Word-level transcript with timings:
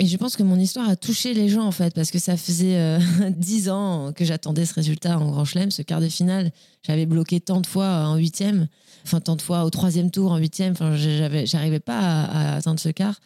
Et 0.00 0.06
je 0.06 0.16
pense 0.16 0.34
que 0.34 0.42
mon 0.42 0.58
histoire 0.58 0.88
a 0.88 0.96
touché 0.96 1.34
les 1.34 1.50
gens, 1.50 1.64
en 1.64 1.72
fait, 1.72 1.94
parce 1.94 2.10
que 2.10 2.18
ça 2.18 2.38
faisait 2.38 2.98
dix 3.36 3.68
ans 3.68 4.14
que 4.14 4.24
j'attendais 4.24 4.64
ce 4.64 4.72
résultat 4.72 5.18
en 5.18 5.30
Grand 5.30 5.44
Chelem, 5.44 5.70
ce 5.70 5.82
quart 5.82 6.00
de 6.00 6.08
finale. 6.08 6.52
J'avais 6.82 7.04
bloqué 7.04 7.38
tant 7.38 7.60
de 7.60 7.66
fois 7.66 8.06
en 8.06 8.16
huitième, 8.16 8.66
enfin 9.04 9.20
tant 9.20 9.36
de 9.36 9.42
fois 9.42 9.64
au 9.64 9.68
troisième 9.68 10.10
tour 10.10 10.32
en 10.32 10.38
huitième. 10.38 10.72
Enfin, 10.72 10.96
j'arrivais 10.96 11.80
pas 11.80 11.98
à, 12.00 12.56
atteindre 12.56 12.80
ce 12.80 12.88
quart. 12.88 13.20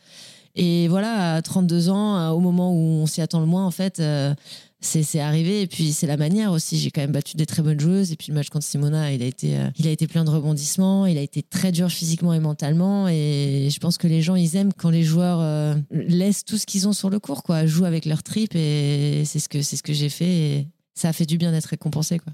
Et 0.54 0.88
voilà, 0.88 1.34
à 1.34 1.42
32 1.42 1.88
ans, 1.88 2.30
au 2.30 2.40
moment 2.40 2.72
où 2.72 2.78
on 2.78 3.06
s'y 3.06 3.20
attend 3.20 3.40
le 3.40 3.46
moins, 3.46 3.66
en 3.66 3.70
fait, 3.70 4.00
c'est 4.84 5.20
arrivé. 5.20 5.62
Et 5.62 5.66
puis, 5.66 5.92
c'est 5.92 6.06
la 6.06 6.16
manière 6.16 6.52
aussi. 6.52 6.78
J'ai 6.78 6.90
quand 6.90 7.00
même 7.00 7.12
battu 7.12 7.36
des 7.36 7.46
très 7.46 7.62
bonnes 7.62 7.80
joueuses. 7.80 8.12
Et 8.12 8.16
puis, 8.16 8.28
le 8.28 8.34
match 8.34 8.50
contre 8.50 8.66
Simona, 8.66 9.12
il 9.12 9.22
a 9.22 9.26
été, 9.26 9.56
euh, 9.56 9.70
il 9.78 9.86
a 9.88 9.90
été 9.90 10.06
plein 10.06 10.24
de 10.24 10.30
rebondissements. 10.30 11.06
Il 11.06 11.18
a 11.18 11.20
été 11.20 11.42
très 11.42 11.72
dur 11.72 11.90
physiquement 11.90 12.32
et 12.32 12.40
mentalement. 12.40 13.08
Et 13.08 13.68
je 13.70 13.78
pense 13.80 13.98
que 13.98 14.06
les 14.06 14.22
gens, 14.22 14.34
ils 14.34 14.56
aiment 14.56 14.72
quand 14.72 14.90
les 14.90 15.02
joueurs 15.02 15.40
euh, 15.40 15.74
laissent 15.90 16.44
tout 16.44 16.58
ce 16.58 16.66
qu'ils 16.66 16.86
ont 16.86 16.92
sur 16.92 17.10
le 17.10 17.18
court, 17.18 17.42
quoi. 17.42 17.66
Jouent 17.66 17.86
avec 17.86 18.04
leur 18.04 18.22
trip. 18.22 18.54
Et 18.54 19.24
c'est 19.24 19.38
ce 19.38 19.48
que, 19.48 19.62
c'est 19.62 19.76
ce 19.76 19.82
que 19.82 19.92
j'ai 19.92 20.10
fait. 20.10 20.32
Et 20.32 20.68
ça 20.94 21.08
a 21.08 21.12
fait 21.12 21.26
du 21.26 21.38
bien 21.38 21.52
d'être 21.52 21.66
récompensé, 21.66 22.18
quoi. 22.18 22.32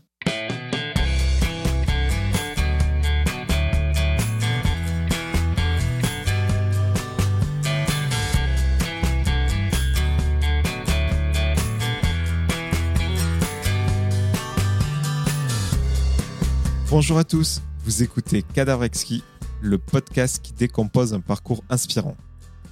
Bonjour 16.90 17.18
à 17.18 17.24
tous, 17.24 17.62
vous 17.84 18.02
écoutez 18.02 18.42
Cadavre 18.42 18.82
Exquis, 18.82 19.22
le 19.60 19.78
podcast 19.78 20.40
qui 20.42 20.52
décompose 20.52 21.14
un 21.14 21.20
parcours 21.20 21.62
inspirant. 21.70 22.16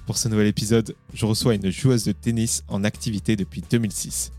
Pour 0.05 0.17
ce 0.17 0.27
nouvel 0.27 0.47
épisode, 0.47 0.93
je 1.13 1.25
reçois 1.25 1.55
une 1.55 1.69
joueuse 1.69 2.03
de 2.03 2.11
tennis 2.11 2.65
en 2.67 2.83
activité 2.83 3.37
depuis 3.37 3.63
2006. 3.71 4.33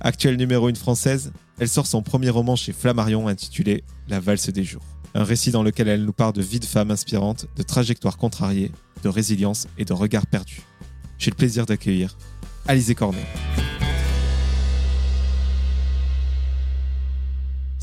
Actuelle 0.00 0.36
numéro 0.36 0.66
1 0.66 0.74
française, 0.74 1.32
elle 1.60 1.68
sort 1.68 1.86
son 1.86 2.02
premier 2.02 2.30
roman 2.30 2.56
chez 2.56 2.72
Flammarion 2.72 3.28
intitulé 3.28 3.84
La 4.08 4.18
valse 4.18 4.48
des 4.48 4.64
jours. 4.64 4.82
Un 5.14 5.22
récit 5.22 5.52
dans 5.52 5.62
lequel 5.62 5.86
elle 5.86 6.04
nous 6.04 6.12
parle 6.12 6.32
de 6.32 6.42
vie 6.42 6.58
de 6.58 6.64
femme 6.64 6.90
inspirante, 6.90 7.46
de 7.54 7.62
trajectoires 7.62 8.16
contrariées, 8.16 8.72
de 9.04 9.08
résilience 9.08 9.68
et 9.78 9.84
de 9.84 9.92
regards 9.92 10.26
perdus. 10.26 10.62
J'ai 11.18 11.30
le 11.30 11.36
plaisir 11.36 11.66
d'accueillir 11.66 12.16
Alizé 12.66 12.96
Cornet. 12.96 13.24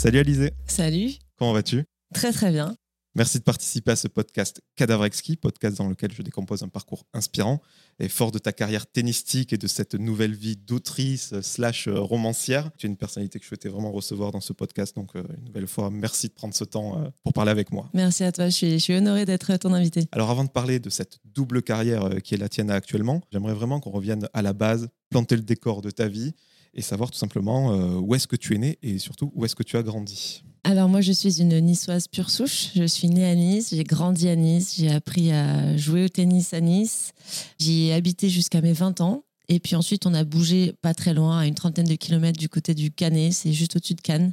Salut 0.01 0.17
Alizé. 0.17 0.51
Salut. 0.65 1.11
Comment 1.37 1.53
vas-tu? 1.53 1.83
Très 2.11 2.31
très 2.31 2.49
bien. 2.49 2.75
Merci 3.13 3.37
de 3.37 3.43
participer 3.43 3.91
à 3.91 3.95
ce 3.95 4.07
podcast 4.07 4.59
Cadavre 4.75 5.05
Exquis, 5.05 5.35
podcast 5.35 5.77
dans 5.77 5.87
lequel 5.87 6.11
je 6.11 6.23
décompose 6.23 6.63
un 6.63 6.69
parcours 6.69 7.05
inspirant. 7.13 7.61
Et 7.99 8.09
fort 8.09 8.31
de 8.31 8.39
ta 8.39 8.51
carrière 8.51 8.87
tennistique 8.87 9.53
et 9.53 9.59
de 9.59 9.67
cette 9.67 9.93
nouvelle 9.93 10.33
vie 10.33 10.57
d'autrice 10.57 11.39
slash 11.41 11.87
romancière, 11.87 12.71
tu 12.79 12.87
es 12.87 12.89
une 12.89 12.97
personnalité 12.97 13.37
que 13.37 13.43
je 13.43 13.49
souhaitais 13.49 13.69
vraiment 13.69 13.91
recevoir 13.91 14.31
dans 14.31 14.41
ce 14.41 14.53
podcast. 14.53 14.95
Donc, 14.95 15.15
euh, 15.15 15.21
une 15.37 15.45
nouvelle 15.45 15.67
fois, 15.67 15.91
merci 15.91 16.29
de 16.29 16.33
prendre 16.33 16.55
ce 16.55 16.63
temps 16.63 16.99
euh, 16.99 17.09
pour 17.23 17.33
parler 17.33 17.51
avec 17.51 17.71
moi. 17.71 17.87
Merci 17.93 18.23
à 18.23 18.31
toi, 18.31 18.45
je 18.45 18.55
suis, 18.55 18.71
je 18.71 18.77
suis 18.79 18.95
honoré 18.95 19.27
d'être 19.27 19.55
ton 19.57 19.71
invité. 19.71 20.07
Alors, 20.13 20.31
avant 20.31 20.45
de 20.45 20.49
parler 20.49 20.79
de 20.79 20.89
cette 20.89 21.19
double 21.25 21.61
carrière 21.61 22.05
euh, 22.05 22.17
qui 22.17 22.33
est 22.33 22.39
la 22.39 22.49
tienne 22.49 22.71
actuellement, 22.71 23.21
j'aimerais 23.31 23.53
vraiment 23.53 23.79
qu'on 23.79 23.91
revienne 23.91 24.27
à 24.33 24.41
la 24.41 24.53
base, 24.53 24.87
planter 25.11 25.35
le 25.35 25.43
décor 25.43 25.83
de 25.83 25.91
ta 25.91 26.07
vie 26.07 26.33
et 26.73 26.81
savoir 26.81 27.11
tout 27.11 27.17
simplement 27.17 27.73
euh, 27.73 27.99
où 27.99 28.15
est-ce 28.15 28.27
que 28.27 28.35
tu 28.35 28.55
es 28.55 28.57
né 28.57 28.77
et 28.81 28.97
surtout 28.97 29.31
où 29.35 29.45
est-ce 29.45 29.55
que 29.55 29.63
tu 29.63 29.77
as 29.77 29.83
grandi. 29.83 30.43
Alors 30.63 30.89
moi, 30.89 31.01
je 31.01 31.11
suis 31.11 31.41
une 31.41 31.59
niçoise 31.59 32.07
pure 32.07 32.29
souche. 32.29 32.69
Je 32.75 32.83
suis 32.83 33.09
née 33.09 33.25
à 33.25 33.33
Nice, 33.33 33.73
j'ai 33.73 33.83
grandi 33.83 34.29
à 34.29 34.35
Nice, 34.35 34.75
j'ai 34.77 34.91
appris 34.91 35.31
à 35.31 35.75
jouer 35.75 36.05
au 36.05 36.09
tennis 36.09 36.53
à 36.53 36.61
Nice. 36.61 37.13
J'y 37.59 37.87
ai 37.87 37.93
habité 37.93 38.29
jusqu'à 38.29 38.61
mes 38.61 38.73
20 38.73 39.01
ans. 39.01 39.23
Et 39.53 39.59
puis 39.59 39.75
ensuite, 39.75 40.05
on 40.05 40.13
a 40.13 40.23
bougé 40.23 40.73
pas 40.81 40.93
très 40.93 41.13
loin, 41.13 41.39
à 41.39 41.45
une 41.45 41.55
trentaine 41.55 41.85
de 41.85 41.95
kilomètres 41.95 42.39
du 42.39 42.47
côté 42.47 42.73
du 42.73 42.89
Canet, 42.89 43.33
c'est 43.33 43.51
juste 43.51 43.75
au-dessus 43.75 43.95
de 43.95 44.01
Cannes, 44.01 44.31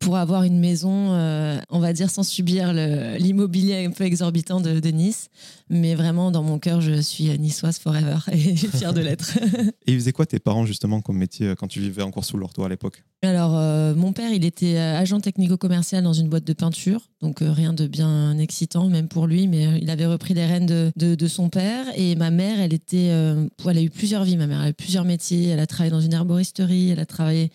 pour 0.00 0.18
avoir 0.18 0.42
une 0.42 0.60
maison, 0.60 1.14
euh, 1.14 1.58
on 1.70 1.78
va 1.78 1.94
dire, 1.94 2.10
sans 2.10 2.24
subir 2.24 2.70
l'immobilier 2.74 3.86
un 3.86 3.90
peu 3.90 4.04
exorbitant 4.04 4.60
de, 4.60 4.90
Nice. 4.90 5.30
Mais 5.70 5.94
vraiment, 5.94 6.30
dans 6.30 6.42
mon 6.42 6.58
cœur, 6.58 6.82
je 6.82 7.00
suis 7.00 7.38
niçoise 7.38 7.78
forever 7.78 8.18
et 8.32 8.54
fière 8.54 8.92
de 8.92 9.00
l'être. 9.00 9.38
et 9.86 9.92
ils 9.92 9.98
faisaient 9.98 10.12
quoi 10.12 10.26
tes 10.26 10.40
parents 10.40 10.66
justement 10.66 11.00
comme 11.00 11.16
métier 11.16 11.46
euh, 11.46 11.54
quand 11.54 11.68
tu 11.68 11.80
vivais 11.80 12.02
encore 12.02 12.26
sous 12.26 12.36
leur 12.36 12.52
toit 12.52 12.66
à 12.66 12.68
l'époque? 12.68 13.02
Alors, 13.22 13.56
euh, 13.56 13.94
mon 13.94 14.12
père, 14.12 14.30
il 14.32 14.44
était 14.44 14.76
agent 14.76 15.20
technico-commercial 15.20 16.02
dans 16.02 16.12
une 16.12 16.28
boîte 16.28 16.44
de 16.44 16.52
peinture, 16.52 17.08
donc 17.22 17.38
rien 17.40 17.72
de 17.72 17.86
bien 17.86 18.36
excitant, 18.38 18.88
même 18.88 19.08
pour 19.08 19.26
lui, 19.26 19.46
mais 19.46 19.78
il 19.80 19.88
avait 19.90 20.06
repris 20.06 20.34
les 20.34 20.44
rênes 20.44 20.66
de, 20.66 20.92
de, 20.96 21.28
son 21.28 21.48
père. 21.48 21.86
Et 21.96 22.16
ma 22.16 22.30
mère, 22.30 22.60
elle 22.60 22.74
était, 22.74 23.06
elle 23.06 23.78
a 23.78 23.82
eu 23.82 23.90
plusieurs 23.90 24.24
vies, 24.24 24.36
ma 24.36 24.46
mère. 24.50 24.62
Elle 24.62 24.70
a 24.70 24.72
plusieurs 24.72 25.04
métiers. 25.04 25.48
Elle 25.48 25.60
a 25.60 25.66
travaillé 25.66 25.90
dans 25.90 26.00
une 26.00 26.12
herboristerie, 26.12 26.90
elle 26.90 27.00
a 27.00 27.06
travaillé 27.06 27.50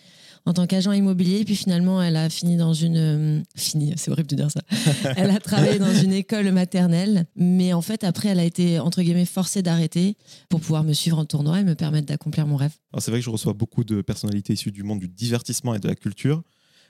en 0.46 0.54
tant 0.54 0.68
qu'agent 0.68 0.92
immobilier. 0.92 1.44
Puis 1.44 1.56
finalement, 1.56 2.02
elle 2.02 2.16
a 2.16 2.30
fini 2.30 2.58
dans 2.58 2.74
une. 2.74 2.98
Euh, 2.98 3.42
fini, 3.56 3.94
c'est 3.98 4.12
horrible 4.12 4.30
de 4.30 4.36
dire 4.36 4.52
ça. 4.52 4.62
elle 5.18 5.32
a 5.32 5.40
travaillé 5.40 5.80
dans 5.80 5.94
une 5.94 6.14
école 6.14 6.52
maternelle. 6.52 7.26
Mais 7.36 7.74
en 7.74 7.82
fait, 7.82 8.04
après, 8.04 8.30
elle 8.30 8.40
a 8.40 8.46
été, 8.46 8.80
entre 8.80 9.02
guillemets, 9.02 9.26
forcée 9.26 9.62
d'arrêter 9.62 10.18
pour 10.50 10.60
pouvoir 10.60 10.84
me 10.84 10.94
suivre 10.94 11.18
en 11.18 11.26
tournoi 11.26 11.60
et 11.60 11.64
me 11.64 11.76
permettre 11.76 12.08
d'accomplir 12.08 12.48
mon 12.48 12.56
rêve. 12.56 12.74
C'est 13.00 13.12
vrai 13.12 13.20
que 13.20 13.26
je 13.26 13.30
reçois 13.30 13.54
beaucoup 13.54 13.84
de 13.84 14.02
personnalités 14.02 14.54
issues 14.54 14.72
du 14.72 14.84
monde 14.84 15.00
du 15.00 15.08
divertissement 15.08 15.76
et 15.76 15.80
de 15.80 15.88
la 15.88 15.96
culture. 15.96 16.44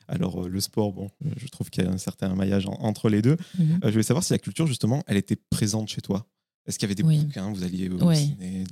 Alors, 0.08 0.46
euh, 0.46 0.50
le 0.50 0.60
sport, 0.60 0.94
bon, 0.94 1.10
je 1.38 1.48
trouve 1.48 1.70
qu'il 1.70 1.84
y 1.84 1.88
a 1.88 1.90
un 1.90 1.98
certain 1.98 2.34
maillage 2.36 2.68
entre 2.68 3.10
les 3.10 3.22
deux. 3.22 3.38
Mhm. 3.58 3.80
Euh, 3.84 3.88
je 3.88 3.92
voulais 3.92 4.04
savoir 4.04 4.24
si 4.24 4.34
la 4.34 4.40
culture, 4.40 4.68
justement, 4.68 5.04
elle 5.08 5.18
était 5.18 5.36
présente 5.36 5.90
chez 5.90 6.02
toi. 6.02 6.28
Est-ce 6.68 6.80
qu'il 6.80 6.90
y 6.90 6.92
avait 6.92 6.96
des 6.96 7.04
bouquins 7.04 7.52
Vous 7.54 7.64
alliez 7.64 7.90
au 7.90 8.14
ciné 8.14 8.64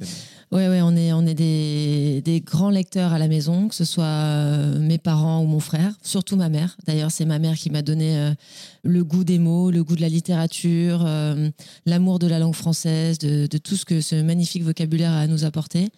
Oui, 0.51 0.67
ouais, 0.67 0.81
on 0.81 0.95
est, 0.95 1.13
on 1.13 1.27
est 1.27 1.35
des, 1.35 2.23
des, 2.25 2.41
grands 2.41 2.71
lecteurs 2.71 3.13
à 3.13 3.19
la 3.19 3.27
maison, 3.27 3.67
que 3.67 3.75
ce 3.75 3.85
soit 3.85 4.05
euh, 4.05 4.79
mes 4.79 4.97
parents 4.97 5.43
ou 5.43 5.45
mon 5.45 5.59
frère, 5.59 5.93
surtout 6.01 6.35
ma 6.35 6.49
mère. 6.49 6.75
D'ailleurs, 6.87 7.11
c'est 7.11 7.25
ma 7.25 7.37
mère 7.37 7.55
qui 7.55 7.69
m'a 7.69 7.83
donné 7.83 8.17
euh, 8.17 8.33
le 8.83 9.03
goût 9.03 9.23
des 9.23 9.37
mots, 9.37 9.69
le 9.69 9.83
goût 9.83 9.95
de 9.95 10.01
la 10.01 10.09
littérature, 10.09 11.03
euh, 11.05 11.51
l'amour 11.85 12.17
de 12.17 12.25
la 12.25 12.39
langue 12.39 12.55
française, 12.55 13.19
de, 13.19 13.45
de, 13.45 13.57
tout 13.59 13.75
ce 13.75 13.85
que 13.85 14.01
ce 14.01 14.15
magnifique 14.23 14.63
vocabulaire 14.63 15.11
a 15.11 15.19
à 15.19 15.27
nous 15.27 15.45
apporter. 15.45 15.89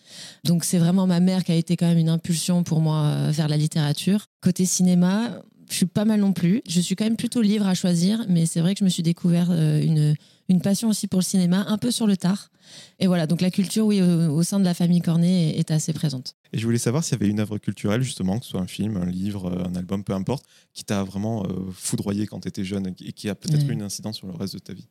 Donc, 0.43 0.65
c'est 0.65 0.79
vraiment 0.79 1.07
ma 1.07 1.21
mère 1.21 1.45
qui 1.45 1.53
a 1.53 1.55
été 1.55 1.77
quand 1.77 1.87
même 1.87 1.97
une 1.97 2.09
impulsion 2.09 2.63
pour 2.63 2.81
moi 2.81 3.31
vers 3.31 3.47
la 3.47 3.55
littérature. 3.55 4.25
Côté 4.41 4.65
cinéma, 4.65 5.41
je 5.69 5.75
suis 5.75 5.85
pas 5.85 6.03
mal 6.03 6.19
non 6.19 6.33
plus. 6.33 6.61
Je 6.67 6.81
suis 6.81 6.97
quand 6.97 7.05
même 7.05 7.15
plutôt 7.15 7.41
livre 7.41 7.67
à 7.67 7.73
choisir, 7.73 8.25
mais 8.27 8.45
c'est 8.45 8.59
vrai 8.59 8.73
que 8.73 8.79
je 8.79 8.83
me 8.83 8.89
suis 8.89 9.01
découvert 9.01 9.51
une 9.51 10.15
une 10.49 10.61
passion 10.61 10.89
aussi 10.89 11.07
pour 11.07 11.19
le 11.19 11.25
cinéma, 11.25 11.65
un 11.67 11.77
peu 11.77 11.91
sur 11.91 12.07
le 12.07 12.17
tard. 12.17 12.51
Et 12.99 13.07
voilà, 13.07 13.27
donc 13.27 13.41
la 13.41 13.51
culture, 13.51 13.85
oui, 13.85 14.01
au, 14.01 14.43
sein 14.43 14.59
de 14.59 14.65
la 14.65 14.73
famille 14.73 15.01
Cornet 15.01 15.57
est, 15.57 15.71
assez 15.71 15.93
présente. 15.93 16.35
Et 16.53 16.57
je 16.57 16.65
voulais 16.65 16.77
savoir 16.77 17.03
s'il 17.03 17.13
y 17.13 17.21
avait 17.21 17.29
une 17.29 17.39
œuvre 17.39 17.57
culturelle, 17.57 18.01
justement, 18.01 18.39
que 18.39 18.45
ce 18.45 18.51
soit 18.51 18.61
un 18.61 18.67
film, 18.67 18.97
un 18.97 19.05
livre, 19.05 19.51
un 19.65 19.75
album, 19.75 20.03
peu 20.03 20.13
importe, 20.13 20.45
qui 20.73 20.83
t'a 20.83 21.03
vraiment 21.03 21.45
euh, 21.45 21.71
foudroyé 21.71 22.27
quand 22.27 22.41
tu 22.41 22.47
étais 22.47 22.63
jeune 22.63 22.87
et 22.87 23.13
qui 23.13 23.29
a 23.29 23.35
peut-être 23.35 23.67
eu 23.67 23.73
une 23.73 23.81
incidence 23.81 24.17
sur 24.17 24.27
le 24.27 24.33
reste 24.33 24.55
de 24.55 24.59
ta 24.59 24.73
vie. 24.73 24.87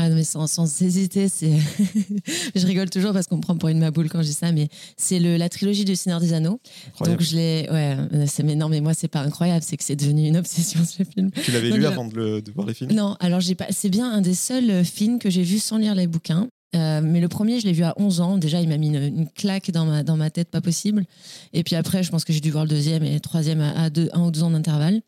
Ah, 0.00 0.08
mais 0.10 0.22
sans, 0.22 0.46
sans 0.46 0.82
hésiter, 0.82 1.28
c'est. 1.28 1.50
je 2.54 2.66
rigole 2.66 2.88
toujours 2.88 3.12
parce 3.12 3.26
qu'on 3.26 3.38
me 3.38 3.40
prend 3.40 3.56
pour 3.56 3.68
une 3.68 3.80
maboule 3.80 4.08
quand 4.08 4.22
je 4.22 4.28
dis 4.28 4.32
ça, 4.32 4.52
mais 4.52 4.68
c'est 4.96 5.18
la 5.18 5.48
trilogie 5.48 5.84
du 5.84 5.96
Seigneur 5.96 6.20
des 6.20 6.34
Anneaux. 6.34 6.60
Donc 7.04 7.20
je 7.20 7.34
l'ai. 7.34 7.68
Ouais, 7.68 7.96
c'est 8.28 8.44
mais 8.44 8.54
non, 8.54 8.68
mais 8.68 8.80
moi 8.80 8.94
c'est 8.94 9.08
pas 9.08 9.22
incroyable, 9.22 9.64
c'est 9.66 9.76
que 9.76 9.82
c'est 9.82 9.96
devenu 9.96 10.28
une 10.28 10.36
obsession 10.36 10.80
ce 10.84 11.02
film. 11.02 11.32
Tu 11.32 11.50
l'avais 11.50 11.70
lu 11.70 11.84
avant 11.84 12.06
de, 12.06 12.14
le, 12.14 12.40
de, 12.40 12.52
voir 12.52 12.68
les 12.68 12.74
films? 12.74 12.92
Non, 12.92 13.16
alors 13.18 13.40
j'ai 13.40 13.56
pas. 13.56 13.66
C'est 13.70 13.88
bien 13.88 14.08
un 14.08 14.20
des 14.20 14.34
seuls 14.34 14.84
films 14.84 15.18
que 15.18 15.30
j'ai 15.30 15.42
vu 15.42 15.58
sans 15.58 15.78
lire 15.78 15.96
les 15.96 16.06
bouquins. 16.06 16.48
Euh, 16.76 17.00
mais 17.02 17.20
le 17.20 17.28
premier, 17.28 17.58
je 17.58 17.66
l'ai 17.66 17.72
vu 17.72 17.82
à 17.82 17.94
11 17.96 18.20
ans. 18.20 18.38
Déjà, 18.38 18.60
il 18.60 18.68
m'a 18.68 18.76
mis 18.76 18.94
une, 18.94 19.28
claque 19.28 19.72
dans 19.72 19.84
ma, 19.84 20.04
dans 20.04 20.16
ma 20.16 20.30
tête, 20.30 20.48
pas 20.48 20.60
possible. 20.60 21.06
Et 21.52 21.64
puis 21.64 21.74
après, 21.74 22.04
je 22.04 22.10
pense 22.10 22.24
que 22.24 22.32
j'ai 22.32 22.40
dû 22.40 22.52
voir 22.52 22.64
le 22.64 22.70
deuxième 22.70 23.02
et 23.02 23.14
le 23.14 23.20
troisième 23.20 23.60
à, 23.60 23.90
deux, 23.90 24.10
un 24.12 24.26
ou 24.26 24.30
deux 24.30 24.44
ans 24.44 24.50
d'intervalle. 24.50 25.00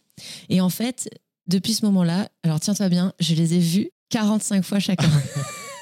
Et 0.48 0.60
en 0.60 0.70
fait, 0.70 1.08
depuis 1.46 1.74
ce 1.74 1.84
moment-là, 1.84 2.28
alors 2.42 2.58
tiens-toi 2.58 2.88
bien, 2.88 3.12
je 3.20 3.34
les 3.34 3.54
ai 3.54 3.58
vus 3.58 3.90
45 4.10 4.64
fois 4.64 4.78
chacun. 4.78 5.08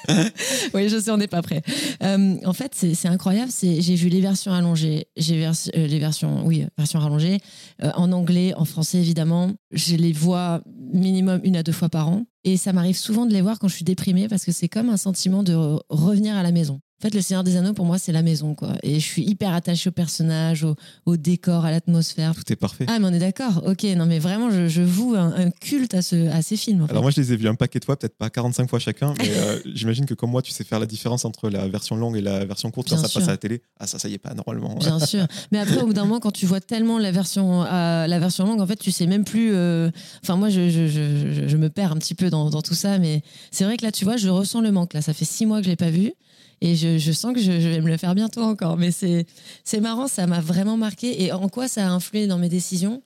oui, 0.75 0.89
je 0.89 0.99
sais, 0.99 1.11
on 1.11 1.17
n'est 1.17 1.29
pas 1.29 1.43
prêt. 1.43 1.63
Euh, 2.03 2.37
en 2.45 2.53
fait, 2.53 2.75
c'est 2.75 3.09
incroyable. 3.09 3.51
J'ai 3.61 3.95
vu 3.95 4.09
les 4.09 4.21
versions 4.21 4.53
allongées, 4.53 5.07
j'ai 5.17 5.47
euh, 5.47 5.53
les 5.75 5.99
versions, 5.99 6.47
oui, 6.47 6.67
versions 6.77 6.99
rallongées, 6.99 7.39
euh, 7.83 7.91
en 7.95 8.13
anglais, 8.13 8.55
en 8.55 8.65
français 8.65 8.99
évidemment. 8.99 9.53
Je 9.73 9.97
les 9.97 10.13
vois 10.13 10.63
minimum 10.93 11.41
une 11.45 11.57
à 11.57 11.63
deux 11.63 11.73
fois 11.73 11.89
par 11.89 12.09
an. 12.09 12.25
Et 12.45 12.57
ça 12.57 12.73
m'arrive 12.73 12.97
souvent 12.97 13.27
de 13.27 13.33
les 13.33 13.43
voir 13.43 13.59
quand 13.59 13.69
je 13.69 13.75
suis 13.75 13.85
déprimée 13.85 14.29
parce 14.29 14.45
que 14.45 14.53
c'est 14.53 14.69
comme 14.69 14.89
un 14.89 14.97
sentiment 14.97 15.43
de 15.43 15.55
revenir 15.89 16.37
à 16.37 16.43
la 16.43 16.53
maison. 16.53 16.81
En 17.01 17.03
fait, 17.03 17.15
le 17.15 17.23
Seigneur 17.23 17.45
des 17.45 17.55
Anneaux, 17.55 17.75
pour 17.75 17.85
moi, 17.85 17.97
c'est 17.97 18.11
la 18.11 18.23
maison, 18.23 18.57
quoi. 18.57 18.73
Et 18.83 18.95
je 18.99 19.07
suis 19.07 19.23
hyper 19.23 19.55
attachée 19.55 19.89
au 19.89 19.93
personnage, 19.93 20.67
au, 21.07 21.17
décor, 21.17 21.65
à 21.65 21.71
l'atmosphère. 21.71 22.35
Tout 22.35 22.53
est 22.53 22.57
parfait. 22.57 22.87
Ah, 22.89 22.99
mais 22.99 23.07
on 23.07 23.13
est 23.13 23.21
d'accord. 23.21 23.63
Ok, 23.65 23.85
non, 23.85 24.05
mais 24.05 24.19
vraiment, 24.19 24.51
je, 24.51 24.67
je 24.67 24.83
voue 24.83 25.15
un, 25.15 25.51
culte 25.61 25.95
à, 25.95 26.03
ce, 26.03 26.29
à 26.31 26.43
ces 26.43 26.57
films. 26.57 26.89
Alors, 26.91 27.03
moi, 27.03 27.13
je 27.13 27.21
les 27.21 27.33
ai 27.33 27.37
vus 27.37 27.47
un 27.47 27.55
paquet 27.55 27.79
de 27.79 27.85
fois, 27.85 27.97
peut-être 27.97 28.17
pas 28.17 28.31
45 28.31 28.69
fois 28.69 28.81
chacun, 28.81 29.15
mais 29.21 29.31
euh, 29.31 29.61
j'imagine 29.75 30.07
que 30.07 30.15
comme 30.15 30.33
moi, 30.33 30.43
tu 30.43 30.51
sais 30.51 30.65
faire 30.65 30.81
la 30.81 30.87
différence 30.87 31.25
entre 31.25 31.51
la 31.51 31.69
version 31.69 31.95
longue 31.95 32.17
et 32.17 32.21
la 32.21 32.45
version 32.45 32.73
courte 32.73 32.89
quand 32.89 32.97
ça 32.97 33.09
passe 33.09 33.29
à 33.29 33.31
la 33.31 33.37
télé. 33.37 33.63
Ah, 33.79 33.87
ça, 33.87 34.01
ça 34.01 34.09
y 34.09 34.15
est 34.15 34.19
pas, 34.19 34.35
normalement. 34.35 34.75
Bien 34.75 34.99
sûr. 35.07 35.25
Mais 35.53 35.61
après, 35.61 35.81
au 35.81 35.87
bout 35.87 35.93
d'un 35.93 36.05
moment, 36.05 36.19
quand 36.19 36.33
tu 36.33 36.47
vois 36.47 36.61
tellement 36.61 36.99
la 36.99 37.13
version, 37.13 37.63
euh, 37.63 38.09
la 38.09 38.19
version 38.19 38.45
longue, 38.45 38.61
en 38.61 38.67
fait, 38.67 38.75
tu 38.75 38.91
sais 38.91 39.07
même 39.07 39.25
plus. 39.25 39.55
Euh, 39.55 39.89
enfin, 40.25 40.35
moi, 40.35 40.49
je, 40.49 40.69
je, 40.69 40.89
je, 40.89 41.47
je, 41.47 41.57
me 41.57 41.71
perds 41.71 41.93
un 41.93 41.97
petit 41.99 42.17
peu 42.17 42.29
dans, 42.29 42.51
dans 42.51 42.63
tout 42.63 42.75
ça, 42.75 42.99
mais 42.99 43.23
c'est 43.53 43.63
vrai 43.63 43.77
que 43.77 43.85
là, 43.85 43.93
tu 43.93 44.05
vois, 44.05 44.17
je 44.17 44.29
ressens 44.29 44.63
le 44.63 44.73
manque. 44.73 44.95
Là, 44.95 45.03
ça 45.03 45.15
fait 45.15 45.25
six 45.25 45.47
mois 45.47 45.59
que 45.59 45.65
je 45.65 45.71
l'ai 45.71 45.77
pas 45.77 45.91
vu. 45.91 46.13
Et 46.61 46.75
je, 46.75 46.99
je 46.99 47.13
sens 47.13 47.35
que 47.35 47.41
je, 47.41 47.53
vais 47.53 47.81
me 47.81 47.89
le 47.89 47.97
faire 47.97 48.15
bientôt 48.15 48.43
encore. 48.43 48.77
Mais 48.77 48.91
c'est 48.91 49.27
c'est 49.65 49.81
marrant, 49.81 50.09
ça 50.09 50.27
m'a 50.27 50.41
vraiment 50.41 50.77
marqué. 50.77 51.23
Et 51.25 51.33
en 51.33 51.49
quoi 51.49 51.69
ça 51.69 51.87
a 51.87 51.91
influé 51.91 52.27
dans 52.27 52.39
mes 52.39 52.49
décisions? 52.49 53.03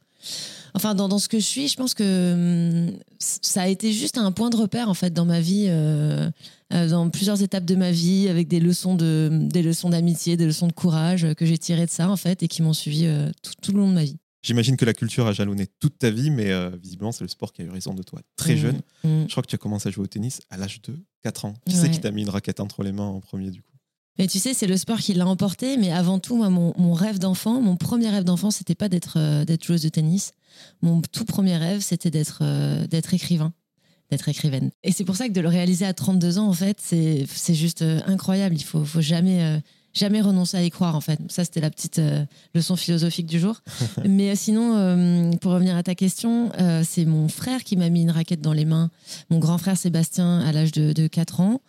Enfin, 0.74 0.94
dans, 0.94 1.08
dans 1.08 1.18
ce 1.18 1.28
que 1.28 1.38
je 1.38 1.44
suis, 1.44 1.68
je 1.68 1.76
pense 1.76 1.94
que 1.94 2.32
hum, 2.32 2.96
ça 3.18 3.62
a 3.62 3.68
été 3.68 3.92
juste 3.92 4.16
un 4.16 4.32
point 4.32 4.50
de 4.50 4.56
repère 4.56 4.88
en 4.88 4.94
fait 4.94 5.12
dans 5.12 5.26
ma 5.26 5.40
vie, 5.40 5.66
euh, 5.68 6.30
euh, 6.72 6.88
dans 6.88 7.10
plusieurs 7.10 7.42
étapes 7.42 7.66
de 7.66 7.74
ma 7.74 7.90
vie, 7.90 8.28
avec 8.28 8.48
des 8.48 8.60
leçons 8.60 8.94
de, 8.94 9.28
des 9.32 9.62
leçons 9.62 9.90
d'amitié, 9.90 10.36
des 10.36 10.46
leçons 10.46 10.68
de 10.68 10.72
courage 10.72 11.24
euh, 11.24 11.34
que 11.34 11.44
j'ai 11.44 11.58
tirées 11.58 11.86
de 11.86 11.90
ça 11.90 12.08
en 12.08 12.16
fait 12.16 12.42
et 12.42 12.48
qui 12.48 12.62
m'ont 12.62 12.72
suivi 12.72 13.04
euh, 13.04 13.30
tout, 13.42 13.52
tout 13.60 13.72
le 13.72 13.80
long 13.80 13.88
de 13.88 13.94
ma 13.94 14.04
vie. 14.04 14.16
J'imagine 14.42 14.76
que 14.76 14.84
la 14.84 14.92
culture 14.94 15.26
a 15.26 15.32
jalonné 15.32 15.66
toute 15.78 15.98
ta 15.98 16.10
vie, 16.10 16.30
mais 16.30 16.50
euh, 16.50 16.70
visiblement, 16.82 17.12
c'est 17.12 17.22
le 17.24 17.28
sport 17.28 17.52
qui 17.52 17.62
a 17.62 17.64
eu 17.64 17.70
raison 17.70 17.94
de 17.94 18.02
toi 18.02 18.20
très 18.36 18.54
Mmh, 18.54 18.58
jeune. 18.58 18.80
mmh. 19.04 19.22
Je 19.26 19.30
crois 19.30 19.42
que 19.42 19.48
tu 19.48 19.54
as 19.54 19.58
commencé 19.58 19.88
à 19.88 19.92
jouer 19.92 20.04
au 20.04 20.08
tennis 20.08 20.40
à 20.50 20.56
l'âge 20.56 20.82
de 20.82 20.94
4 21.22 21.44
ans. 21.44 21.54
Qui 21.66 21.76
c'est 21.76 21.82
Ouais. 21.82 21.90
qui 21.90 22.00
t'a 22.00 22.10
mis 22.10 22.22
une 22.22 22.28
raquette 22.28 22.58
entre 22.60 22.82
les 22.82 22.92
mains 22.92 23.06
en 23.06 23.20
premier, 23.20 23.50
du 23.50 23.62
coup? 23.62 23.68
Mais 24.18 24.26
tu 24.26 24.38
sais, 24.38 24.52
c'est 24.52 24.66
le 24.66 24.76
sport 24.76 24.98
qui 24.98 25.14
l'a 25.14 25.26
emporté. 25.26 25.76
Mais 25.78 25.90
avant 25.92 26.18
tout, 26.18 26.36
moi, 26.36 26.50
mon, 26.50 26.74
mon 26.76 26.92
rêve 26.92 27.18
d'enfant, 27.18 27.60
mon 27.62 27.76
premier 27.76 28.10
rêve 28.10 28.24
d'enfant, 28.24 28.50
c'était 28.50 28.74
pas 28.74 28.88
d'être 28.88 29.14
euh, 29.18 29.44
d'être 29.44 29.64
joueuse 29.64 29.82
de 29.82 29.88
tennis. 29.88 30.32
Mon 30.82 31.00
tout 31.00 31.24
premier 31.24 31.56
rêve, 31.56 31.80
c'était 31.80 32.10
d'être 32.10 32.40
euh, 32.42 32.86
d'être 32.88 33.14
écrivain, 33.14 33.54
d'être 34.10 34.28
écrivaine. 34.28 34.70
Et 34.82 34.92
c'est 34.92 35.04
pour 35.04 35.16
ça 35.16 35.28
que 35.28 35.32
de 35.32 35.40
le 35.40 35.48
réaliser 35.48 35.86
à 35.86 35.94
32 35.94 36.38
ans, 36.38 36.48
en 36.48 36.52
fait, 36.52 36.76
c'est 36.80 37.24
c'est 37.32 37.54
juste 37.54 37.80
euh, 37.82 38.00
incroyable. 38.06 38.54
Il 38.56 38.64
faut 38.64 38.84
faut 38.84 39.00
jamais 39.00 39.62
jamais 39.94 40.20
renoncer 40.20 40.56
à 40.56 40.62
y 40.64 40.70
croire, 40.70 40.94
en 40.96 41.00
fait. 41.00 41.18
Ça, 41.28 41.44
c'était 41.44 41.60
la 41.60 41.70
petite 41.70 41.98
euh, 41.98 42.24
leçon 42.54 42.76
philosophique 42.76 43.26
du 43.26 43.38
jour. 43.38 43.60
Mais 44.08 44.30
euh, 44.30 44.34
sinon, 44.36 44.76
euh, 44.76 45.30
pour 45.40 45.52
revenir 45.52 45.76
à 45.76 45.82
ta 45.82 45.94
question, 45.94 46.50
c'est 46.84 47.04
mon 47.04 47.28
frère 47.28 47.64
qui 47.64 47.76
m'a 47.76 47.88
mis 47.90 48.02
une 48.02 48.10
raquette 48.10 48.40
dans 48.40 48.52
les 48.52 48.64
mains. 48.64 48.90
Mon 49.30 49.38
grand 49.38 49.58
frère 49.58 49.76
Sébastien, 49.76 50.40
à 50.40 50.52
l'âge 50.52 50.72
de, 50.72 50.92
de 50.92 51.06
4 51.06 51.40
ans. 51.40 51.60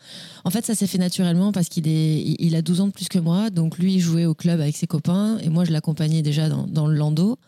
En 0.46 0.50
fait, 0.50 0.66
ça 0.66 0.76
s'est 0.76 0.88
fait 0.88 0.98
naturellement 0.98 1.52
parce 1.52 1.70
qu'il 1.70 1.88
est, 1.88 2.22
il- 2.22 2.56
a 2.56 2.62
12 2.62 2.82
ans 2.82 2.88
de 2.88 2.92
plus 2.94 3.08
que 3.10 3.20
moi. 3.20 3.50
Donc, 3.50 3.78
lui, 3.78 3.96
il 3.96 4.00
jouait 4.00 4.26
au 4.26 4.34
club 4.36 4.60
avec 4.62 4.76
ses 4.78 4.88
copains. 4.88 5.38
Et 5.40 5.50
moi, 5.50 5.66
je 5.66 5.72
l'accompagnais 5.72 6.22
déjà 6.22 6.50
dans, 6.50 6.68
dans 6.68 6.88
le 6.88 6.96
landau 6.96 7.40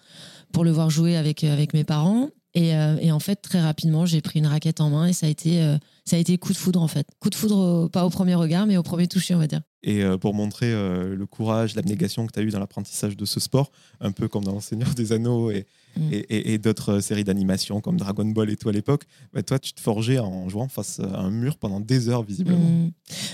pour 0.51 0.63
le 0.63 0.71
voir 0.71 0.89
jouer 0.89 1.15
avec, 1.15 1.43
avec 1.43 1.73
mes 1.73 1.83
parents. 1.83 2.29
Et, 2.57 2.69
et 3.01 3.11
en 3.11 3.19
fait, 3.19 3.35
très 3.35 3.59
rapidement, 3.59 4.05
j'ai 4.05 4.21
pris 4.21 4.39
une 4.39 4.47
raquette 4.47 4.79
en 4.79 4.89
main 4.89 5.07
et 5.07 5.13
ça 5.13 5.25
a 5.25 5.29
été, 5.29 5.59
ça 6.05 6.15
a 6.15 6.19
été 6.19 6.37
coup 6.37 6.53
de 6.53 6.57
foudre, 6.57 6.81
en 6.81 6.87
fait. 6.87 7.05
Coup 7.19 7.29
de 7.29 7.35
foudre, 7.35 7.57
au- 7.57 7.89
pas 7.89 8.05
au 8.05 8.09
premier 8.09 8.33
regard, 8.35 8.65
mais 8.65 8.77
au 8.77 8.83
premier 8.83 9.07
toucher, 9.07 9.35
on 9.35 9.39
va 9.39 9.47
dire. 9.47 9.59
Et 9.87 10.03
euh, 10.03 10.17
pour 10.17 10.33
montrer 10.33 10.73
euh, 10.73 11.15
le 11.15 11.25
courage, 11.27 11.75
l'abnégation 11.75 12.25
que 12.27 12.33
tu 12.33 12.39
as 12.39 12.43
eu 12.43 12.49
dans 12.49 12.59
l'apprentissage 12.59 13.15
de 13.15 13.23
ce 13.25 13.39
sport, 13.39 13.71
un 14.01 14.11
peu 14.11 14.27
comme 14.27 14.43
dans 14.43 14.59
Seigneur 14.59 14.93
des 14.95 15.13
Anneaux 15.13 15.51
et, 15.51 15.65
Mm. 15.97 16.11
et, 16.11 16.17
et- 16.17 16.53
et 16.53 16.57
d'autres 16.57 16.95
euh, 16.95 16.99
séries 16.99 17.23
d'animation 17.23 17.79
comme 17.79 17.95
Dragon 17.95 18.25
Ball 18.25 18.49
et 18.49 18.57
tout 18.57 18.67
à 18.67 18.73
l'époque, 18.73 19.03
bah, 19.33 19.41
toi, 19.43 19.59
tu 19.59 19.71
te 19.71 19.79
forgeais 19.79 20.19
en 20.19 20.49
jouant 20.49 20.67
face 20.67 20.99
à 20.99 21.19
un 21.21 21.31
mur 21.31 21.55
pendant 21.57 21.79
des 21.79 22.09
heures, 22.09 22.23
visiblement. 22.23 22.57
Mm. 22.69 22.91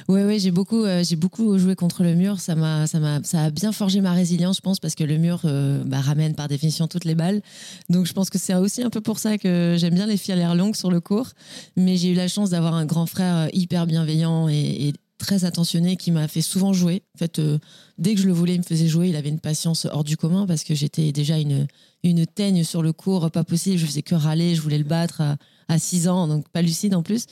Ouais, 0.10 0.26
ouais, 0.26 0.38
j'ai 0.38 0.52
beaucoup, 0.52 0.84
euh, 0.84 1.04
j'ai 1.04 1.16
beaucoup 1.16 1.58
joué 1.58 1.74
contre 1.76 2.04
le 2.04 2.14
mur. 2.14 2.40
Ça 2.40 2.54
m'a, 2.54 2.86
ça 2.86 3.00
m'a, 3.00 3.24
ça 3.24 3.46
a 3.46 3.50
bien 3.50 3.72
forgé 3.72 4.00
ma 4.02 4.12
résilience, 4.14 4.58
je 4.58 4.62
pense, 4.62 4.80
parce 4.80 4.94
que 4.94 5.04
le 5.04 5.18
mur 5.18 5.42
euh, 5.46 5.84
bah, 5.86 6.02
ramène 6.02 6.36
par 6.36 6.48
définition 6.48 6.88
toutes 6.88 7.06
les 7.06 7.16
balles. 7.16 7.42
Donc, 7.90 8.06
je 8.06 8.14
pense 8.14 8.30
que 8.30 8.38
c'est 8.38 8.54
aussi 8.54 8.84
un 8.84 8.92
peu 8.92 9.02
pour 9.02 9.18
ça 9.18 9.40
que 9.40 9.76
j'aime 9.80 9.96
bien 9.96 10.06
les 10.06 10.18
filières 10.18 10.54
longues 10.54 10.76
sur 10.76 10.92
le 10.92 11.00
cours. 11.02 11.30
Mais 11.78 11.98
j'ai 11.98 12.10
eu 12.12 12.16
la 12.16 12.28
chance 12.28 12.52
d'avoir 12.52 12.76
un 12.76 12.86
grand 12.86 13.08
frère 13.08 13.50
hyper 13.54 13.88
bienveillant 13.88 14.50
et 14.50 14.94
très 15.22 15.46
attentionné 15.46 15.96
qui 15.98 16.12
m'a 16.12 16.28
fait 16.28 16.42
souvent 16.42 16.74
jouer. 16.74 17.04
En 17.16 17.20
fait, 17.20 17.40
euh, 17.40 17.60
dès 17.98 18.16
que 18.16 18.22
je 18.22 18.28
le 18.28 18.34
voulais, 18.34 18.56
il 18.56 18.60
me 18.60 18.64
faisait 18.64 18.88
jouer. 18.88 19.10
Il 19.10 19.16
avait 19.16 19.30
une 19.30 19.40
patience 19.40 19.86
hors 19.92 20.04
du 20.04 20.18
commun 20.18 20.46
parce 20.46 20.64
que 20.64 20.76
j'étais 20.76 21.12
déjà 21.12 21.38
une, 21.38 21.68
une 22.04 22.26
teigne 22.26 22.64
sur 22.64 22.82
le 22.82 22.94
cours, 22.94 23.30
pas 23.32 23.44
possible. 23.44 23.78
Je 23.78 23.86
faisais 23.86 24.02
que 24.02 24.16
râler. 24.16 24.56
Je 24.56 24.62
voulais 24.62 24.78
le 24.78 24.84
battre 24.84 25.22
à, 25.22 25.38
à 25.68 25.80
6 25.80 26.08
ans, 26.08 26.28
donc 26.28 26.48
pas 26.50 26.62
lucide 26.62 26.94
en 26.96 27.04
plus. 27.04 27.26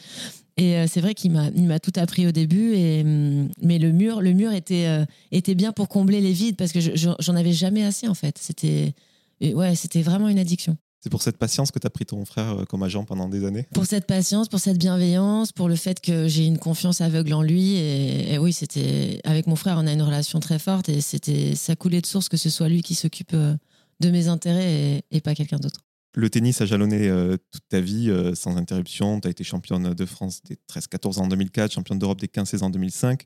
Et 0.57 0.75
euh, 0.75 0.88
c'est 0.89 1.01
vrai 1.01 1.13
qu'il 1.13 1.31
m'a, 1.31 1.80
tout 1.80 1.94
appris 1.95 2.27
au 2.27 2.31
début. 2.31 2.74
Et, 2.75 3.01
hum, 3.01 3.50
mais 3.62 3.80
le 3.80 3.91
mur, 3.91 4.21
le 4.21 4.33
mur 4.33 4.51
était, 4.53 4.88
euh, 4.88 5.06
était 5.31 5.56
bien 5.56 5.71
pour 5.71 5.88
combler 5.89 6.21
les 6.21 6.33
vides 6.33 6.56
parce 6.57 6.71
que 6.71 6.80
je- 6.81 6.95
je- 6.95 7.09
j'en 7.19 7.36
avais 7.36 7.53
jamais 7.53 7.83
assez 7.83 8.07
en 8.07 8.13
fait. 8.13 8.38
C'était, 8.39 8.94
ouais, 9.41 9.75
c'était 9.75 10.01
vraiment 10.01 10.27
une 10.30 10.39
addiction. 10.39 10.77
C'est 11.01 11.10
pour 11.10 11.22
cette 11.22 11.38
patience 11.38 11.72
que 11.72 11.80
tu 11.80 11.88
as 11.88 11.90
pris 11.90 12.06
ton 12.06 12.25
frère 12.25 12.60
euh, 12.60 12.66
comme 12.66 12.84
agent 12.84 13.06
pendant 13.06 13.30
des 13.30 13.46
années 13.46 13.68
Pour 13.74 13.86
cette 13.86 14.06
patience, 14.06 14.50
pour 14.50 14.60
cette 14.60 14.78
bienveillance, 14.78 15.51
pour 15.51 15.69
le 15.69 15.75
fait 15.75 16.01
que 16.01 16.28
j'ai 16.28 16.46
une 16.46 16.57
confiance 16.57 17.01
aveugle 17.01 17.34
en 17.34 17.42
lui. 17.42 17.75
Et, 17.75 18.34
et 18.34 18.38
oui, 18.38 18.51
c'était 18.51 19.22
avec 19.24 19.48
mon 19.48 19.56
frère, 19.56 19.78
on 19.78 19.88
a 19.88 19.94
une 19.94 20.01
relation 20.01 20.40
très 20.40 20.60
forte 20.60 20.90
et 20.90 21.01
c'était 21.01 21.56
ça 21.56 21.75
coulait 21.75 22.01
de 22.01 22.06
source 22.06 22.28
que 22.30 22.38
ce 22.38 22.50
soit 22.50 22.69
lui 22.69 22.81
qui 22.81 22.96
s'occupe 22.96 23.34
euh, 23.34 23.56
de 24.00 24.10
mes 24.12 24.28
intérêts 24.28 24.74
et, 24.74 25.18
et 25.18 25.22
pas 25.22 25.36
quelqu'un 25.36 25.57
d'autre. 25.57 25.81
Le 26.16 26.30
tennis 26.30 26.60
a 26.62 26.66
jalonné 26.66 27.07
euh, 27.07 27.38
toute 27.51 27.68
ta 27.69 27.80
vie 27.80 28.10
euh, 28.10 28.34
sans 28.34 28.57
interruption. 28.57 29.22
Tu 29.22 29.28
as 29.28 29.31
été 29.31 29.44
championne 29.44 29.94
de 29.94 30.06
France 30.06 30.42
des 30.44 30.56
13-14 30.56 31.19
ans 31.19 31.24
en 31.24 31.28
2004, 31.28 31.72
championne 31.72 32.00
d'Europe 32.00 32.19
des 32.19 32.28
15-16 32.28 32.63
ans 32.63 32.68
en 32.68 32.69
2005. 32.72 33.24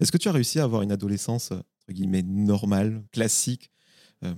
Est-ce 0.00 0.12
que 0.12 0.18
tu 0.18 0.28
as 0.28 0.32
réussi 0.32 0.60
à 0.60 0.64
avoir 0.64 0.82
une 0.82 0.92
adolescence 0.92 1.50
entre 1.52 1.92
guillemets 1.92 2.22
normale, 2.22 3.02
classique, 3.12 3.70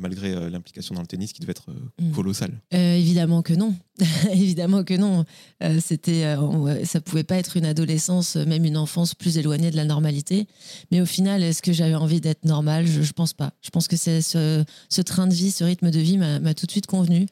malgré 0.00 0.32
euh, 0.34 0.50
l'implication 0.50 0.94
dans 0.94 1.00
le 1.00 1.06
tennis 1.06 1.32
qui 1.32 1.40
devait 1.40 1.52
être 1.52 1.70
euh, 1.70 1.74
Mm. 2.04 2.10
colossale 2.12 2.60
Euh, 2.74 2.94
évidemment 2.96 3.42
que 3.42 3.54
non. 3.54 3.74
évidemment 4.32 4.84
que 4.84 4.94
non. 4.94 5.24
Euh, 5.62 5.78
c'était, 5.84 6.24
euh, 6.24 6.40
on- 6.40 6.84
ça 6.84 7.00
pouvait 7.00 7.24
pas 7.24 7.36
être 7.36 7.56
une 7.56 7.64
adolescence, 7.64 8.36
euh, 8.36 8.44
même 8.44 8.64
une 8.64 8.76
enfance 8.76 9.14
plus 9.14 9.38
éloignée 9.38 9.70
de 9.70 9.76
la 9.76 9.84
normalité. 9.84 10.46
Mais 10.90 11.00
au 11.00 11.06
final, 11.06 11.42
est-ce 11.42 11.62
que 11.62 11.72
j'avais 11.72 11.94
envie 11.94 12.20
d'être 12.20 12.44
normale? 12.44 12.86
Je, 12.86 13.02
je 13.02 13.12
pense 13.12 13.32
pas. 13.32 13.52
Je 13.62 13.70
pense 13.70 13.88
que 13.88 13.96
c'est 13.96 14.20
ce, 14.22 14.64
ce 14.88 15.00
train 15.02 15.26
de 15.26 15.34
vie, 15.34 15.50
ce 15.50 15.64
rythme 15.64 15.90
de 15.90 15.98
vie 15.98 16.18
m'a 16.18 16.54
tout 16.54 16.66
de 16.66 16.70
suite 16.70 16.86
convenu. 16.86 17.26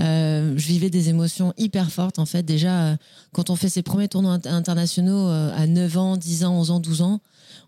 Euh, 0.00 0.54
je 0.56 0.66
vivais 0.66 0.90
des 0.90 1.08
émotions 1.08 1.52
hyper 1.58 1.90
fortes. 1.90 2.18
En 2.18 2.26
fait, 2.26 2.42
déjà, 2.44 2.82
euh, 2.92 2.96
quand 3.32 3.50
on 3.50 3.56
fait 3.56 3.68
ses 3.68 3.82
premiers 3.82 4.08
tournois 4.08 4.38
int- 4.38 4.48
internationaux 4.48 5.28
euh, 5.28 5.50
à 5.56 5.66
9 5.66 5.96
ans, 5.98 6.16
10 6.16 6.44
ans, 6.44 6.54
11 6.58 6.70
ans, 6.70 6.80
12 6.80 7.02
ans, 7.02 7.20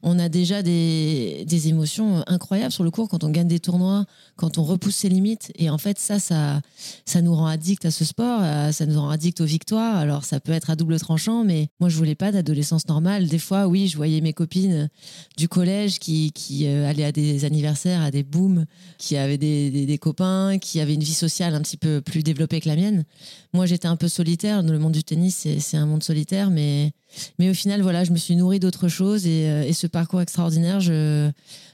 on 0.02 0.18
a 0.18 0.28
déjà 0.28 0.62
des, 0.62 1.44
des 1.46 1.68
émotions 1.68 2.22
incroyables 2.26 2.72
sur 2.72 2.84
le 2.84 2.90
cours 2.90 3.08
quand 3.08 3.24
on 3.24 3.30
gagne 3.30 3.48
des 3.48 3.60
tournois, 3.60 4.04
quand 4.36 4.58
on 4.58 4.64
repousse 4.64 4.96
ses 4.96 5.08
limites. 5.08 5.52
Et 5.56 5.70
en 5.70 5.78
fait, 5.78 5.98
ça, 5.98 6.18
ça, 6.18 7.22
nous 7.22 7.34
rend 7.34 7.46
addict 7.46 7.84
à 7.84 7.90
ce 7.90 8.04
sport, 8.04 8.40
euh, 8.42 8.72
ça 8.72 8.86
nous 8.86 9.00
rend 9.00 9.10
addict 9.10 9.40
aux 9.40 9.44
victoires. 9.46 9.96
Alors, 9.96 10.24
ça 10.24 10.40
peut 10.40 10.52
être 10.52 10.70
à 10.70 10.76
double 10.76 10.98
tranchant, 10.98 11.44
mais 11.44 11.68
moi, 11.80 11.88
je 11.88 11.96
voulais 11.96 12.14
pas 12.14 12.32
d'adolescence 12.32 12.88
normale. 12.88 13.26
Des 13.28 13.38
fois, 13.38 13.66
oui, 13.66 13.88
je 13.88 13.96
voyais 13.96 14.20
mes 14.20 14.32
copines 14.32 14.88
du 15.36 15.48
collège 15.48 15.98
qui, 15.98 16.32
qui 16.32 16.66
euh, 16.66 16.88
allaient 16.88 17.04
à 17.04 17.12
des 17.12 17.44
anniversaires, 17.44 18.00
à 18.00 18.10
des 18.10 18.22
booms, 18.22 18.64
qui 18.98 19.16
avaient 19.16 19.38
des, 19.38 19.70
des- 19.70 19.86
des 19.86 19.98
copains, 19.98 20.58
qui 20.58 20.80
avaient 20.80 20.94
une 20.94 21.02
vie 21.02 21.14
sociale 21.14 21.54
un 21.54 21.60
petit 21.60 21.76
peu 21.76 22.00
plus 22.00 22.22
développée 22.22 22.60
que 22.60 22.68
la 22.68 22.76
mienne. 22.76 23.04
Moi, 23.52 23.66
j'étais 23.66 23.88
un 23.88 23.96
peu 23.96 24.08
solitaire. 24.08 24.62
Le 24.62 24.78
monde 24.78 24.92
du 24.92 25.04
tennis, 25.04 25.46
c'est 25.58 25.76
un 25.76 25.86
monde 25.86 26.02
solitaire, 26.02 26.50
mais, 26.50 26.92
mais 27.38 27.50
au 27.50 27.54
final, 27.54 27.82
voilà, 27.82 28.04
je 28.04 28.12
me 28.12 28.16
suis 28.18 28.36
nourrie 28.36 28.60
d'autres 28.60 28.88
choses 28.88 29.26
et, 29.26 29.48
euh, 29.48 29.62
et 29.62 29.72
ce 29.72 29.86
parcours 29.86 30.20
extraordinaire, 30.20 30.80
je, 30.80 31.30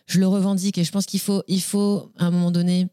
je 0.07 0.19
le 0.21 0.27
revendique. 0.27 0.79
Et 0.79 0.85
je 0.85 0.93
pense 0.93 1.07
qu'il 1.07 1.21
faut, 1.21 1.43
il 1.49 1.61
faut, 1.63 2.11
à 2.17 2.27
un 2.27 2.31
moment 2.31 2.51
donné, 2.51 2.89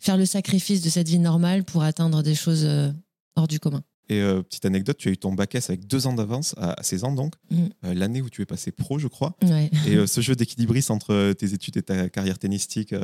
faire 0.00 0.16
le 0.16 0.26
sacrifice 0.26 0.82
de 0.82 0.88
cette 0.90 1.08
vie 1.08 1.18
normale 1.18 1.64
pour 1.64 1.82
atteindre 1.82 2.22
des 2.22 2.34
choses 2.34 2.64
euh, 2.64 2.90
hors 3.36 3.48
du 3.48 3.58
commun. 3.60 3.82
Et 4.08 4.20
euh, 4.20 4.40
petite 4.42 4.64
anecdote, 4.64 4.96
tu 4.98 5.08
as 5.08 5.12
eu 5.12 5.16
ton 5.16 5.32
bac 5.32 5.52
S 5.56 5.68
avec 5.68 5.86
deux 5.88 6.06
ans 6.06 6.12
d'avance, 6.12 6.54
à, 6.58 6.78
à 6.78 6.82
16 6.84 7.04
ans 7.04 7.12
donc, 7.12 7.34
Mm. 7.50 7.56
euh, 7.86 7.94
l'année 7.94 8.22
où 8.22 8.30
tu 8.30 8.40
es 8.40 8.46
passé 8.46 8.70
pro, 8.70 8.98
je 9.00 9.08
crois. 9.08 9.36
Ouais. 9.42 9.68
Et 9.88 9.96
euh, 9.96 10.06
ce 10.06 10.20
jeu 10.20 10.36
d'équilibriste 10.36 10.90
entre 10.92 11.32
tes 11.32 11.54
études 11.54 11.76
et 11.78 11.82
ta 11.82 12.08
carrière 12.08 12.38
tennistique, 12.38 12.94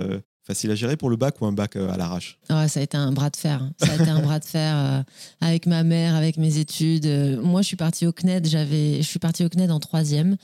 facile 0.44 0.70
à 0.72 0.74
gérer 0.74 0.96
pour 0.96 1.08
le 1.08 1.16
bac 1.16 1.40
ou 1.40 1.46
un 1.46 1.52
bac 1.52 1.76
euh, 1.76 1.90
à 1.92 1.96
l'arrache 1.96 2.38
Ah, 2.48 2.66
ça 2.66 2.80
a 2.80 2.82
été 2.82 2.96
un 2.96 3.12
bras 3.12 3.30
de 3.30 3.36
fer. 3.36 3.62
hein. 3.62 3.72
Ça 3.78 3.92
a 3.92 3.94
été 3.94 4.08
un 4.08 4.20
bras 4.20 4.40
de 4.40 4.44
fer 4.44 4.74
euh, 4.76 5.02
avec 5.40 5.66
ma 5.66 5.84
mère, 5.84 6.16
avec 6.16 6.36
mes 6.36 6.58
études. 6.58 7.06
Euh, 7.06 7.40
moi, 7.40 7.62
je 7.62 7.68
suis 7.68 7.76
partie 7.76 8.06
au 8.06 8.12
CNED. 8.12 8.46
J'avais, 8.48 8.96
je 8.98 9.06
suis 9.08 9.20
partie 9.20 9.44
au 9.44 9.48
CNED 9.48 9.70
en 9.70 9.78
troisième. 9.80 10.36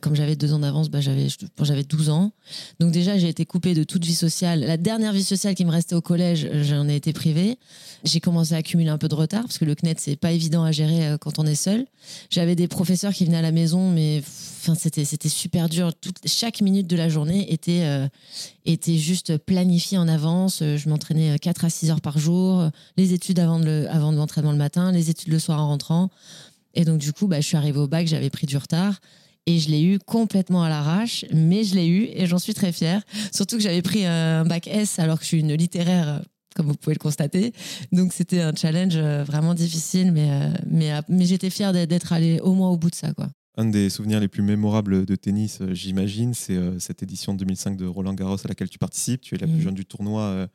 Comme 0.00 0.16
j'avais 0.16 0.34
deux 0.34 0.54
ans 0.54 0.60
d'avance, 0.60 0.88
bah, 0.88 1.02
j'avais, 1.02 1.26
j'avais 1.60 1.82
12 1.82 2.08
ans. 2.08 2.32
Donc 2.80 2.90
déjà, 2.90 3.18
j'ai 3.18 3.28
été 3.28 3.44
coupée 3.44 3.74
de 3.74 3.84
toute 3.84 4.02
vie 4.02 4.14
sociale. 4.14 4.60
La 4.60 4.78
dernière 4.78 5.12
vie 5.12 5.22
sociale 5.22 5.54
qui 5.54 5.66
me 5.66 5.70
restait 5.70 5.94
au 5.94 6.00
collège, 6.00 6.48
j'en 6.62 6.88
ai 6.88 6.96
été 6.96 7.12
privée. 7.12 7.58
J'ai 8.02 8.18
commencé 8.18 8.54
à 8.54 8.56
accumuler 8.56 8.88
un 8.88 8.96
peu 8.96 9.08
de 9.08 9.14
retard 9.14 9.42
parce 9.42 9.58
que 9.58 9.66
le 9.66 9.74
CNED, 9.74 9.98
c'est 10.00 10.16
pas 10.16 10.32
évident 10.32 10.64
à 10.64 10.72
gérer 10.72 11.16
quand 11.20 11.38
on 11.38 11.44
est 11.44 11.54
seul. 11.54 11.84
J'avais 12.30 12.56
des 12.56 12.66
professeurs 12.66 13.12
qui 13.12 13.26
venaient 13.26 13.36
à 13.36 13.42
la 13.42 13.52
maison, 13.52 13.90
mais 13.90 14.22
enfin, 14.62 14.74
c'était, 14.74 15.04
c'était 15.04 15.28
super 15.28 15.68
dur. 15.68 15.92
Chaque 16.24 16.62
minute 16.62 16.86
de 16.86 16.96
la 16.96 17.10
journée 17.10 17.52
était, 17.52 18.08
était 18.64 18.96
juste 18.96 19.33
planifiée 19.38 19.98
en 19.98 20.08
avance. 20.08 20.60
Euh, 20.62 20.76
Je 20.76 20.88
m'entraînais 20.88 21.38
4 21.38 21.64
à 21.64 21.70
6 21.70 21.90
heures 21.90 22.00
par 22.00 22.18
jour, 22.18 22.60
euh, 22.60 22.70
les 22.96 23.12
études 23.12 23.38
avant, 23.38 23.60
de 23.60 23.86
avant 23.90 24.12
de 24.12 24.16
l'entraînement 24.16 24.52
le 24.52 24.58
matin, 24.58 24.92
les 24.92 25.10
études 25.10 25.32
le 25.32 25.38
soir 25.38 25.60
en 25.60 25.68
rentrant. 25.68 26.10
Et 26.74 26.84
donc, 26.84 26.98
du 26.98 27.12
coup, 27.12 27.26
bah, 27.28 27.40
je 27.40 27.46
suis 27.46 27.56
arrivée 27.56 27.78
au 27.78 27.86
bac, 27.88 28.06
j'avais 28.06 28.30
pris 28.30 28.46
du 28.46 28.56
retard. 28.56 29.00
Et 29.46 29.58
je 29.58 29.68
l'ai 29.68 29.82
eu 29.82 29.98
complètement 29.98 30.62
à 30.64 30.70
l'arrache, 30.70 31.26
mais 31.32 31.64
je 31.64 31.74
l'ai 31.74 31.86
eu 31.86 32.08
et 32.14 32.26
j'en 32.26 32.38
suis 32.38 32.54
très 32.54 32.72
fière. 32.72 33.02
Surtout 33.30 33.56
que 33.56 33.62
j'avais 33.62 33.82
pris 33.82 34.06
un 34.06 34.44
bac 34.46 34.66
S 34.66 34.98
alors 34.98 35.18
que 35.18 35.24
je 35.24 35.28
suis 35.28 35.40
une 35.40 35.52
littéraire, 35.52 36.08
euh, 36.08 36.18
comme 36.54 36.66
vous 36.66 36.74
pouvez 36.76 36.94
le 36.94 36.98
constater. 36.98 37.52
Donc 37.92 38.12
c'était 38.12 38.40
un 38.40 38.54
challenge 38.54 38.96
euh, 38.96 39.22
vraiment 39.24 39.54
difficile, 39.54 40.12
mais, 40.12 40.30
euh, 40.30 40.48
mais, 40.66 40.92
euh, 40.92 41.02
mais 41.08 41.26
j'étais 41.26 41.50
fière 41.50 41.72
d'être 41.72 42.12
allée 42.12 42.40
au 42.40 42.54
moins 42.54 42.70
au 42.70 42.76
bout 42.78 42.90
de 42.90 42.94
ça. 42.94 43.12
Quoi. 43.12 43.28
Un 43.56 43.66
des 43.66 43.88
souvenirs 43.88 44.18
les 44.20 44.28
plus 44.28 44.42
mémorables 44.42 45.06
de 45.06 45.14
tennis, 45.16 45.60
euh, 45.60 45.72
j'imagine, 45.74 46.34
c'est 46.34 46.56
euh, 46.56 46.78
cette 46.80 47.02
édition 47.04 47.34
2005 47.34 47.76
de 47.76 47.86
Roland 47.86 48.14
Garros 48.14 48.34
à 48.44 48.48
laquelle 48.48 48.68
tu 48.68 48.78
participes. 48.78 49.20
Tu 49.20 49.34
es 49.36 49.38
la 49.38 49.46
plus 49.46 49.56
Mhm. 49.56 49.62
jeune 49.62 49.74
du 49.74 49.84
tournoi 49.86 50.22
euh, 50.22 50.46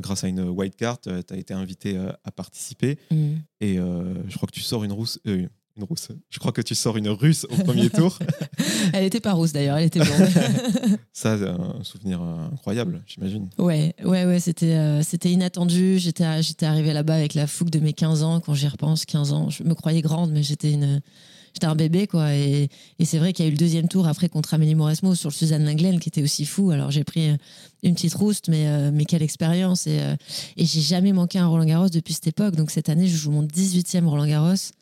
grâce 0.00 0.24
à 0.24 0.28
une 0.28 0.40
white 0.40 0.76
card. 0.76 1.00
tu 1.00 1.08
as 1.10 1.36
été 1.36 1.54
invité 1.54 1.96
à 2.24 2.30
participer. 2.32 2.98
Mm. 3.10 3.34
Et 3.60 3.76
je 3.76 4.36
crois 4.36 4.48
que 4.48 4.52
tu 4.54 4.60
sors 4.60 4.82
une, 4.84 4.92
rousse, 4.92 5.18
Une 5.24 5.48
rousse. 5.84 6.08
Je 6.28 6.38
crois 6.38 6.50
que 6.52 6.60
tu 6.62 6.74
sors 6.74 6.96
une 6.96 7.08
russe 7.08 7.44
au 7.50 7.56
premier 7.62 7.88
tour. 7.90 8.18
elle 8.92 9.04
était 9.04 9.20
pas 9.20 9.32
rousse 9.34 9.52
d'ailleurs, 9.52 9.76
elle 9.76 9.84
était 9.86 10.00
blonde. 10.00 10.28
Ça, 11.12 11.34
un 11.34 11.84
souvenir 11.84 12.20
incroyable, 12.20 13.02
j'imagine. 13.06 13.48
Ouais, 13.58 13.94
ouais, 14.04 14.24
ouais, 14.26 14.40
c'était 14.40 14.72
euh, 14.74 15.02
c'était 15.02 15.30
inattendu. 15.30 15.98
J'étais 15.98 16.42
j'étais 16.42 16.66
arrivée 16.66 16.92
là-bas 16.92 17.14
avec 17.14 17.34
la 17.34 17.46
fougue 17.46 17.70
de 17.70 17.78
mes 17.78 17.92
15 17.92 18.22
ans. 18.24 18.40
Quand 18.40 18.54
j'y 18.54 18.66
repense, 18.68 19.04
15 19.04 19.32
ans, 19.32 19.50
je 19.50 19.62
me 19.62 19.74
croyais 19.74 20.00
grande, 20.02 20.32
mais 20.32 20.42
j'étais 20.42 20.72
une 20.72 21.00
j'étais 21.56 21.66
un 21.66 21.74
bébé 21.74 22.06
quoi. 22.06 22.34
Et, 22.34 22.68
c'est 23.04 23.18
vrai 23.18 23.32
qu'il 23.32 23.44
y 23.44 23.46
a 23.46 23.48
eu 23.48 23.52
le 23.52 23.58
deuxième 23.58 23.88
tour 23.88 24.06
après 24.06 24.28
contre 24.28 24.54
Amélie 24.54 24.74
Mauresmo 24.74 25.14
sur 25.14 25.32
Suzanne 25.32 25.64
Lenglen 25.64 26.00
qui 26.00 26.08
était 26.08 26.22
aussi 26.22 26.44
fou. 26.44 26.70
Alors 26.70 26.90
j'ai 26.90 27.04
pris 27.04 27.30
une 27.82 27.94
petite 27.94 28.14
rouste, 28.14 28.48
mais 28.48 28.90
mais 28.90 29.04
quelle 29.04 29.22
expérience 29.22 29.86
et 29.86 30.00
et 30.56 30.64
j'ai 30.64 30.80
jamais 30.80 31.12
manqué 31.12 31.38
un 31.38 31.46
Roland 31.46 31.64
Garros 31.64 31.88
depuis 31.88 32.14
cette 32.14 32.26
époque. 32.28 32.56
Donc 32.56 32.70
cette 32.70 32.88
année, 32.88 33.06
je 33.06 33.16
joue 33.16 33.30
mon 33.30 33.44
18e 33.44 34.06
Roland 34.06 34.26
Garros 34.26 34.72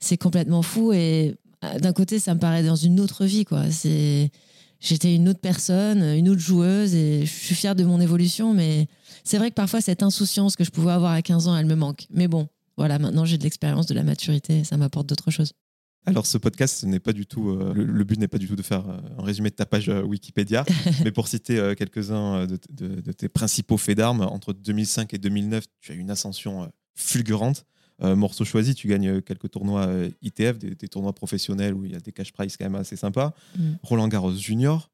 c'est 0.00 0.16
complètement 0.16 0.62
fou. 0.62 0.92
Et 0.92 1.34
euh, 1.64 1.78
d'un 1.78 1.92
côté, 1.92 2.18
ça 2.18 2.34
me 2.34 2.40
paraît 2.40 2.62
dans 2.62 2.76
une 2.76 3.00
autre 3.00 3.24
vie, 3.24 3.44
quoi. 3.44 3.70
C'est, 3.70 4.30
j'étais 4.80 5.14
une 5.14 5.28
autre 5.28 5.40
personne, 5.40 6.02
une 6.02 6.28
autre 6.28 6.40
joueuse, 6.40 6.94
et 6.94 7.26
je 7.26 7.32
suis 7.32 7.54
fière 7.54 7.74
de 7.74 7.84
mon 7.84 8.00
évolution. 8.00 8.54
Mais 8.54 8.86
c'est 9.24 9.38
vrai 9.38 9.50
que 9.50 9.54
parfois, 9.54 9.80
cette 9.80 10.02
insouciance 10.02 10.56
que 10.56 10.64
je 10.64 10.70
pouvais 10.70 10.92
avoir 10.92 11.12
à 11.12 11.22
15 11.22 11.48
ans, 11.48 11.56
elle 11.56 11.66
me 11.66 11.76
manque. 11.76 12.06
Mais 12.10 12.28
bon, 12.28 12.48
voilà, 12.76 12.98
maintenant 12.98 13.24
j'ai 13.24 13.38
de 13.38 13.42
l'expérience, 13.42 13.86
de 13.86 13.94
la 13.94 14.02
maturité, 14.02 14.64
ça 14.64 14.76
m'apporte 14.76 15.06
d'autres 15.06 15.30
choses. 15.30 15.52
Alors, 16.06 16.26
ce 16.26 16.38
podcast, 16.38 16.84
n'est 16.84 17.00
pas 17.00 17.12
du 17.12 17.26
tout, 17.26 17.50
euh, 17.50 17.72
le, 17.74 18.04
but 18.04 18.18
n'est 18.18 18.28
pas 18.28 18.38
du 18.38 18.46
tout 18.46 18.56
de 18.56 18.62
faire 18.62 18.88
euh, 18.88 18.98
un 19.18 19.22
résumé 19.22 19.50
de 19.50 19.54
ta 19.54 19.66
page 19.66 19.88
Wikipédia, 19.88 20.64
mais 21.04 21.10
pour 21.10 21.28
citer 21.28 21.74
quelques-uns 21.76 22.46
de, 22.46 22.58
de, 22.70 23.12
tes 23.12 23.28
principaux 23.28 23.76
faits 23.76 23.96
d'armes, 23.96 24.22
entre 24.22 24.52
2005 24.52 25.12
et 25.14 25.18
2009, 25.18 25.64
tu 25.80 25.92
as 25.92 25.94
eu 25.94 25.98
une 25.98 26.10
ascension 26.10 26.70
fulgurante. 26.94 27.66
Euh, 28.02 28.14
morceau 28.14 28.44
choisi, 28.44 28.74
tu 28.74 28.88
gagnes 28.88 29.08
euh, 29.08 29.20
quelques 29.20 29.50
tournois 29.50 29.86
euh, 29.86 30.10
ITF, 30.20 30.58
des, 30.58 30.88
tournois 30.88 31.14
professionnels 31.14 31.72
où 31.72 31.84
il 31.84 31.92
y 31.92 31.94
a 31.94 32.00
des 32.00 32.12
cash 32.12 32.32
prize 32.32 32.56
quand 32.56 32.66
même 32.66 32.74
assez 32.74 32.96
sympas. 32.96 33.34
Mm. 33.56 33.72
Roland 33.82 34.08
Garros 34.08 34.34
Junior, 34.34 34.90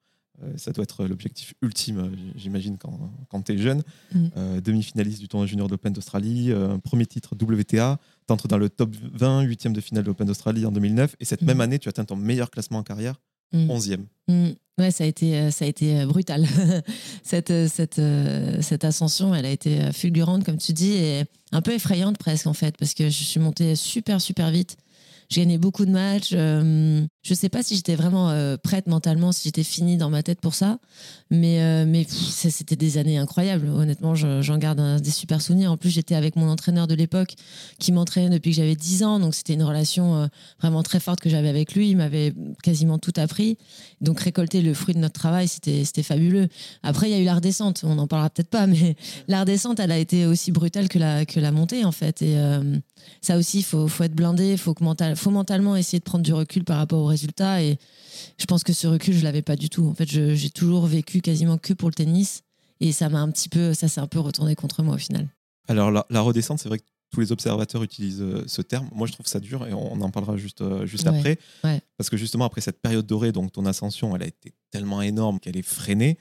ça 0.56 0.72
doit 0.72 0.82
être 0.82 1.06
l'objectif 1.06 1.54
ultime, 1.62 2.10
j'imagine, 2.34 2.76
quand, 2.78 3.12
quand 3.28 3.42
tu 3.42 3.52
es 3.52 3.58
jeune. 3.58 3.82
Mm. 4.12 4.60
Demi-finaliste 4.60 5.20
du 5.20 5.28
tournoi 5.28 5.46
junior 5.46 5.68
d'Open 5.68 5.92
d'Australie, 5.92 6.52
premier 6.82 7.06
titre 7.06 7.34
WTA, 7.40 7.98
tu 8.26 8.32
entres 8.32 8.48
dans 8.48 8.58
le 8.58 8.68
top 8.68 8.94
20, 9.12 9.42
huitième 9.42 9.72
de 9.72 9.80
finale 9.80 10.04
d'Open 10.04 10.26
d'Australie 10.26 10.66
en 10.66 10.72
2009, 10.72 11.16
et 11.20 11.24
cette 11.24 11.42
mm. 11.42 11.46
même 11.46 11.60
année, 11.60 11.78
tu 11.78 11.88
atteins 11.88 12.04
ton 12.04 12.16
meilleur 12.16 12.50
classement 12.50 12.78
en 12.78 12.82
carrière, 12.82 13.20
11e. 13.54 14.06
Ouais, 14.78 14.90
ça 14.90 15.04
a 15.04 15.06
été, 15.06 15.36
euh, 15.36 15.50
ça 15.50 15.66
a 15.66 15.68
été 15.68 16.00
euh, 16.00 16.06
brutal. 16.06 16.46
cette, 17.22 17.50
euh, 17.50 17.68
cette, 17.68 18.00
cette 18.62 18.84
ascension, 18.84 19.34
elle 19.34 19.44
a 19.44 19.50
été 19.50 19.92
fulgurante, 19.92 20.44
comme 20.44 20.56
tu 20.56 20.72
dis, 20.72 20.92
et 20.92 21.24
un 21.52 21.60
peu 21.60 21.72
effrayante 21.72 22.16
presque, 22.16 22.46
en 22.46 22.54
fait, 22.54 22.76
parce 22.78 22.94
que 22.94 23.04
je 23.04 23.24
suis 23.24 23.40
montée 23.40 23.76
super, 23.76 24.20
super 24.20 24.50
vite. 24.50 24.76
J'ai 25.28 25.40
gagné 25.40 25.56
beaucoup 25.56 25.86
de 25.86 25.90
matchs. 25.90 26.32
Euh, 26.34 27.06
je 27.22 27.34
ne 27.34 27.36
sais 27.36 27.48
pas 27.48 27.62
si 27.62 27.76
j'étais 27.76 27.94
vraiment 27.94 28.30
euh, 28.30 28.56
prête 28.56 28.88
mentalement, 28.88 29.30
si 29.30 29.44
j'étais 29.44 29.62
finie 29.62 29.96
dans 29.96 30.10
ma 30.10 30.24
tête 30.24 30.40
pour 30.40 30.54
ça. 30.54 30.78
Mais, 31.30 31.62
euh, 31.62 31.84
mais 31.86 32.04
c'était 32.08 32.74
des 32.74 32.98
années 32.98 33.16
incroyables. 33.16 33.68
Honnêtement, 33.68 34.14
j'en 34.16 34.58
garde 34.58 35.00
des 35.00 35.10
super 35.10 35.40
souvenirs. 35.40 35.70
En 35.70 35.76
plus, 35.76 35.90
j'étais 35.90 36.16
avec 36.16 36.34
mon 36.34 36.48
entraîneur 36.48 36.88
de 36.88 36.96
l'époque 36.96 37.34
qui 37.78 37.92
m'entraînait 37.92 38.28
depuis 38.28 38.50
que 38.50 38.56
j'avais 38.56 38.74
10 38.74 39.04
ans. 39.04 39.20
Donc, 39.20 39.36
c'était 39.36 39.54
une 39.54 39.62
relation 39.62 40.28
vraiment 40.60 40.82
très 40.82 40.98
forte 40.98 41.20
que 41.20 41.30
j'avais 41.30 41.48
avec 41.48 41.74
lui. 41.74 41.90
Il 41.90 41.96
m'avait 41.96 42.34
quasiment 42.62 42.98
tout 42.98 43.12
appris. 43.16 43.56
Donc, 44.00 44.18
récolter 44.18 44.60
le 44.60 44.74
fruit 44.74 44.94
de 44.94 44.98
notre 44.98 45.18
travail, 45.18 45.46
c'était 45.46 46.02
fabuleux. 46.02 46.48
Après, 46.82 47.08
il 47.08 47.12
y 47.12 47.16
a 47.16 47.20
eu 47.20 47.24
la 47.24 47.36
redescente. 47.36 47.82
On 47.84 47.94
n'en 47.94 48.08
parlera 48.08 48.30
peut-être 48.30 48.50
pas, 48.50 48.66
mais 48.66 48.96
la 49.28 49.40
redescente, 49.40 49.78
elle 49.78 49.92
a 49.92 49.98
été 49.98 50.26
aussi 50.26 50.50
brutale 50.50 50.88
que 50.88 50.98
la, 50.98 51.24
que 51.24 51.38
la 51.38 51.52
montée, 51.52 51.84
en 51.84 51.92
fait. 51.92 52.20
Et 52.20 52.36
ça 53.20 53.36
aussi, 53.36 53.58
il 53.58 53.64
faut, 53.64 53.86
faut 53.86 54.02
être 54.04 54.14
blindé. 54.14 54.52
Il 54.52 54.58
faut 54.58 54.74
mental, 54.80 55.14
faut 55.14 55.30
mentalement 55.30 55.76
essayer 55.76 55.98
de 56.00 56.04
prendre 56.04 56.24
du 56.24 56.32
recul 56.32 56.64
par 56.64 56.78
rapport 56.78 57.02
aux 57.02 57.11
résultats. 57.12 57.62
Et 57.62 57.78
je 58.38 58.46
pense 58.46 58.64
que 58.64 58.72
ce 58.72 58.86
recul, 58.86 59.14
je 59.14 59.24
l'avais 59.24 59.42
pas 59.42 59.56
du 59.56 59.70
tout. 59.70 59.86
En 59.86 59.94
fait, 59.94 60.08
j'ai 60.08 60.50
toujours 60.50 60.86
vécu 60.86 61.20
quasiment 61.20 61.58
que 61.58 61.72
pour 61.72 61.88
le 61.88 61.94
tennis. 61.94 62.42
Et 62.80 62.90
ça 62.92 63.08
m'a 63.08 63.20
un 63.20 63.30
petit 63.30 63.48
peu, 63.48 63.74
ça 63.74 63.86
s'est 63.86 64.00
un 64.00 64.08
peu 64.08 64.18
retourné 64.18 64.56
contre 64.56 64.82
moi 64.82 64.96
au 64.96 64.98
final. 64.98 65.28
Alors, 65.68 65.90
la, 65.90 66.20
redescente, 66.20 66.58
c'est 66.58 66.68
vrai 66.68 66.78
que 66.78 66.84
tous 67.12 67.20
les 67.20 67.30
observateurs 67.30 67.82
utilisent 67.84 68.22
euh, 68.22 68.42
ce 68.46 68.62
terme. 68.62 68.88
Moi, 68.92 69.06
je 69.06 69.12
trouve 69.12 69.26
ça 69.26 69.38
dur 69.38 69.66
et 69.66 69.72
on 69.72 70.00
en 70.00 70.10
parlera 70.10 70.36
juste, 70.36 70.62
euh, 70.62 70.84
juste 70.86 71.06
après. 71.06 71.38
Parce 71.96 72.10
que 72.10 72.16
justement, 72.16 72.44
après 72.44 72.60
cette 72.60 72.80
période 72.80 73.06
dorée, 73.06 73.30
donc 73.30 73.52
ton 73.52 73.66
ascension, 73.66 74.16
elle 74.16 74.24
a 74.24 74.26
été 74.26 74.52
tellement 74.70 75.00
énorme 75.02 75.38
qu'elle 75.38 75.56
est 75.56 75.62
freinée. 75.62 76.18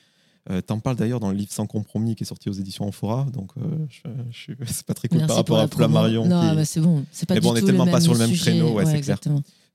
Euh, 0.49 0.61
T'en 0.61 0.79
parles 0.79 0.95
d'ailleurs 0.95 1.19
dans 1.19 1.29
le 1.29 1.35
livre 1.35 1.51
Sans 1.51 1.67
compromis 1.67 2.15
qui 2.15 2.23
est 2.23 2.25
sorti 2.25 2.49
aux 2.49 2.53
éditions 2.53 2.85
Amphora. 2.85 3.27
Donc, 3.31 3.51
euh, 3.57 3.61
je, 3.89 4.01
je, 4.31 4.53
c'est 4.65 4.85
pas 4.85 4.93
très 4.93 5.07
cool 5.07 5.25
par 5.27 5.35
rapport 5.35 5.59
à 5.59 5.67
Flammarion. 5.67 6.25
Non, 6.25 6.55
qui... 6.57 6.65
c'est 6.65 6.81
bon. 6.81 7.05
C'est 7.11 7.27
pas 7.27 7.35
Mais 7.35 7.41
bon, 7.41 7.51
on 7.51 7.53
n'est 7.53 7.61
tellement 7.61 7.87
pas 7.87 8.01
sur 8.01 8.13
le 8.13 8.19
même 8.19 8.33
créneau, 8.33 8.73
ouais, 8.73 8.85
c'est 8.85 9.01
clair. 9.01 9.19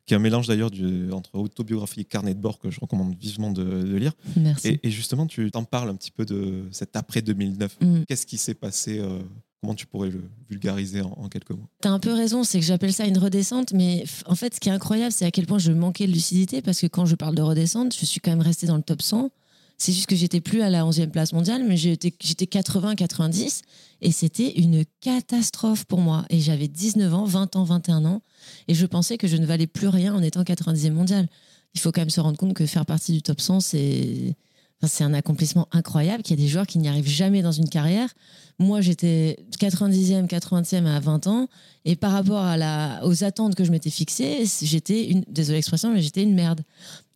Qui 0.06 0.14
est 0.14 0.16
un 0.16 0.20
mélange 0.20 0.46
d'ailleurs 0.46 0.70
entre 1.12 1.34
autobiographie 1.34 2.00
et 2.00 2.04
carnet 2.04 2.34
de 2.34 2.40
bord 2.40 2.58
que 2.58 2.70
je 2.70 2.78
recommande 2.80 3.16
vivement 3.18 3.50
de, 3.50 3.96
lire. 3.96 4.12
Merci. 4.36 4.78
Et, 4.82 4.90
justement, 4.90 5.26
tu 5.26 5.50
t'en 5.50 5.64
parles 5.64 5.90
un 5.90 5.96
petit 5.96 6.12
peu 6.12 6.24
de 6.24 6.62
cet 6.70 6.94
après 6.96 7.22
2009. 7.22 7.76
Mm. 7.80 8.02
Qu'est-ce 8.06 8.26
qui 8.26 8.38
s'est 8.38 8.54
passé 8.54 8.98
euh, 9.00 9.18
Comment 9.60 9.74
tu 9.74 9.86
pourrais 9.86 10.10
le 10.10 10.22
vulgariser 10.48 11.00
en, 11.00 11.28
quelques 11.28 11.50
mots? 11.50 11.66
Tu 11.82 11.88
as 11.88 11.90
un 11.90 11.98
peu 11.98 12.12
raison, 12.12 12.44
c'est 12.44 12.60
que 12.60 12.64
j'appelle 12.64 12.92
ça 12.92 13.06
une 13.06 13.18
redescente, 13.18 13.72
mais 13.72 14.04
en 14.26 14.36
fait, 14.36 14.54
ce 14.54 14.60
qui 14.60 14.68
est 14.68 14.72
incroyable, 14.72 15.10
c'est 15.10 15.24
à 15.24 15.30
quel 15.30 15.46
point 15.46 15.58
je 15.58 15.72
manquais 15.72 16.06
de 16.06 16.12
lucidité, 16.12 16.62
parce 16.62 16.80
que 16.80 16.86
quand 16.86 17.06
je 17.06 17.16
parle 17.16 17.34
de 17.34 17.42
redescente, 17.42 17.96
je 17.98 18.04
suis 18.04 18.20
quand 18.20 18.30
même 18.30 18.42
restée 18.42 18.66
dans 18.66 18.76
le 18.76 18.82
top 18.82 19.02
100. 19.02 19.30
C'est 19.78 19.92
juste 19.92 20.06
que 20.06 20.16
j'étais 20.16 20.40
plus 20.40 20.62
à 20.62 20.70
la 20.70 20.84
11e 20.84 21.10
place 21.10 21.32
mondiale, 21.32 21.62
mais 21.66 21.76
j'étais 21.76 22.10
80-90 22.10 23.60
et 24.00 24.10
c'était 24.10 24.58
une 24.58 24.84
catastrophe 25.00 25.84
pour 25.84 26.00
moi. 26.00 26.24
Et 26.30 26.40
j'avais 26.40 26.68
19 26.68 27.12
ans, 27.12 27.24
20 27.24 27.56
ans, 27.56 27.64
21 27.64 28.04
ans 28.06 28.22
et 28.68 28.74
je 28.74 28.86
pensais 28.86 29.18
que 29.18 29.28
je 29.28 29.36
ne 29.36 29.44
valais 29.44 29.66
plus 29.66 29.88
rien 29.88 30.14
en 30.14 30.22
étant 30.22 30.42
90e 30.42 30.92
mondiale. 30.92 31.28
Il 31.74 31.80
faut 31.80 31.92
quand 31.92 32.00
même 32.00 32.10
se 32.10 32.20
rendre 32.20 32.38
compte 32.38 32.54
que 32.54 32.64
faire 32.64 32.86
partie 32.86 33.12
du 33.12 33.20
top 33.20 33.40
100, 33.40 33.60
c'est 33.60 34.34
c'est 34.82 35.04
un 35.04 35.14
accomplissement 35.14 35.68
incroyable 35.72 36.22
qu'il 36.22 36.38
y 36.38 36.42
a 36.42 36.44
des 36.44 36.50
joueurs 36.50 36.66
qui 36.66 36.78
n'y 36.78 36.88
arrivent 36.88 37.08
jamais 37.08 37.40
dans 37.42 37.52
une 37.52 37.68
carrière. 37.68 38.10
Moi, 38.58 38.80
j'étais 38.80 39.38
90e, 39.58 40.26
80e 40.26 40.86
à 40.86 41.00
20 41.00 41.26
ans. 41.26 41.48
Et 41.84 41.96
par 41.96 42.12
rapport 42.12 42.42
à 42.42 42.56
la, 42.56 43.00
aux 43.04 43.24
attentes 43.24 43.54
que 43.54 43.64
je 43.64 43.70
m'étais 43.70 43.90
fixées, 43.90 44.44
j'étais 44.62 45.08
une, 45.08 45.24
désolé 45.28 45.58
l'expression, 45.58 45.92
mais 45.92 46.02
j'étais 46.02 46.22
une 46.22 46.34
merde. 46.34 46.60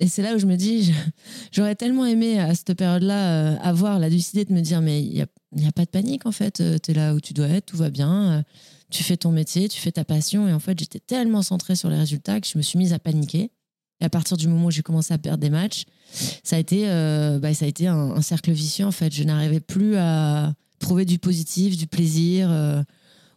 Et 0.00 0.08
c'est 0.08 0.22
là 0.22 0.34
où 0.34 0.38
je 0.38 0.46
me 0.46 0.56
dis, 0.56 0.92
j'aurais 1.52 1.74
tellement 1.74 2.06
aimé 2.06 2.38
à 2.38 2.54
cette 2.54 2.74
période-là 2.74 3.32
euh, 3.32 3.56
avoir 3.60 3.98
la 3.98 4.08
lucidité 4.08 4.46
de 4.46 4.52
me 4.52 4.62
dire, 4.62 4.80
mais 4.80 5.02
il 5.02 5.12
n'y 5.52 5.66
a, 5.66 5.72
pas 5.72 5.84
de 5.84 5.90
panique 5.90 6.26
en 6.26 6.32
fait. 6.32 6.60
Euh, 6.60 6.78
tu 6.82 6.92
es 6.92 6.94
là 6.94 7.14
où 7.14 7.20
tu 7.20 7.34
dois 7.34 7.48
être, 7.48 7.66
tout 7.66 7.76
va 7.76 7.90
bien. 7.90 8.32
Euh, 8.32 8.42
tu 8.90 9.04
fais 9.04 9.16
ton 9.16 9.32
métier, 9.32 9.68
tu 9.68 9.80
fais 9.80 9.92
ta 9.92 10.04
passion. 10.04 10.48
Et 10.48 10.52
en 10.52 10.60
fait, 10.60 10.78
j'étais 10.78 11.00
tellement 11.00 11.42
centrée 11.42 11.76
sur 11.76 11.90
les 11.90 11.98
résultats 11.98 12.40
que 12.40 12.46
je 12.46 12.58
me 12.58 12.62
suis 12.62 12.78
mise 12.78 12.92
à 12.92 12.98
paniquer. 12.98 13.50
Et 14.00 14.04
à 14.04 14.10
partir 14.10 14.36
du 14.36 14.48
moment 14.48 14.66
où 14.66 14.70
j'ai 14.70 14.82
commencé 14.82 15.12
à 15.12 15.18
perdre 15.18 15.38
des 15.38 15.50
matchs, 15.50 15.84
ça 16.42 16.56
a 16.56 16.58
été, 16.58 16.88
euh, 16.88 17.38
bah, 17.38 17.52
ça 17.54 17.66
a 17.66 17.68
été 17.68 17.86
un, 17.86 18.20
cercle 18.22 18.50
vicieux 18.52 18.86
en 18.86 18.92
fait. 18.92 19.12
Je 19.12 19.24
n'arrivais 19.24 19.60
plus 19.60 19.96
à 19.96 20.54
trouver 20.78 21.04
du 21.04 21.18
positif, 21.18 21.76
du 21.76 21.86
plaisir, 21.86 22.50
euh, 22.50 22.82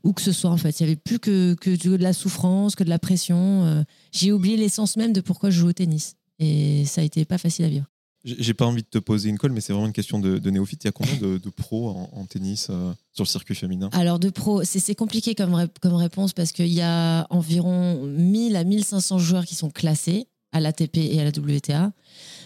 où 0.03 0.13
que 0.13 0.21
ce 0.21 0.31
soit 0.31 0.49
en 0.49 0.57
fait. 0.57 0.79
Il 0.79 0.83
n'y 0.83 0.91
avait 0.91 0.99
plus 0.99 1.19
que, 1.19 1.53
que, 1.55 1.69
de 1.75 1.95
la 1.97 2.13
souffrance, 2.13 2.75
que 2.75 2.83
de 2.83 2.89
la 2.89 2.99
pression. 2.99 3.65
Euh. 3.65 3.83
j'ai 4.11 4.31
oublié 4.31 4.57
l'essence 4.57 4.95
même 4.95 5.13
de 5.13 5.21
pourquoi 5.21 5.49
je 5.49 5.59
joue 5.59 5.69
au 5.69 5.73
tennis. 5.73 6.15
Et 6.39 6.85
ça 6.85 7.01
a 7.01 7.03
été 7.03 7.25
pas 7.25 7.37
facile 7.37 7.65
à 7.65 7.69
vivre. 7.69 7.85
J'ai 8.25 8.53
pas 8.53 8.65
envie 8.65 8.83
de 8.83 8.87
te 8.87 8.99
poser 8.99 9.27
une 9.27 9.37
colle, 9.37 9.51
mais 9.51 9.59
c'est 9.59 9.73
vraiment 9.73 9.87
une 9.87 9.93
question 9.93 10.17
de, 10.17 10.49
néophyte. 10.49 10.85
Il 10.85 10.87
y 10.87 10.89
a 10.89 10.93
combien 10.93 11.15
de, 11.17 11.49
pros 11.49 11.89
en, 11.89 12.25
tennis 12.25 12.71
sur 13.11 13.23
le 13.23 13.25
circuit 13.25 13.53
féminin? 13.53 13.89
Alors, 13.91 14.17
de 14.17 14.29
pros, 14.29 14.63
c'est 14.63 14.95
compliqué 14.95 15.35
comme, 15.35 15.67
comme 15.81 15.95
réponse 15.95 16.31
parce 16.31 16.53
qu'il 16.53 16.71
y 16.71 16.79
a 16.79 17.27
environ 17.31 18.01
1000 18.05 18.55
à 18.55 18.63
1500 18.63 19.19
joueurs 19.19 19.45
qui 19.45 19.55
sont 19.55 19.69
classés 19.69 20.27
à 20.53 20.59
l'ATP 20.59 20.97
et 20.97 21.19
à 21.19 21.23
la 21.23 21.29
WTA. 21.29 21.91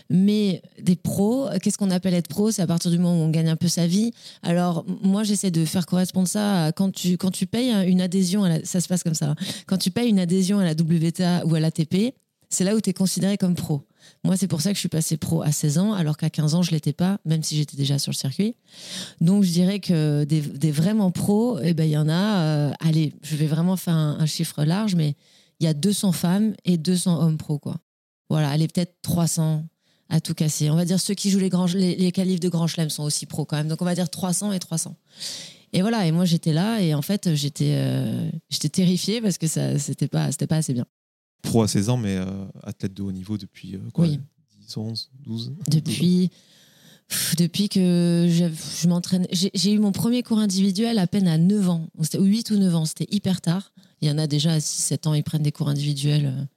Mais 0.10 0.62
des 0.82 0.96
pros, 0.96 1.50
qu'est-ce 1.62 1.78
qu'on 1.78 1.92
appelle 1.92 2.14
être 2.14 2.30
pro? 2.30 2.50
C'est 2.52 2.62
à 2.62 2.68
partir 2.68 2.90
du 2.92 2.98
moment 2.98 3.22
où 3.22 3.26
on 3.26 3.30
gagne 3.30 3.50
un 3.50 3.58
peu 3.58 3.68
sa 3.68 3.88
vie. 3.88 4.14
Alors, 4.42 4.86
moi, 5.04 5.24
j'essaie 5.24 5.52
de 5.52 5.66
faire 5.66 5.86
correspondre 5.86 6.28
ça 6.28 6.66
à 6.66 6.72
quand 6.72 6.92
tu, 6.92 7.18
quand 7.18 7.32
tu 7.32 7.46
payes 7.46 7.72
une 7.90 8.02
adhésion, 8.02 8.46
à 8.46 8.64
ça 8.64 8.80
se 8.80 8.88
passe 8.88 9.04
comme 9.04 9.14
ça. 9.14 9.36
Quand 9.66 9.78
tu 9.78 9.92
payes 9.92 10.10
une 10.10 10.20
adhésion 10.20 10.60
à 10.60 10.66
la 10.66 10.72
WTA 10.72 11.46
ou 11.46 11.56
à 11.56 11.60
l'ATP, 11.60 12.16
c'est 12.50 12.64
là 12.64 12.76
où 12.76 12.82
tu 12.82 12.90
es 12.90 12.94
considéré 12.94 13.38
comme 13.38 13.56
pro. 13.56 13.86
Moi, 14.24 14.38
c'est 14.38 14.48
pour 14.48 14.62
ça 14.62 14.70
que 14.70 14.76
je 14.76 14.80
suis 14.80 14.90
passé 14.90 15.18
pro 15.18 15.42
à 15.42 15.52
16 15.52 15.78
ans, 15.80 15.94
alors 15.94 16.16
qu'à 16.16 16.30
15 16.30 16.56
ans, 16.56 16.62
je 16.62 16.72
l'étais 16.72 16.94
pas, 16.94 17.20
même 17.26 17.44
si 17.44 17.58
j'étais 17.58 17.76
déjà 17.76 18.00
sur 18.00 18.12
le 18.12 18.16
circuit. 18.16 18.56
Donc, 19.20 19.44
je 19.44 19.52
dirais 19.52 19.80
que 19.80 20.24
des, 20.24 20.72
vraiment 20.72 21.12
pros, 21.12 21.60
eh 21.60 21.74
ben, 21.74 21.84
il 21.84 21.92
y 21.92 21.98
en 21.98 22.08
a. 22.08 22.42
Euh, 22.42 22.72
allez, 22.80 23.14
je 23.22 23.36
vais 23.36 23.48
vraiment 23.48 23.76
faire 23.76 23.96
un, 23.96 24.18
un 24.20 24.26
chiffre 24.26 24.64
large, 24.64 24.96
mais 24.96 25.16
il 25.60 25.66
y 25.66 25.68
a 25.68 25.74
200 25.74 26.14
femmes 26.14 26.54
et 26.64 26.78
200 26.78 27.22
hommes 27.22 27.38
pros, 27.38 27.60
quoi. 27.60 27.76
Voilà, 28.30 28.54
elle 28.54 28.62
est 28.62 28.74
peut-être 28.74 28.96
300 29.02 29.66
à 30.10 30.22
tout 30.22 30.34
casser. 30.34 30.70
On 30.70 30.76
va 30.76 30.86
dire 30.86 31.00
ceux 31.00 31.14
qui 31.14 31.30
jouent 31.30 31.40
les, 31.40 31.50
grands, 31.50 31.66
les, 31.66 31.96
les 31.96 32.12
qualifs 32.12 32.40
de 32.40 32.50
Grand 32.50 32.68
Chelem 32.68 32.90
sont 32.90 33.04
aussi 33.04 33.26
pros 33.26 33.46
quand 33.46 33.58
même. 33.58 33.68
Donc 33.68 33.82
on 33.82 33.86
va 33.86 33.96
dire 33.96 34.10
300 34.10 34.52
et 34.54 34.60
300. 34.60 34.96
Et 35.74 35.82
voilà, 35.82 36.06
et 36.06 36.12
moi 36.12 36.26
j'étais 36.26 36.54
là 36.54 36.82
et 36.82 36.94
en 36.94 37.02
fait 37.02 37.36
j'étais 37.36 37.74
euh, 37.76 38.30
j'étais 38.50 38.70
terrifiée 38.70 39.22
parce 39.22 39.38
que 39.38 39.48
ça 39.48 39.78
c'était 39.78 40.08
pas 40.08 40.32
c'était 40.32 40.48
pas 40.48 40.58
assez 40.58 40.74
bien. 40.74 40.86
Pro 41.42 41.62
à 41.62 41.68
16 41.68 41.90
ans 41.90 41.98
mais 41.98 42.16
euh, 42.16 42.46
athlète 42.64 42.94
de 42.94 43.04
haut 43.04 43.12
niveau 43.12 43.38
depuis 43.38 43.76
euh, 43.76 43.80
quoi 43.94 44.06
oui. 44.06 44.20
10, 44.62 44.78
11, 44.78 45.12
12 45.26 45.54
Depuis 45.70 46.32
Depuis 47.38 47.70
que 47.70 48.28
je, 48.30 48.46
je 48.82 48.88
m'entraîne, 48.88 49.28
j'ai 49.32 49.72
eu 49.72 49.80
mon 49.80 49.92
premier 49.92 50.24
cours 50.24 50.40
individuel 50.40 51.00
à 51.00 51.08
peine 51.08 51.28
à 51.28 51.38
9 51.38 51.70
ans, 51.70 51.90
c'était 52.02 52.20
8 52.20 52.52
ou 52.52 52.58
9 52.58 52.76
ans, 52.76 52.86
c'était 52.86 53.08
hyper 53.12 53.42
tard. 53.42 53.74
Il 54.02 54.08
y 54.08 54.12
en 54.12 54.18
a 54.18 54.28
déjà 54.28 54.54
à 54.54 54.60
6-7 54.60 55.08
ans, 55.08 55.14
ils 55.14 55.24
prennent 55.24 55.44
des 55.44 55.52
cours 55.52 55.70
individuels. 55.70 56.48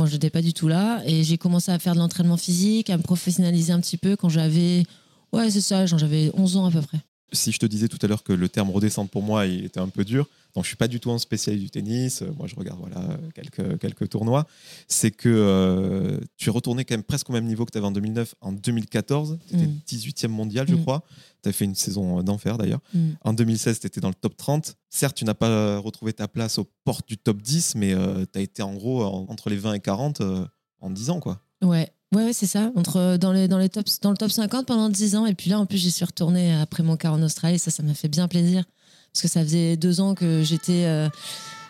Moi, 0.00 0.08
je 0.08 0.14
n'étais 0.14 0.30
pas 0.30 0.40
du 0.40 0.54
tout 0.54 0.66
là. 0.66 1.02
Et 1.04 1.24
j'ai 1.24 1.36
commencé 1.36 1.70
à 1.70 1.78
faire 1.78 1.92
de 1.92 1.98
l'entraînement 1.98 2.38
physique, 2.38 2.88
à 2.88 2.96
me 2.96 3.02
professionnaliser 3.02 3.74
un 3.74 3.80
petit 3.80 3.98
peu 3.98 4.16
quand 4.16 4.30
j'avais. 4.30 4.84
Ouais, 5.30 5.50
c'est 5.50 5.60
ça, 5.60 5.84
j'avais 5.84 6.30
11 6.32 6.56
ans 6.56 6.64
à 6.64 6.70
peu 6.70 6.80
près. 6.80 7.00
Si 7.32 7.52
je 7.52 7.58
te 7.58 7.66
disais 7.66 7.88
tout 7.88 7.98
à 8.02 8.06
l'heure 8.06 8.22
que 8.22 8.32
le 8.32 8.48
terme 8.48 8.70
redescendre 8.70 9.10
pour 9.10 9.22
moi 9.22 9.46
il 9.46 9.64
était 9.64 9.80
un 9.80 9.88
peu 9.88 10.04
dur, 10.04 10.28
donc 10.54 10.64
je 10.64 10.68
suis 10.68 10.76
pas 10.76 10.88
du 10.88 10.98
tout 10.98 11.10
un 11.10 11.18
spécialiste 11.18 11.64
du 11.64 11.70
tennis. 11.70 12.22
Moi, 12.36 12.46
je 12.46 12.56
regarde 12.56 12.80
voilà 12.80 13.16
quelques 13.34 13.78
quelques 13.78 14.08
tournois. 14.08 14.46
C'est 14.88 15.10
que 15.10 15.28
euh, 15.28 16.18
tu 16.36 16.48
es 16.48 16.52
retourné 16.52 16.84
quand 16.84 16.94
même 16.94 17.04
presque 17.04 17.30
au 17.30 17.32
même 17.32 17.44
niveau 17.44 17.64
que 17.64 17.70
tu 17.70 17.78
avais 17.78 17.86
en 17.86 17.92
2009. 17.92 18.34
En 18.40 18.52
2014, 18.52 19.38
tu 19.48 19.54
étais 19.54 19.66
18e 19.88 20.28
mondial, 20.28 20.66
je 20.68 20.74
mm. 20.74 20.82
crois. 20.82 21.04
Tu 21.42 21.48
as 21.48 21.52
fait 21.52 21.64
une 21.64 21.74
saison 21.74 22.22
d'enfer 22.22 22.58
d'ailleurs. 22.58 22.80
Mm. 22.92 23.10
En 23.22 23.32
2016, 23.32 23.80
tu 23.80 23.86
étais 23.86 24.00
dans 24.00 24.08
le 24.08 24.14
top 24.14 24.36
30. 24.36 24.76
Certes, 24.88 25.16
tu 25.16 25.24
n'as 25.24 25.34
pas 25.34 25.78
retrouvé 25.78 26.12
ta 26.12 26.26
place 26.26 26.58
aux 26.58 26.66
portes 26.84 27.06
du 27.06 27.16
top 27.16 27.40
10, 27.40 27.76
mais 27.76 27.94
euh, 27.94 28.24
tu 28.30 28.38
as 28.38 28.42
été 28.42 28.62
en 28.62 28.74
gros 28.74 29.04
entre 29.04 29.50
les 29.50 29.56
20 29.56 29.74
et 29.74 29.80
40 29.80 30.20
euh, 30.20 30.44
en 30.80 30.90
10 30.90 31.10
ans, 31.10 31.20
quoi. 31.20 31.40
Ouais, 31.62 31.92
Ouais, 32.12 32.32
c'est 32.32 32.46
ça. 32.46 32.72
Entre, 32.74 33.16
dans, 33.18 33.32
les, 33.32 33.46
dans, 33.46 33.58
les 33.58 33.68
tops, 33.68 34.00
dans 34.00 34.10
le 34.10 34.16
top 34.16 34.32
50 34.32 34.66
pendant 34.66 34.88
10 34.88 35.14
ans. 35.14 35.26
Et 35.26 35.34
puis 35.34 35.48
là, 35.48 35.60
en 35.60 35.66
plus, 35.66 35.78
j'y 35.78 35.92
suis 35.92 36.04
retournée 36.04 36.52
après 36.54 36.82
mon 36.82 36.96
quart 36.96 37.14
en 37.14 37.22
Australie. 37.22 37.58
Ça, 37.58 37.70
ça 37.70 37.84
m'a 37.84 37.94
fait 37.94 38.08
bien 38.08 38.26
plaisir. 38.26 38.64
Parce 39.12 39.22
que 39.22 39.28
ça 39.28 39.42
faisait 39.42 39.76
deux 39.76 40.00
ans 40.00 40.14
que 40.14 40.42
j'étais. 40.42 40.86
Euh, 40.86 41.08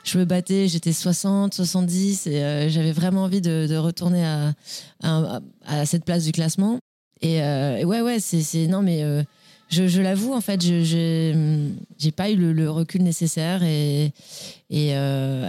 je 0.02 0.18
me 0.18 0.24
battais, 0.24 0.66
j'étais 0.66 0.94
60, 0.94 1.52
70. 1.52 2.26
Et 2.26 2.42
euh, 2.42 2.68
j'avais 2.70 2.92
vraiment 2.92 3.24
envie 3.24 3.42
de, 3.42 3.76
retourner 3.76 4.24
à, 4.24 4.54
à, 5.02 5.86
cette 5.86 6.06
place 6.06 6.24
du 6.24 6.32
classement. 6.32 6.78
Et, 7.20 7.42
euh, 7.42 7.84
ouais, 7.84 8.00
ouais, 8.00 8.18
c'est. 8.18 8.66
Non, 8.66 8.82
mais. 8.82 9.04
Je, 9.68 10.00
l'avoue, 10.00 10.32
en 10.32 10.40
fait, 10.40 10.64
je 10.64 11.74
j'ai 11.98 12.10
pas 12.12 12.30
eu 12.30 12.36
le, 12.36 12.70
recul 12.70 13.02
nécessaire 13.02 13.62
et 13.62 14.12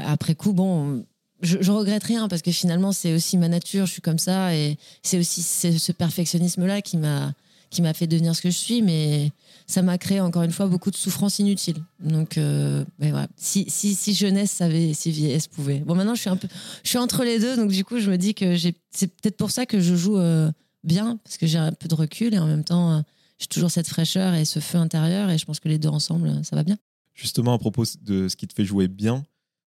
après 0.06 0.36
coup, 0.36 0.52
bon, 0.52 1.06
je, 1.42 1.58
je, 1.62 1.72
regrette 1.72 2.04
rien 2.04 2.28
parce 2.28 2.42
que 2.42 2.52
finalement 2.52 2.92
c'est 2.92 3.14
aussi 3.14 3.38
ma 3.38 3.48
nature, 3.48 3.86
je 3.86 3.94
suis 3.94 4.02
comme 4.02 4.20
ça 4.20 4.56
et 4.56 4.78
c'est 5.04 5.18
aussi 5.18 5.42
ce 5.42 5.92
perfectionnisme 5.92 6.66
là 6.66 6.82
qui 6.82 6.98
m'a 6.98 7.34
qui 7.72 7.82
m'a 7.82 7.94
fait 7.94 8.06
devenir 8.06 8.36
ce 8.36 8.42
que 8.42 8.50
je 8.50 8.58
suis, 8.58 8.82
mais 8.82 9.32
ça 9.66 9.82
m'a 9.82 9.98
créé 9.98 10.20
encore 10.20 10.44
une 10.44 10.52
fois 10.52 10.68
beaucoup 10.68 10.92
de 10.92 10.98
souffrances 10.98 11.40
inutiles. 11.40 11.82
Donc 12.02 12.38
euh, 12.38 12.84
voilà. 13.00 13.28
si, 13.38 13.66
si, 13.70 13.96
si, 13.96 14.14
jeunesse 14.14 14.52
savait, 14.52 14.94
si 14.94 15.10
vieillesse 15.10 15.48
pouvait. 15.48 15.80
Bon 15.80 15.96
maintenant 15.96 16.14
je 16.14 16.22
suis 16.22 16.30
un 16.30 16.36
peu, 16.36 16.50
je 16.84 16.90
suis 16.90 16.98
entre 16.98 17.24
les 17.24 17.40
deux, 17.40 17.56
donc 17.56 17.72
du 17.72 17.86
coup 17.86 18.00
je 18.00 18.12
me 18.12 18.18
dis 18.18 18.36
que 18.36 18.58
c'est 18.58 19.08
peut-être 19.08 19.38
pour 19.38 19.52
ça 19.52 19.66
que 19.66 19.80
je 19.80 19.96
joue 19.96 20.18
euh, 20.18 20.52
bien 20.84 21.18
parce 21.24 21.38
que 21.38 21.48
j'ai 21.48 21.58
un 21.58 21.72
peu 21.72 21.88
de 21.88 21.96
recul 21.96 22.34
et 22.34 22.40
en 22.40 22.46
même 22.46 22.66
temps 22.66 23.04
j'ai 23.40 23.48
toujours 23.48 23.72
cette 23.72 23.88
fraîcheur 23.88 24.34
et 24.34 24.46
ce 24.46 24.60
feu 24.60 24.78
intérieur 24.78 25.30
et 25.30 25.38
je 25.38 25.46
pense 25.46 25.62
que 25.62 25.70
les 25.70 25.80
deux 25.80 25.90
ensemble 25.90 26.44
ça 26.44 26.56
va 26.58 26.64
bien. 26.64 26.78
Justement 27.14 27.54
à 27.54 27.58
propos 27.58 27.86
de 28.02 28.28
ce 28.28 28.36
qui 28.36 28.48
te 28.48 28.54
fait 28.54 28.66
jouer 28.66 28.90
bien, 28.90 29.24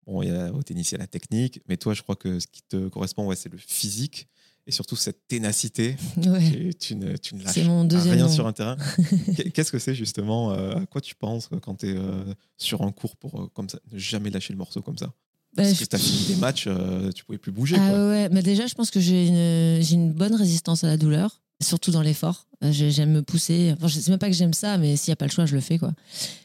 Bon, 0.05 0.21
il 0.21 0.29
y 0.29 0.31
a, 0.31 0.51
au 0.51 0.63
tennis, 0.63 0.91
il 0.91 0.93
y 0.93 0.95
a 0.95 0.99
la 0.99 1.07
technique, 1.07 1.61
mais 1.67 1.77
toi, 1.77 1.93
je 1.93 2.01
crois 2.01 2.15
que 2.15 2.39
ce 2.39 2.47
qui 2.47 2.63
te 2.63 2.87
correspond, 2.89 3.25
ouais, 3.27 3.35
c'est 3.35 3.51
le 3.51 3.57
physique 3.57 4.27
et 4.67 4.71
surtout 4.71 4.95
cette 4.95 5.27
ténacité. 5.27 5.95
Ouais. 6.17 6.71
Tu, 6.79 6.95
ne, 6.95 7.17
tu 7.17 7.35
ne 7.35 7.43
lâches 7.43 7.57
rien 7.57 8.27
sur 8.29 8.47
un 8.47 8.53
terrain. 8.53 8.77
Qu'est-ce 9.53 9.71
que 9.71 9.79
c'est 9.79 9.95
justement 9.95 10.51
euh, 10.53 10.75
À 10.75 10.85
quoi 10.85 11.01
tu 11.01 11.15
penses 11.15 11.49
quand 11.61 11.75
tu 11.75 11.89
es 11.89 11.97
euh, 11.97 12.23
sur 12.57 12.81
un 12.81 12.91
cours 12.91 13.15
pour 13.17 13.41
euh, 13.41 13.47
comme 13.53 13.69
ça, 13.69 13.79
ne 13.91 13.97
jamais 13.97 14.29
lâcher 14.29 14.53
le 14.53 14.57
morceau 14.57 14.81
comme 14.81 14.97
ça? 14.97 15.07
Bah, 15.53 15.63
Parce 15.63 15.79
que 15.79 15.85
tu 15.85 15.95
as 15.95 15.99
fini 15.99 16.25
des 16.27 16.35
matchs, 16.37 16.67
tu 17.15 17.25
pouvais 17.25 17.37
plus 17.37 17.51
bouger. 17.51 17.75
Ah, 17.77 18.07
Ouais, 18.07 18.29
mais 18.29 18.41
déjà, 18.41 18.67
je 18.67 18.73
pense 18.75 18.89
que 18.89 18.99
j'ai 18.99 19.27
une, 19.27 19.83
une 19.91 20.13
bonne 20.13 20.35
résistance 20.35 20.83
à 20.83 20.87
la 20.87 20.97
douleur 20.97 21.41
surtout 21.61 21.91
dans 21.91 22.01
l'effort. 22.01 22.47
Euh, 22.63 22.71
j'aime 22.71 23.11
me 23.11 23.23
pousser. 23.23 23.73
Enfin, 23.75 23.87
je 23.87 23.99
sais 23.99 24.11
même 24.11 24.19
pas 24.19 24.27
que 24.27 24.35
j'aime 24.35 24.53
ça, 24.53 24.77
mais 24.77 24.95
s'il 24.95 25.11
n'y 25.11 25.13
a 25.13 25.15
pas 25.15 25.25
le 25.25 25.31
choix, 25.31 25.45
je 25.45 25.55
le 25.55 25.61
fais, 25.61 25.79
quoi. 25.79 25.93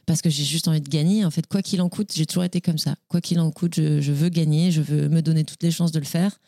Parce 0.07 0.23
que 0.23 0.31
j'ai 0.31 0.45
juste 0.45 0.67
envie 0.67 0.81
de 0.81 0.89
gagner. 0.89 1.25
En 1.25 1.31
fait, 1.31 1.47
quoi 1.47 1.61
qu'il 1.61 1.83
en 1.83 1.89
coûte, 1.89 2.13
j'ai 2.15 2.25
toujours 2.25 2.45
été 2.45 2.61
comme 2.61 2.79
ça. 2.79 2.95
Quoi 3.09 3.21
qu'il 3.21 3.39
en 3.39 3.51
coûte, 3.51 3.75
je, 3.77 4.13
veux 4.13 4.29
gagner, 4.31 4.71
je 4.71 4.81
veux 4.81 5.09
me 5.09 5.21
donner 5.21 5.45
toutes 5.45 5.63
les 5.63 5.71
chances 5.71 5.93
de 5.93 5.99
le 5.99 6.07
faire. 6.07 6.39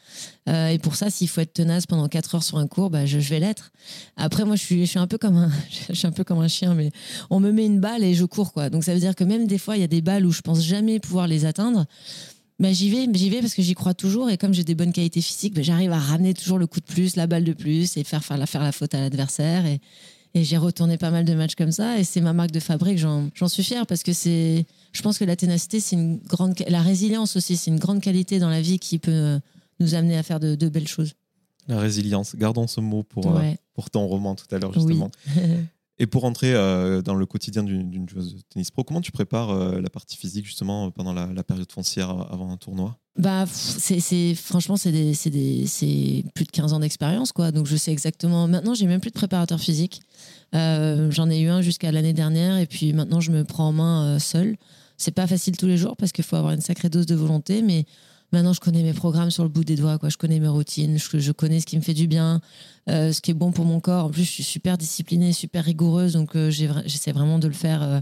Euh, 0.48 0.68
et 0.68 0.78
pour 0.78 0.96
ça, 0.96 1.10
s'il 1.10 1.28
faut 1.28 1.42
être 1.42 1.52
tenace 1.52 1.86
pendant 1.86 2.08
4 2.08 2.36
heures 2.36 2.42
sur 2.42 2.56
un 2.56 2.66
cours, 2.66 2.88
bah, 2.88 3.04
je, 3.04 3.18
vais 3.18 3.40
l'être. 3.40 3.72
Après, 4.16 4.44
moi, 4.44 4.56
je 4.56 4.62
suis, 4.62 4.86
je 4.86 4.90
suis 4.90 4.98
un 4.98 5.06
peu 5.06 5.18
comme 5.18 5.36
un, 5.36 5.50
je 5.90 5.94
suis 5.94 6.06
un 6.06 6.12
peu 6.12 6.24
comme 6.24 6.38
un 6.38 6.48
chien, 6.48 6.74
mais 6.74 6.90
on 7.28 7.40
me 7.40 7.52
met 7.52 7.66
une 7.66 7.80
balle 7.80 8.04
et 8.04 8.14
je 8.14 8.24
cours, 8.24 8.52
quoi. 8.52 8.70
Donc 8.70 8.84
ça 8.84 8.94
veut 8.94 9.00
dire 9.00 9.14
que 9.14 9.24
même 9.24 9.46
des 9.46 9.58
fois, 9.58 9.76
il 9.76 9.80
y 9.80 9.84
a 9.84 9.88
des 9.88 10.02
balles 10.02 10.24
où 10.24 10.32
je 10.32 10.40
pense 10.40 10.64
jamais 10.64 10.98
pouvoir 10.98 11.26
les 11.26 11.44
atteindre 11.44 11.84
bah, 12.58 12.72
j'y 12.72 12.90
vais, 12.90 13.06
j'y 13.12 13.30
vais 13.30 13.40
parce 13.40 13.54
que 13.54 13.62
j'y 13.62 13.74
crois 13.74 13.94
toujours 13.94 14.30
et 14.30 14.36
comme 14.36 14.52
j'ai 14.52 14.64
des 14.64 14.74
bonnes 14.74 14.92
qualités 14.92 15.20
physiques, 15.20 15.54
bah, 15.54 15.62
j'arrive 15.62 15.92
à 15.92 15.98
ramener 15.98 16.34
toujours 16.34 16.58
le 16.58 16.66
coup 16.66 16.80
de 16.80 16.84
plus, 16.84 17.16
la 17.16 17.26
balle 17.26 17.44
de 17.44 17.52
plus 17.52 17.96
et 17.96 18.04
faire 18.04 18.24
faire 18.24 18.36
la, 18.36 18.46
faire 18.46 18.62
la 18.62 18.72
faute 18.72 18.94
à 18.94 19.00
l'adversaire 19.00 19.64
et, 19.66 19.80
et 20.34 20.44
j'ai 20.44 20.56
retourné 20.56 20.98
pas 20.98 21.10
mal 21.10 21.24
de 21.24 21.34
matchs 21.34 21.54
comme 21.54 21.72
ça 21.72 21.98
et 21.98 22.04
c'est 22.04 22.20
ma 22.20 22.32
marque 22.32 22.50
de 22.50 22.60
fabrique, 22.60 22.98
j'en 22.98 23.48
suis 23.48 23.62
fière 23.62 23.86
parce 23.86 24.02
que 24.02 24.12
c'est, 24.12 24.66
je 24.92 25.02
pense 25.02 25.18
que 25.18 25.24
la 25.24 25.36
ténacité, 25.36 25.80
c'est 25.80 25.96
une 25.96 26.18
grande, 26.18 26.54
la 26.68 26.82
résilience 26.82 27.36
aussi, 27.36 27.56
c'est 27.56 27.70
une 27.70 27.78
grande 27.78 28.00
qualité 28.00 28.38
dans 28.38 28.50
la 28.50 28.60
vie 28.60 28.78
qui 28.78 28.98
peut 28.98 29.38
nous 29.80 29.94
amener 29.94 30.16
à 30.16 30.22
faire 30.22 30.40
de, 30.40 30.54
de 30.54 30.68
belles 30.68 30.88
choses. 30.88 31.12
La 31.68 31.78
résilience, 31.78 32.34
gardons 32.34 32.66
ce 32.66 32.80
mot 32.80 33.02
pour, 33.02 33.36
euh, 33.36 33.52
pour 33.74 33.90
ton 33.90 34.06
roman 34.06 34.34
tout 34.34 34.46
à 34.50 34.58
l'heure 34.58 34.72
justement. 34.72 35.10
Oui. 35.36 35.42
Et 36.00 36.06
pour 36.06 36.24
entrer 36.24 36.54
euh, 36.54 37.02
dans 37.02 37.14
le 37.14 37.26
quotidien 37.26 37.64
d'une 37.64 38.08
joueuse 38.08 38.36
de 38.36 38.40
tennis 38.48 38.70
pro, 38.70 38.84
comment 38.84 39.00
tu 39.00 39.10
prépares 39.10 39.50
euh, 39.50 39.80
la 39.80 39.90
partie 39.90 40.16
physique 40.16 40.46
justement 40.46 40.92
pendant 40.92 41.12
la, 41.12 41.42
période 41.42 41.70
foncière 41.72 42.10
avant 42.30 42.52
un 42.52 42.56
tournoi? 42.56 42.96
Bah, 43.16 43.46
c'est, 43.46 44.34
franchement, 44.36 44.76
c'est, 44.76 44.92
plus 44.92 46.44
de 46.44 46.50
15 46.52 46.72
ans 46.72 46.78
d'expérience. 46.78 47.32
Donc, 47.34 47.66
je 47.66 47.76
sais 47.76 47.90
exactement. 47.90 48.46
Maintenant, 48.46 48.74
j'ai 48.74 48.86
même 48.86 49.00
plus 49.00 49.10
de 49.10 49.14
préparateur 49.14 49.58
physique. 49.58 50.00
Euh, 50.54 51.10
j'en 51.10 51.28
ai 51.28 51.40
eu 51.40 51.48
un 51.48 51.62
jusqu'à 51.62 51.90
l'année 51.90 52.12
dernière, 52.12 52.58
et 52.58 52.66
puis 52.66 52.92
maintenant, 52.92 53.20
je 53.20 53.32
me 53.32 53.42
prends 53.42 53.68
en 53.68 53.72
main 53.72 54.18
seule. 54.20 54.56
C'est 54.96 55.12
pas 55.12 55.26
facile 55.26 55.56
tous 55.56 55.66
les 55.66 55.76
jours 55.76 55.96
parce 55.96 56.12
qu'il 56.12 56.24
faut 56.24 56.36
avoir 56.36 56.52
une 56.52 56.60
sacrée 56.60 56.90
dose 56.90 57.06
de 57.06 57.14
volonté, 57.16 57.62
mais 57.62 57.86
Maintenant, 58.32 58.52
je 58.52 58.60
connais 58.60 58.82
mes 58.82 58.92
programmes 58.92 59.30
sur 59.30 59.42
le 59.42 59.48
bout 59.48 59.64
des 59.64 59.76
doigts, 59.76 59.98
quoi. 59.98 60.10
Je 60.10 60.18
connais 60.18 60.38
mes 60.38 60.48
routines, 60.48 60.98
je, 60.98 61.18
je 61.18 61.32
connais 61.32 61.60
ce 61.60 61.66
qui 61.66 61.76
me 61.76 61.82
fait 61.82 61.94
du 61.94 62.06
bien, 62.06 62.40
euh, 62.90 63.12
ce 63.12 63.22
qui 63.22 63.30
est 63.30 63.34
bon 63.34 63.52
pour 63.52 63.64
mon 63.64 63.80
corps. 63.80 64.06
En 64.06 64.10
plus, 64.10 64.24
je 64.24 64.30
suis 64.30 64.42
super 64.42 64.76
disciplinée, 64.76 65.32
super 65.32 65.64
rigoureuse, 65.64 66.12
donc 66.12 66.36
euh, 66.36 66.50
j'essaie 66.50 67.12
vraiment 67.12 67.38
de 67.38 67.48
le 67.48 67.54
faire 67.54 67.82
euh, 67.82 68.00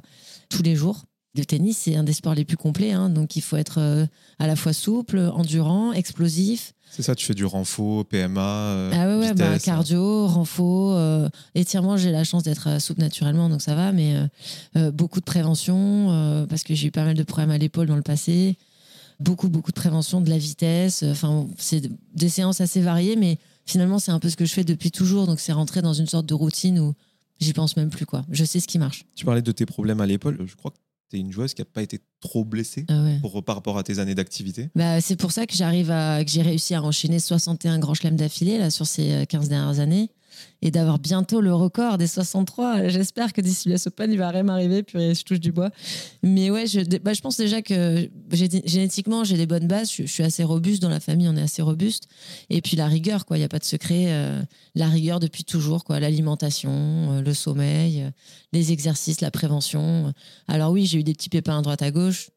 tous 0.49 0.63
les 0.63 0.75
jours. 0.75 1.05
Le 1.37 1.45
tennis, 1.45 1.77
c'est 1.79 1.95
un 1.95 2.03
des 2.03 2.15
sports 2.15 2.35
les 2.35 2.45
plus 2.45 2.57
complets, 2.57 2.93
hein, 2.93 3.09
donc 3.11 3.37
il 3.37 3.43
faut 3.43 3.57
être 3.57 4.09
à 4.39 4.47
la 4.47 4.57
fois 4.57 4.73
souple, 4.73 5.19
endurant, 5.19 5.93
explosif. 5.93 6.73
C'est 6.91 7.03
ça, 7.03 7.15
tu 7.15 7.27
fais 7.27 7.35
du 7.35 7.45
renfo, 7.45 8.05
PMA. 8.05 8.91
ah 8.91 9.07
ouais, 9.07 9.17
ouais 9.17 9.35
bah, 9.35 9.59
cardio, 9.59 10.27
renfo, 10.29 10.97
étirement. 11.55 11.99
J'ai 11.99 12.11
la 12.11 12.25
chance 12.25 12.43
d'être 12.43 12.81
souple 12.81 13.03
naturellement, 13.03 13.51
donc 13.51 13.61
ça 13.61 13.75
va, 13.75 13.93
mais 13.93 14.17
beaucoup 14.95 15.21
de 15.21 15.27
prévention 15.27 16.47
parce 16.49 16.63
que 16.63 16.75
j'ai 16.75 16.87
eu 16.87 16.91
pas 16.91 17.05
mal 17.05 17.15
de 17.15 17.23
problèmes 17.23 17.51
à 17.51 17.59
l'épaule 17.59 17.87
dans 17.87 17.97
le 17.97 18.03
passé 18.03 18.57
beaucoup, 19.21 19.49
beaucoup 19.49 19.71
de 19.71 19.77
prévention 19.77 20.21
de 20.21 20.31
la 20.31 20.39
vitesse. 20.39 21.03
Enfin, 21.03 21.47
c'est 21.59 21.91
des 22.15 22.29
séances 22.29 22.61
assez 22.61 22.81
variées, 22.81 23.17
mais 23.17 23.39
finalement, 23.65 23.99
c'est 23.99 24.13
un 24.13 24.19
peu 24.19 24.31
ce 24.31 24.37
que 24.37 24.45
je 24.45 24.53
fais 24.53 24.65
depuis 24.65 24.91
toujours. 24.91 25.27
Donc, 25.27 25.41
c'est 25.41 25.53
rentré 25.53 25.83
dans 25.83 25.95
une 25.95 26.07
sorte 26.07 26.27
de 26.27 26.35
routine 26.35 26.79
où 26.79 26.95
j'y 27.41 27.53
pense 27.53 27.77
même 27.77 27.91
plus. 27.91 28.07
quoi. 28.07 28.25
Je 28.31 28.45
sais 28.45 28.61
ce 28.61 28.67
qui 28.67 28.79
marche. 28.79 29.07
Tu 29.15 29.25
parlais 29.25 29.43
de 29.43 29.53
tes 29.53 29.67
problèmes 29.67 30.01
à 30.01 30.07
l'épaule. 30.07 30.39
Je 30.47 30.55
crois 30.55 30.71
que 30.71 30.77
tu 31.11 31.17
es 31.17 31.21
une 31.21 31.33
joueuse 31.33 31.55
qui 31.55 31.61
n'a 31.61 31.67
pas 31.67 31.83
été 31.83 32.01
trop 32.21 32.45
blessée 32.45 32.85
ah 32.89 33.05
pour, 33.21 33.43
par 33.45 33.57
rapport 33.57 33.79
à 33.79 33.83
tes 33.83 33.99
années 33.99 34.15
d'activité. 34.15 34.71
Bah, 34.75 35.01
c'est 35.01 35.17
pour 35.17 35.33
ça 35.33 35.47
que 35.47 35.55
j'arrive 35.55 35.91
à 35.91 36.25
que 36.25 36.31
j'ai 36.31 36.43
réussi 36.43 36.75
à 36.75 36.83
enchaîner 36.83 37.21
61 37.21 37.79
grands 37.79 37.95
chelems 37.95 38.17
d'affilée 38.17 38.59
là 38.59 38.71
sur 38.71 38.87
ces 38.87 39.25
15 39.29 39.49
dernières 39.49 39.81
années 39.81 40.11
et 40.63 40.71
d'avoir 40.71 40.99
bientôt 40.99 41.41
le 41.41 41.55
record 41.55 41.99
des 41.99 42.07
63. 42.07 42.89
J'espère 42.89 43.33
que 43.33 43.41
d'ici 43.41 43.69
la 43.69 43.77
Open, 43.87 44.11
il 44.11 44.19
va 44.19 44.31
rien 44.31 44.43
m'arriver, 44.43 44.83
puis 44.83 45.15
je 45.15 45.23
touche 45.23 45.41
du 45.41 45.53
bois. 45.53 45.71
Mais 46.23 46.51
ouais, 46.51 46.67
je, 46.67 46.81
bah, 46.99 47.13
je 47.13 47.21
pense 47.21 47.37
déjà 47.37 47.63
que 47.63 48.09
génétiquement, 48.33 49.25
j'ai 49.25 49.37
des 49.37 49.47
bonnes 49.47 49.69
bases. 49.69 49.93
Je, 49.93 50.05
suis 50.05 50.23
assez 50.23 50.45
robuste 50.45 50.83
dans 50.83 50.89
la 50.89 51.01
famille, 51.01 51.29
on 51.29 51.37
est 51.37 51.43
assez 51.43 51.63
robuste. 51.63 52.09
Et 52.51 52.63
puis 52.63 52.77
la 52.77 52.87
rigueur, 52.87 53.27
quoi. 53.27 53.37
Il 53.37 53.41
n'y 53.41 53.45
a 53.45 53.49
pas 53.49 53.59
de 53.59 53.65
secret. 53.65 54.07
Euh, 54.09 54.43
la 54.75 54.89
rigueur 54.89 55.21
depuis 55.21 55.45
toujours, 55.45 55.85
quoi. 55.85 56.01
L'alimentation, 56.01 56.71
euh, 56.73 57.23
le 57.23 57.35
sommeil, 57.35 58.03
euh, 58.03 58.11
les 58.53 58.73
exercices, 58.73 59.21
la 59.21 59.31
prévention. 59.31 60.13
Alors 60.49 60.73
oui, 60.73 60.87
j'ai 60.87 60.99
eu 60.99 61.05
des 61.05 61.15
petits 61.15 61.29
pépins 61.29 61.59
à 61.59 61.63
droite 61.63 61.83
à 61.83 61.91
gauche, 61.91 62.31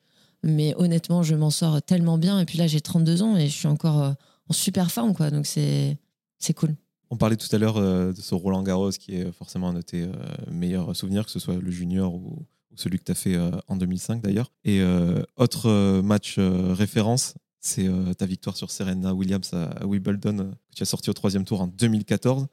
mais 0.44 0.74
honnêtement, 0.78 1.24
je 1.24 1.36
m'en 1.36 1.50
sors 1.50 1.82
tellement 1.82 2.18
bien. 2.18 2.40
Et 2.40 2.46
puis 2.46 2.58
là, 2.58 2.68
j'ai 2.68 2.82
32 2.82 3.22
ans 3.24 3.38
et 3.38 3.48
je 3.48 3.56
suis 3.56 3.68
encore 3.68 4.14
en 4.50 4.54
super 4.54 4.92
forme, 4.92 5.14
quoi. 5.14 5.32
Donc 5.32 5.46
c'est 5.46 5.98
cool. 6.56 6.76
On 7.12 7.18
parlait 7.18 7.38
tout 7.38 7.54
à 7.54 7.58
l'heure 7.58 7.78
euh, 7.78 8.14
de 8.14 8.22
ce 8.22 8.36
Roland 8.36 8.62
Garros 8.62 8.92
qui 8.92 9.16
est 9.16 9.32
forcément 9.32 9.70
un 9.70 9.74
de 9.74 9.82
tes 9.82 10.04
euh, 10.04 10.12
meilleurs 10.52 10.96
souvenirs, 10.96 11.26
que 11.26 11.32
ce 11.32 11.40
soit 11.40 11.56
le 11.56 11.72
junior 11.72 12.14
ou, 12.14 12.46
celui 12.76 13.00
que 13.00 13.04
tu 13.04 13.12
as 13.12 13.16
fait 13.16 13.36
euh, 13.36 13.52
en 13.68 13.76
2005 13.76 14.22
d'ailleurs. 14.22 14.54
Et 14.64 14.82
autre 15.36 16.02
match 16.02 16.38
référence, 16.40 17.34
c'est 17.60 17.90
ta 18.18 18.26
victoire 18.26 18.56
sur 18.56 18.72
Serena 18.72 19.14
Williams 19.14 19.54
à, 19.54 19.86
Wimbledon, 19.86 20.52
que 20.72 20.76
tu 20.76 20.84
as 20.84 20.86
sorti 20.86 21.10
au 21.10 21.14
troisième 21.14 21.44
tour 21.44 21.62
en 21.62 21.68
2014. 21.68 22.48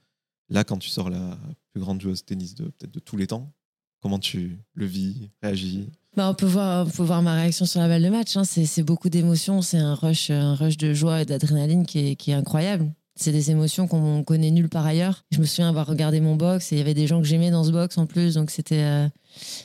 Là, 0.48 0.64
quand 0.64 0.78
tu 0.78 0.88
sors 0.88 1.10
la 1.10 1.38
plus 1.70 1.80
grande 1.80 2.00
joueuse 2.00 2.24
tennis 2.24 2.54
de 2.54 2.64
peut-être 2.64 2.90
de 2.90 2.98
tous 2.98 3.16
les 3.16 3.28
temps, 3.28 3.52
comment 4.00 4.18
tu 4.18 4.58
le 4.74 4.86
vis, 4.86 5.30
réagis? 5.42 5.90
Bah, 6.16 6.30
on, 6.30 6.34
peut 6.34 6.46
voir, 6.46 7.22
ma 7.22 7.34
réaction 7.34 7.66
sur 7.66 7.80
la 7.80 7.86
balle 7.86 8.02
de 8.02 8.08
match. 8.08 8.36
Hein. 8.36 8.44
C'est 8.44 8.82
beaucoup 8.82 9.10
d'émotions, 9.10 9.62
c'est 9.62 9.78
un 9.78 9.94
rush, 9.94 10.30
un 10.30 10.56
rush 10.56 10.76
de 10.76 10.92
joie 10.92 11.22
et 11.22 11.24
d'adrénaline 11.24 11.86
qui 11.86 12.16
est 12.26 12.32
incroyable 12.32 12.90
C'est 13.18 13.32
des 13.32 13.50
émotions 13.50 13.88
qu'on 13.88 14.22
connaît 14.22 14.50
nulle 14.50 14.68
part 14.68 14.84
ailleurs. 14.84 15.24
Je 15.30 15.40
me 15.40 15.46
souviens 15.46 15.70
avoir 15.70 15.86
regardé 15.86 16.20
mon 16.20 16.36
box 16.36 16.70
et 16.70 16.76
il 16.76 16.78
y 16.78 16.82
avait 16.82 16.92
des 16.92 17.06
gens 17.06 17.20
que 17.20 17.26
j'aimais 17.26 17.50
dans 17.50 17.64
ce 17.64 17.70
box 17.70 17.96
en 17.96 18.04
plus, 18.04 18.34
donc 18.34 18.50
c'était 18.50 18.82
euh, 18.82 19.08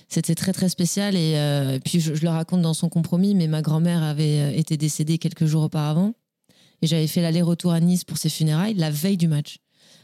très 0.10 0.54
très 0.54 0.70
spécial. 0.70 1.16
Et 1.16 1.34
euh, 1.36 1.78
puis 1.84 2.00
je, 2.00 2.14
je, 2.14 2.24
le 2.24 2.30
raconte 2.30 2.62
dans 2.62 2.74
son 2.74 2.88
compromis, 2.88 3.36
mais 3.36 3.48
ma 3.48 3.62
grand-mère 3.62 4.04
avait 4.04 4.40
euh, 4.40 4.52
été 4.56 4.78
décédée 4.78 5.18
quelques 5.18 5.46
jours 5.46 5.64
auparavant 5.64 6.14
et 6.82 6.88
j'avais 6.88 7.08
fait 7.08 7.22
l'aller-retour 7.22 7.74
à 7.74 7.82
Nice 7.82 8.06
pour 8.06 8.18
ses 8.18 8.30
funérailles 8.30 8.74
la 8.74 8.90
veille 8.90 9.18
du 9.18 9.28
match. 9.28 9.58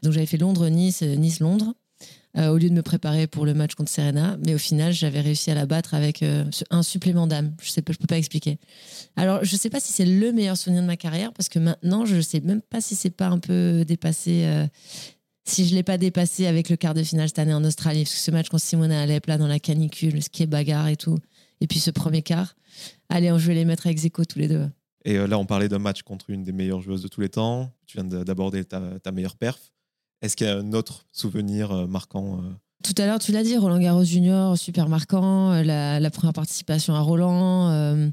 Donc 0.03 0.11
j'avais 0.11 0.25
fait 0.25 0.37
Londres-Nice, 0.37 1.01
Nice-Londres. 1.01 1.73
Euh, 2.37 2.49
au 2.49 2.57
lieu 2.57 2.69
de 2.69 2.73
me 2.73 2.83
préparer 2.83 3.25
pour 3.25 3.45
le 3.45 3.55
match 3.55 3.73
contre 3.73 3.89
Serena. 3.89 4.37
Mais 4.45 4.53
au 4.53 4.59
final, 4.59 4.93
j'avais 4.93 5.21
réussi 5.21 5.49
à 5.49 5.55
la 5.55 5.65
battre 5.65 5.95
avec 5.95 6.21
euh, 6.21 6.45
un 6.69 6.83
supplément 6.83 7.25
d'âme. 7.25 7.55
Je 7.63 7.71
sais 7.71 7.81
pas, 7.81 7.93
je 7.93 7.97
peux 7.97 8.05
pas 8.05 8.17
expliquer. 8.17 8.59
Alors, 9.15 9.43
je 9.43 9.55
sais 9.55 9.71
pas 9.71 9.79
si 9.79 9.91
c'est 9.91 10.05
le 10.05 10.31
meilleur 10.31 10.55
souvenir 10.55 10.83
de 10.83 10.87
ma 10.87 10.97
carrière 10.97 11.33
parce 11.33 11.49
que 11.49 11.57
maintenant, 11.57 12.05
je 12.05 12.21
sais 12.21 12.39
même 12.41 12.61
pas 12.61 12.79
si 12.79 12.95
c'est 12.95 13.09
pas 13.09 13.27
un 13.27 13.39
peu 13.39 13.83
dépassé. 13.85 14.43
Euh, 14.45 14.67
si 15.45 15.65
je 15.65 15.73
l'ai 15.73 15.81
pas 15.81 15.97
dépassé 15.97 16.45
avec 16.45 16.69
le 16.69 16.75
quart 16.75 16.93
de 16.93 17.01
finale 17.01 17.29
cette 17.29 17.39
année 17.39 17.53
en 17.53 17.63
Australie, 17.63 18.03
parce 18.03 18.13
que 18.13 18.19
ce 18.19 18.31
match 18.31 18.49
contre 18.49 18.63
Simona 18.63 19.01
Alep 19.01 19.25
là 19.27 19.37
dans 19.37 19.47
la 19.47 19.59
canicule, 19.59 20.21
ce 20.21 20.29
qui 20.29 20.43
est 20.43 20.47
bagarre 20.47 20.89
et 20.89 20.97
tout, 20.97 21.17
et 21.61 21.67
puis 21.67 21.79
ce 21.79 21.89
premier 21.89 22.21
quart, 22.21 22.55
allez, 23.07 23.29
je 23.29 23.47
vais 23.47 23.55
les 23.55 23.63
mettre 23.63 23.87
avec 23.87 23.97
Zeko 23.97 24.25
tous 24.25 24.39
les 24.39 24.49
deux. 24.49 24.67
Et 25.05 25.15
là, 25.15 25.39
on 25.39 25.45
parlait 25.45 25.69
d'un 25.69 25.79
match 25.79 26.01
contre 26.01 26.29
une 26.31 26.43
des 26.43 26.51
meilleures 26.51 26.81
joueuses 26.81 27.01
de 27.01 27.07
tous 27.07 27.21
les 27.21 27.29
temps. 27.29 27.71
Tu 27.85 27.97
viens 27.97 28.03
d'aborder 28.03 28.65
ta 28.65 29.11
meilleure 29.13 29.37
perf. 29.37 29.71
Est-ce 30.21 30.35
qu'il 30.35 30.47
y 30.47 30.49
a 30.49 30.57
un 30.57 30.73
autre 30.73 31.05
souvenir 31.11 31.71
euh, 31.71 31.87
marquant 31.87 32.39
euh 32.39 32.51
tout 32.83 32.93
à 32.99 33.07
l'heure, 33.07 33.17
tu 33.17 33.31
l'as 33.31 33.41
dit, 33.41 33.57
Roland 33.57 33.79
Garros 33.79 34.03
Junior, 34.03 34.55
super 34.55 34.87
marquant. 34.87 35.51
Euh, 35.51 35.63
la, 35.63 36.11
première 36.11 36.31
participation 36.31 36.93
à 36.93 36.99
Roland, 37.01 37.69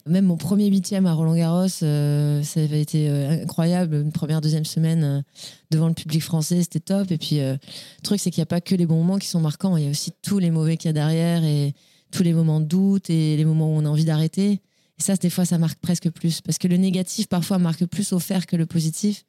même 0.07 0.25
mon 0.25 0.39
premier 0.39 0.67
huitième 0.69 1.05
à 1.05 1.13
Roland 1.13 1.37
Garros, 1.37 1.69
ça 1.69 1.87
avait 1.87 2.81
été 2.81 3.09
incroyable. 3.09 3.95
Une 3.97 4.11
première, 4.11 4.41
deuxième 4.41 4.65
semaine 4.65 5.23
devant 5.71 5.87
le 5.87 5.95
public 5.95 6.23
français, 6.23 6.63
c'était 6.63 6.81
top. 6.81 7.13
Et 7.13 7.19
puis, 7.19 7.41
le 7.41 7.59
truc, 8.03 8.19
c'est 8.19 8.31
qu'il 8.31 8.41
n'y 8.41 8.45
a 8.45 8.47
pas 8.47 8.63
que 8.63 8.75
les 8.75 8.87
bons 8.87 8.97
moments 8.97 9.19
qui 9.19 9.29
sont 9.29 9.39
marquants, 9.39 9.77
il 9.77 9.85
y 9.85 9.87
a 9.87 9.91
aussi 9.91 10.13
tous 10.23 10.39
les 10.39 10.51
mauvais 10.51 10.79
qu'il 10.79 10.89
y 10.89 10.91
a 10.91 10.95
derrière 10.95 11.45
et 11.45 11.75
tous 12.11 12.23
les 12.23 12.33
moments 12.33 12.61
de 12.61 12.67
doute 12.67 13.11
et 13.11 13.37
les 13.37 13.45
moments 13.45 13.69
où 13.69 13.77
on 13.77 13.85
a 13.85 13.89
envie 13.89 14.07
d'arrêter. 14.07 14.63
Et 14.99 15.03
ça, 15.03 15.17
des 15.17 15.31
fois, 15.31 15.45
ça 15.45 15.59
marque 15.59 15.79
presque 15.81 16.11
plus. 16.11 16.41
Parce 16.41 16.59
que 16.59 16.69
le 16.69 16.77
négatif, 16.77 17.29
parfois, 17.29 17.59
marque 17.59 17.85
plus 17.87 18.13
au 18.13 18.19
fer 18.19 18.47
que 18.47 18.57
le 18.57 18.67
positif. 18.67 19.25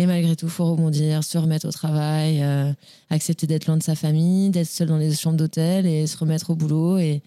Et 0.00 0.06
malgré 0.06 0.36
tout, 0.36 0.46
il 0.46 0.52
faut 0.52 0.64
rebondir, 0.64 1.24
se 1.24 1.36
remettre 1.38 1.66
au 1.66 1.72
travail, 1.72 2.40
euh, 2.40 2.72
accepter 3.10 3.48
d'être 3.48 3.66
loin 3.66 3.76
de 3.76 3.82
sa 3.82 3.96
famille, 3.96 4.48
d'être 4.48 4.68
seul 4.68 4.86
dans 4.86 4.96
les 4.96 5.12
chambres 5.12 5.36
d'hôtel 5.36 5.86
et 5.86 6.06
se 6.06 6.16
remettre 6.16 6.50
au 6.50 6.54
boulot 6.54 6.98
et, 6.98 7.20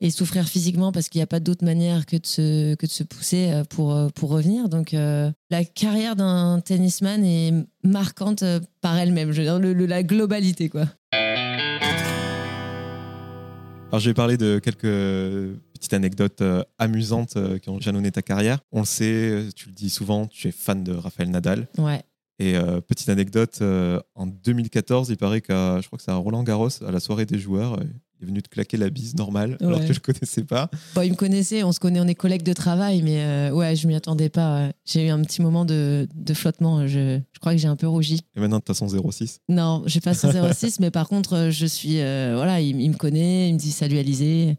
et 0.00 0.10
souffrir 0.10 0.48
physiquement 0.48 0.90
parce 0.90 1.10
qu'il 1.10 1.18
n'y 1.18 1.24
a 1.24 1.26
pas 1.26 1.38
d'autre 1.38 1.66
manière 1.66 2.06
que 2.06 2.16
de 2.16 2.24
se, 2.24 2.76
que 2.76 2.86
de 2.86 2.90
se 2.90 3.02
pousser 3.02 3.50
euh, 3.52 3.64
pour, 3.64 3.92
euh, 3.92 4.08
pour 4.08 4.30
revenir. 4.30 4.70
Donc 4.70 4.92
la 4.92 5.64
carrière 5.66 6.16
d'un 6.16 6.60
tennisman 6.64 7.22
est 7.22 7.52
marquante 7.82 8.42
par 8.80 8.96
elle-même, 8.96 9.32
je 9.32 9.42
veux 9.42 9.46
dire, 9.46 9.58
le, 9.58 9.74
la 9.84 10.02
globalité. 10.02 10.70
quoi. 10.70 10.86
Alors, 13.92 14.00
je 14.00 14.08
vais 14.08 14.14
parler 14.14 14.38
de 14.38 14.58
quelques 14.60 15.58
petites 15.74 15.92
anecdotes 15.92 16.42
amusantes 16.78 17.36
qui 17.60 17.68
ont 17.68 17.78
jalonné 17.80 18.10
ta 18.10 18.22
carrière. 18.22 18.60
On 18.72 18.80
le 18.80 18.86
sait, 18.86 19.48
tu 19.54 19.68
le 19.68 19.74
dis 19.74 19.90
souvent, 19.90 20.26
tu 20.26 20.48
es 20.48 20.52
fan 20.52 20.82
de 20.82 20.94
Raphaël 20.94 21.30
Nadal. 21.30 21.68
Ouais. 21.76 22.02
Et 22.40 22.56
euh, 22.56 22.80
petite 22.80 23.08
anecdote, 23.08 23.58
euh, 23.60 24.00
en 24.16 24.26
2014, 24.26 25.08
il 25.10 25.16
paraît 25.16 25.40
qu'à, 25.40 25.80
je 25.80 25.86
crois 25.86 25.98
que 25.98 26.02
c'est 26.02 26.10
à 26.10 26.16
Roland 26.16 26.42
Garros, 26.42 26.82
à 26.84 26.90
la 26.90 26.98
soirée 26.98 27.26
des 27.26 27.38
joueurs, 27.38 27.74
euh, 27.74 27.84
il 28.18 28.24
est 28.24 28.26
venu 28.26 28.42
te 28.42 28.48
claquer 28.48 28.76
la 28.76 28.90
bise 28.90 29.14
normale, 29.14 29.56
alors 29.60 29.80
que 29.80 29.92
je 29.92 30.00
ne 30.00 30.02
connaissais 30.02 30.42
pas. 30.42 30.68
Bon, 30.96 31.02
il 31.02 31.12
me 31.12 31.16
connaissait, 31.16 31.62
on 31.62 31.70
se 31.70 31.78
connaît, 31.78 32.00
on 32.00 32.08
est 32.08 32.14
collègues 32.14 32.42
de 32.42 32.52
travail, 32.52 33.02
mais 33.02 33.50
ouais, 33.50 33.76
je 33.76 33.86
m'y 33.86 33.94
attendais 33.94 34.30
pas. 34.30 34.70
J'ai 34.84 35.06
eu 35.06 35.10
un 35.10 35.20
petit 35.22 35.42
moment 35.42 35.64
de, 35.64 36.08
de 36.14 36.34
flottement. 36.34 36.86
Je, 36.86 37.20
je, 37.32 37.38
crois 37.38 37.52
que 37.52 37.58
j'ai 37.58 37.68
un 37.68 37.76
peu 37.76 37.86
rougi. 37.86 38.20
Et 38.36 38.40
maintenant, 38.40 38.60
tu 38.60 38.70
as 38.70 38.74
son 38.74 38.88
06 38.88 39.40
Non, 39.48 39.82
j'ai 39.86 40.00
pas 40.00 40.14
son 40.14 40.30
06, 40.52 40.80
mais 40.80 40.90
par 40.90 41.08
contre, 41.08 41.50
je 41.50 41.66
suis. 41.66 41.96
voilà, 41.96 42.60
il, 42.60 42.80
il, 42.80 42.90
me 42.90 42.96
connaît, 42.96 43.48
il 43.50 43.54
me 43.54 43.58
dit 43.58 43.72
salut 43.72 43.98
Alizé. 43.98 44.56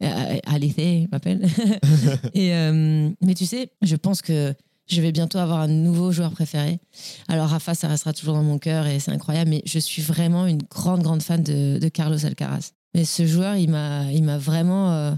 Alizé, 0.00 1.02
il 1.02 1.08
m'appelle. 1.12 1.46
Et, 2.34 2.50
mais 2.50 3.34
tu 3.34 3.46
sais, 3.46 3.70
je 3.82 3.96
pense 3.96 4.22
que 4.22 4.54
je 4.86 5.00
vais 5.00 5.12
bientôt 5.12 5.38
avoir 5.38 5.60
un 5.60 5.68
nouveau 5.68 6.12
joueur 6.12 6.30
préféré. 6.30 6.78
Alors 7.28 7.48
Rafa, 7.48 7.74
ça 7.74 7.88
restera 7.88 8.12
toujours 8.12 8.34
dans 8.34 8.42
mon 8.42 8.58
cœur 8.58 8.86
et 8.86 9.00
c'est 9.00 9.10
incroyable, 9.10 9.50
mais 9.50 9.62
je 9.64 9.78
suis 9.78 10.02
vraiment 10.02 10.46
une 10.46 10.62
grande, 10.62 11.02
grande 11.02 11.22
fan 11.22 11.42
de, 11.42 11.88
Carlos 11.88 12.24
Alcaraz. 12.24 12.72
Mais 12.94 13.04
ce 13.04 13.26
joueur, 13.26 13.56
il 13.56 13.70
m'a, 13.70 14.10
il 14.12 14.22
m'a 14.22 14.38
vraiment, 14.38 14.92
euh, 14.92 15.12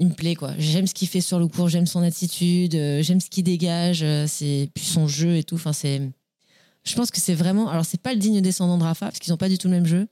il 0.00 0.08
me 0.08 0.12
plaît 0.12 0.34
quoi. 0.34 0.52
J'aime 0.58 0.86
ce 0.86 0.94
qu'il 0.94 1.08
fait 1.08 1.20
sur 1.20 1.38
le 1.38 1.46
court, 1.46 1.68
j'aime 1.68 1.86
son 1.86 2.02
attitude, 2.02 2.74
euh, 2.74 3.02
j'aime 3.02 3.20
ce 3.20 3.30
qu'il 3.30 3.44
dégage, 3.44 4.02
euh, 4.02 4.26
c'est 4.26 4.70
puis 4.74 4.84
son 4.84 5.06
jeu 5.06 5.36
et 5.36 5.44
tout. 5.44 5.58
Je 5.58 6.94
pense 6.96 7.10
que 7.10 7.20
c'est 7.20 7.34
vraiment, 7.34 7.68
alors 7.68 7.84
c'est 7.84 8.00
pas 8.02 8.12
le 8.12 8.18
digne 8.18 8.40
descendant 8.40 8.76
de 8.76 8.82
Rafa 8.82 9.06
parce 9.06 9.18
qu'ils 9.18 9.32
n'ont 9.32 9.38
pas 9.38 9.48
du 9.48 9.56
tout 9.56 9.68
le 9.68 9.74
même 9.74 9.86
jeu. 9.86 10.08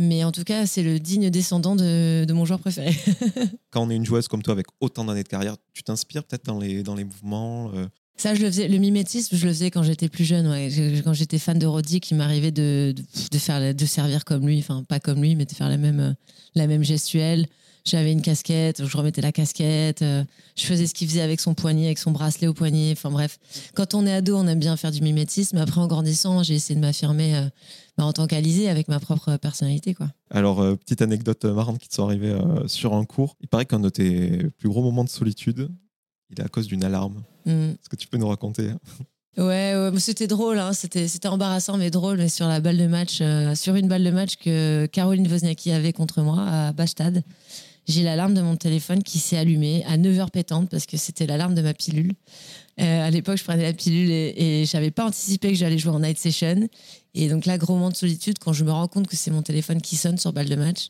Mais 0.00 0.22
en 0.22 0.30
tout 0.30 0.44
cas, 0.44 0.64
c'est 0.64 0.84
le 0.84 1.00
digne 1.00 1.28
descendant 1.28 1.74
de, 1.74 2.24
de 2.24 2.32
mon 2.32 2.44
joueur 2.44 2.60
préféré. 2.60 2.96
Quand 3.70 3.82
on 3.82 3.90
est 3.90 3.96
une 3.96 4.04
joueuse 4.04 4.28
comme 4.28 4.44
toi 4.44 4.52
avec 4.52 4.66
autant 4.78 5.04
d'années 5.04 5.24
de 5.24 5.28
carrière, 5.28 5.56
tu 5.74 5.82
t'inspires 5.82 6.22
peut-être 6.22 6.44
dans 6.44 6.60
les, 6.60 6.84
dans 6.84 6.94
les 6.94 7.02
mouvements 7.02 7.72
ça, 8.18 8.34
je 8.34 8.42
le 8.42 8.48
faisais. 8.48 8.68
Le 8.68 8.78
mimétisme, 8.78 9.36
je 9.36 9.46
le 9.46 9.52
faisais 9.52 9.70
quand 9.70 9.82
j'étais 9.82 10.08
plus 10.08 10.24
jeune. 10.24 10.46
Quand 11.04 11.12
j'étais 11.14 11.38
fan 11.38 11.58
de 11.58 11.66
Roddy, 11.66 12.00
il 12.10 12.16
m'arrivait 12.16 12.50
de, 12.50 12.94
de, 13.30 13.38
faire, 13.38 13.74
de 13.74 13.86
servir 13.86 14.24
comme 14.24 14.46
lui, 14.46 14.58
enfin 14.58 14.82
pas 14.82 15.00
comme 15.00 15.22
lui, 15.22 15.36
mais 15.36 15.44
de 15.44 15.52
faire 15.52 15.68
la 15.68 15.76
même, 15.76 16.14
la 16.54 16.66
même 16.66 16.84
gestuelle. 16.84 17.46
J'avais 17.88 18.12
une 18.12 18.20
casquette, 18.20 18.84
je 18.84 18.96
remettais 18.96 19.22
la 19.22 19.32
casquette. 19.32 20.02
Euh, 20.02 20.22
je 20.56 20.66
faisais 20.66 20.86
ce 20.86 20.92
qu'il 20.92 21.08
faisait 21.08 21.22
avec 21.22 21.40
son 21.40 21.54
poignet, 21.54 21.86
avec 21.86 21.98
son 21.98 22.10
bracelet 22.10 22.46
au 22.46 22.52
poignet. 22.52 22.92
Enfin 22.92 23.10
bref, 23.10 23.38
quand 23.74 23.94
on 23.94 24.06
est 24.06 24.12
ado, 24.12 24.36
on 24.36 24.46
aime 24.46 24.58
bien 24.58 24.76
faire 24.76 24.90
du 24.90 25.00
mimétisme. 25.00 25.56
Après, 25.56 25.80
en 25.80 25.86
grandissant, 25.86 26.42
j'ai 26.42 26.54
essayé 26.54 26.74
de 26.74 26.80
m'affirmer 26.80 27.36
euh, 27.36 27.48
bah, 27.96 28.04
en 28.04 28.12
tant 28.12 28.26
qu'Alizé 28.26 28.68
avec 28.68 28.88
ma 28.88 29.00
propre 29.00 29.36
personnalité. 29.36 29.94
Quoi. 29.94 30.08
Alors, 30.30 30.60
euh, 30.60 30.74
petite 30.76 31.00
anecdote 31.00 31.44
marrante 31.46 31.78
qui 31.78 31.88
te 31.88 31.94
sont 31.94 32.04
arrivées 32.04 32.36
sur 32.66 32.94
un 32.94 33.04
cours. 33.04 33.36
Il 33.40 33.48
paraît 33.48 33.64
qu'un 33.64 33.80
de 33.80 33.88
tes 33.88 34.44
plus 34.58 34.68
gros 34.68 34.82
moments 34.82 35.04
de 35.04 35.08
solitude, 35.08 35.70
il 36.30 36.40
est 36.40 36.44
à 36.44 36.48
cause 36.48 36.66
d'une 36.66 36.84
alarme. 36.84 37.22
Mm. 37.48 37.70
Est-ce 37.70 37.88
que 37.88 37.96
tu 37.96 38.08
peux 38.08 38.18
nous 38.18 38.28
raconter 38.28 38.70
Ouais, 39.38 39.72
c'était 39.98 40.26
drôle, 40.26 40.58
hein. 40.58 40.72
c'était, 40.72 41.06
c'était 41.06 41.28
embarrassant 41.28 41.76
mais 41.76 41.90
drôle. 41.90 42.18
Mais 42.18 42.28
sur 42.28 42.48
la 42.48 42.60
balle 42.60 42.76
de 42.76 42.86
match, 42.86 43.18
euh, 43.20 43.54
sur 43.54 43.76
une 43.76 43.86
balle 43.86 44.02
de 44.02 44.10
match 44.10 44.36
que 44.36 44.86
Caroline 44.86 45.28
Wozniacki 45.30 45.70
avait 45.70 45.92
contre 45.92 46.22
moi 46.22 46.42
à 46.42 46.72
Bastad, 46.72 47.22
j'ai 47.86 48.02
l'alarme 48.02 48.34
de 48.34 48.42
mon 48.42 48.56
téléphone 48.56 49.02
qui 49.02 49.20
s'est 49.20 49.36
allumée 49.36 49.84
à 49.86 49.96
9h 49.96 50.30
pétante 50.30 50.68
parce 50.68 50.86
que 50.86 50.96
c'était 50.96 51.26
l'alarme 51.26 51.54
de 51.54 51.62
ma 51.62 51.72
pilule. 51.72 52.12
Euh, 52.80 53.06
à 53.06 53.10
l'époque, 53.10 53.38
je 53.38 53.44
prenais 53.44 53.62
la 53.62 53.72
pilule 53.72 54.10
et, 54.10 54.34
et 54.36 54.64
j'avais 54.66 54.90
pas 54.90 55.06
anticipé 55.06 55.48
que 55.50 55.54
j'allais 55.54 55.78
jouer 55.78 55.92
en 55.92 56.00
night 56.00 56.18
session. 56.18 56.68
Et 57.14 57.28
donc 57.28 57.46
là, 57.46 57.58
gros 57.58 57.74
moment 57.74 57.90
de 57.90 57.96
solitude 57.96 58.40
quand 58.40 58.52
je 58.52 58.64
me 58.64 58.72
rends 58.72 58.88
compte 58.88 59.06
que 59.06 59.16
c'est 59.16 59.30
mon 59.30 59.42
téléphone 59.42 59.80
qui 59.80 59.94
sonne 59.94 60.18
sur 60.18 60.32
balle 60.32 60.48
de 60.48 60.56
match 60.56 60.88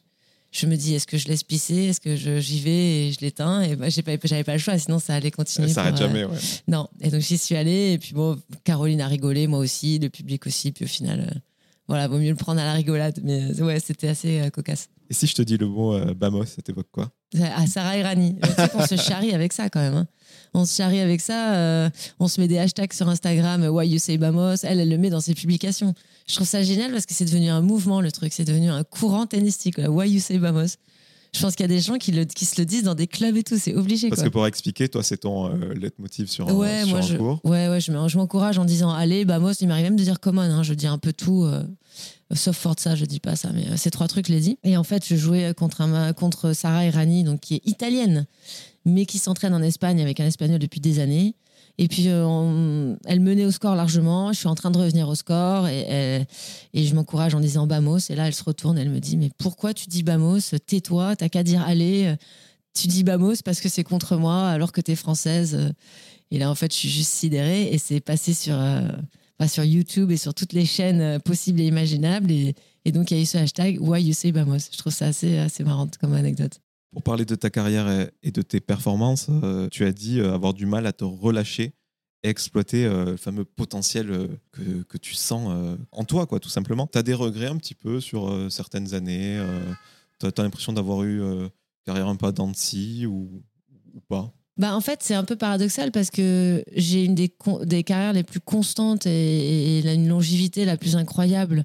je 0.50 0.66
me 0.66 0.76
dis, 0.76 0.94
est-ce 0.94 1.06
que 1.06 1.18
je 1.18 1.28
laisse 1.28 1.42
pisser? 1.42 1.84
Est-ce 1.84 2.00
que 2.00 2.16
j'y 2.16 2.60
vais 2.60 3.08
et 3.08 3.12
je 3.12 3.20
l'éteins? 3.20 3.60
Et 3.62 3.76
bah, 3.76 3.88
j'avais 3.90 4.44
pas 4.44 4.52
le 4.52 4.58
choix, 4.58 4.78
sinon 4.78 4.98
ça 4.98 5.14
allait 5.14 5.30
continuer. 5.30 5.68
Ça 5.68 5.74
s'arrête 5.74 5.96
jamais, 5.96 6.24
ouais. 6.24 6.38
Non. 6.66 6.88
Et 7.00 7.10
donc 7.10 7.20
j'y 7.20 7.36
suis 7.36 7.54
allée. 7.54 7.92
Et 7.92 7.98
puis 7.98 8.14
bon, 8.14 8.38
Caroline 8.64 9.00
a 9.02 9.08
rigolé, 9.08 9.46
moi 9.46 9.58
aussi, 9.58 9.98
le 9.98 10.08
public 10.08 10.46
aussi. 10.46 10.72
Puis 10.72 10.86
au 10.86 10.88
final, 10.88 11.20
euh, 11.20 11.38
voilà, 11.86 12.08
vaut 12.08 12.18
mieux 12.18 12.30
le 12.30 12.36
prendre 12.36 12.60
à 12.60 12.64
la 12.64 12.72
rigolade. 12.72 13.20
Mais 13.22 13.42
euh, 13.42 13.64
ouais, 13.64 13.78
c'était 13.78 14.08
assez 14.08 14.40
euh, 14.40 14.50
cocasse. 14.50 14.88
Et 15.10 15.14
si 15.14 15.26
je 15.26 15.34
te 15.34 15.42
dis 15.42 15.56
le 15.58 15.66
mot 15.66 15.98
Bamos, 16.14 16.46
ça 16.46 16.62
t'évoque 16.62 16.90
quoi? 16.90 17.10
À 17.40 17.66
Sarah 17.66 17.96
Irani. 17.96 18.36
qu'on 18.72 18.86
se 18.86 18.96
charrie 18.96 19.32
avec 19.34 19.52
ça 19.52 19.68
quand 19.68 19.80
même. 19.80 19.94
Hein. 19.94 20.06
On 20.54 20.64
se 20.64 20.74
charrie 20.74 21.00
avec 21.00 21.20
ça. 21.20 21.90
on 22.18 22.28
se 22.28 22.40
met 22.40 22.48
des 22.48 22.58
hashtags 22.58 22.92
sur 22.92 23.08
Instagram, 23.08 23.64
Why 23.64 23.88
You 23.88 23.98
Say 23.98 24.18
Bamos. 24.18 24.56
Elle, 24.64 24.80
elle 24.80 24.88
le 24.90 24.98
met 24.98 25.08
dans 25.08 25.20
ses 25.20 25.34
publications 25.34 25.94
je 26.28 26.34
trouve 26.34 26.46
ça 26.46 26.62
génial 26.62 26.92
parce 26.92 27.06
que 27.06 27.14
c'est 27.14 27.24
devenu 27.24 27.48
un 27.48 27.62
mouvement, 27.62 28.00
le 28.00 28.12
truc. 28.12 28.32
C'est 28.32 28.44
devenu 28.44 28.70
un 28.70 28.84
courant 28.84 29.26
tennistique. 29.26 29.78
Why 29.78 30.10
you 30.10 30.20
say 30.20 30.38
Bamos 30.38 30.76
je 31.34 31.40
pense 31.40 31.54
qu'il 31.54 31.64
y 31.64 31.68
a 31.70 31.74
des 31.74 31.80
gens 31.80 31.98
qui, 31.98 32.12
le, 32.12 32.24
qui 32.24 32.44
se 32.44 32.60
le 32.60 32.64
disent 32.64 32.84
dans 32.84 32.94
des 32.94 33.06
clubs 33.06 33.36
et 33.36 33.42
tout, 33.42 33.58
c'est 33.58 33.74
obligé. 33.74 34.08
Parce 34.08 34.22
que 34.22 34.28
pour 34.28 34.46
expliquer, 34.46 34.88
toi, 34.88 35.02
c'est 35.02 35.18
ton 35.18 35.48
euh, 35.48 35.74
leitmotiv 35.74 36.28
sur, 36.28 36.46
ouais, 36.54 36.80
sur 36.80 36.88
moi, 36.88 36.98
un 36.98 37.02
je, 37.02 37.16
cours. 37.16 37.40
Ouais, 37.44 37.68
ouais, 37.68 37.80
je, 37.80 37.92
je 37.92 38.16
m'encourage 38.16 38.58
en 38.58 38.64
disant 38.64 38.90
allez, 38.90 39.24
Bamos, 39.24 39.52
il 39.60 39.68
m'arrive 39.68 39.84
même 39.84 39.96
de 39.96 40.02
dire 40.02 40.20
common, 40.20 40.42
hein, 40.42 40.62
je 40.62 40.74
dis 40.74 40.86
un 40.86 40.98
peu 40.98 41.12
tout, 41.12 41.44
euh, 41.44 41.62
sauf 42.34 42.56
Forza, 42.56 42.96
je 42.96 43.04
dis 43.04 43.20
pas 43.20 43.36
ça, 43.36 43.50
mais 43.54 43.66
euh, 43.68 43.76
ces 43.76 43.90
trois 43.90 44.08
trucs, 44.08 44.26
je 44.28 44.32
les 44.32 44.40
dis. 44.40 44.58
Et 44.64 44.76
en 44.76 44.84
fait, 44.84 45.06
je 45.06 45.16
jouais 45.16 45.52
contre, 45.54 45.82
un, 45.82 46.12
contre 46.12 46.52
Sarah 46.54 46.86
Irani, 46.86 47.24
donc, 47.24 47.40
qui 47.40 47.56
est 47.56 47.62
italienne, 47.66 48.26
mais 48.84 49.04
qui 49.04 49.18
s'entraîne 49.18 49.54
en 49.54 49.62
Espagne 49.62 50.00
avec 50.00 50.20
un 50.20 50.26
espagnol 50.26 50.58
depuis 50.58 50.80
des 50.80 50.98
années. 50.98 51.34
Et 51.80 51.86
puis, 51.86 52.04
euh, 52.08 52.94
elle 53.06 53.20
menait 53.20 53.44
au 53.44 53.52
score 53.52 53.76
largement. 53.76 54.32
Je 54.32 54.38
suis 54.38 54.48
en 54.48 54.56
train 54.56 54.70
de 54.70 54.78
revenir 54.78 55.08
au 55.08 55.14
score 55.14 55.68
et, 55.68 56.26
et, 56.74 56.84
je 56.84 56.94
m'encourage 56.94 57.34
en 57.34 57.40
disant 57.40 57.66
Bamos. 57.68 58.10
Et 58.10 58.16
là, 58.16 58.26
elle 58.26 58.34
se 58.34 58.42
retourne, 58.42 58.76
elle 58.78 58.90
me 58.90 58.98
dit 58.98 59.16
Mais 59.16 59.30
pourquoi 59.38 59.74
tu 59.74 59.86
dis 59.86 60.02
Bamos? 60.02 60.40
Tais-toi, 60.66 61.14
t'as 61.14 61.28
qu'à 61.28 61.42
dire 61.42 61.62
Allez. 61.62 62.16
Tu 62.74 62.88
dis 62.88 63.04
Bamos 63.04 63.42
parce 63.44 63.60
que 63.60 63.68
c'est 63.68 63.84
contre 63.84 64.16
moi 64.16 64.48
alors 64.48 64.72
que 64.72 64.80
t'es 64.80 64.96
française. 64.96 65.72
Et 66.30 66.38
là, 66.38 66.50
en 66.50 66.54
fait, 66.54 66.72
je 66.72 66.78
suis 66.78 66.88
juste 66.88 67.12
sidérée 67.12 67.72
et 67.72 67.78
c'est 67.78 68.00
passé 68.00 68.34
sur, 68.34 68.54
euh, 68.54 68.88
bah, 69.38 69.48
sur 69.48 69.64
YouTube 69.64 70.10
et 70.10 70.16
sur 70.16 70.34
toutes 70.34 70.52
les 70.52 70.66
chaînes 70.66 71.20
possibles 71.20 71.60
et 71.60 71.66
imaginables. 71.66 72.30
Et, 72.30 72.54
donc, 72.92 73.10
il 73.10 73.16
y 73.16 73.20
a 73.20 73.22
eu 73.22 73.26
ce 73.26 73.38
hashtag 73.38 73.78
Why 73.80 74.02
You 74.02 74.14
Say 74.14 74.32
Bamos? 74.32 74.70
Je 74.72 74.78
trouve 74.78 74.92
ça 74.92 75.06
assez, 75.06 75.38
assez 75.38 75.64
marrant 75.64 75.88
comme 76.00 76.14
anecdote. 76.14 76.60
Pour 76.98 77.04
parler 77.04 77.24
de 77.24 77.36
ta 77.36 77.48
carrière 77.48 78.08
et 78.24 78.32
de 78.32 78.42
tes 78.42 78.58
performances, 78.58 79.28
euh, 79.44 79.68
tu 79.70 79.84
as 79.84 79.92
dit 79.92 80.18
euh, 80.18 80.34
avoir 80.34 80.52
du 80.52 80.66
mal 80.66 80.84
à 80.84 80.92
te 80.92 81.04
relâcher 81.04 81.72
et 82.24 82.28
exploiter 82.28 82.86
euh, 82.86 83.12
le 83.12 83.16
fameux 83.16 83.44
potentiel 83.44 84.28
que, 84.50 84.82
que 84.82 84.98
tu 84.98 85.14
sens 85.14 85.76
en 85.92 86.02
toi, 86.02 86.26
quoi, 86.26 86.40
tout 86.40 86.48
simplement. 86.48 86.88
Tu 86.88 86.98
as 86.98 87.04
des 87.04 87.14
regrets 87.14 87.46
un 87.46 87.56
petit 87.56 87.76
peu 87.76 88.00
sur 88.00 88.50
certaines 88.50 88.94
années 88.94 89.40
Tu 90.18 90.26
as, 90.26 90.42
l'impression 90.42 90.72
d'avoir 90.72 91.04
eu 91.04 91.20
une 91.20 91.50
carrière 91.86 92.08
un 92.08 92.16
peu 92.16 92.26
à 92.26 92.32
ou, 93.06 93.44
ou 93.94 94.00
pas? 94.08 94.32
Bah, 94.56 94.74
en 94.74 94.80
fait, 94.80 94.98
c'est 95.04 95.14
un 95.14 95.22
peu 95.22 95.36
paradoxal 95.36 95.92
parce 95.92 96.10
que 96.10 96.64
j'ai 96.74 97.04
une 97.04 97.14
des, 97.14 97.32
des 97.62 97.84
carrières 97.84 98.12
les 98.12 98.24
plus 98.24 98.40
constantes 98.40 99.06
et, 99.06 99.94
une 99.94 100.08
longévité 100.08 100.64
la 100.64 100.76
plus 100.76 100.96
incroyable 100.96 101.64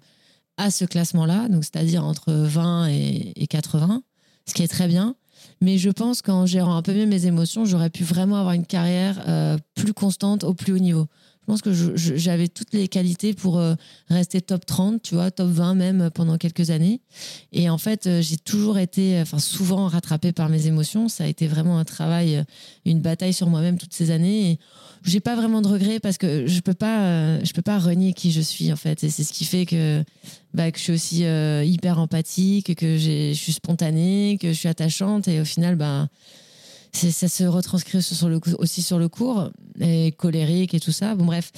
à 0.58 0.70
ce 0.70 0.86
classement-là, 0.86 1.48
c'est-à-dire 1.64 2.06
entre 2.06 2.32
20 2.32 2.90
et, 2.90 3.34
et 3.36 3.48
80, 3.48 4.04
ce 4.46 4.54
qui 4.54 4.62
est 4.62 4.68
très 4.68 4.88
bien. 4.88 5.16
Mais 5.64 5.78
je 5.78 5.90
pense 5.90 6.22
qu'en 6.22 6.46
gérant 6.46 6.76
un 6.76 6.82
peu 6.82 6.94
mieux 6.94 7.06
mes 7.06 7.26
émotions, 7.26 7.64
j'aurais 7.64 7.90
pu 7.90 8.04
vraiment 8.04 8.36
avoir 8.36 8.54
une 8.54 8.66
carrière 8.66 9.24
euh, 9.30 9.58
plus 9.76 9.94
constante 9.94 10.44
au 10.44 10.54
plus 10.54 10.74
haut 10.74 10.78
niveau. 10.78 11.08
Je 11.44 11.52
pense 11.52 11.62
que 11.62 11.74
j'avais 11.74 12.48
toutes 12.48 12.74
les 12.74 12.88
qualités 12.88 13.34
pour 13.34 13.60
euh, 13.60 13.76
rester 14.08 14.40
top 14.40 14.66
30, 14.66 15.04
tu 15.04 15.16
vois, 15.16 15.30
top 15.30 15.50
20 15.50 15.76
même 15.76 16.02
euh, 16.04 16.10
pendant 16.10 16.38
quelques 16.38 16.70
années. 16.70 17.02
Et 17.52 17.70
en 17.70 17.78
fait, 17.78 18.08
euh, 18.08 18.22
j'ai 18.22 18.38
toujours 18.38 18.78
été, 18.78 19.20
enfin 19.20 19.40
souvent 19.40 19.88
rattrapée 19.88 20.32
par 20.32 20.48
mes 20.48 20.68
émotions. 20.68 21.10
Ça 21.10 21.26
a 21.26 21.28
été 21.28 21.48
vraiment 21.48 21.78
un 21.78 21.84
travail, 21.84 22.46
une 22.86 23.02
bataille 23.02 23.34
sur 23.34 23.50
moi-même 23.50 23.78
toutes 23.78 23.94
ces 23.94 24.10
années. 24.10 24.52
Et 24.52 24.60
j'ai 25.04 25.20
pas 25.20 25.36
vraiment 25.36 25.62
de 25.62 25.68
regrets 25.68 26.00
parce 26.00 26.18
que 26.18 26.48
je 26.48 26.62
peux 26.62 26.74
pas, 26.74 27.44
je 27.44 27.52
peux 27.52 27.62
pas 27.62 27.78
renier 27.78 28.14
qui 28.14 28.32
je 28.32 28.40
suis 28.40 28.72
en 28.72 28.78
fait. 28.78 29.04
Et 29.04 29.10
c'est 29.10 29.26
ce 29.26 29.34
qui 29.34 29.44
fait 29.44 29.66
que, 29.66 30.02
bah, 30.54 30.72
que 30.72 30.78
je 30.78 30.84
suis 30.84 30.94
aussi 30.94 31.24
hyper 31.70 32.00
empathique, 32.00 32.74
que 32.74 32.98
je 32.98 33.34
suis 33.34 33.52
spontanée, 33.52 34.38
que 34.40 34.48
je 34.48 34.54
suis 34.54 34.70
attachante. 34.70 35.28
Et 35.28 35.42
au 35.42 35.46
final, 35.46 35.76
bah, 35.76 36.08
ça 36.94 37.28
se 37.28 37.44
retranscrit 37.44 38.02
sur 38.02 38.30
le, 38.30 38.40
cou- 38.40 38.56
aussi 38.60 38.82
sur 38.82 39.00
le 39.00 39.10
cours, 39.10 39.50
et 39.80 40.12
colérique 40.12 40.74
et 40.74 40.80
tout 40.80 40.92
ça. 40.92 41.16
Bon, 41.16 41.26
bref, 41.26 41.52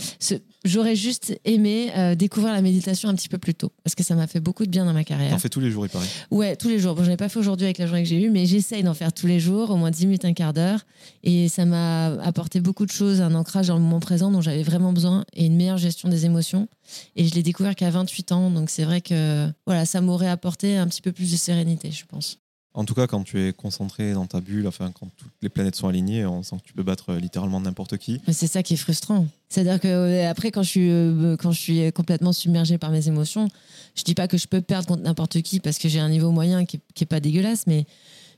j'aurais 0.63 0.95
juste 0.95 1.37
aimé 1.43 1.91
euh, 1.97 2.15
découvrir 2.15 2.53
la 2.53 2.61
méditation 2.61 3.09
un 3.09 3.15
petit 3.15 3.27
peu 3.29 3.37
plus 3.37 3.53
tôt, 3.53 3.71
parce 3.83 3.95
que 3.95 4.03
ça 4.03 4.15
m'a 4.15 4.27
fait 4.27 4.39
beaucoup 4.39 4.65
de 4.65 4.71
bien 4.71 4.85
dans 4.85 4.93
ma 4.93 5.03
carrière. 5.03 5.31
T'en 5.31 5.37
fais 5.39 5.49
tous 5.49 5.59
les 5.59 5.69
jours, 5.71 5.85
il 5.85 5.89
paraît. 5.89 6.05
Ouais, 6.31 6.55
tous 6.55 6.69
les 6.69 6.79
jours. 6.79 6.95
Bon, 6.95 7.03
je 7.03 7.09
l'ai 7.09 7.17
pas 7.17 7.27
fait 7.29 7.39
aujourd'hui 7.39 7.65
avec 7.65 7.77
la 7.77 7.85
journée 7.87 8.03
que 8.03 8.09
j'ai 8.09 8.21
eue, 8.21 8.29
mais 8.29 8.45
j'essaye 8.45 8.83
d'en 8.83 8.93
faire 8.93 9.11
tous 9.13 9.27
les 9.27 9.39
jours, 9.39 9.69
au 9.71 9.75
moins 9.75 9.91
10 9.91 10.05
minutes, 10.07 10.25
un 10.25 10.33
quart 10.33 10.53
d'heure. 10.53 10.79
Et 11.23 11.49
ça 11.49 11.65
m'a 11.65 12.07
apporté 12.23 12.61
beaucoup 12.61 12.85
de 12.85 12.91
choses, 12.91 13.19
un 13.21 13.35
ancrage 13.35 13.67
dans 13.67 13.75
le 13.75 13.81
moment 13.81 13.99
présent 13.99 14.31
dont 14.31 14.41
j'avais 14.41 14.63
vraiment 14.63 14.93
besoin 14.93 15.25
et 15.33 15.45
une 15.45 15.55
meilleure 15.57 15.77
gestion 15.77 16.07
des 16.09 16.25
émotions. 16.25 16.67
Et 17.15 17.27
je 17.27 17.33
l'ai 17.35 17.43
découvert 17.43 17.75
qu'à 17.75 17.89
28 17.89 18.31
ans, 18.31 18.49
donc 18.51 18.69
c'est 18.69 18.83
vrai 18.85 19.01
que 19.01 19.47
voilà, 19.65 19.85
ça 19.85 19.99
m'aurait 20.01 20.29
apporté 20.29 20.77
un 20.77 20.87
petit 20.87 21.01
peu 21.01 21.11
plus 21.11 21.31
de 21.31 21.37
sérénité, 21.37 21.91
je 21.91 22.05
pense. 22.05 22.37
En 22.75 22.83
tout 22.83 22.93
cas, 22.93 23.07
quand 23.07 23.23
tu 23.23 23.41
es 23.41 23.53
concentré 23.53 24.11
dans 24.11 24.25
ta 24.25 24.41
bulle, 24.41 24.67
enfin, 24.67 24.91
quand 24.91 25.07
toutes 25.15 25.31
les 25.41 25.47
planètes 25.47 25.77
sont 25.77 25.88
alignées, 25.88 26.25
on 26.25 26.43
sent 26.43 26.57
que 26.57 26.67
tu 26.67 26.73
peux 26.73 26.83
battre 26.83 27.13
euh, 27.13 27.19
littéralement 27.19 27.61
n'importe 27.61 27.95
qui. 27.97 28.19
C'est 28.33 28.47
ça 28.47 28.63
qui 28.63 28.73
est 28.73 28.77
frustrant. 28.77 29.27
C'est-à-dire 29.47 29.79
que 29.79 29.88
euh, 29.88 30.29
après, 30.29 30.51
quand 30.51 30.61
je 30.61 30.69
suis 30.69 30.89
euh, 30.91 31.91
complètement 31.91 32.33
submergée 32.33 32.77
par 32.77 32.91
mes 32.91 33.07
émotions, 33.07 33.47
je 33.95 34.03
dis 34.03 34.13
pas 34.13 34.27
que 34.27 34.38
je 34.38 34.47
peux 34.47 34.59
perdre 34.59 34.88
contre 34.89 35.03
n'importe 35.03 35.41
qui 35.41 35.61
parce 35.61 35.77
que 35.77 35.88
j'ai 35.88 36.01
un 36.01 36.09
niveau 36.09 36.31
moyen 36.31 36.65
qui 36.65 36.81
qui 36.93 37.05
est 37.05 37.07
pas 37.07 37.21
dégueulasse, 37.21 37.65
mais 37.65 37.85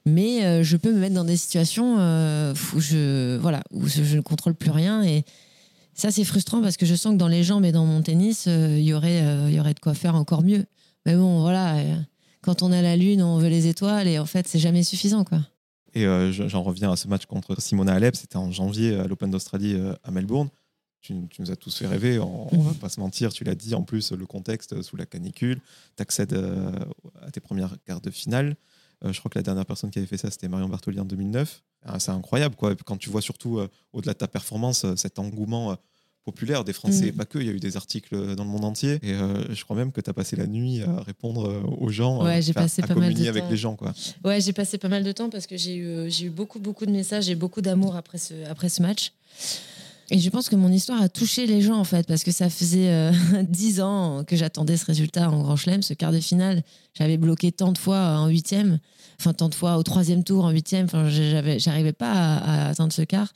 mais 0.05 0.63
je 0.63 0.77
peux 0.77 0.93
me 0.93 0.99
mettre 0.99 1.15
dans 1.15 1.25
des 1.25 1.35
situations 1.35 1.95
où 1.95 2.79
je 2.79 3.37
voilà 3.37 3.63
où 3.71 3.87
je 3.87 4.15
ne 4.15 4.21
contrôle 4.21 4.53
plus 4.53 4.69
rien 4.69 5.03
et 5.03 5.25
ça 5.93 6.11
c'est 6.11 6.23
frustrant 6.23 6.61
parce 6.61 6.77
que 6.77 6.85
je 6.85 6.95
sens 6.95 7.13
que 7.13 7.17
dans 7.17 7.27
les 7.27 7.43
jambes 7.43 7.65
et 7.65 7.73
dans 7.73 7.85
mon 7.85 8.01
tennis, 8.01 8.45
il 8.45 8.83
y 8.83 8.93
aurait 8.93 9.23
il 9.49 9.55
y 9.55 9.59
aurait 9.59 9.73
de 9.73 9.79
quoi 9.79 9.95
faire 9.95 10.15
encore 10.15 10.43
mieux. 10.43 10.65
Mais 11.05 11.15
bon, 11.15 11.41
voilà. 11.41 11.81
Quand 12.41 12.61
on 12.63 12.71
a 12.71 12.81
la 12.81 12.95
lune, 12.95 13.21
on 13.21 13.37
veut 13.37 13.49
les 13.49 13.67
étoiles 13.67 14.07
et 14.07 14.19
en 14.19 14.25
fait, 14.25 14.47
c'est 14.47 14.59
jamais 14.59 14.83
suffisant 14.83 15.23
quoi. 15.23 15.39
Et 15.93 16.05
euh, 16.05 16.31
je- 16.31 16.47
j'en 16.47 16.63
reviens 16.63 16.91
à 16.91 16.95
ce 16.95 17.07
match 17.07 17.25
contre 17.25 17.59
Simona 17.61 17.93
Alep, 17.93 18.15
c'était 18.15 18.35
en 18.37 18.51
janvier 18.51 18.95
à 18.95 19.07
l'Open 19.07 19.31
d'Australie 19.31 19.73
euh, 19.75 19.93
à 20.03 20.11
Melbourne. 20.11 20.49
Tu, 21.01 21.13
tu 21.29 21.41
nous 21.41 21.51
as 21.51 21.55
tous 21.55 21.75
fait 21.77 21.87
rêver, 21.87 22.19
on, 22.19 22.53
on 22.53 22.59
va 22.61 22.73
pas 22.73 22.89
se 22.89 22.99
mentir, 22.99 23.31
tu 23.31 23.43
l'as 23.43 23.55
dit, 23.55 23.73
en 23.75 23.83
plus 23.83 24.11
le 24.11 24.25
contexte 24.25 24.73
euh, 24.73 24.81
sous 24.83 24.97
la 24.97 25.05
canicule, 25.05 25.59
tu 25.95 26.01
accèdes 26.01 26.33
à 27.21 27.31
tes 27.31 27.39
premières 27.39 27.75
quarts 27.85 28.01
de 28.01 28.09
finale. 28.11 28.55
Je 29.05 29.17
crois 29.19 29.29
que 29.29 29.37
la 29.37 29.43
dernière 29.43 29.65
personne 29.65 29.91
qui 29.91 29.99
avait 29.99 30.07
fait 30.07 30.17
ça, 30.17 30.31
c'était 30.31 30.47
Marion 30.47 30.67
Bartoli 30.67 30.99
en 30.99 31.05
2009. 31.05 31.63
Ah, 31.85 31.99
c'est 31.99 32.09
incroyable, 32.11 32.55
quoi. 32.55 32.71
Et 32.71 32.75
Quand 32.83 32.97
tu 32.97 33.11
vois 33.11 33.21
surtout, 33.21 33.59
au-delà 33.93 34.13
de 34.13 34.17
ta 34.17 34.27
performance, 34.27 34.85
cet 34.95 35.19
engouement 35.19 35.77
populaire 36.27 36.63
des 36.65 36.73
Français, 36.73 37.05
Mm. 37.05 37.09
et 37.09 37.11
pas 37.13 37.25
que, 37.25 37.39
il 37.39 37.45
y 37.45 37.49
a 37.49 37.53
eu 37.53 37.59
des 37.59 37.77
articles 37.77 38.35
dans 38.35 38.43
le 38.43 38.49
monde 38.49 38.65
entier. 38.65 38.99
Et 39.01 39.13
euh, 39.13 39.53
je 39.55 39.63
crois 39.63 39.77
même 39.77 39.91
que 39.93 40.01
tu 40.01 40.09
as 40.09 40.13
passé 40.13 40.35
la 40.35 40.45
nuit 40.45 40.81
à 40.83 41.01
répondre 41.01 41.47
euh, 41.47 41.61
aux 41.79 41.89
gens, 41.89 42.23
Ouais, 42.23 42.37
euh, 42.39 42.41
j'ai 42.41 42.53
passé 42.53 42.81
à 42.83 42.87
pas 42.87 42.95
mal 42.95 43.03
de 43.09 43.13
communier 43.13 43.29
avec 43.29 43.43
temps. 43.45 43.49
les 43.49 43.57
gens. 43.57 43.75
Quoi. 43.75 43.93
Ouais, 44.25 44.41
j'ai 44.41 44.51
passé 44.53 44.77
pas 44.77 44.89
mal 44.89 45.03
de 45.03 45.11
temps 45.13 45.29
parce 45.29 45.47
que 45.47 45.55
j'ai 45.57 45.75
eu, 45.77 46.11
j'ai 46.11 46.25
eu 46.25 46.29
beaucoup, 46.29 46.59
beaucoup 46.59 46.85
de 46.85 46.91
messages 46.91 47.29
et 47.29 47.35
beaucoup 47.35 47.61
d'amour 47.61 47.95
après 47.95 48.17
ce, 48.17 48.33
après 48.49 48.67
ce 48.69 48.81
match. 48.81 49.13
Et 50.09 50.19
je 50.19 50.29
pense 50.29 50.47
que 50.47 50.55
mon 50.55 50.71
histoire 50.71 51.01
a 51.01 51.09
touché 51.09 51.45
les 51.47 51.61
gens, 51.61 51.77
en 51.77 51.83
fait, 51.83 52.07
parce 52.07 52.23
que 52.23 52.31
ça 52.31 52.49
faisait 52.49 52.89
euh, 52.89 53.11
dix 53.49 53.81
ans 53.81 54.23
que 54.25 54.35
j'attendais 54.37 54.77
ce 54.77 54.85
résultat 54.85 55.29
en 55.29 55.41
Grand 55.43 55.55
Chelem, 55.57 55.81
ce 55.81 55.93
quart 55.93 56.11
de 56.13 56.19
finale. 56.21 56.63
J'avais 56.97 57.17
bloqué 57.17 57.51
tant 57.51 57.71
de 57.73 57.77
fois 57.77 58.17
en 58.19 58.27
huitième, 58.27 58.79
enfin 59.19 59.33
tant 59.33 59.49
de 59.49 59.55
fois 59.55 59.77
au 59.77 59.83
troisième 59.83 60.23
tour 60.23 60.45
en 60.45 60.49
huitième. 60.51 60.85
Enfin, 60.85 61.09
j'avais- 61.09 61.59
j'arrivais 61.59 61.93
pas 61.93 62.11
à, 62.11 62.37
à 62.37 62.69
atteindre 62.69 62.93
ce 62.93 63.01
quart. 63.01 63.33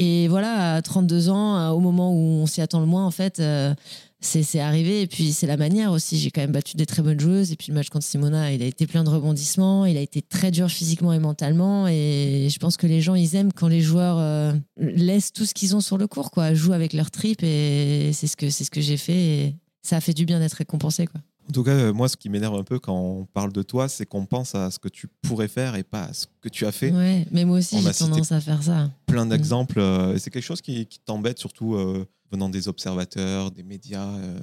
Et 0.00 0.28
voilà, 0.28 0.76
à 0.76 0.82
32 0.82 1.28
ans, 1.28 1.58
euh, 1.58 1.70
au 1.70 1.80
moment 1.80 2.12
où 2.12 2.16
on 2.16 2.46
s'y 2.46 2.60
attend 2.60 2.78
le 2.78 2.86
moins, 2.86 3.04
en 3.04 3.10
fait, 3.10 3.40
euh, 3.40 3.74
c'est 4.20 4.60
arrivé. 4.60 5.02
Et 5.02 5.08
puis, 5.08 5.32
c'est 5.32 5.48
la 5.48 5.56
manière 5.56 5.90
aussi. 5.90 6.18
J'ai 6.18 6.30
quand 6.30 6.40
même 6.40 6.52
battu 6.52 6.76
des 6.76 6.86
très 6.86 7.02
bonnes 7.02 7.18
joueuses. 7.18 7.50
Et 7.50 7.56
puis, 7.56 7.68
le 7.70 7.74
match 7.74 7.88
contre 7.88 8.06
Simona, 8.06 8.52
il 8.52 8.62
a 8.62 8.66
été 8.66 8.86
plein 8.86 9.02
de 9.02 9.08
rebondissements. 9.08 9.86
Il 9.86 9.96
a 9.96 10.00
été 10.00 10.22
très 10.22 10.52
dur 10.52 10.70
physiquement 10.70 11.12
et 11.12 11.18
mentalement. 11.18 11.88
Et 11.88 12.46
je 12.48 12.58
pense 12.60 12.76
que 12.76 12.86
les 12.86 13.00
gens, 13.00 13.16
ils 13.16 13.34
aiment 13.34 13.52
quand 13.52 13.66
les 13.66 13.80
joueurs 13.80 14.18
euh, 14.18 14.52
laissent 14.76 15.32
tout 15.32 15.44
ce 15.44 15.52
qu'ils 15.52 15.74
ont 15.74 15.80
sur 15.80 15.98
le 15.98 16.06
court, 16.06 16.30
quoi. 16.30 16.54
Jouent 16.54 16.74
avec 16.74 16.92
leur 16.92 17.10
trip. 17.10 17.42
Et 17.42 18.12
c'est 18.12 18.28
ce 18.28 18.36
que, 18.36 18.50
ce 18.50 18.70
que 18.70 18.80
j'ai 18.80 18.98
fait. 18.98 19.18
Et 19.18 19.56
ça 19.82 19.96
a 19.96 20.00
fait 20.00 20.14
du 20.14 20.26
bien 20.26 20.38
d'être 20.38 20.54
récompensé, 20.54 21.08
quoi. 21.08 21.20
En 21.48 21.52
tout 21.52 21.64
cas, 21.64 21.70
euh, 21.70 21.92
moi, 21.94 22.08
ce 22.08 22.16
qui 22.16 22.28
m'énerve 22.28 22.54
un 22.56 22.62
peu 22.62 22.78
quand 22.78 22.94
on 22.94 23.24
parle 23.24 23.52
de 23.52 23.62
toi, 23.62 23.88
c'est 23.88 24.04
qu'on 24.04 24.26
pense 24.26 24.54
à 24.54 24.70
ce 24.70 24.78
que 24.78 24.88
tu 24.88 25.08
pourrais 25.22 25.48
faire 25.48 25.76
et 25.76 25.82
pas 25.82 26.04
à 26.04 26.12
ce 26.12 26.26
que 26.42 26.48
tu 26.50 26.66
as 26.66 26.72
fait. 26.72 26.90
Ouais, 26.92 27.26
mais 27.30 27.44
moi 27.46 27.58
aussi, 27.58 27.80
j'ai 27.80 27.92
tendance 27.92 28.32
à 28.32 28.40
faire 28.40 28.62
ça. 28.62 28.90
Plein 29.06 29.24
d'exemples. 29.24 29.78
euh, 29.78 30.14
et 30.14 30.18
c'est 30.18 30.30
quelque 30.30 30.42
chose 30.44 30.60
qui, 30.60 30.84
qui 30.86 30.98
t'embête, 31.00 31.38
surtout 31.38 31.74
euh, 31.74 32.06
venant 32.30 32.50
des 32.50 32.68
observateurs, 32.68 33.50
des 33.50 33.62
médias, 33.62 34.08
euh, 34.08 34.38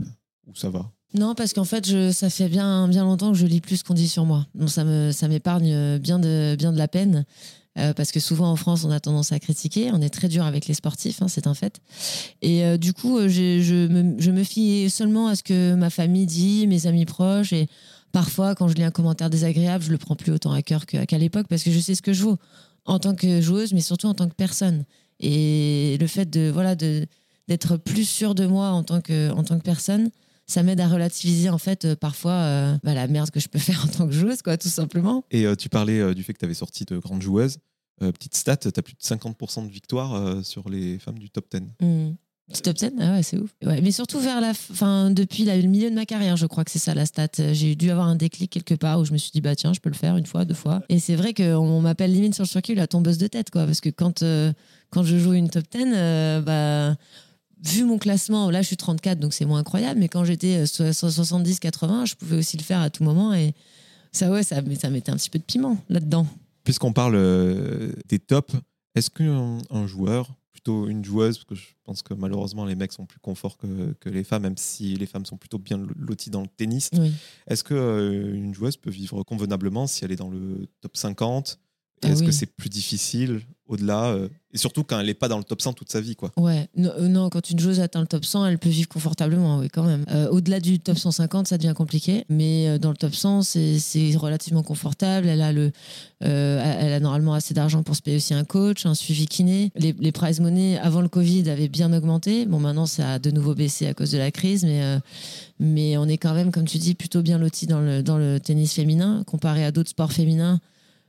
où 0.48 0.56
ça 0.56 0.70
va? 0.72 0.92
Non, 1.14 1.36
parce 1.36 1.54
qu'en 1.54 1.64
fait, 1.64 1.88
je, 1.88 2.12
ça 2.12 2.30
fait 2.30 2.50
bien, 2.50 2.88
bien 2.88 3.04
longtemps 3.04 3.32
que 3.32 3.38
je 3.38 3.46
lis 3.46 3.62
plus 3.62 3.78
ce 3.78 3.84
qu'on 3.84 3.94
dit 3.94 4.10
sur 4.10 4.26
moi. 4.26 4.48
Donc 4.56 4.70
ça 4.70 4.84
me, 4.84 5.12
ça 5.12 5.28
m'épargne 5.28 5.98
bien 6.00 6.18
de, 6.20 6.56
bien 6.58 6.74
de 6.74 6.78
la 6.78 6.88
peine. 6.88 7.26
Euh, 7.78 7.94
parce 7.94 8.12
que 8.14 8.20
souvent 8.22 8.50
en 8.50 8.56
France, 8.56 8.86
on 8.86 8.92
a 8.92 9.00
tendance 9.02 9.32
à 9.34 9.40
critiquer. 9.40 9.92
On 9.92 10.02
est 10.02 10.10
très 10.10 10.30
dur 10.30 10.46
avec 10.46 10.66
les 10.68 10.74
sportifs, 10.74 11.22
hein, 11.22 11.28
c'est 11.28 11.46
un 11.48 11.54
fait. 11.54 11.82
Et 12.42 12.64
euh, 12.64 12.78
du 12.78 12.94
coup, 12.94 13.18
euh, 13.18 13.28
j'ai- 13.28 13.62
je, 13.62 13.88
me, 13.88 14.20
je 14.20 14.32
me 14.32 14.44
fie 14.44 14.90
seulement 14.90 15.28
à 15.28 15.36
ce 15.36 15.44
que 15.44 15.76
ma 15.76 15.90
famille 15.90 16.26
dit, 16.26 16.68
mes 16.68 16.88
amis 16.88 17.06
proches. 17.06 17.52
Et 17.52 17.68
parfois, 18.14 18.56
quand 18.56 18.70
je 18.70 18.76
lis 18.76 18.84
un 18.84 18.92
commentaire 18.92 19.30
désagréable, 19.30 19.84
je 19.84 19.92
le 19.92 19.98
prends 19.98 20.16
plus 20.16 20.32
autant 20.32 20.54
à 20.54 20.62
cœur 20.62 20.86
qu'à 20.86 21.18
l'époque 21.18 21.48
parce 21.50 21.64
que 21.64 21.72
je 21.72 21.80
sais 21.80 21.96
ce 21.96 22.02
que 22.02 22.14
je 22.14 22.24
vaux 22.24 22.38
en 22.86 22.98
tant 23.00 23.14
que 23.14 23.42
joueuse, 23.42 23.74
mais 23.74 23.82
surtout 23.82 24.08
en 24.08 24.14
tant 24.14 24.30
que 24.30 24.36
personne. 24.36 24.86
Et 25.20 25.98
le 26.00 26.08
fait 26.08 26.30
de 26.30 26.50
voilà 26.54 26.76
de 26.76 27.06
d'être 27.48 27.78
plus 27.78 28.06
sûr 28.08 28.36
de 28.36 28.46
moi 28.48 28.70
en 28.70 28.84
tant 28.84 29.02
que 29.02 29.32
en 29.32 29.44
tant 29.44 29.58
que 29.58 29.64
personne, 29.64 30.10
ça 30.48 30.64
m'aide 30.64 30.80
à 30.80 30.88
relativiser 30.88 31.50
en 31.50 31.58
fait 31.58 31.86
euh, 31.86 31.96
parfois 31.96 32.32
euh, 32.34 32.78
bah, 32.84 32.94
la 32.94 33.08
merde 33.08 33.32
que 33.32 33.40
je 33.40 33.48
peux 33.48 33.60
faire 33.60 33.84
en 33.84 33.88
tant 33.88 34.06
que 34.08 34.14
joueuse, 34.14 34.42
quoi, 34.42 34.58
tout 34.58 34.70
simplement. 34.70 35.24
Et 35.32 35.46
euh, 35.46 35.56
tu 35.56 35.70
parlais 35.70 36.14
du 36.16 36.24
fait 36.24 36.34
que 36.34 36.40
tu 36.40 36.46
avais 36.46 36.54
sorti 36.54 36.86
de 36.86 36.98
grandes 36.98 37.22
joueuses. 37.22 37.58
Euh, 38.02 38.12
petite 38.12 38.36
stat, 38.36 38.58
tu 38.58 38.68
as 38.68 38.82
plus 38.82 38.94
de 38.96 39.02
50% 39.02 39.66
de 39.68 39.72
victoires 39.72 40.44
sur 40.46 40.70
les 40.70 41.00
femmes 41.00 41.18
du 41.20 41.30
top 41.30 41.46
10. 41.52 41.62
Hmm. 41.82 42.14
Du 42.54 42.62
top 42.62 42.76
10 42.76 42.92
Ah 43.00 43.14
ouais, 43.14 43.24
c'est 43.24 43.40
ouf. 43.40 43.50
Ouais, 43.66 43.82
mais 43.82 43.90
surtout 43.92 44.20
vers 44.20 44.40
la 44.40 44.54
fin, 44.54 45.10
depuis 45.10 45.46
la- 45.46 45.58
le 45.58 45.68
milieu 45.68 45.90
de 45.90 45.96
ma 45.96 46.06
carrière, 46.06 46.38
je 46.38 46.46
crois 46.46 46.64
que 46.64 46.70
c'est 46.70 46.78
ça 46.78 46.94
la 46.94 47.08
stat. 47.08 47.30
J'ai 47.54 47.76
dû 47.76 47.90
avoir 47.90 48.06
un 48.08 48.16
déclic 48.16 48.52
quelque 48.52 48.76
part 48.76 49.00
où 49.00 49.06
je 49.06 49.14
me 49.14 49.18
suis 49.18 49.32
dit, 49.32 49.42
bah 49.42 49.56
tiens, 49.56 49.74
je 49.74 49.80
peux 49.80 49.90
le 49.90 49.96
faire 49.96 50.16
une 50.18 50.28
fois, 50.28 50.46
deux 50.46 50.54
fois. 50.54 50.84
Et 50.90 51.00
c'est 51.00 51.16
vrai 51.16 51.34
qu'on 51.34 51.56
on 51.56 51.82
m'appelle 51.82 52.12
limite 52.14 52.36
sur 52.36 52.44
le 52.44 52.48
circuit 52.50 52.76
la 52.76 52.86
tombeuse 52.86 53.18
de 53.18 53.26
tête, 53.26 53.50
quoi. 53.50 53.66
Parce 53.66 53.82
que 53.82 53.90
quand, 53.90 54.22
euh, 54.22 54.54
quand 54.92 55.02
je 55.02 55.18
joue 55.18 55.34
une 55.34 55.50
top 55.50 55.64
10, 55.72 55.86
euh, 55.96 56.42
bah, 56.42 56.96
vu 57.66 57.84
mon 57.84 57.98
classement, 57.98 58.50
là 58.52 58.62
je 58.62 58.68
suis 58.68 58.78
34, 58.78 59.20
donc 59.20 59.34
c'est 59.34 59.46
moins 59.46 59.60
incroyable, 59.60 60.00
mais 60.00 60.08
quand 60.10 60.24
j'étais 60.26 60.58
euh, 60.58 60.66
so- 60.66 60.92
70, 61.10 61.60
80, 61.60 62.06
je 62.06 62.16
pouvais 62.16 62.38
aussi 62.38 62.58
le 62.58 62.64
faire 62.64 62.82
à 62.82 62.90
tout 62.90 63.04
moment. 63.04 63.34
Et 63.34 63.54
ça, 64.12 64.30
ouais, 64.32 64.44
ça, 64.44 64.58
ça 64.80 64.90
mettait 64.90 65.12
un 65.12 65.18
petit 65.18 65.30
peu 65.30 65.40
de 65.40 65.44
piment 65.44 65.78
là-dedans. 65.90 66.26
Puisqu'on 66.64 66.94
parle 66.94 67.16
euh, 67.16 67.92
des 68.08 68.20
tops, 68.20 68.54
est-ce 68.96 69.10
qu'un 69.10 69.58
un 69.70 69.88
joueur, 69.88 70.32
plutôt 70.52 70.88
une 70.88 71.04
joueuse, 71.04 71.38
parce 71.38 71.46
que 71.46 71.56
je 71.56 71.74
pense 71.84 72.02
que 72.02 72.14
malheureusement 72.14 72.66
les 72.66 72.76
mecs 72.76 72.94
sont 72.94 73.06
plus 73.06 73.20
conforts 73.20 73.58
que, 73.58 73.94
que 74.00 74.10
les 74.10 74.24
femmes, 74.24 74.44
même 74.44 74.58
si 74.58 74.96
les 74.96 75.06
femmes 75.06 75.26
sont 75.26 75.38
plutôt 75.38 75.60
bien 75.60 75.86
loties 75.98 76.30
dans 76.30 76.42
le 76.42 76.48
tennis, 76.48 76.90
Oui. 76.98 77.12
est-ce 77.48 77.64
qu'une 77.64 78.54
joueuse 78.56 78.78
peut 78.78 78.90
vivre 78.90 79.22
convenablement 79.24 79.86
si 79.86 80.06
elle 80.06 80.12
est 80.12 80.16
dans 80.16 80.30
le 80.30 80.68
top 80.82 80.96
50 80.98 81.60
Et 82.04 82.08
Ah 82.08 82.10
Est-ce 82.12 82.24
que 82.24 82.32
c'est 82.32 82.46
plus 82.56 82.70
difficile 82.70 83.42
au-delà. 83.68 84.06
euh, 84.06 84.28
et 84.54 84.58
surtout 84.58 84.86
quand 84.86 84.98
elle 84.98 85.08
n'est 85.08 85.14
pas 85.14 85.28
dans 85.28 85.38
le 85.38 85.44
top 85.44 85.62
100 85.62 85.74
toute 85.74 85.92
sa 85.92 86.00
vie. 86.00 86.16
Quoi. 86.16 86.32
Ouais, 86.38 86.70
non, 86.78 86.92
euh, 86.98 87.08
non, 87.10 87.30
quand 87.30 87.50
une 87.50 87.60
joueuse 87.60 87.82
atteint 87.82 88.00
le 88.00 88.08
top 88.08 88.24
100, 88.24 88.46
elle 88.46 88.58
peut 88.58 88.70
vivre 88.70 88.88
confortablement, 88.88 89.58
oui, 89.60 89.68
quand 89.68 89.84
même. 89.84 90.06
Euh, 90.12 90.30
Au-delà 90.30 90.62
du 90.62 90.80
top 90.80 90.98
150, 90.98 91.48
ça 91.48 91.58
devient 91.58 91.74
compliqué, 91.76 92.24
mais 92.30 92.80
dans 92.80 92.90
le 92.92 92.96
top 92.96 93.14
100, 93.14 93.42
c'est 93.42 94.16
relativement 94.16 94.64
confortable. 94.64 95.28
Elle 95.28 95.42
a, 95.42 95.52
le, 95.52 95.74
elle 96.22 96.94
a 96.94 97.00
normalement 97.02 97.34
assez 97.34 97.54
d'argent 97.54 97.84
pour 97.84 97.98
se 97.98 98.02
payer 98.02 98.16
aussi 98.16 98.34
un 98.34 98.46
coach, 98.46 98.86
un 98.86 98.94
suivi 98.94 99.28
kiné. 99.28 99.72
Les, 99.76 99.94
les 100.00 100.12
prize 100.14 100.40
money 100.40 100.78
avant 100.78 101.02
le 101.02 101.10
Covid 101.10 101.50
avaient 101.50 101.68
bien 101.68 101.92
augmenté. 101.92 102.46
Bon, 102.46 102.60
maintenant, 102.60 102.86
ça 102.86 103.14
a 103.14 103.20
de 103.20 103.32
nouveau 103.32 103.56
baissé 103.56 103.88
à 103.88 103.94
cause 103.94 104.12
de 104.12 104.18
la 104.18 104.32
crise, 104.32 104.64
mais, 104.64 105.00
mais 105.60 105.98
on 105.98 106.08
est 106.08 106.18
quand 106.18 106.34
même, 106.34 106.52
comme 106.52 106.66
tu 106.66 106.78
dis, 106.78 106.96
plutôt 106.96 107.22
bien 107.22 107.38
loti 107.40 107.68
dans 107.68 107.82
le, 107.82 108.02
dans 108.04 108.18
le 108.18 108.40
tennis 108.40 108.72
féminin, 108.74 109.24
comparé 109.28 109.66
à 109.66 109.72
d'autres 109.72 109.90
sports 109.90 110.14
féminins 110.14 110.62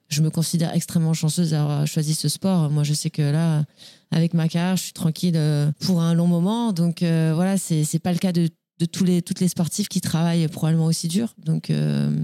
je 0.08 0.22
me 0.22 0.30
considère 0.30 0.74
extrêmement 0.74 1.14
chanceuse 1.14 1.50
d'avoir 1.50 1.86
choisi 1.86 2.14
ce 2.14 2.28
sport. 2.28 2.70
Moi, 2.70 2.84
je 2.84 2.94
sais 2.94 3.10
que 3.10 3.22
là, 3.22 3.64
avec 4.10 4.34
ma 4.34 4.48
carrière, 4.48 4.76
je 4.76 4.84
suis 4.84 4.92
tranquille 4.92 5.36
euh, 5.36 5.70
pour 5.80 6.00
un 6.00 6.14
long 6.14 6.26
moment. 6.26 6.72
Donc 6.72 7.02
euh, 7.02 7.32
voilà, 7.34 7.58
c'est 7.58 7.84
c'est 7.84 7.98
pas 7.98 8.12
le 8.12 8.18
cas 8.18 8.32
de, 8.32 8.48
de 8.78 8.84
tous 8.86 9.04
les 9.04 9.22
toutes 9.22 9.40
les 9.40 9.48
sportifs 9.48 9.88
qui 9.88 10.00
travaillent 10.00 10.46
probablement 10.48 10.86
aussi 10.86 11.08
dur. 11.08 11.34
Donc 11.38 11.70
euh, 11.70 12.14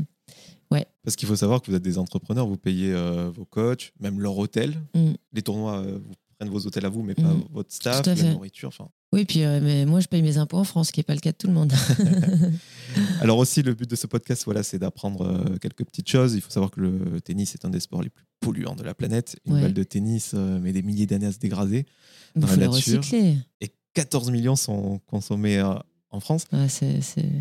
Parce 1.05 1.17
qu'il 1.17 1.29
faut 1.29 1.37
savoir 1.37 1.61
que 1.61 1.71
vous 1.71 1.77
êtes 1.77 1.83
des 1.83 1.99
entrepreneurs, 1.99 2.47
vous 2.47 2.57
payez 2.57 2.93
euh, 2.93 3.31
vos 3.35 3.45
coachs, 3.45 3.93
même 4.01 4.21
leur 4.21 4.39
hôtel. 4.39 4.75
Mm. 4.95 5.13
Les 5.33 5.43
tournois, 5.43 5.83
vous 5.83 6.15
prennent 6.43 6.53
vos 6.53 6.67
hôtels 6.67 6.85
à 6.85 6.89
vous, 6.89 7.03
mais 7.03 7.15
pas 7.15 7.23
Mm. 7.23 7.45
votre 7.53 7.73
staff, 7.73 8.05
la 8.07 8.15
nourriture. 8.33 8.69
Enfin. 8.69 8.89
oui, 9.13 9.25
puis 9.25 9.45
euh, 9.45 9.61
mais 9.63 9.87
moi, 9.87 10.01
je 10.01 10.09
paye 10.09 10.23
mes 10.23 10.39
impôts 10.39 10.59
en 10.59 10.65
France, 10.65 10.89
ce 10.89 10.93
qui 10.93 11.01
n'est 11.01 11.05
pas 11.05 11.15
le 11.15 11.21
cas 11.21 11.33
de 11.33 11.37
tout 11.37 11.47
le 11.47 11.53
monde. 11.53 11.73
Alors 13.21 13.39
aussi, 13.39 13.63
le 13.63 13.75
but 13.75 13.89
de 13.89 13.97
ce 13.97 14.07
podcast, 14.07 14.43
voilà, 14.45 14.63
c'est 14.63 14.79
d'apprendre 14.79 15.23
euh, 15.23 15.57
quelques 15.59 15.85
petites 15.85 16.09
choses. 16.09 16.35
Il 16.35 16.41
faut 16.41 16.51
savoir 16.51 16.71
que 16.71 16.81
le 16.81 17.21
tennis 17.21 17.55
est 17.55 17.65
un 17.65 17.71
des 17.71 17.81
sports 17.81 18.03
les 18.03 18.11
plus 18.11 18.25
polluants 18.41 18.75
de 18.77 18.83
la 18.83 18.95
planète. 18.95 19.37
Une 19.47 19.55
Ouais. 19.55 19.63
balle 19.63 19.73
de 19.75 19.83
tennis 19.83 20.33
euh, 20.35 20.59
met 20.59 20.73
des 20.73 20.83
milliers 20.83 21.07
d'années 21.07 21.27
à 21.27 21.33
se 21.33 21.39
dégrader. 21.39 21.87
Il 22.37 22.41
Dans 22.43 22.49
faut 22.49 22.57
la 22.61 22.69
nature. 22.69 22.99
recycler. 22.99 23.37
Et 23.61 23.71
14 23.95 24.31
millions 24.31 24.57
sont 24.57 24.99
consommés 25.07 25.59
euh, 25.59 25.75
en 26.11 26.21
France. 26.21 26.45
Ouais, 26.53 26.67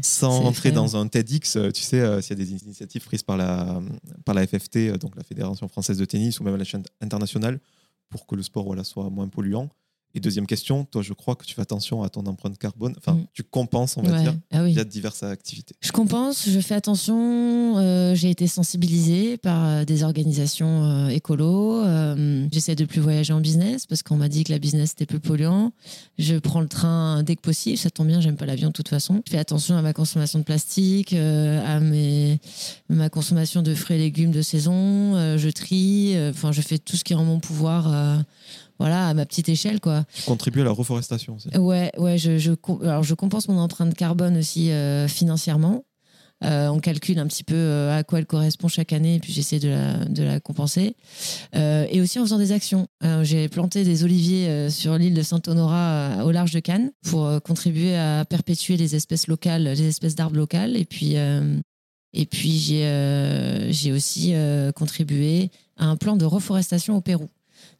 Sans 0.02 0.50
effrayant. 0.50 0.76
dans 0.76 0.96
un 0.98 1.08
TEDx, 1.08 1.58
tu 1.74 1.82
sais, 1.82 2.00
euh, 2.00 2.22
s'il 2.22 2.38
y 2.38 2.42
a 2.42 2.46
des 2.46 2.52
initiatives 2.52 3.04
prises 3.04 3.24
par 3.24 3.36
la, 3.38 3.82
par 4.26 4.36
la 4.36 4.46
FFT, 4.48 4.98
donc 5.00 5.16
la 5.16 5.24
Fédération 5.24 5.68
française 5.68 5.98
de 5.98 6.06
tennis, 6.06 6.40
ou 6.40 6.44
même 6.44 6.54
à 6.54 6.58
l'échelle 6.58 6.84
internationale, 7.02 7.60
pour 8.12 8.28
que 8.28 8.36
le 8.36 8.44
sport 8.44 8.68
soit 8.84 9.10
moins 9.10 9.30
polluant. 9.30 9.70
Et 10.14 10.20
deuxième 10.20 10.46
question, 10.46 10.84
toi, 10.86 11.02
je 11.02 11.14
crois 11.14 11.36
que 11.36 11.46
tu 11.46 11.54
fais 11.56 11.62
attention 11.62 12.04
à 12.04 12.10
ton 12.10 12.26
empreinte 12.26 12.58
carbone. 12.58 12.94
Enfin, 12.98 13.14
Mm. 13.14 13.26
tu 13.34 13.44
compenses, 13.44 13.96
on 13.98 14.02
va 14.02 14.12
Ouais. 14.18 14.22
dire, 14.24 14.36
Ah 14.52 14.64
oui. 14.64 14.74
via 14.74 14.84
diverses 14.84 15.24
activités. 15.24 15.74
Je 15.82 15.92
compense, 15.92 16.50
je 16.50 16.60
fais 16.60 16.76
attention. 16.76 17.78
euh, 17.78 18.14
j'ai 18.16 18.30
été 18.30 18.48
sensibilisée 18.48 19.38
par 19.38 19.66
euh, 19.66 19.86
des 19.86 20.04
organisations 20.04 20.84
euh, 20.84 21.08
écolo. 21.10 21.82
euh, 21.86 22.48
J'essaie 22.52 22.76
de 22.76 22.84
plus 22.86 23.00
voyager 23.00 23.32
en 23.34 23.40
business 23.40 23.86
parce 23.86 24.04
qu'on 24.04 24.18
m'a 24.18 24.28
dit 24.30 24.44
que 24.44 24.52
la 24.52 24.60
business 24.60 24.92
était 24.92 25.06
peu 25.06 25.20
polluant. 25.20 25.72
Je 26.20 26.36
prends 26.36 26.60
le 26.62 26.68
train 26.68 27.24
dès 27.24 27.36
que 27.38 27.42
possible. 27.42 27.78
Ça 27.78 27.90
tombe 27.90 28.08
bien, 28.08 28.20
j'aime 28.22 28.36
pas 28.36 28.46
l'avion 28.46 28.68
de 28.68 28.74
toute 28.74 28.90
façon. 28.90 29.22
Je 29.26 29.32
fais 29.32 29.38
attention 29.38 29.78
à 29.78 29.82
ma 29.82 29.94
consommation 29.94 30.40
de 30.40 30.44
plastique, 30.44 31.14
à 31.14 31.80
mes, 31.80 32.40
ma 32.90 33.10
consommation 33.10 33.62
de 33.62 33.74
fruits 33.74 33.96
et 33.96 34.00
légumes 34.00 34.32
de 34.32 34.42
saison. 34.42 35.38
je 35.38 35.50
trie. 35.50 36.16
Enfin, 36.30 36.52
je 36.52 36.62
fais 36.62 36.78
tout 36.78 36.98
ce 36.98 37.04
qui 37.04 37.14
est 37.14 37.16
en 37.16 37.24
mon 37.24 37.40
pouvoir. 37.40 38.22
Voilà, 38.82 39.10
à 39.10 39.14
ma 39.14 39.26
petite 39.26 39.48
échelle, 39.48 39.80
quoi. 39.80 40.06
Tu 40.14 40.24
contribues 40.24 40.62
à 40.62 40.66
la 40.66 40.72
reforestation 40.72 41.36
aussi. 41.36 41.50
Ouais, 41.58 41.92
ouais, 41.98 42.18
je, 42.18 42.56
alors 42.84 43.04
je 43.04 43.14
compense 43.14 43.48
mon 43.48 43.60
empreinte 43.60 43.94
carbone 43.94 44.38
aussi 44.38 44.72
euh, 44.72 45.08
financièrement. 45.08 45.84
Euh, 46.44 46.70
on 46.70 46.80
calcule 46.80 47.20
un 47.20 47.28
petit 47.28 47.44
peu 47.44 47.54
euh, 47.54 47.96
à 47.96 48.04
quoi 48.04 48.18
elle 48.18 48.26
correspond 48.26 48.68
chaque 48.68 48.94
année, 48.94 49.16
et 49.18 49.20
puis 49.20 49.32
j'essaie 49.32 49.60
de 49.60 49.70
la, 49.70 50.06
de 50.06 50.24
la 50.24 50.40
compenser. 50.40 50.96
Euh, 51.56 51.86
et 51.92 52.02
aussi 52.02 52.18
en 52.18 52.24
faisant 52.24 52.40
des 52.40 52.52
actions. 52.52 52.88
J'ai 53.22 53.48
planté 53.48 53.84
des 53.84 54.04
oliviers 54.04 54.70
sur 54.72 54.98
l'île 54.98 55.14
de 55.14 55.22
Saint-Honorat 55.22 56.26
au 56.26 56.32
large 56.32 56.52
de 56.52 56.60
Cannes 56.60 56.90
pour 57.04 57.30
contribuer 57.44 57.96
à 57.96 58.26
perpétuer 58.26 58.76
les 58.78 58.96
espèces 58.96 59.28
locales, 59.28 59.64
les 59.64 59.88
espèces 59.88 60.16
d'arbres 60.16 60.38
locales. 60.38 60.76
Et 60.76 60.86
puis, 60.86 61.18
euh, 61.18 61.60
et 62.14 62.26
puis 62.26 62.58
j'ai 62.58 63.92
aussi 63.92 64.34
contribué 64.76 65.52
à 65.78 65.86
un 65.86 65.96
plan 65.96 66.16
de 66.16 66.26
reforestation 66.26 66.98
au 66.98 67.02
Pérou. 67.02 67.30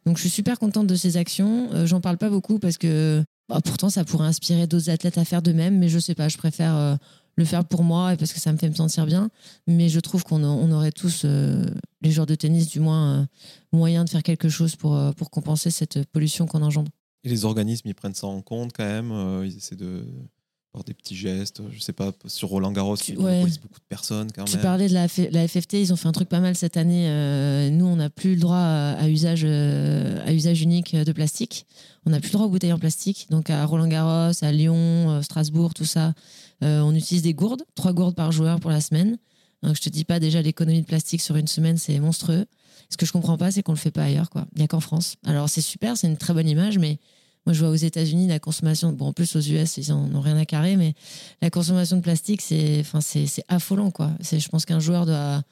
Donc 0.06 0.16
je 0.16 0.22
suis 0.22 0.30
super 0.30 0.58
contente 0.58 0.86
de 0.86 0.94
ces 0.94 1.16
actions. 1.16 1.68
Euh, 1.72 1.86
J'en 1.86 2.00
parle 2.00 2.18
pas 2.18 2.30
beaucoup 2.30 2.58
parce 2.58 2.78
que 2.78 3.24
bah, 3.48 3.60
pourtant 3.64 3.90
ça 3.90 4.04
pourrait 4.04 4.26
inspirer 4.26 4.66
d'autres 4.66 4.90
athlètes 4.90 5.18
à 5.18 5.24
faire 5.24 5.42
de 5.42 5.52
même, 5.52 5.78
mais 5.78 5.88
je 5.88 5.98
sais 5.98 6.14
pas, 6.14 6.28
je 6.28 6.38
préfère 6.38 6.76
euh, 6.76 6.96
le 7.36 7.44
faire 7.44 7.64
pour 7.64 7.84
moi 7.84 8.12
et 8.12 8.16
parce 8.16 8.32
que 8.32 8.40
ça 8.40 8.52
me 8.52 8.58
fait 8.58 8.68
me 8.68 8.74
sentir 8.74 9.06
bien. 9.06 9.30
Mais 9.66 9.88
je 9.88 10.00
trouve 10.00 10.24
qu'on 10.24 10.72
aurait 10.72 10.92
tous, 10.92 11.22
euh, 11.24 11.66
les 12.00 12.10
joueurs 12.10 12.26
de 12.26 12.34
tennis 12.34 12.68
du 12.68 12.80
moins, 12.80 13.26
moyen 13.72 14.04
de 14.04 14.10
faire 14.10 14.22
quelque 14.22 14.48
chose 14.48 14.76
pour, 14.76 14.98
pour 15.16 15.30
compenser 15.30 15.70
cette 15.70 16.04
pollution 16.10 16.46
qu'on 16.46 16.62
engendre. 16.62 16.90
Et 17.24 17.28
les 17.28 17.44
organismes, 17.44 17.88
ils 17.88 17.94
prennent 17.94 18.14
ça 18.14 18.26
en 18.26 18.42
compte 18.42 18.72
quand 18.72 18.84
même. 18.84 19.12
ils 19.44 19.56
essaient 19.56 19.76
de 19.76 20.04
faire 20.72 20.84
des 20.84 20.94
petits 20.94 21.14
gestes. 21.16 21.60
Je 21.70 21.80
sais 21.80 21.92
pas, 21.92 22.12
sur 22.26 22.48
Roland 22.48 22.72
Garros, 22.72 22.96
Tu- 22.96 23.16
ouais. 23.16 23.42
beaucoup 23.62 23.78
de 23.78 23.84
personnes 23.88 24.30
quand 24.34 24.44
Tu 24.44 24.54
même. 24.54 24.62
parlais 24.62 24.88
de 24.88 24.94
la, 24.94 25.06
FFT, 25.48 25.74
ils 25.74 25.92
ont 25.92 25.96
fait 25.96 26.08
un 26.08 26.12
truc 26.12 26.28
pas 26.28 26.40
mal 26.40 26.56
cette 26.56 26.76
année. 26.76 27.08
Euh, 27.08 27.70
nous, 27.70 27.84
on 27.84 27.96
n'a 27.96 28.08
plus 28.10 28.34
le 28.34 28.40
droit 28.40 28.56
à, 28.56 28.92
à 28.94 29.08
usage, 29.08 29.42
euh, 29.44 30.18
à 30.26 30.32
usage 30.32 30.62
unique 30.62 30.96
de 30.96 31.12
plastique. 31.12 31.66
On 32.06 32.10
n'a 32.10 32.20
plus 32.20 32.28
le 32.28 32.32
droit 32.34 32.46
aux 32.46 32.50
bouteilles 32.50 32.72
en 32.72 32.78
plastique. 32.78 33.26
Donc 33.30 33.50
à 33.50 33.64
Roland 33.66 33.86
Garros, 33.86 34.32
à 34.42 34.52
Lyon, 34.52 34.74
euh, 35.10 35.22
Strasbourg, 35.22 35.74
tout 35.74 35.84
ça, 35.84 36.14
euh, 36.64 36.80
on 36.80 36.94
utilise 36.94 37.22
des 37.22 37.34
gourdes, 37.34 37.62
trois 37.74 37.92
gourdes 37.92 38.14
par 38.14 38.32
joueur 38.32 38.58
pour 38.58 38.70
la 38.70 38.80
semaine. 38.80 39.18
Donc 39.62 39.76
je 39.76 39.80
te 39.82 39.88
dis 39.90 40.04
pas 40.04 40.18
déjà 40.18 40.42
l'économie 40.42 40.80
de 40.80 40.86
plastique 40.86 41.20
sur 41.20 41.36
une 41.36 41.46
semaine, 41.46 41.76
c'est 41.76 41.98
monstrueux. 42.00 42.46
Ce 42.90 42.96
que 42.96 43.06
je 43.06 43.12
comprends 43.12 43.38
pas, 43.38 43.50
c'est 43.52 43.62
qu'on 43.62 43.72
le 43.72 43.78
fait 43.78 43.90
pas 43.92 44.02
ailleurs, 44.04 44.28
quoi. 44.30 44.46
Il 44.54 44.58
n'y 44.58 44.64
a 44.64 44.68
qu'en 44.68 44.80
France. 44.80 45.14
Alors 45.24 45.48
c'est 45.48 45.60
super, 45.60 45.96
c'est 45.96 46.08
une 46.08 46.16
très 46.16 46.34
bonne 46.34 46.48
image, 46.48 46.78
mais 46.78 46.98
moi 47.46 47.52
je 47.52 47.60
vois 47.60 47.70
aux 47.70 47.74
États-Unis 47.74 48.26
la 48.28 48.38
consommation. 48.38 48.92
Bon, 48.92 49.06
en 49.06 49.12
plus 49.12 49.34
aux 49.36 49.40
US, 49.40 49.76
ils 49.76 49.92
en 49.92 50.14
ont 50.14 50.20
rien 50.20 50.36
à 50.36 50.44
carrer, 50.44 50.76
mais 50.76 50.94
la 51.40 51.50
consommation 51.50 51.96
de 51.96 52.02
plastique, 52.02 52.40
c'est, 52.40 52.80
enfin, 52.80 53.00
c'est, 53.00 53.26
affolant, 53.48 53.90
quoi. 53.90 54.10
C'est, 54.20 54.38
je 54.40 54.48
pense 54.48 54.64
qu'un 54.64 54.80
joueur 54.80 55.06
doit, 55.06 55.42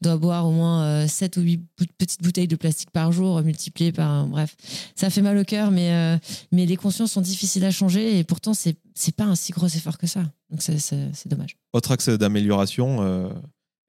doit 0.00 0.16
boire 0.16 0.46
au 0.46 0.52
moins 0.52 0.84
euh, 0.84 1.08
7 1.08 1.36
ou 1.36 1.40
8 1.42 1.56
bou- 1.56 1.84
petites 1.98 2.22
bouteilles 2.22 2.48
de 2.48 2.56
plastique 2.56 2.90
par 2.90 3.12
jour, 3.12 3.38
euh, 3.38 3.42
multipliées 3.42 3.92
par. 3.92 4.26
bref, 4.26 4.56
ça 4.94 5.10
fait 5.10 5.22
mal 5.22 5.36
au 5.36 5.44
cœur, 5.44 5.70
mais, 5.70 5.92
euh, 5.92 6.18
mais 6.52 6.66
les 6.66 6.76
consciences 6.76 7.12
sont 7.12 7.20
difficiles 7.20 7.64
à 7.64 7.70
changer 7.70 8.18
et 8.18 8.24
pourtant, 8.24 8.54
c'est, 8.54 8.76
c'est 8.94 9.14
pas 9.14 9.24
un 9.24 9.34
si 9.34 9.52
gros 9.52 9.66
effort 9.68 9.98
que 9.98 10.06
ça. 10.06 10.22
Donc, 10.50 10.62
c'est, 10.62 11.28
dommage. 11.28 11.56
Autre 11.72 11.92
axe 11.92 12.08
d'amélioration, 12.08 13.02
euh, 13.02 13.28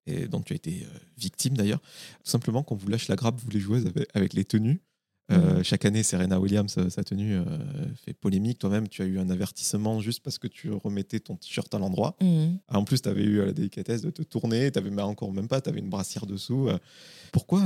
et 0.07 0.27
dont 0.27 0.41
tu 0.41 0.53
as 0.53 0.55
été 0.55 0.83
euh, 0.83 0.97
victime 1.17 1.55
d'ailleurs, 1.55 1.81
simplement 2.23 2.63
qu'on 2.63 2.75
vous 2.75 2.87
lâche 2.87 3.07
la 3.07 3.15
grappe, 3.15 3.39
vous 3.39 3.49
les 3.51 3.59
joueuses, 3.59 3.85
avec, 3.85 4.09
avec 4.13 4.33
les 4.33 4.45
tenues. 4.45 4.81
Euh, 5.31 5.57
Mhm. 5.57 5.63
Chaque 5.63 5.85
année, 5.85 6.03
Serena 6.03 6.39
Williams, 6.39 6.75
euh, 6.77 6.89
sa 6.89 7.03
tenue 7.03 7.35
euh, 7.35 7.43
fait 8.05 8.13
polémique. 8.13 8.59
Toi-même, 8.59 8.87
tu 8.87 9.01
as 9.01 9.05
eu 9.05 9.17
un 9.19 9.29
avertissement 9.29 9.99
juste 10.01 10.21
parce 10.23 10.37
que 10.37 10.47
tu 10.47 10.71
remettais 10.71 11.19
ton 11.19 11.35
t-shirt 11.35 11.73
à 11.73 11.79
l'endroit. 11.79 12.15
Mhm. 12.21 12.57
Ah, 12.67 12.77
En 12.79 12.83
plus, 12.83 13.01
tu 13.01 13.09
avais 13.09 13.23
eu 13.23 13.45
la 13.45 13.51
délicatesse 13.53 14.01
de 14.01 14.09
te 14.09 14.21
tourner, 14.23 14.71
tu 14.71 14.79
avais 14.79 14.89
mais 14.89 15.01
encore 15.01 15.31
même 15.31 15.47
pas, 15.47 15.61
tu 15.61 15.69
avais 15.69 15.79
une 15.79 15.89
brassière 15.89 16.25
dessous. 16.25 16.67
Euh, 16.69 16.77
Pourquoi 17.31 17.61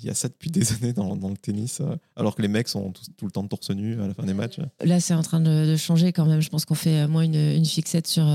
il 0.00 0.04
y 0.04 0.10
a 0.10 0.14
ça 0.14 0.28
depuis 0.28 0.50
des 0.50 0.72
années 0.72 0.92
dans, 0.92 1.14
dans 1.16 1.28
le 1.30 1.36
tennis, 1.36 1.80
alors 2.16 2.34
que 2.34 2.42
les 2.42 2.48
mecs 2.48 2.68
sont 2.68 2.92
tout 3.16 3.24
le 3.26 3.30
temps 3.30 3.46
torse 3.46 3.70
nu 3.70 4.00
à 4.00 4.08
la 4.08 4.14
fin 4.14 4.24
des 4.24 4.34
matchs? 4.34 4.58
Là, 4.82 4.98
c'est 5.00 5.14
en 5.14 5.22
train 5.22 5.40
de, 5.40 5.66
de 5.66 5.76
changer 5.76 6.12
quand 6.12 6.26
même. 6.26 6.40
Je 6.40 6.48
pense 6.48 6.64
qu'on 6.64 6.74
fait 6.74 7.06
moins 7.06 7.22
une, 7.22 7.34
une 7.36 7.64
fixette 7.66 8.08
sur, 8.08 8.26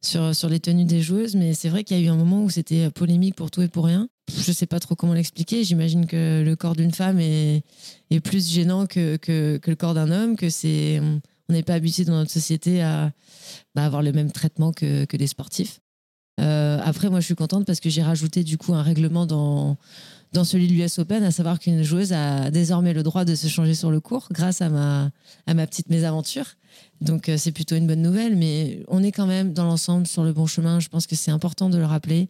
sur, 0.00 0.34
sur 0.34 0.48
les 0.48 0.60
tenues 0.60 0.84
des 0.84 1.00
joueuses, 1.00 1.34
mais 1.34 1.54
c'est 1.54 1.68
vrai 1.68 1.82
qu'il 1.84 1.96
y 1.98 2.00
a 2.00 2.04
eu 2.04 2.08
un 2.08 2.16
moment 2.16 2.44
où 2.44 2.50
c'était 2.50 2.90
polémique 2.90 3.34
pour 3.34 3.50
tout 3.50 3.62
et 3.62 3.68
pour 3.68 3.86
rien. 3.86 4.08
Je 4.38 4.52
sais 4.52 4.66
pas 4.66 4.80
trop 4.80 4.94
comment 4.94 5.14
l'expliquer. 5.14 5.64
J'imagine 5.64 6.06
que 6.06 6.42
le 6.44 6.56
corps 6.56 6.76
d'une 6.76 6.92
femme 6.92 7.18
est, 7.20 7.62
plus 8.24 8.50
gênant 8.50 8.86
que, 8.86 9.16
que, 9.16 9.60
le 9.64 9.76
corps 9.76 9.94
d'un 9.94 10.10
homme, 10.10 10.36
que 10.36 10.50
c'est 10.50 11.00
on 11.00 11.20
on 11.48 11.54
n'est 11.54 11.62
pas 11.62 11.74
habitué 11.74 12.06
dans 12.06 12.14
notre 12.14 12.30
société 12.30 12.80
à 12.80 13.12
bah, 13.74 13.84
avoir 13.84 14.00
le 14.00 14.12
même 14.12 14.32
traitement 14.32 14.72
que, 14.72 15.04
que 15.04 15.18
des 15.18 15.26
sportifs. 15.26 15.81
Euh, 16.40 16.80
après, 16.84 17.10
moi, 17.10 17.20
je 17.20 17.26
suis 17.26 17.34
contente 17.34 17.66
parce 17.66 17.80
que 17.80 17.90
j'ai 17.90 18.02
rajouté 18.02 18.42
du 18.42 18.58
coup 18.58 18.74
un 18.74 18.82
règlement 18.82 19.26
dans, 19.26 19.76
dans 20.32 20.44
celui 20.44 20.66
de 20.66 20.72
l'US 20.72 20.98
Open, 20.98 21.22
à 21.22 21.30
savoir 21.30 21.58
qu'une 21.58 21.82
joueuse 21.82 22.12
a 22.12 22.50
désormais 22.50 22.94
le 22.94 23.02
droit 23.02 23.24
de 23.24 23.34
se 23.34 23.48
changer 23.48 23.74
sur 23.74 23.90
le 23.90 24.00
court 24.00 24.28
grâce 24.30 24.62
à 24.62 24.68
ma, 24.68 25.10
à 25.46 25.54
ma 25.54 25.66
petite 25.66 25.90
mésaventure. 25.90 26.46
Donc 27.00 27.28
euh, 27.28 27.36
c'est 27.36 27.52
plutôt 27.52 27.76
une 27.76 27.86
bonne 27.86 28.00
nouvelle, 28.00 28.36
mais 28.36 28.82
on 28.88 29.02
est 29.02 29.12
quand 29.12 29.26
même 29.26 29.52
dans 29.52 29.64
l'ensemble 29.64 30.06
sur 30.06 30.24
le 30.24 30.32
bon 30.32 30.46
chemin. 30.46 30.80
Je 30.80 30.88
pense 30.88 31.06
que 31.06 31.16
c'est 31.16 31.30
important 31.30 31.68
de 31.68 31.76
le 31.76 31.84
rappeler. 31.84 32.28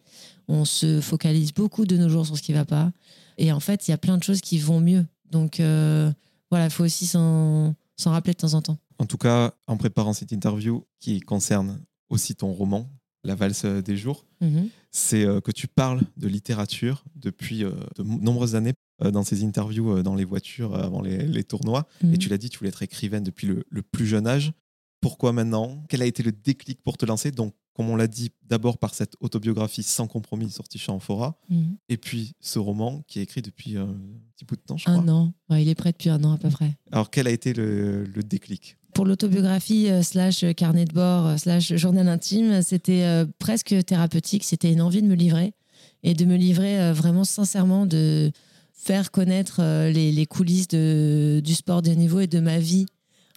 On 0.48 0.64
se 0.64 1.00
focalise 1.00 1.52
beaucoup 1.54 1.86
de 1.86 1.96
nos 1.96 2.08
jours 2.08 2.26
sur 2.26 2.36
ce 2.36 2.42
qui 2.42 2.52
va 2.52 2.64
pas. 2.64 2.90
Et 3.38 3.52
en 3.52 3.60
fait, 3.60 3.86
il 3.86 3.92
y 3.92 3.94
a 3.94 3.98
plein 3.98 4.18
de 4.18 4.22
choses 4.24 4.40
qui 4.40 4.58
vont 4.58 4.80
mieux. 4.80 5.06
Donc 5.30 5.60
euh, 5.60 6.10
voilà, 6.50 6.66
il 6.66 6.70
faut 6.70 6.84
aussi 6.84 7.06
s'en 7.06 7.74
rappeler 8.04 8.32
de 8.32 8.38
temps 8.38 8.54
en 8.54 8.62
temps. 8.62 8.78
En 8.98 9.06
tout 9.06 9.18
cas, 9.18 9.52
en 9.66 9.76
préparant 9.76 10.12
cette 10.12 10.32
interview 10.32 10.84
qui 11.00 11.20
concerne 11.20 11.80
aussi 12.08 12.34
ton 12.34 12.52
roman, 12.52 12.90
La 13.24 13.34
valse 13.36 13.64
des 13.64 13.96
jours, 13.96 14.24
Mhm. 14.40 14.68
c'est 14.90 15.24
euh, 15.24 15.40
que 15.40 15.52
tu 15.52 15.68
parles 15.68 16.02
de 16.16 16.26
littérature 16.26 17.04
depuis 17.14 17.62
euh, 17.62 17.70
de 17.96 18.02
nombreuses 18.02 18.56
années 18.56 18.72
euh, 19.02 19.12
dans 19.12 19.22
ces 19.22 19.44
interviews 19.44 20.02
dans 20.02 20.16
les 20.16 20.24
voitures 20.24 20.74
avant 20.74 21.00
les, 21.00 21.18
les 21.28 21.44
tournois. 21.44 21.86
Et 22.02 22.06
Mhm. 22.06 22.18
tu 22.18 22.28
l'as 22.28 22.38
dit, 22.38 22.50
tu 22.50 22.58
voulais 22.58 22.70
être 22.70 22.82
écrivaine 22.82 23.22
depuis 23.22 23.46
le, 23.46 23.64
le 23.70 23.82
plus 23.82 24.06
jeune 24.06 24.26
âge. 24.26 24.52
Pourquoi 25.00 25.32
maintenant? 25.32 25.84
Quel 25.88 26.02
a 26.02 26.06
été 26.06 26.22
le 26.24 26.32
déclic 26.32 26.82
pour 26.82 26.96
te 26.96 27.06
lancer? 27.06 27.30
Donc, 27.30 27.54
comme 27.74 27.88
on 27.90 27.96
l'a 27.96 28.06
dit, 28.08 28.30
d'abord 28.42 28.76
par 28.78 28.92
cette 28.94 29.14
autobiographie 29.20 29.82
sans 29.82 30.06
compromis 30.06 30.50
sortie 30.50 30.78
chez 30.78 30.90
Amphora, 30.92 31.38
Mhm. 31.48 31.76
et 31.88 31.96
puis 31.96 32.34
ce 32.40 32.58
roman 32.58 33.02
qui 33.08 33.18
est 33.20 33.22
écrit 33.22 33.40
depuis 33.40 33.76
un 33.78 33.96
petit 34.34 34.44
bout 34.44 34.56
de 34.56 34.60
temps, 34.62 34.76
je 34.76 34.84
crois. 34.84 34.94
Un 34.96 35.08
an. 35.08 35.32
Ouais, 35.48 35.62
il 35.62 35.68
est 35.68 35.74
prêt 35.76 35.92
depuis 35.92 36.10
un 36.10 36.22
an 36.24 36.32
à 36.32 36.38
peu 36.38 36.50
près. 36.50 36.76
Alors, 36.90 37.08
quel 37.10 37.26
a 37.28 37.30
été 37.30 37.54
le, 37.54 38.04
le 38.04 38.22
déclic? 38.22 38.76
Pour 38.94 39.06
l'autobiographie 39.06 39.88
euh, 39.88 40.02
slash 40.02 40.44
carnet 40.54 40.84
de 40.84 40.92
bord 40.92 41.26
euh, 41.26 41.36
slash 41.36 41.74
journal 41.74 42.08
intime, 42.08 42.62
c'était 42.62 43.02
euh, 43.02 43.24
presque 43.38 43.74
thérapeutique. 43.84 44.44
C'était 44.44 44.72
une 44.72 44.82
envie 44.82 45.02
de 45.02 45.06
me 45.06 45.14
livrer 45.14 45.54
et 46.02 46.14
de 46.14 46.24
me 46.24 46.36
livrer 46.36 46.80
euh, 46.80 46.92
vraiment 46.92 47.24
sincèrement, 47.24 47.86
de 47.86 48.32
faire 48.72 49.10
connaître 49.10 49.60
euh, 49.60 49.90
les, 49.90 50.26
coulisses 50.26 50.68
du 50.68 51.54
sport 51.54 51.82
de 51.82 51.90
niveau 51.90 52.20
et 52.20 52.26
de 52.26 52.40
ma 52.40 52.58
vie 52.58 52.86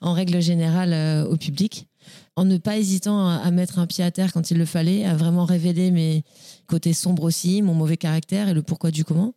en 0.02 0.14
règle 0.14 0.42
générale 0.42 0.94
euh, 0.94 1.26
au 1.26 1.38
public, 1.38 1.88
en 2.36 2.46
ne 2.46 2.58
pas 2.58 2.78
hésitant 2.78 3.28
à 3.28 3.50
mettre 3.52 3.80
un 3.80 3.88
pied 3.88 4.04
à 4.04 4.12
terre 4.12 4.34
quand 4.34 4.52
il 4.52 4.58
le 4.58 4.66
fallait, 4.66 5.06
à 5.06 5.16
vraiment 5.16 5.46
révéler 5.46 5.90
mes 5.92 6.24
côtés 6.68 6.94
sombres 6.94 7.24
aussi, 7.24 7.62
mon 7.62 7.74
mauvais 7.74 7.98
caractère 7.98 8.50
et 8.50 8.54
le 8.54 8.62
pourquoi 8.62 8.92
du 8.92 9.04
comment. 9.04 9.34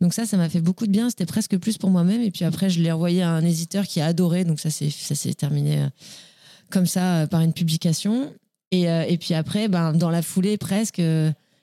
Donc 0.00 0.14
ça, 0.14 0.26
ça 0.26 0.36
m'a 0.36 0.48
fait 0.48 0.60
beaucoup 0.60 0.86
de 0.86 0.92
bien. 0.92 1.10
C'était 1.10 1.26
presque 1.26 1.56
plus 1.58 1.78
pour 1.78 1.90
moi-même. 1.90 2.20
Et 2.22 2.30
puis 2.30 2.44
après, 2.44 2.70
je 2.70 2.80
l'ai 2.80 2.92
envoyé 2.92 3.22
à 3.22 3.30
un 3.30 3.44
éditeur 3.44 3.86
qui 3.86 4.00
a 4.00 4.06
adoré. 4.06 4.44
Donc 4.44 4.60
ça 4.60 4.70
s'est 4.70 4.90
ça 4.90 5.14
s'est 5.14 5.34
terminé 5.34 5.82
euh, 5.82 5.88
comme 6.70 6.86
ça 6.86 7.22
euh, 7.22 7.26
par 7.26 7.40
une 7.40 7.52
publication. 7.52 8.32
Et, 8.70 8.90
euh, 8.90 9.04
et 9.06 9.18
puis 9.18 9.34
après, 9.34 9.68
ben, 9.68 9.92
dans 9.92 10.10
la 10.10 10.22
foulée 10.22 10.56
presque, 10.56 11.00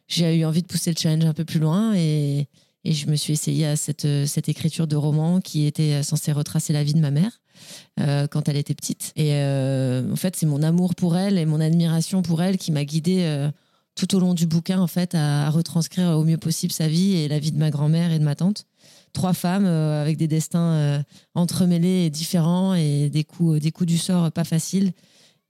j'ai 0.07 0.37
eu 0.37 0.45
envie 0.45 0.61
de 0.61 0.67
pousser 0.67 0.91
le 0.91 0.95
challenge 0.97 1.25
un 1.25 1.33
peu 1.33 1.45
plus 1.45 1.59
loin 1.59 1.93
et, 1.95 2.47
je 2.85 3.07
me 3.07 3.15
suis 3.17 3.33
essayée 3.33 3.67
à 3.67 3.75
cette, 3.75 4.07
cette 4.25 4.49
écriture 4.49 4.87
de 4.87 4.95
roman 4.95 5.41
qui 5.41 5.65
était 5.65 6.01
censée 6.01 6.31
retracer 6.31 6.73
la 6.73 6.83
vie 6.83 6.93
de 6.93 6.99
ma 6.99 7.11
mère 7.11 7.39
quand 7.97 8.47
elle 8.47 8.55
était 8.55 8.73
petite. 8.73 9.11
Et 9.15 9.33
en 9.33 10.15
fait, 10.15 10.35
c'est 10.35 10.47
mon 10.47 10.63
amour 10.63 10.95
pour 10.95 11.15
elle 11.15 11.37
et 11.37 11.45
mon 11.45 11.59
admiration 11.59 12.23
pour 12.23 12.41
elle 12.41 12.57
qui 12.57 12.71
m'a 12.71 12.85
guidée 12.85 13.49
tout 13.95 14.15
au 14.15 14.19
long 14.19 14.33
du 14.33 14.47
bouquin 14.47 14.79
en 14.79 14.87
fait 14.87 15.13
à, 15.15 15.49
retranscrire 15.49 16.17
au 16.17 16.23
mieux 16.23 16.37
possible 16.37 16.71
sa 16.71 16.87
vie 16.87 17.15
et 17.15 17.27
la 17.27 17.39
vie 17.39 17.51
de 17.51 17.57
ma 17.57 17.69
grand-mère 17.69 18.11
et 18.11 18.19
de 18.19 18.23
ma 18.23 18.35
tante. 18.35 18.65
Trois 19.13 19.33
femmes 19.33 19.65
euh, 19.65 20.01
avec 20.01 20.17
des 20.17 20.27
destins 20.27 20.73
euh, 20.73 21.03
entremêlés 21.33 22.05
et 22.05 22.09
différents 22.09 22.73
et 22.75 23.09
des 23.09 23.23
coups, 23.23 23.59
des 23.61 23.71
coups 23.71 23.87
du 23.87 23.97
sort 23.97 24.31
pas 24.31 24.43
faciles. 24.43 24.93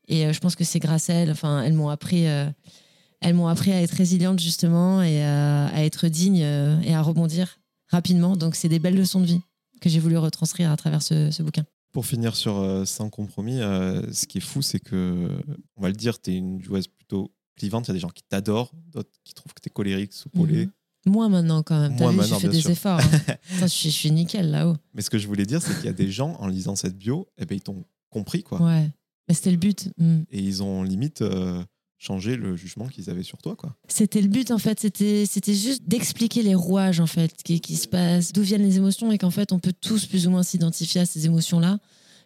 Et 0.07 0.25
euh, 0.25 0.33
je 0.33 0.39
pense 0.39 0.55
que 0.55 0.63
c'est 0.63 0.79
grâce 0.79 1.09
à 1.09 1.13
elles. 1.13 1.31
Enfin, 1.31 1.61
elles 1.61 1.73
m'ont 1.73 1.89
appris, 1.89 2.23
elles 2.23 3.33
m'ont 3.33 3.47
appris 3.47 3.71
à 3.71 3.81
être 3.81 3.91
résiliente 3.91 4.39
justement 4.39 5.03
et 5.03 5.23
à, 5.23 5.83
être 5.83 6.07
digne 6.07 6.37
et 6.37 6.93
à 6.93 7.01
rebondir 7.01 7.59
rapidement. 7.87 8.35
Donc, 8.35 8.55
c'est 8.55 8.69
des 8.69 8.79
belles 8.79 8.95
leçons 8.95 9.21
de 9.21 9.25
vie 9.25 9.41
que 9.81 9.89
j'ai 9.89 9.99
voulu 9.99 10.17
retranscrire 10.17 10.71
à 10.71 10.77
travers 10.77 11.01
ce, 11.01 11.41
bouquin. 11.41 11.65
Pour 11.91 12.05
finir 12.05 12.35
sur 12.35 12.83
Sans 12.85 13.09
compromis, 13.09 13.59
ce 13.59 14.25
qui 14.25 14.37
est 14.37 14.41
fou, 14.41 14.61
c'est 14.61 14.79
que, 14.79 15.29
on 15.75 15.81
va 15.81 15.89
le 15.89 15.95
dire, 15.95 16.21
tu 16.21 16.31
es 16.31 16.35
une 16.35 16.61
joueuse 16.61 16.87
plutôt 16.87 17.31
clivante. 17.59 17.85
Il 17.87 17.89
y 17.89 17.91
a 17.91 17.93
des 17.93 17.99
gens 17.99 18.09
qui 18.09 18.23
t'adorent, 18.23 18.71
d'autres 18.91 19.09
qui 19.23 19.33
trouvent 19.35 19.53
que 19.53 19.61
tu 19.61 19.69
es 19.69 19.71
colérique, 19.71 20.13
soupolée. 20.13 20.65
Mhm. 20.65 20.71
Moi 21.05 21.29
maintenant 21.29 21.63
quand 21.63 21.79
même. 21.79 21.95
T'as 21.95 22.11
Moi 22.11 22.23
vu, 22.23 22.29
fais 22.29 22.39
bien 22.39 22.49
des 22.49 22.61
sûr. 22.61 22.71
efforts. 22.71 22.99
hein. 22.99 23.35
Je, 23.61 23.65
suis, 23.67 23.89
je 23.91 23.95
suis 23.95 24.11
nickel 24.11 24.49
là-haut. 24.51 24.75
Mais 24.93 25.01
ce 25.01 25.09
que 25.09 25.17
je 25.17 25.27
voulais 25.27 25.45
dire, 25.45 25.61
c'est 25.61 25.73
qu'il 25.75 25.85
y 25.85 25.89
a 25.89 25.93
des 25.93 26.11
gens, 26.11 26.35
en 26.39 26.47
lisant 26.47 26.75
cette 26.75 26.97
bio, 26.97 27.27
eh 27.37 27.45
ben, 27.45 27.55
ils 27.55 27.61
t'ont 27.61 27.85
compris, 28.09 28.43
quoi. 28.43 28.61
Ouais. 28.61 28.89
Mais 29.27 29.33
c'était 29.33 29.51
le 29.51 29.57
but. 29.57 29.89
Mm. 29.97 30.21
Et 30.31 30.39
ils 30.41 30.61
ont 30.61 30.83
limite 30.83 31.21
euh, 31.21 31.63
changé 31.99 32.35
le 32.35 32.55
jugement 32.57 32.87
qu'ils 32.87 33.09
avaient 33.09 33.23
sur 33.23 33.37
toi, 33.37 33.55
quoi. 33.55 33.75
C'était 33.87 34.21
le 34.21 34.27
but 34.27 34.51
en 34.51 34.57
fait, 34.57 34.79
c'était 34.79 35.25
c'était 35.25 35.53
juste 35.53 35.83
d'expliquer 35.87 36.41
les 36.43 36.55
rouages 36.55 36.99
en 36.99 37.07
fait 37.07 37.31
qui, 37.43 37.59
qui 37.61 37.75
se 37.77 37.87
passent, 37.87 38.33
d'où 38.33 38.41
viennent 38.41 38.63
les 38.63 38.77
émotions 38.77 39.11
et 39.11 39.17
qu'en 39.17 39.31
fait 39.31 39.51
on 39.53 39.59
peut 39.59 39.73
tous 39.79 40.05
plus 40.05 40.27
ou 40.27 40.31
moins 40.31 40.43
s'identifier 40.43 41.01
à 41.01 41.05
ces 41.05 41.25
émotions-là 41.27 41.79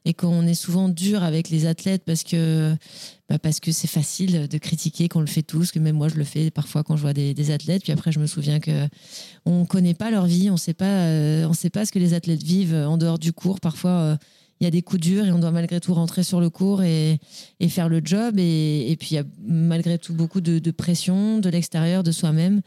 et 0.05 0.13
qu'on 0.13 0.45
est 0.45 0.53
souvent 0.53 0.89
dur 0.89 1.23
avec 1.23 1.49
les 1.49 1.65
athlètes 1.65 2.03
parce 2.05 2.23
que 2.23 2.75
bah, 3.29 3.39
parce 3.39 3.59
que 3.59 3.71
c'est 3.71 3.87
facile 3.87 4.47
de 4.47 4.57
critiquer, 4.57 5.07
qu'on 5.07 5.21
le 5.21 5.27
fait 5.27 5.43
tous, 5.43 5.71
que 5.71 5.79
même 5.79 5.95
moi 5.95 6.09
je 6.09 6.15
le 6.15 6.23
fais 6.23 6.51
parfois 6.51 6.83
quand 6.83 6.97
je 6.97 7.01
vois 7.01 7.13
des, 7.13 7.51
athlètes. 7.51 7.83
Puis 7.83 7.91
après 7.91 8.11
je 8.11 8.19
me 8.19 8.27
souviens 8.27 8.59
que 8.59 8.87
on 9.45 9.65
connaît 9.65 9.93
pas 9.93 10.11
leur 10.11 10.25
vie, 10.25 10.49
on 10.49 10.57
sait 10.57 10.73
pas 10.73 10.85
euh, 10.85 11.47
on 11.47 11.53
sait 11.53 11.69
pas 11.69 11.85
ce 11.85 11.91
que 11.91 11.99
les 11.99 12.13
athlètes 12.13 12.43
vivent 12.43 12.75
en 12.75 12.97
dehors 12.97 13.19
du 13.19 13.33
cours. 13.33 13.59
Parfois 13.59 13.91
euh, 13.91 14.17
il 14.59 14.65
y 14.65 14.67
a 14.67 14.71
des 14.71 14.81
coups 14.81 15.01
durs 15.01 15.25
et 15.25 15.31
on 15.31 15.39
doit 15.39 15.51
malgré 15.51 15.79
tout 15.79 15.93
rentrer 15.93 16.23
sur 16.23 16.39
le 16.39 16.49
cours 16.49 16.83
et, 16.83 17.19
faire 17.67 17.89
le 17.89 18.01
job. 18.03 18.35
Et, 18.37 18.95
puis, 18.97 19.09
il 19.11 19.15
y 19.15 19.17
a 19.17 19.25
malgré 19.45 19.97
tout 19.97 20.13
beaucoup 20.13 20.39
de 20.39 20.71
pression 20.71 21.39
de 21.39 21.49
l'extérieur, 21.49 22.01
de 22.01 22.13
soi-même. 22.13 22.61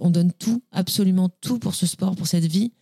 On 0.00 0.10
donne 0.10 0.32
tout, 0.32 0.62
absolument 0.72 1.28
tout 1.40 1.58
pour 1.58 1.74
ce 1.74 1.86
sport, 1.86 2.16
pour 2.16 2.26
cette 2.26 2.46
vie. 2.46 2.72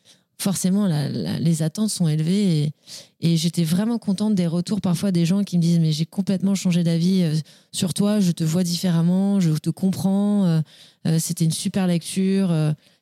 Forcément, 0.41 0.86
la- 0.86 1.09
la- 1.09 1.39
les 1.41 1.62
attentes 1.62 1.91
sont 1.91 2.07
élevées. 2.07 2.62
Et, 2.62 2.72
et 3.20 3.36
j'étais 3.36 3.64
vraiment 3.64 3.99
contente 3.99 4.36
des 4.36 4.47
retours 4.47 4.80
parfois 4.80 5.11
des 5.11 5.26
gens 5.26 5.43
qui 5.43 5.57
me 5.59 5.62
disent 5.62 5.80
Mais 5.80 5.91
j'ai 5.91 6.07
complètement 6.07 6.55
changé 6.55 6.84
d'avis 6.84 7.22
euh, 7.22 7.34
sur 7.72 7.93
toi, 7.93 8.20
je 8.20 8.30
te 8.30 8.45
vois 8.45 8.62
différemment, 8.62 9.41
je 9.41 9.51
te 9.51 9.70
comprends. 9.70 10.45
euh, 10.47 10.61
euh, 11.07 11.18
C'était 11.18 11.45
une 11.45 11.51
super 11.51 11.86
lecture. 11.89 12.53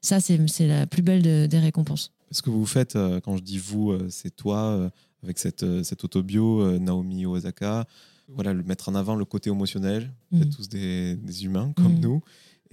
ça, 0.01 0.21
c'est 0.21 0.39
la 0.67 0.87
plus 0.87 1.03
belle 1.03 1.23
de- 1.23 1.47
des 1.47 1.59
récompenses. 1.59 2.13
Ce 2.31 2.41
que 2.43 2.49
vous 2.51 2.67
faites, 2.67 2.95
quand 3.25 3.37
je 3.37 3.43
dis 3.43 3.59
vous, 3.59 3.93
c'est 4.09 4.35
toi, 4.35 4.91
avec 5.23 5.39
cette, 5.39 5.65
cette 5.85 6.05
autobio, 6.05 6.79
Naomi 6.79 7.27
Osaka. 7.27 7.87
Voilà, 8.29 8.53
le 8.53 8.65
mettre 8.65 8.89
en 8.89 8.95
avant 8.97 9.15
le 9.15 9.25
côté 9.25 9.51
émotionnel? 9.51 10.11
Vous 10.33 10.41
êtes 10.43 10.49
Mhm. 10.49 10.55
tous 10.55 10.69
des, 10.69 11.15
des 11.17 11.45
humains 11.45 11.73
comme 11.77 11.93
Mhm. 11.95 12.01
nous. 12.01 12.23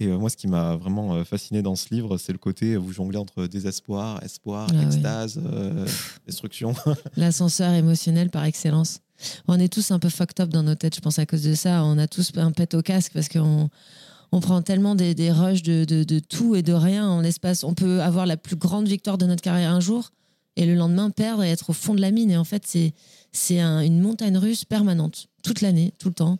Et 0.00 0.06
euh, 0.06 0.18
moi, 0.18 0.28
ce 0.30 0.36
qui 0.36 0.48
m'a 0.48 0.76
vraiment 0.76 1.14
euh, 1.14 1.24
fasciné 1.24 1.62
dans 1.62 1.76
ce 1.76 1.92
livre, 1.94 2.16
c'est 2.18 2.32
le 2.32 2.38
côté 2.38 2.72
euh, 2.74 2.78
vous 2.78 2.92
jonglez 2.92 3.18
entre 3.18 3.46
désespoir, 3.46 4.22
espoir, 4.22 4.68
Ah 4.70 4.76
ouais. 4.76 4.84
extase, 4.86 5.40
euh, 5.44 5.86
destruction. 6.26 6.74
L'ascenseur 7.16 7.72
émotionnel 7.72 8.30
par 8.30 8.44
excellence. 8.44 8.98
On 9.46 9.58
est 9.60 9.72
tous 9.72 9.92
un 9.92 9.98
peu 10.00 10.08
fucked 10.08 10.40
up 10.40 10.48
dans 10.50 10.64
nos 10.64 10.74
têtes, 10.74 10.96
je 10.96 11.00
pense, 11.00 11.18
à 11.20 11.26
cause 11.26 11.42
de 11.42 11.54
ça. 11.54 11.84
On 11.84 11.98
a 11.98 12.08
tous 12.08 12.32
un 12.36 12.50
pet 12.50 12.74
au 12.74 12.82
casque 12.82 13.12
parce 13.14 13.28
qu'on 13.28 13.70
on 14.32 14.40
prend 14.40 14.62
tellement 14.62 14.96
des, 14.96 15.14
des 15.14 15.30
rushs 15.30 15.62
de, 15.62 15.84
de- 15.84 16.02
de 16.02 16.18
tout 16.18 16.56
et 16.56 16.62
de 16.62 16.72
rien 16.72 17.08
en 17.08 17.20
l'espace. 17.20 17.62
On 17.62 17.74
peut 17.74 18.02
avoir 18.02 18.26
la 18.26 18.36
plus 18.36 18.56
grande 18.56 18.88
victoire 18.88 19.16
de 19.16 19.26
notre 19.26 19.42
carrière 19.42 19.70
un 19.70 19.78
jour 19.80 20.10
et 20.56 20.66
le 20.66 20.74
lendemain 20.74 21.10
perdre 21.10 21.44
et 21.44 21.50
être 21.50 21.70
au 21.70 21.72
fond 21.72 21.94
de 21.94 22.00
la 22.00 22.10
mine. 22.10 22.32
Et 22.32 22.36
en 22.36 22.44
fait, 22.44 22.64
c'est 22.66 22.92
c'est 23.30 23.60
un- 23.60 23.80
une 23.80 24.00
montagne 24.00 24.36
russe 24.36 24.64
permanente, 24.64 25.26
toute 25.44 25.60
l'année, 25.60 25.92
tout 26.00 26.08
le 26.08 26.14
temps. 26.14 26.38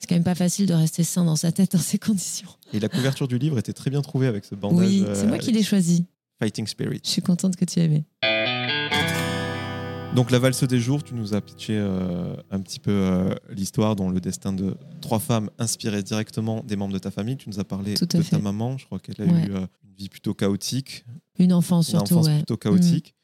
C'est 0.00 0.06
quand 0.08 0.14
même 0.14 0.24
pas 0.24 0.34
facile 0.34 0.66
de 0.66 0.72
rester 0.72 1.04
sain 1.04 1.24
dans 1.26 1.36
sa 1.36 1.52
tête 1.52 1.72
dans 1.72 1.78
ces 1.78 1.98
conditions. 1.98 2.48
Et 2.72 2.80
la 2.80 2.88
couverture 2.88 3.28
du 3.28 3.38
livre 3.38 3.58
était 3.58 3.74
très 3.74 3.90
bien 3.90 4.00
trouvée 4.00 4.26
avec 4.28 4.46
ce 4.46 4.54
bandage. 4.54 4.88
oui, 4.88 5.04
euh, 5.06 5.14
c'est 5.14 5.26
moi 5.26 5.36
qui 5.38 5.52
l'ai 5.52 5.62
choisi. 5.62 6.06
Fighting 6.38 6.66
Spirit. 6.66 7.00
Je 7.04 7.10
suis 7.10 7.20
contente 7.22 7.54
que 7.56 7.66
tu 7.66 7.80
aimais. 7.80 8.04
Donc, 10.14 10.30
La 10.32 10.38
valse 10.40 10.64
des 10.64 10.80
jours, 10.80 11.04
tu 11.04 11.14
nous 11.14 11.34
as 11.34 11.40
pitché 11.40 11.76
euh, 11.78 12.34
un 12.50 12.60
petit 12.60 12.80
peu 12.80 12.90
euh, 12.90 13.34
l'histoire 13.50 13.94
dont 13.94 14.10
le 14.10 14.20
destin 14.20 14.52
de 14.52 14.74
trois 15.00 15.20
femmes 15.20 15.50
inspirées 15.58 16.02
directement 16.02 16.64
des 16.64 16.74
membres 16.76 16.94
de 16.94 16.98
ta 16.98 17.10
famille. 17.12 17.36
Tu 17.36 17.48
nous 17.48 17.60
as 17.60 17.64
parlé 17.64 17.94
de 17.94 18.22
fait. 18.22 18.30
ta 18.30 18.38
maman. 18.38 18.76
Je 18.78 18.86
crois 18.86 18.98
qu'elle 18.98 19.20
a 19.20 19.24
Ouais. 19.32 19.46
eu 19.46 19.52
euh, 19.54 19.66
une 19.84 19.94
vie 19.96 20.08
plutôt 20.08 20.34
chaotique, 20.34 21.04
Une 21.38 21.52
enfance 21.52 21.88
une 21.90 21.98
surtout, 21.98 22.14
enfance 22.14 22.26
ouais. 22.26 22.36
plutôt 22.38 22.56
chaotique. 22.56 23.14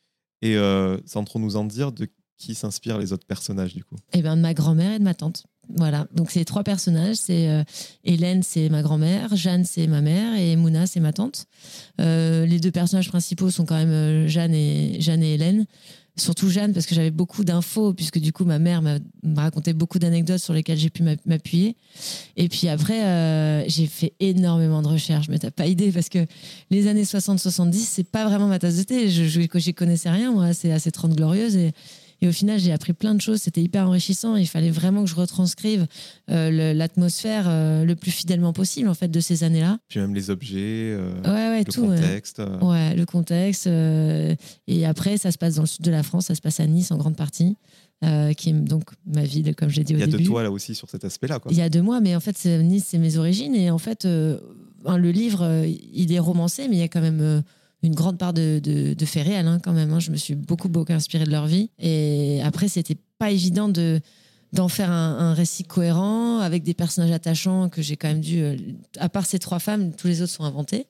Et 0.43 0.57
euh, 0.57 0.99
sans 1.07 1.25
trop 1.25 1.39
nous 1.41 1.57
en 1.57 1.65
dire, 1.65 1.91
de 1.91 2.07
qui 2.39 2.55
s'inspirent 2.55 2.99
les 2.99 3.13
autres 3.15 3.27
personnages 3.27 3.75
du 3.75 3.83
coup? 3.83 3.97
Eh 4.13 4.21
ben, 4.21 4.37
de 4.37 4.43
ma 4.43 4.53
grand-mère 4.53 4.93
et 4.93 4.99
de 4.99 5.05
ma 5.05 5.15
tante. 5.15 5.47
Voilà, 5.75 6.07
donc 6.15 6.31
c'est 6.31 6.45
trois 6.45 6.63
personnages. 6.63 7.17
C'est 7.17 7.49
euh, 7.49 7.65
Hélène, 8.05 8.43
c'est 8.43 8.69
ma 8.69 8.83
grand-mère, 8.83 9.35
Jeanne, 9.37 9.65
c'est 9.65 9.87
ma 9.89 10.01
mère, 10.01 10.39
et 10.39 10.55
Mouna, 10.57 10.87
c'est 10.87 11.01
ma 11.01 11.13
tante. 11.13 11.47
Euh, 12.01 12.47
les 12.47 12.61
deux 12.61 12.71
personnages 12.71 13.09
principaux 13.09 13.51
sont 13.51 13.65
quand 13.65 13.75
même 13.77 13.91
euh, 13.91 14.29
Jeanne 14.29 14.55
et 14.55 15.01
Jeanne 15.01 15.23
et 15.23 15.35
Hélène. 15.35 15.67
Surtout 16.19 16.49
Jeanne 16.49 16.73
parce 16.73 16.87
que 16.87 16.95
j'avais 16.95 17.11
beaucoup 17.11 17.45
d'infos 17.45 17.93
puisque 17.93 18.19
du 18.19 18.33
coup 18.33 18.47
ma 18.47 18.59
mère 18.59 18.81
m'a 18.81 18.99
raconté 19.37 19.75
beaucoup 19.75 19.99
d'anecdotes 19.99 20.39
sur 20.39 20.55
lesquelles 20.55 20.79
j'ai 20.79 20.89
pu 20.89 21.03
m'a- 21.03 21.17
m'appuyer. 21.27 21.77
Et 22.39 22.49
puis 22.49 22.69
après 22.69 23.69
j'ai 23.69 23.87
fait 23.87 24.15
énormément 24.19 24.81
de 24.81 24.89
recherches, 24.89 25.29
mais 25.29 25.39
t'as 25.39 25.51
pas 25.51 25.67
idée 25.67 25.93
parce 25.93 26.09
que 26.09 26.25
les 26.71 26.87
années 26.87 27.03
60-70 27.03 27.75
c'est 27.75 28.09
pas 28.11 28.25
vraiment 28.27 28.47
ma 28.47 28.59
tasse 28.59 28.79
de 28.79 28.83
thé. 28.85 29.11
Je, 29.11 29.25
je, 29.25 29.41
j'y 29.59 29.75
connaissais 29.75 30.09
rien 30.09 30.33
moi, 30.33 30.55
c'est 30.55 30.73
assez 30.73 30.91
30 30.91 31.15
glorieuses 31.15 31.55
et 31.57 31.73
et 32.27 32.29
au 32.29 32.33
final, 32.33 32.59
j'ai 32.59 32.73
appris 32.73 32.93
plein 32.93 33.15
de 33.15 33.21
choses. 33.21 33.41
C'était 33.41 33.63
hyper 33.63 33.87
enrichissant. 33.87 34.37
Il 34.37 34.47
fallait 34.49 34.71
vraiment 34.71 35.05
que 35.05 35.11
je 35.11 35.15
retranscrive 35.15 35.87
euh, 36.31 36.73
l'atmosphère 36.75 37.45
euh, 37.49 37.85
le 37.85 37.95
plus 37.97 38.11
fidèlement 38.11 38.53
possible 38.53 38.89
en 38.89 38.95
fait 38.95 39.09
de 39.09 39.21
ces 39.21 39.45
années-là. 39.45 39.79
Puis 39.89 40.01
même 40.01 40.15
les 40.15 40.31
objets, 40.31 40.59
euh, 40.97 41.13
Ouais, 41.25 41.31
ouais, 41.51 41.59
le 41.67 41.73
tout. 41.73 41.83
contexte. 41.87 42.41
euh, 42.41 42.59
Ouais, 42.61 42.95
le 42.97 43.07
contexte. 43.07 43.67
et 43.69 44.87
après, 44.87 45.19
ça 45.19 45.31
se 45.33 45.39
passe 45.39 45.55
dans 45.57 45.63
le 45.63 45.69
sud 45.69 45.85
de 45.85 45.91
la 45.91 46.03
France. 46.03 46.27
Ça 46.27 46.35
se 46.35 46.41
passe 46.41 46.61
à 46.61 46.67
Nice 46.67 46.91
en 46.91 46.97
grande 46.99 47.17
partie, 47.17 47.57
euh, 48.05 48.33
qui 48.33 48.51
est 48.51 48.53
donc 48.53 48.85
ma 49.07 49.23
ville, 49.23 49.55
comme 49.55 49.69
j'ai 49.69 49.85
dit 49.85 49.95
au 49.95 49.99
Il 49.99 50.01
y 50.01 50.03
a 50.03 50.07
début. 50.07 50.23
de 50.23 50.29
toi 50.29 50.43
là 50.43 50.51
aussi 50.51 50.75
sur 50.75 50.91
cet 50.91 51.05
aspect-là. 51.05 51.41
Il 51.51 51.57
y 51.57 51.63
a 51.63 51.69
deux 51.69 51.83
mois, 51.83 52.01
mais 52.01 52.17
en 52.17 52.21
fait, 52.21 52.45
Nice, 52.45 52.87
c'est 52.89 52.99
mes 52.99 53.17
origines. 53.17 53.55
Et 53.55 53.71
en 53.71 53.79
fait, 53.79 54.05
euh, 54.05 54.39
le 54.87 55.11
livre, 55.11 55.65
il 55.95 56.13
est 56.13 56.19
romancé, 56.19 56.69
mais 56.69 56.77
il 56.77 56.81
y 56.81 56.83
a 56.83 56.89
quand 56.89 57.01
même 57.01 57.21
euh, 57.21 57.41
une 57.87 57.95
grande 57.95 58.19
part 58.19 58.33
de, 58.33 58.61
de, 58.63 58.95
de 58.95 59.05
faits 59.07 59.27
réels, 59.27 59.47
hein, 59.47 59.59
quand 59.63 59.73
même. 59.73 59.93
hein. 59.93 60.01
Je 60.01 60.11
me 60.11 60.17
suis 60.17 60.35
beaucoup, 60.35 60.69
beaucoup 60.69 60.93
inspirée 60.93 61.25
de 61.25 61.31
leur 61.31 61.47
vie. 61.47 61.71
Et 61.79 62.41
après, 62.43 62.69
c'était 62.69 62.97
pas 63.19 63.31
évident 63.31 63.69
de 63.69 64.01
d'en 64.53 64.69
faire 64.69 64.91
un, 64.93 65.19
un 65.19 65.35
récit 65.35 65.65
cohérent 65.65 66.39
avec 66.39 66.63
des 66.63 66.73
personnages 66.73 67.11
attachants 67.11 67.69
que 67.69 67.83
j'ai 67.83 67.97
quand 67.97 68.07
même 68.09 68.21
dû 68.21 68.41
euh, 68.41 68.57
à 68.99 69.09
part 69.09 69.27
ces 69.27 69.41
trois 69.41 69.59
femmes 69.59 69.93
tous 69.93 70.07
les 70.07 70.23
autres 70.23 70.33
sont 70.33 70.45
inventés 70.45 70.87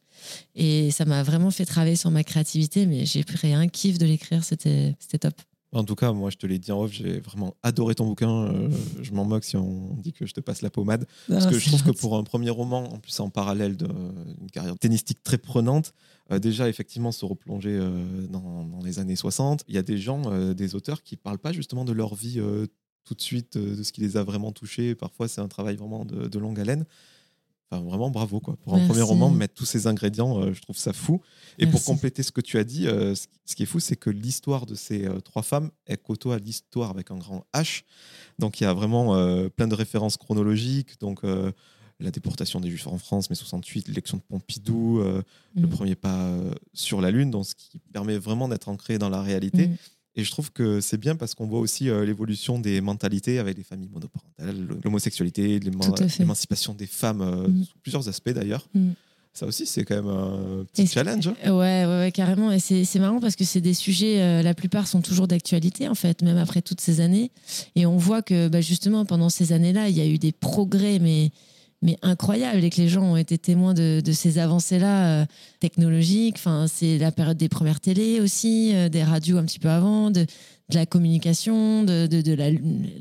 et 0.55 0.91
ça 0.91 1.07
m'a 1.07 1.23
vraiment 1.23 1.51
fait 1.51 1.65
travailler 1.65 1.97
sur 1.97 2.11
ma 2.11 2.23
créativité 2.23 2.85
mais 2.85 3.07
j'ai 3.07 3.25
pris 3.25 3.55
un 3.55 3.67
kiff 3.67 3.97
de 3.97 4.05
l'écrire 4.05 4.45
c'était 4.45 4.95
c'était 5.01 5.19
top 5.19 5.35
En 5.73 5.85
tout 5.85 5.97
cas, 5.97 6.13
moi, 6.13 6.31
je 6.31 6.37
te 6.37 6.47
l'ai 6.47 6.59
dit 6.59 6.71
en 6.71 6.81
off, 6.85 6.93
j'ai 6.93 7.19
vraiment 7.21 7.55
adoré 7.63 7.95
ton 7.95 8.07
bouquin. 8.07 8.31
Euh, 8.47 8.71
je 9.03 9.11
m'en 9.13 9.25
moque 9.25 9.45
si 9.45 9.57
on 9.57 9.95
dit 10.05 10.13
que 10.13 10.25
je 10.25 10.33
te 10.33 10.41
passe 10.41 10.63
la 10.63 10.71
pommade. 10.71 11.05
Parce 11.29 11.47
que 11.47 11.59
je 11.59 11.67
trouve 11.69 11.83
que 11.83 11.91
pour 11.91 12.17
un 12.17 12.23
premier 12.25 12.51
roman, 12.51 12.85
en 12.95 12.99
plus 12.99 13.19
en 13.21 13.29
parallèle 13.31 13.77
d'une 13.77 14.51
carrière 14.53 14.79
tennistique 14.79 15.23
très 15.23 15.39
prenante, 15.39 15.93
euh, 16.33 16.39
déjà 16.39 16.69
effectivement 16.69 17.13
se 17.13 17.25
replonger 17.25 17.71
euh, 17.81 18.27
dans, 18.29 18.65
dans 18.65 18.83
les 18.83 18.99
années 18.99 19.17
60, 19.17 19.65
il 19.69 19.75
y 19.75 19.79
a 19.79 19.83
des 19.83 19.99
gens, 19.99 20.23
euh, 20.27 20.55
des 20.55 20.75
auteurs 20.75 21.03
qui 21.03 21.17
parlent 21.17 21.39
pas 21.39 21.53
justement 21.53 21.85
de 21.85 21.93
leur 21.93 22.15
vie 22.15 22.41
tout 23.05 23.15
de 23.15 23.23
suite, 23.23 23.57
de 23.57 23.83
ce 23.83 23.93
qui 23.93 24.01
les 24.01 24.17
a 24.17 24.25
vraiment 24.25 24.51
touchés. 24.51 24.97
Parfois, 24.97 25.29
c'est 25.29 25.41
un 25.41 25.47
travail 25.47 25.77
vraiment 25.77 26.05
de, 26.05 26.27
de 26.27 26.39
longue 26.39 26.59
haleine. 26.59 26.85
Enfin, 27.71 27.83
vraiment 27.83 28.11
bravo 28.11 28.39
quoi. 28.39 28.57
Pour 28.63 28.75
un 28.75 28.87
premier 28.87 29.03
roman, 29.03 29.29
mettre 29.29 29.55
tous 29.55 29.65
ces 29.65 29.87
ingrédients, 29.89 30.53
je 30.53 30.61
trouve 30.61 30.77
ça 30.77 30.93
fou. 30.93 31.21
Et 31.59 31.67
pour 31.67 31.83
compléter 31.85 32.23
ce 32.23 32.31
que 32.31 32.41
tu 32.41 32.59
as 32.59 32.65
dit, 32.65 32.85
ce 32.85 33.27
ce 33.45 33.55
qui 33.55 33.63
est 33.63 33.67
fou, 33.67 33.81
c'est 33.81 33.97
que 33.97 34.11
l'histoire 34.11 34.67
de 34.67 34.75
ces 34.75 35.09
trois 35.25 35.43
femmes, 35.43 35.71
elle 35.85 35.99
côtoie 35.99 36.39
l'histoire 36.39 36.91
avec 36.91 37.11
un 37.11 37.17
grand 37.17 37.45
H. 37.55 37.83
Donc 38.39 38.61
il 38.61 38.65
y 38.65 38.67
a 38.67 38.73
vraiment 38.73 39.15
plein 39.51 39.67
de 39.69 39.75
références 39.75 40.17
chronologiques. 40.17 41.01
Donc 41.01 41.23
la 42.01 42.11
déportation 42.11 42.61
des 42.61 42.69
Juifs 42.71 42.87
en 42.87 42.99
France, 42.99 43.31
mai 43.31 43.37
68, 43.37 43.89
l'élection 43.89 44.19
de 44.19 44.23
Pompidou, 44.23 45.01
euh, 45.01 45.23
le 45.55 45.67
Mm. 45.67 45.71
premier 45.71 45.95
pas 45.95 46.25
euh, 46.27 46.53
sur 46.75 47.01
la 47.01 47.11
Lune, 47.11 47.31
donc 47.31 47.47
ce 47.47 47.55
qui 47.55 47.79
permet 47.93 48.19
vraiment 48.19 48.49
d'être 48.49 48.69
ancré 48.69 48.99
dans 48.99 49.09
la 49.09 49.23
réalité. 49.23 49.69
Mm. 49.69 49.77
Et 50.19 50.25
je 50.25 50.31
trouve 50.31 50.51
que 50.51 50.81
c'est 50.81 50.97
bien 50.99 51.15
parce 51.17 51.35
qu'on 51.35 51.47
voit 51.47 51.61
aussi 51.61 51.89
euh, 51.91 52.05
l'évolution 52.05 52.59
des 52.59 52.81
mentalités 52.81 53.39
avec 53.39 53.57
les 53.57 53.63
familles 53.63 53.89
monoparentales, 53.93 54.67
l'homosexualité, 54.85 55.59
l'émancipation 56.19 56.75
des 56.75 56.87
femmes, 56.87 57.47
Mm. 57.49 57.65
sous 57.65 57.79
plusieurs 57.83 58.09
aspects 58.09 58.31
d'ailleurs. 58.31 58.67
Ça 59.35 59.45
aussi, 59.45 59.67
c'est 59.67 59.85
quand 59.85 59.97
même 59.97 60.09
un 60.09 60.65
petit 60.73 60.83
Et- 60.83 60.87
challenge. 60.87 61.29
hein. 61.29 61.35
Ouais, 61.53 61.85
ouais, 61.85 61.87
ouais, 61.87 62.13
carrément. 62.13 62.51
Et 62.53 62.59
c'est 62.59 62.87
c'est 62.87 62.99
marrant 62.99 63.21
parce 63.21 63.37
que 63.37 63.45
c'est 63.45 63.61
des 63.61 63.75
sujets, 63.75 64.23
euh, 64.23 64.41
la 64.43 64.55
plupart 64.55 64.87
sont 64.89 65.03
toujours 65.03 65.29
d'actualité, 65.29 65.89
en 65.89 65.95
fait, 65.95 66.23
même 66.23 66.39
après 66.39 66.63
toutes 66.63 66.81
ces 66.81 67.01
années. 67.01 67.31
Et 67.75 67.85
on 67.85 67.99
voit 67.99 68.23
que 68.23 68.49
bah, 68.49 68.63
justement, 68.63 69.05
pendant 69.05 69.29
ces 69.29 69.53
années-là, 69.53 69.91
il 69.91 69.97
y 69.97 70.01
a 70.01 70.07
eu 70.07 70.17
des 70.17 70.33
progrès, 70.33 70.99
mais, 70.99 71.33
mais 71.83 71.99
incroyables, 72.03 72.65
et 72.65 72.71
que 72.71 72.81
les 72.81 72.89
gens 72.89 73.03
ont 73.03 73.17
été 73.17 73.39
témoins 73.39 73.75
de, 73.75 74.03
ces 74.13 74.39
avancées-là 74.39 75.23
euh, 75.23 75.27
technologiques. 75.61 76.37
Enfin, 76.39 76.67
c'est 76.69 76.99
la 76.99 77.13
période 77.13 77.37
des 77.37 77.49
premières 77.49 77.81
télés 77.81 78.21
aussi, 78.21 78.73
euh, 78.75 78.89
des 78.89 79.03
radios 79.03 79.39
un 79.39 79.45
petit 79.45 79.59
peu 79.59 79.69
avant, 79.69 80.11
de, 80.11 80.23
de 80.23 80.75
la 80.75 80.87
communication, 80.87 81.85
de, 81.85 82.09
la. 82.35 82.51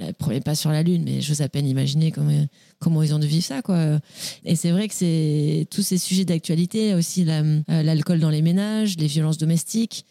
La 0.05 0.13
première 0.13 0.41
pas 0.43 0.55
sur 0.55 0.71
la 0.71 0.83
Lune, 0.83 1.03
mais 1.05 1.21
j'ose 1.21 1.41
à 1.41 1.49
peine 1.49 1.65
imaginer 1.65 2.11
comment, 2.11 2.45
comment 2.79 3.01
ils 3.01 3.13
ont 3.13 3.19
dû 3.19 3.27
vivre 3.27 3.45
ça, 3.45 3.61
quoi. 3.61 3.99
Et 4.43 4.55
c'est 4.55 4.71
vrai 4.71 4.87
que 4.87 4.93
c'est 4.93 5.67
tous 5.71 5.81
ces 5.81 5.97
sujets 5.97 6.25
d'actualité, 6.25 6.93
aussi 6.93 7.25
euh, 7.27 7.61
l'alcool 7.67 8.19
dans 8.19 8.29
les 8.29 8.41
ménages, 8.41 8.97
les 8.97 9.07
violences 9.07 9.37
domestiques. 9.37 10.05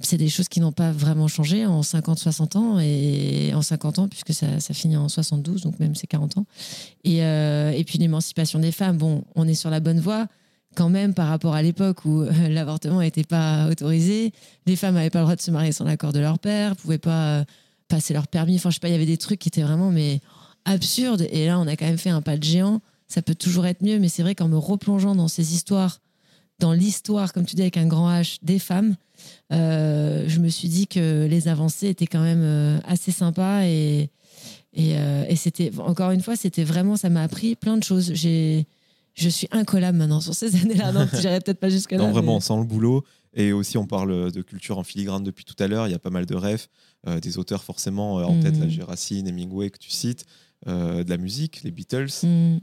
C'est 0.00 0.16
des 0.16 0.28
choses 0.28 0.48
qui 0.48 0.60
n'ont 0.60 0.72
pas 0.72 0.92
vraiment 0.92 1.26
changé 1.26 1.66
en 1.66 1.82
50, 1.82 2.18
60 2.20 2.56
ans 2.56 2.78
et 2.78 3.52
en 3.52 3.62
50 3.62 3.98
ans, 3.98 4.08
puisque 4.08 4.32
ça, 4.32 4.60
ça 4.60 4.72
finit 4.72 4.96
en 4.96 5.08
72, 5.08 5.62
donc 5.62 5.80
même 5.80 5.96
c'est 5.96 6.06
40 6.06 6.38
ans. 6.38 6.46
Et, 7.02 7.24
euh, 7.24 7.72
et 7.72 7.82
puis 7.82 7.98
l'émancipation 7.98 8.60
des 8.60 8.70
femmes, 8.70 8.96
bon, 8.96 9.24
on 9.34 9.48
est 9.48 9.54
sur 9.54 9.70
la 9.70 9.80
bonne 9.80 9.98
voie 9.98 10.28
quand 10.76 10.88
même 10.88 11.14
par 11.14 11.28
rapport 11.28 11.54
à 11.54 11.62
l'époque 11.62 12.04
où 12.04 12.22
euh, 12.22 12.48
l'avortement 12.48 13.00
n'était 13.00 13.24
pas 13.24 13.66
autorisé. 13.68 14.32
Les 14.66 14.76
femmes 14.76 14.94
n'avaient 14.94 15.10
pas 15.10 15.18
le 15.18 15.24
droit 15.24 15.36
de 15.36 15.40
se 15.40 15.50
marier 15.50 15.72
sans 15.72 15.84
l'accord 15.84 16.12
de 16.12 16.20
leur 16.20 16.38
père, 16.38 16.76
pouvaient 16.76 16.98
pas 16.98 17.40
euh, 17.40 17.44
passer 17.88 18.14
leur 18.14 18.28
permis. 18.28 18.56
Enfin, 18.56 18.70
je 18.70 18.74
sais 18.74 18.80
pas, 18.80 18.88
il 18.88 18.92
y 18.92 18.94
avait 18.94 19.06
des 19.06 19.16
trucs 19.16 19.40
qui 19.40 19.48
étaient 19.48 19.62
vraiment 19.62 19.90
mais 19.90 20.20
absurdes. 20.64 21.26
Et 21.32 21.46
là, 21.46 21.58
on 21.58 21.66
a 21.66 21.76
quand 21.76 21.86
même 21.86 21.98
fait 21.98 22.10
un 22.10 22.22
pas 22.22 22.36
de 22.36 22.44
géant. 22.44 22.80
Ça 23.08 23.22
peut 23.22 23.34
toujours 23.34 23.66
être 23.66 23.82
mieux, 23.82 23.98
mais 23.98 24.08
c'est 24.08 24.22
vrai 24.22 24.34
qu'en 24.34 24.48
me 24.48 24.58
replongeant 24.58 25.16
dans 25.16 25.28
ces 25.28 25.54
histoires, 25.54 25.98
dans 26.58 26.72
l'histoire, 26.72 27.32
comme 27.32 27.46
tu 27.46 27.56
dis, 27.56 27.62
avec 27.62 27.76
un 27.76 27.86
grand 27.86 28.10
H, 28.10 28.38
des 28.42 28.58
femmes, 28.58 28.94
je 29.50 30.38
me 30.40 30.48
suis 30.48 30.68
dit 30.68 30.86
que 30.86 31.26
les 31.26 31.48
avancées 31.48 31.88
étaient 31.88 32.06
quand 32.06 32.22
même 32.22 32.42
euh, 32.42 32.78
assez 32.84 33.12
sympas 33.12 33.64
et, 33.64 34.10
et, 34.74 34.98
euh, 34.98 35.24
et 35.28 35.36
c'était, 35.36 35.70
encore 35.78 36.10
une 36.10 36.20
fois, 36.20 36.36
c'était 36.36 36.64
vraiment, 36.64 36.96
ça 36.96 37.08
m'a 37.08 37.22
appris 37.22 37.56
plein 37.56 37.76
de 37.76 37.82
choses. 37.82 38.12
J'ai, 38.14 38.66
je 39.14 39.28
suis 39.28 39.48
incollable 39.50 39.98
maintenant 39.98 40.20
sur 40.20 40.34
ces 40.34 40.54
années-là. 40.62 40.92
Non, 40.92 41.06
j'irai 41.20 41.40
peut-être 41.40 41.60
pas 41.60 41.70
jusque-là. 41.70 41.98
Non, 41.98 42.10
vraiment, 42.10 42.32
mais- 42.32 42.36
on 42.36 42.40
sent 42.40 42.56
le 42.58 42.64
boulot. 42.64 43.04
Et 43.34 43.52
aussi, 43.52 43.76
on 43.76 43.86
parle 43.86 44.32
de 44.32 44.42
culture 44.42 44.78
en 44.78 44.84
filigrane 44.84 45.22
depuis 45.22 45.44
tout 45.44 45.54
à 45.62 45.68
l'heure. 45.68 45.86
Il 45.86 45.90
y 45.90 45.94
a 45.94 45.98
pas 45.98 46.10
mal 46.10 46.24
de 46.26 46.34
rêves, 46.34 46.66
euh, 47.06 47.20
des 47.20 47.38
auteurs 47.38 47.62
forcément 47.62 48.18
euh, 48.18 48.24
en 48.24 48.40
tête, 48.40 48.54
Mhm. 48.56 48.62
la 48.62 48.68
Géracine, 48.68 49.28
Hemingway 49.28 49.70
que 49.70 49.78
tu 49.78 49.90
cites, 49.90 50.24
euh, 50.66 51.04
de 51.04 51.10
la 51.10 51.18
musique, 51.18 51.62
les 51.62 51.70
Beatles. 51.70 52.08
Hmm. 52.22 52.58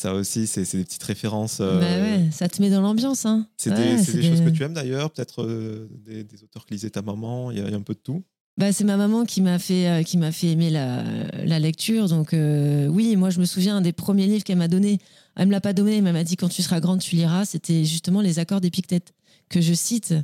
Ça 0.00 0.14
aussi, 0.14 0.46
c'est 0.46 0.62
des 0.78 0.84
petites 0.84 1.02
références. 1.02 1.58
euh, 1.60 1.78
Bah 1.78 2.00
ouais, 2.00 2.30
ça 2.32 2.48
te 2.48 2.62
met 2.62 2.70
dans 2.70 2.80
l'ambiance. 2.80 3.26
Hein. 3.26 3.46
C'est 3.58 3.70
Ouais, 3.70 3.96
des, 3.96 4.22
choses 4.22 4.40
que 4.40 4.48
tu 4.48 4.62
aimes 4.62 4.72
d'ailleurs, 4.72 5.10
peut-être 5.10 5.42
euh, 5.42 5.90
des, 6.06 6.24
des 6.24 6.42
auteurs 6.42 6.64
que 6.64 6.72
lisait 6.72 6.88
ta 6.88 7.02
maman, 7.02 7.50
il 7.50 7.58
y, 7.58 7.60
a 7.60 7.64
il 7.66 7.70
y 7.70 7.74
a 7.74 7.76
un 7.76 7.82
peu 7.82 7.92
de 7.92 7.98
tout. 7.98 8.22
Bah, 8.56 8.72
c'est 8.72 8.84
ma 8.84 8.96
maman 8.96 9.26
qui 9.26 9.42
m'a 9.42 9.58
fait, 9.58 9.88
euh, 9.88 10.02
qui 10.02 10.16
m'a 10.16 10.32
fait 10.32 10.48
aimer 10.52 10.70
la, 10.70 11.04
la 11.44 11.58
lecture. 11.58 12.08
Donc, 12.08 12.30
oui, 12.32 13.14
moi, 13.16 13.28
je 13.28 13.40
me 13.40 13.44
souviens 13.44 13.82
des 13.82 13.92
premiers 13.92 14.26
livres 14.26 14.42
qu'elle 14.42 14.56
m'a 14.56 14.68
donné. 14.68 15.00
Elle 15.36 15.48
me 15.48 15.52
l'a 15.52 15.60
pas 15.60 15.74
donné, 15.74 16.00
mais 16.00 16.08
elle 16.08 16.16
m'a 16.16 16.24
dit 16.24 16.36
quand 16.36 16.48
tu 16.48 16.62
seras 16.62 16.80
grande, 16.80 17.00
tu 17.00 17.14
liras. 17.14 17.44
C'était 17.44 17.84
justement 17.84 18.22
les 18.22 18.38
accords 18.38 18.62
d'Épictète 18.62 19.12
que 19.50 19.60
je 19.60 19.74
cite 19.74 20.14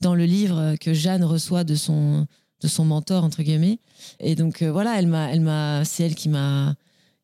dans 0.00 0.14
le 0.14 0.26
livre 0.26 0.76
que 0.80 0.92
Jeanne 0.94 1.24
reçoit 1.24 1.64
de 1.64 1.74
son, 1.74 2.28
de 2.60 2.68
son 2.68 2.84
mentor, 2.84 3.24
entre 3.24 3.42
guillemets. 3.42 3.80
Et 4.20 4.36
donc, 4.36 4.62
euh, 4.62 4.70
voilà, 4.70 4.96
elle 4.98 5.08
m'a, 5.08 5.30
elle 5.32 5.40
m'a, 5.40 5.84
c'est 5.84 6.04
elle 6.04 6.14
qui 6.14 6.28
m'a, 6.28 6.74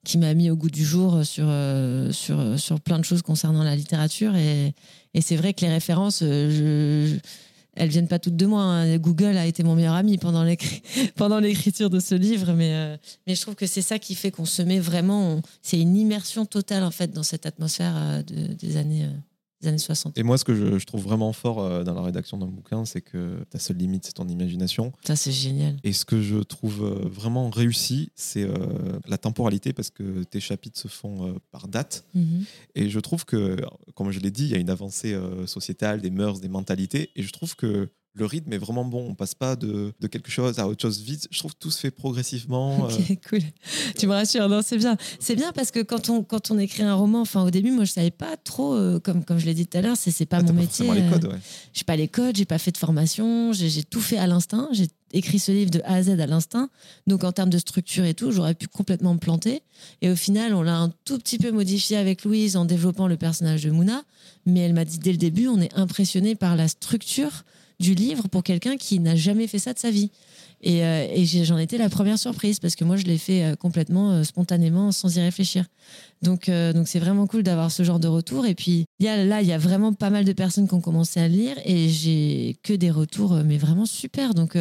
qui 0.04 0.18
m'a 0.18 0.32
mis 0.34 0.50
au 0.50 0.56
goût 0.56 0.70
du 0.70 0.84
jour 0.84 1.24
sur, 1.24 1.44
euh, 1.48 2.10
sur, 2.12 2.58
sur 2.58 2.80
plein 2.80 2.98
de 2.98 3.04
choses 3.04 3.22
concernant 3.22 3.62
la 3.62 3.76
littérature. 3.76 4.34
Et, 4.36 4.72
et 5.14 5.20
c'est 5.20 5.36
vrai 5.36 5.52
que 5.54 5.60
les 5.60 5.70
références, 5.70 6.20
euh, 6.22 7.10
je, 7.12 7.18
elles 7.76 7.88
viennent 7.90 8.08
pas 8.08 8.18
toutes 8.18 8.36
de 8.36 8.46
moi. 8.46 8.62
hein. 8.62 8.96
Google 8.98 9.36
a 9.36 9.46
été 9.46 9.62
mon 9.62 9.74
meilleur 9.74 9.94
ami 9.94 10.16
pendant 10.18 10.42
l'écri- 10.42 10.82
pendant 11.16 11.38
l'écriture 11.38 11.90
de 11.90 12.00
ce 12.00 12.14
livre, 12.14 12.52
mais, 12.54 12.72
euh, 12.74 12.96
mais 13.26 13.34
je 13.34 13.42
trouve 13.42 13.54
que 13.54 13.66
c'est 13.66 13.82
ça 13.82 13.98
qui 13.98 14.14
fait 14.14 14.30
qu'on 14.30 14.46
se 14.46 14.62
met 14.62 14.80
vraiment. 14.80 15.40
C'est 15.62 15.78
une 15.80 15.96
immersion 15.96 16.46
totale 16.46 16.82
en 16.82 16.90
fait 16.90 17.12
dans 17.12 17.22
cette 17.22 17.44
atmosphère 17.46 17.92
euh, 17.96 18.22
de- 18.22 18.54
des 18.54 18.76
années 18.78 19.04
euh, 19.04 19.08
des 19.60 19.68
années 19.68 19.78
60. 19.78 20.16
Et 20.16 20.22
moi, 20.22 20.38
ce 20.38 20.44
que 20.44 20.54
je, 20.54 20.78
je 20.78 20.86
trouve 20.86 21.02
vraiment 21.02 21.32
fort 21.32 21.60
euh, 21.60 21.84
dans 21.84 21.94
la 21.94 22.02
rédaction 22.02 22.38
d'un 22.38 22.46
bouquin, 22.46 22.84
c'est 22.84 23.00
que 23.00 23.44
ta 23.50 23.58
seule 23.58 23.76
limite, 23.76 24.06
c'est 24.06 24.14
ton 24.14 24.28
imagination. 24.28 24.92
Ça 25.04 25.16
c'est 25.16 25.32
génial. 25.32 25.76
Et 25.84 25.92
ce 25.92 26.04
que 26.04 26.20
je 26.20 26.38
trouve 26.38 26.84
euh, 26.84 27.08
vraiment 27.08 27.50
réussi, 27.50 28.10
c'est 28.14 28.44
euh, 28.44 28.98
la 29.06 29.18
temporalité, 29.18 29.72
parce 29.72 29.90
que 29.90 30.22
tes 30.24 30.40
chapitres 30.40 30.78
se 30.78 30.88
font 30.88 31.28
euh, 31.28 31.32
par 31.50 31.68
date. 31.68 32.04
Mhm. 32.14 32.44
Et 32.74 32.88
je 32.88 33.00
trouve 33.00 33.24
que, 33.24 33.56
comme 33.94 34.10
je 34.10 34.20
l'ai 34.20 34.30
dit, 34.30 34.44
il 34.44 34.50
y 34.50 34.54
a 34.54 34.58
une 34.58 34.70
avancée 34.70 35.12
euh, 35.12 35.46
sociétale, 35.46 36.00
des 36.00 36.10
mœurs, 36.10 36.40
des 36.40 36.48
mentalités. 36.48 37.10
Et 37.16 37.22
je 37.22 37.32
trouve 37.32 37.56
que 37.56 37.90
le 38.14 38.24
rythme 38.26 38.52
est 38.52 38.58
vraiment 38.58 38.84
bon. 38.84 39.06
On 39.10 39.14
passe 39.14 39.34
pas 39.34 39.56
de, 39.56 39.92
de 40.00 40.06
quelque 40.06 40.30
chose 40.30 40.58
à 40.58 40.66
autre 40.66 40.82
chose 40.82 41.00
vite. 41.00 41.28
Je 41.30 41.38
trouve 41.38 41.52
que 41.52 41.58
tout 41.58 41.70
se 41.70 41.78
fait 41.78 41.90
progressivement. 41.90 42.84
euh, 42.90 42.92
Ok, 42.92 43.18
cool. 43.28 43.40
Tu 43.98 44.06
me 44.06 44.12
rassures, 44.12 44.48
non, 44.48 44.60
c'est 44.64 44.78
bien. 44.78 44.96
C'est 45.20 45.36
bien 45.36 45.52
parce 45.52 45.70
que 45.70 45.80
quand 45.80 46.08
on, 46.10 46.22
quand 46.22 46.50
on 46.50 46.58
écrit 46.58 46.82
un 46.82 46.94
roman, 46.94 47.20
enfin 47.20 47.44
au 47.44 47.50
début, 47.50 47.70
moi 47.70 47.84
je 47.84 47.92
savais 47.92 48.10
pas 48.10 48.36
trop, 48.36 48.74
euh, 48.74 48.98
comme, 48.98 49.24
comme 49.24 49.38
je 49.38 49.46
l'ai 49.46 49.54
dit 49.54 49.66
tout 49.66 49.78
à 49.78 49.82
l'heure, 49.82 49.96
c'est 49.96 50.10
c'est 50.10 50.26
pas 50.26 50.38
ah, 50.38 50.42
mon 50.42 50.48
pas 50.48 50.52
métier. 50.54 50.86
forcément 50.86 51.08
les 51.08 51.24
euh, 51.24 51.32
ouais. 51.32 51.38
j'ai 51.72 51.84
pas 51.84 51.96
les 51.96 52.08
codes, 52.08 52.36
j'ai 52.36 52.44
pas 52.44 52.58
fait 52.58 52.72
de 52.72 52.78
formation, 52.78 53.52
j'ai 53.52 53.68
j'ai 53.68 53.84
tout 53.84 54.00
fait 54.00 54.18
à 54.18 54.26
l'instinct. 54.26 54.68
J'ai 54.72 54.88
écrit 55.12 55.38
ce 55.38 55.52
livre 55.52 55.70
de 55.70 55.80
A 55.84 55.94
à 55.94 56.02
Z 56.02 56.10
à 56.20 56.26
l'instinct. 56.26 56.68
Donc 57.06 57.24
en 57.24 57.32
termes 57.32 57.50
de 57.50 57.58
structure 57.58 58.04
et 58.04 58.14
tout, 58.14 58.32
j'aurais 58.32 58.54
pu 58.54 58.66
complètement 58.68 59.14
me 59.14 59.18
planter. 59.18 59.62
Et 60.02 60.10
au 60.10 60.16
final, 60.16 60.54
on 60.54 60.62
l'a 60.62 60.78
un 60.78 60.92
tout 61.04 61.18
petit 61.18 61.38
peu 61.38 61.50
modifié 61.50 61.96
avec 61.96 62.24
Louise 62.24 62.56
en 62.56 62.64
développant 62.64 63.06
le 63.06 63.16
personnage 63.16 63.64
de 63.64 63.70
Mouna. 63.70 64.02
Mais 64.46 64.60
elle 64.60 64.74
m'a 64.74 64.84
dit 64.84 64.98
dès 64.98 65.12
le 65.12 65.18
début, 65.18 65.48
on 65.48 65.60
est 65.60 65.74
impressionné 65.74 66.34
par 66.34 66.56
la 66.56 66.68
structure 66.68 67.44
du 67.80 67.94
livre 67.94 68.28
pour 68.28 68.44
quelqu'un 68.44 68.76
qui 68.76 69.00
n'a 69.00 69.16
jamais 69.16 69.46
fait 69.46 69.58
ça 69.58 69.72
de 69.72 69.78
sa 69.78 69.90
vie. 69.90 70.10
Et, 70.62 70.84
euh, 70.84 71.24
j'en 71.42 71.56
étais 71.56 71.78
la 71.78 71.88
première 71.88 72.18
surprise 72.18 72.60
parce 72.60 72.76
que 72.76 72.84
moi, 72.84 72.96
je 72.96 73.04
l'ai 73.04 73.16
fait 73.16 73.44
euh, 73.44 73.56
complètement 73.56 74.12
euh, 74.12 74.22
spontanément, 74.22 74.92
sans 74.92 75.16
y 75.16 75.20
réfléchir. 75.20 75.64
Donc, 76.22 76.50
donc 76.50 76.86
c'est 76.86 76.98
vraiment 76.98 77.26
cool 77.26 77.42
d'avoir 77.42 77.72
ce 77.72 77.82
genre 77.82 77.98
de 77.98 78.06
retour. 78.06 78.44
Et 78.44 78.54
puis 78.54 78.84
y 79.00 79.08
a, 79.08 79.24
là, 79.24 79.40
il 79.40 79.48
y 79.48 79.54
a 79.54 79.58
vraiment 79.58 79.94
pas 79.94 80.10
mal 80.10 80.26
de 80.26 80.32
personnes 80.34 80.68
qui 80.68 80.74
ont 80.74 80.82
commencé 80.82 81.18
à 81.18 81.28
lire 81.28 81.56
et 81.64 81.88
j'ai 81.88 82.58
que 82.62 82.74
des 82.74 82.90
retours, 82.90 83.32
mais 83.42 83.56
vraiment 83.56 83.86
super. 83.86 84.34
Donc 84.34 84.58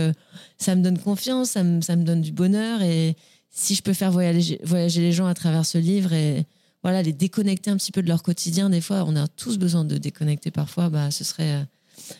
ça 0.57 0.76
me 0.76 0.82
donne 0.82 0.97
confiance, 0.97 1.49
ça 1.51 1.63
me, 1.63 1.82
ça 1.82 1.97
me 1.97 2.05
donne 2.05 2.22
du 2.22 2.32
bonheur. 2.32 2.82
Et 2.82 3.17
si 3.49 3.76
je 3.76 3.82
peux 3.82 3.91
faire 3.91 4.13
voyager, 4.13 4.57
voyager 4.63 5.01
les 5.01 5.11
gens 5.11 5.28
à 5.28 5.34
travers 5.34 5.65
ce 5.65 5.78
livre 5.78 6.13
et 6.13 6.45
voilà, 6.82 7.01
les 7.01 7.11
déconnecter 7.11 7.70
un 7.70 7.76
petit 7.76 7.91
peu 7.91 8.01
de 8.01 8.07
leur 8.07 8.24
quotidien, 8.24 8.70
des 8.70 8.80
fois, 8.80 9.03
on 9.05 9.17
a 9.17 9.28
tous 9.28 9.57
besoin 9.57 9.84
de 9.84 9.97
déconnecter 9.97 10.49
parfois, 10.49 10.89
bah, 10.89 11.11
ce, 11.11 11.26
serait, 11.26 11.65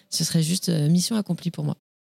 ce 0.10 0.24
serait 0.24 0.44
juste 0.44 0.70
euh, 0.70 0.90
mission 0.90 1.16
accomplie 1.16 1.52
pour 1.52 1.64
moi. 1.64 1.76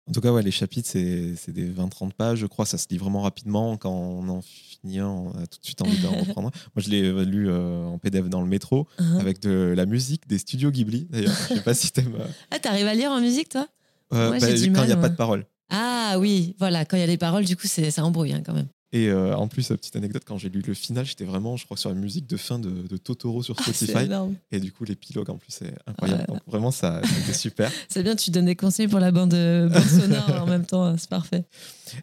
En 0.09 0.13
tout 0.13 0.21
cas, 0.21 0.33
ouais, 0.33 0.43
les 0.43 0.51
chapitres, 0.51 0.89
c'est 0.91 1.37
c'est 1.37 1.53
des 1.53 1.71
20-30 1.71 2.13
pages, 2.13 2.39
je 2.41 2.47
crois. 2.47 2.67
Ça 2.67 2.77
se 2.77 2.87
lit 2.91 2.99
vraiment 2.99 3.23
rapidement. 3.23 3.77
Quand 3.77 3.93
on 3.93 4.29
en 4.29 4.43
finit 4.43 5.01
on 5.01 5.31
a 5.31 5.47
tout 5.47 5.61
de 5.61 5.65
suite 5.65 5.81
envie 5.81 5.97
d'en 6.03 6.11
reprendre. 6.19 6.51
Moi, 6.75 6.83
je 6.85 6.91
l'ai 6.91 7.03
euh, 7.05 7.25
lu 7.25 7.49
euh, 7.49 7.85
en 7.85 7.99
PDF 7.99 8.29
dans 8.29 8.41
le 8.41 8.49
métro, 8.49 8.89
Hein 8.99 9.19
avec 9.21 9.41
de 9.41 9.73
la 9.77 9.87
musique 9.87 10.27
des 10.27 10.39
studios 10.39 10.73
Ghibli. 10.73 11.07
D'ailleurs, 11.09 11.33
je 11.49 11.55
sais 11.55 11.61
pas 11.61 11.73
si 11.75 11.93
t'aimes. 11.93 12.17
euh, 12.19 12.27
Ah, 12.51 12.59
t'arrives 12.59 12.89
à 12.89 12.95
lire 12.95 13.13
en 13.13 13.21
musique, 13.21 13.49
toi? 13.51 13.69
Euh, 14.13 14.29
Moi, 14.31 14.39
bah, 14.41 14.47
quand 14.49 14.55
il 14.55 14.71
n'y 14.87 14.93
a 14.93 14.97
moi. 14.97 15.03
pas 15.03 15.09
de 15.09 15.15
parole. 15.17 15.47
Ah 15.71 16.17
oui, 16.19 16.57
voilà, 16.59 16.85
quand 16.85 16.97
il 16.97 17.01
y 17.01 17.05
a 17.05 17.07
les 17.07 17.17
paroles, 17.17 17.45
du 17.45 17.57
coup, 17.57 17.69
c'est- 17.69 17.91
ça 17.93 18.05
embrouille 18.05 18.33
hein, 18.33 18.43
quand 18.45 18.53
même. 18.55 18.69
Et 18.95 19.09
euh, 19.09 19.34
en 19.34 19.49
plus, 19.49 19.68
petite 19.68 19.97
anecdote, 19.97 20.22
quand 20.26 20.36
j'ai 20.36 20.51
lu 20.51 20.62
le 20.66 20.74
final, 20.74 21.07
j'étais 21.07 21.24
vraiment, 21.24 21.57
je 21.57 21.64
crois, 21.64 21.78
sur 21.78 21.88
la 21.88 21.95
musique 21.95 22.26
de 22.26 22.36
fin 22.36 22.59
de, 22.59 22.68
de 22.70 22.97
Totoro 22.99 23.43
sur 23.43 23.57
Ah, 23.59 23.62
Spotify. 23.62 24.07
et 24.51 24.61
du 24.61 24.70
coup, 24.70 24.84
l'épilogue, 24.84 25.30
en 25.30 25.38
plus, 25.38 25.51
c'est 25.53 25.74
incroyable. 25.86 26.20
Ouais. 26.20 26.26
Donc, 26.26 26.40
vraiment, 26.47 26.70
ça, 26.70 27.01
c'était 27.03 27.32
super. 27.32 27.72
C'est 27.88 28.03
bien, 28.03 28.14
tu 28.16 28.30
donnes 28.30 28.45
des 28.45 28.57
conseils 28.57 28.88
pour 28.88 28.99
la 29.01 29.11
bande, 29.11 29.32
euh, 29.32 29.68
bande 29.68 29.82
sonore 29.82 30.43
en 30.43 30.47
même 30.47 30.66
temps, 30.66 30.95
c'est 30.99 31.09
parfait. 31.09 31.45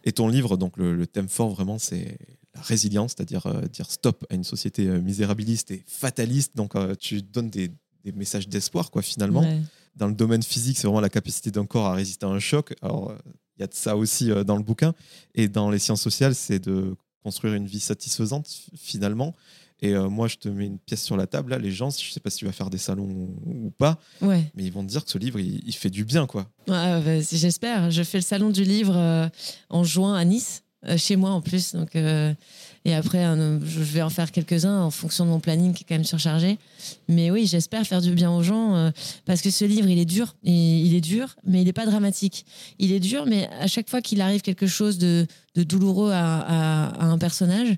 Et 0.04 0.10
ton 0.12 0.28
livre, 0.28 0.56
donc 0.56 0.76
le, 0.76 0.96
le 0.96 1.06
thème 1.06 1.28
fort, 1.28 1.50
vraiment, 1.50 1.78
c'est 1.78 2.18
la 2.56 2.60
résilience, 2.62 3.12
c'est-à-dire 3.16 3.46
euh, 3.46 3.62
dire 3.72 3.88
stop 3.88 4.26
à 4.28 4.34
une 4.34 4.42
société 4.44 4.86
misérabiliste 4.86 5.70
et 5.70 5.84
fataliste. 5.86 6.56
Donc, 6.56 6.74
euh, 6.74 6.96
tu 6.98 7.22
donnes 7.22 7.50
des, 7.50 7.70
des 8.04 8.10
messages 8.12 8.48
d'espoir, 8.48 8.90
quoi, 8.90 9.02
finalement. 9.02 9.42
Ouais. 9.42 9.60
Dans 9.94 10.08
le 10.08 10.14
domaine 10.14 10.42
physique, 10.42 10.76
c'est 10.76 10.88
vraiment 10.88 11.00
la 11.00 11.08
capacité 11.08 11.52
d'un 11.52 11.66
corps 11.66 11.86
à 11.86 11.94
résister 11.94 12.26
à 12.26 12.30
un 12.30 12.38
choc. 12.40 12.74
Alors, 12.82 13.14
y 13.60 13.64
a 13.64 13.66
de 13.66 13.74
ça 13.74 13.96
aussi 13.96 14.30
euh, 14.30 14.44
dans 14.44 14.56
le 14.56 14.62
bouquin. 14.62 14.94
Et 15.34 15.48
dans 15.48 15.70
les 15.70 15.78
sciences 15.78 16.02
sociales, 16.02 16.34
c'est 16.34 16.58
de 16.58 16.94
construire 17.22 17.54
une 17.54 17.66
vie 17.66 17.80
satisfaisante, 17.80 18.48
finalement. 18.76 19.34
Et 19.82 19.94
euh, 19.94 20.08
moi, 20.10 20.28
je 20.28 20.36
te 20.36 20.48
mets 20.48 20.66
une 20.66 20.78
pièce 20.78 21.02
sur 21.02 21.16
la 21.16 21.26
table. 21.26 21.50
Là, 21.52 21.58
les 21.58 21.72
gens, 21.72 21.88
je 21.90 22.10
sais 22.10 22.20
pas 22.20 22.28
si 22.30 22.38
tu 22.38 22.44
vas 22.44 22.52
faire 22.52 22.68
des 22.70 22.76
salons 22.78 23.28
ou, 23.46 23.70
pas, 23.78 23.98
Ouais. 24.20 24.50
mais 24.54 24.64
ils 24.64 24.72
vont 24.72 24.82
te 24.82 24.88
dire 24.88 25.04
que 25.04 25.10
ce 25.10 25.16
livre, 25.18 25.38
il, 25.40 25.62
il 25.66 25.74
fait 25.74 25.88
du 25.90 26.04
bien, 26.04 26.26
quoi. 26.26 26.42
Ouais, 26.68 27.00
bah, 27.02 27.20
j'espère. 27.20 27.90
Je 27.90 28.02
fais 28.02 28.18
le 28.18 28.22
salon 28.22 28.50
du 28.50 28.62
livre 28.64 28.94
euh, 28.96 29.26
en 29.70 29.82
juin 29.84 30.14
à 30.16 30.24
Nice, 30.24 30.64
euh, 30.86 30.98
chez 30.98 31.16
moi 31.16 31.30
en 31.30 31.40
plus. 31.40 31.72
Donc, 31.74 31.96
et 32.86 32.94
après, 32.94 33.22
je 33.62 33.80
vais 33.80 34.00
en 34.00 34.08
faire 34.08 34.32
quelques-uns 34.32 34.80
en 34.80 34.90
fonction 34.90 35.26
de 35.26 35.30
mon 35.30 35.38
planning 35.38 35.74
qui 35.74 35.84
est 35.84 35.86
quand 35.86 35.94
même 35.96 36.04
surchargé. 36.04 36.58
Mais 37.08 37.30
oui, 37.30 37.46
j'espère 37.46 37.86
faire 37.86 38.00
du 38.00 38.12
bien 38.14 38.30
aux 38.30 38.42
gens 38.42 38.74
euh, 38.74 38.90
parce 39.26 39.42
que 39.42 39.50
ce 39.50 39.66
livre, 39.66 39.86
il 39.88 39.98
est 39.98 40.06
dur. 40.06 40.34
Il 40.44 40.94
est 40.94 41.02
dur, 41.02 41.36
mais 41.44 41.60
il 41.60 41.66
n'est 41.66 41.74
pas 41.74 41.84
dramatique. 41.84 42.46
Il 42.78 42.90
est 42.92 43.00
dur, 43.00 43.26
mais 43.26 43.50
à 43.60 43.66
chaque 43.66 43.90
fois 43.90 44.00
qu'il 44.00 44.22
arrive 44.22 44.40
quelque 44.40 44.66
chose 44.66 44.96
de, 44.96 45.26
de 45.56 45.62
douloureux 45.62 46.10
à, 46.12 46.38
à- 46.40 47.04
un 47.04 47.18
personnage, 47.18 47.76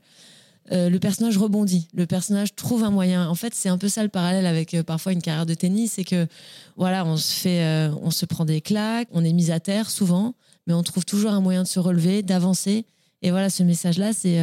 euh, 0.70 0.88
le 0.88 1.00
personnage 1.00 1.36
rebondit. 1.36 1.88
Le 1.94 2.06
personnage 2.06 2.54
trouve 2.54 2.84
un 2.84 2.92
moyen. 2.92 3.28
En 3.28 3.34
fait, 3.34 3.54
c'est 3.56 3.68
un 3.68 3.78
peu 3.78 3.88
ça 3.88 4.04
le 4.04 4.08
parallèle 4.08 4.46
avec 4.46 4.72
euh, 4.72 4.84
parfois 4.84 5.12
une 5.12 5.20
carrière 5.20 5.46
de 5.46 5.54
tennis, 5.54 5.94
c'est 5.96 6.04
que 6.04 6.28
voilà, 6.76 7.04
on 7.04 7.16
se 7.16 7.34
fait, 7.34 7.90
on 8.02 8.12
se 8.12 8.24
prend 8.24 8.44
des 8.44 8.60
claques, 8.60 9.08
on 9.10 9.24
est 9.24 9.32
mis 9.32 9.50
à 9.50 9.58
terre 9.58 9.90
souvent, 9.90 10.34
mais 10.68 10.74
on 10.74 10.84
trouve 10.84 11.04
toujours 11.04 11.32
un 11.32 11.40
moyen 11.40 11.64
de 11.64 11.68
se 11.68 11.80
relever, 11.80 12.22
d'avancer. 12.22 12.84
Et 13.22 13.32
voilà, 13.32 13.50
ce 13.50 13.64
message-là, 13.64 14.12
c'est 14.12 14.38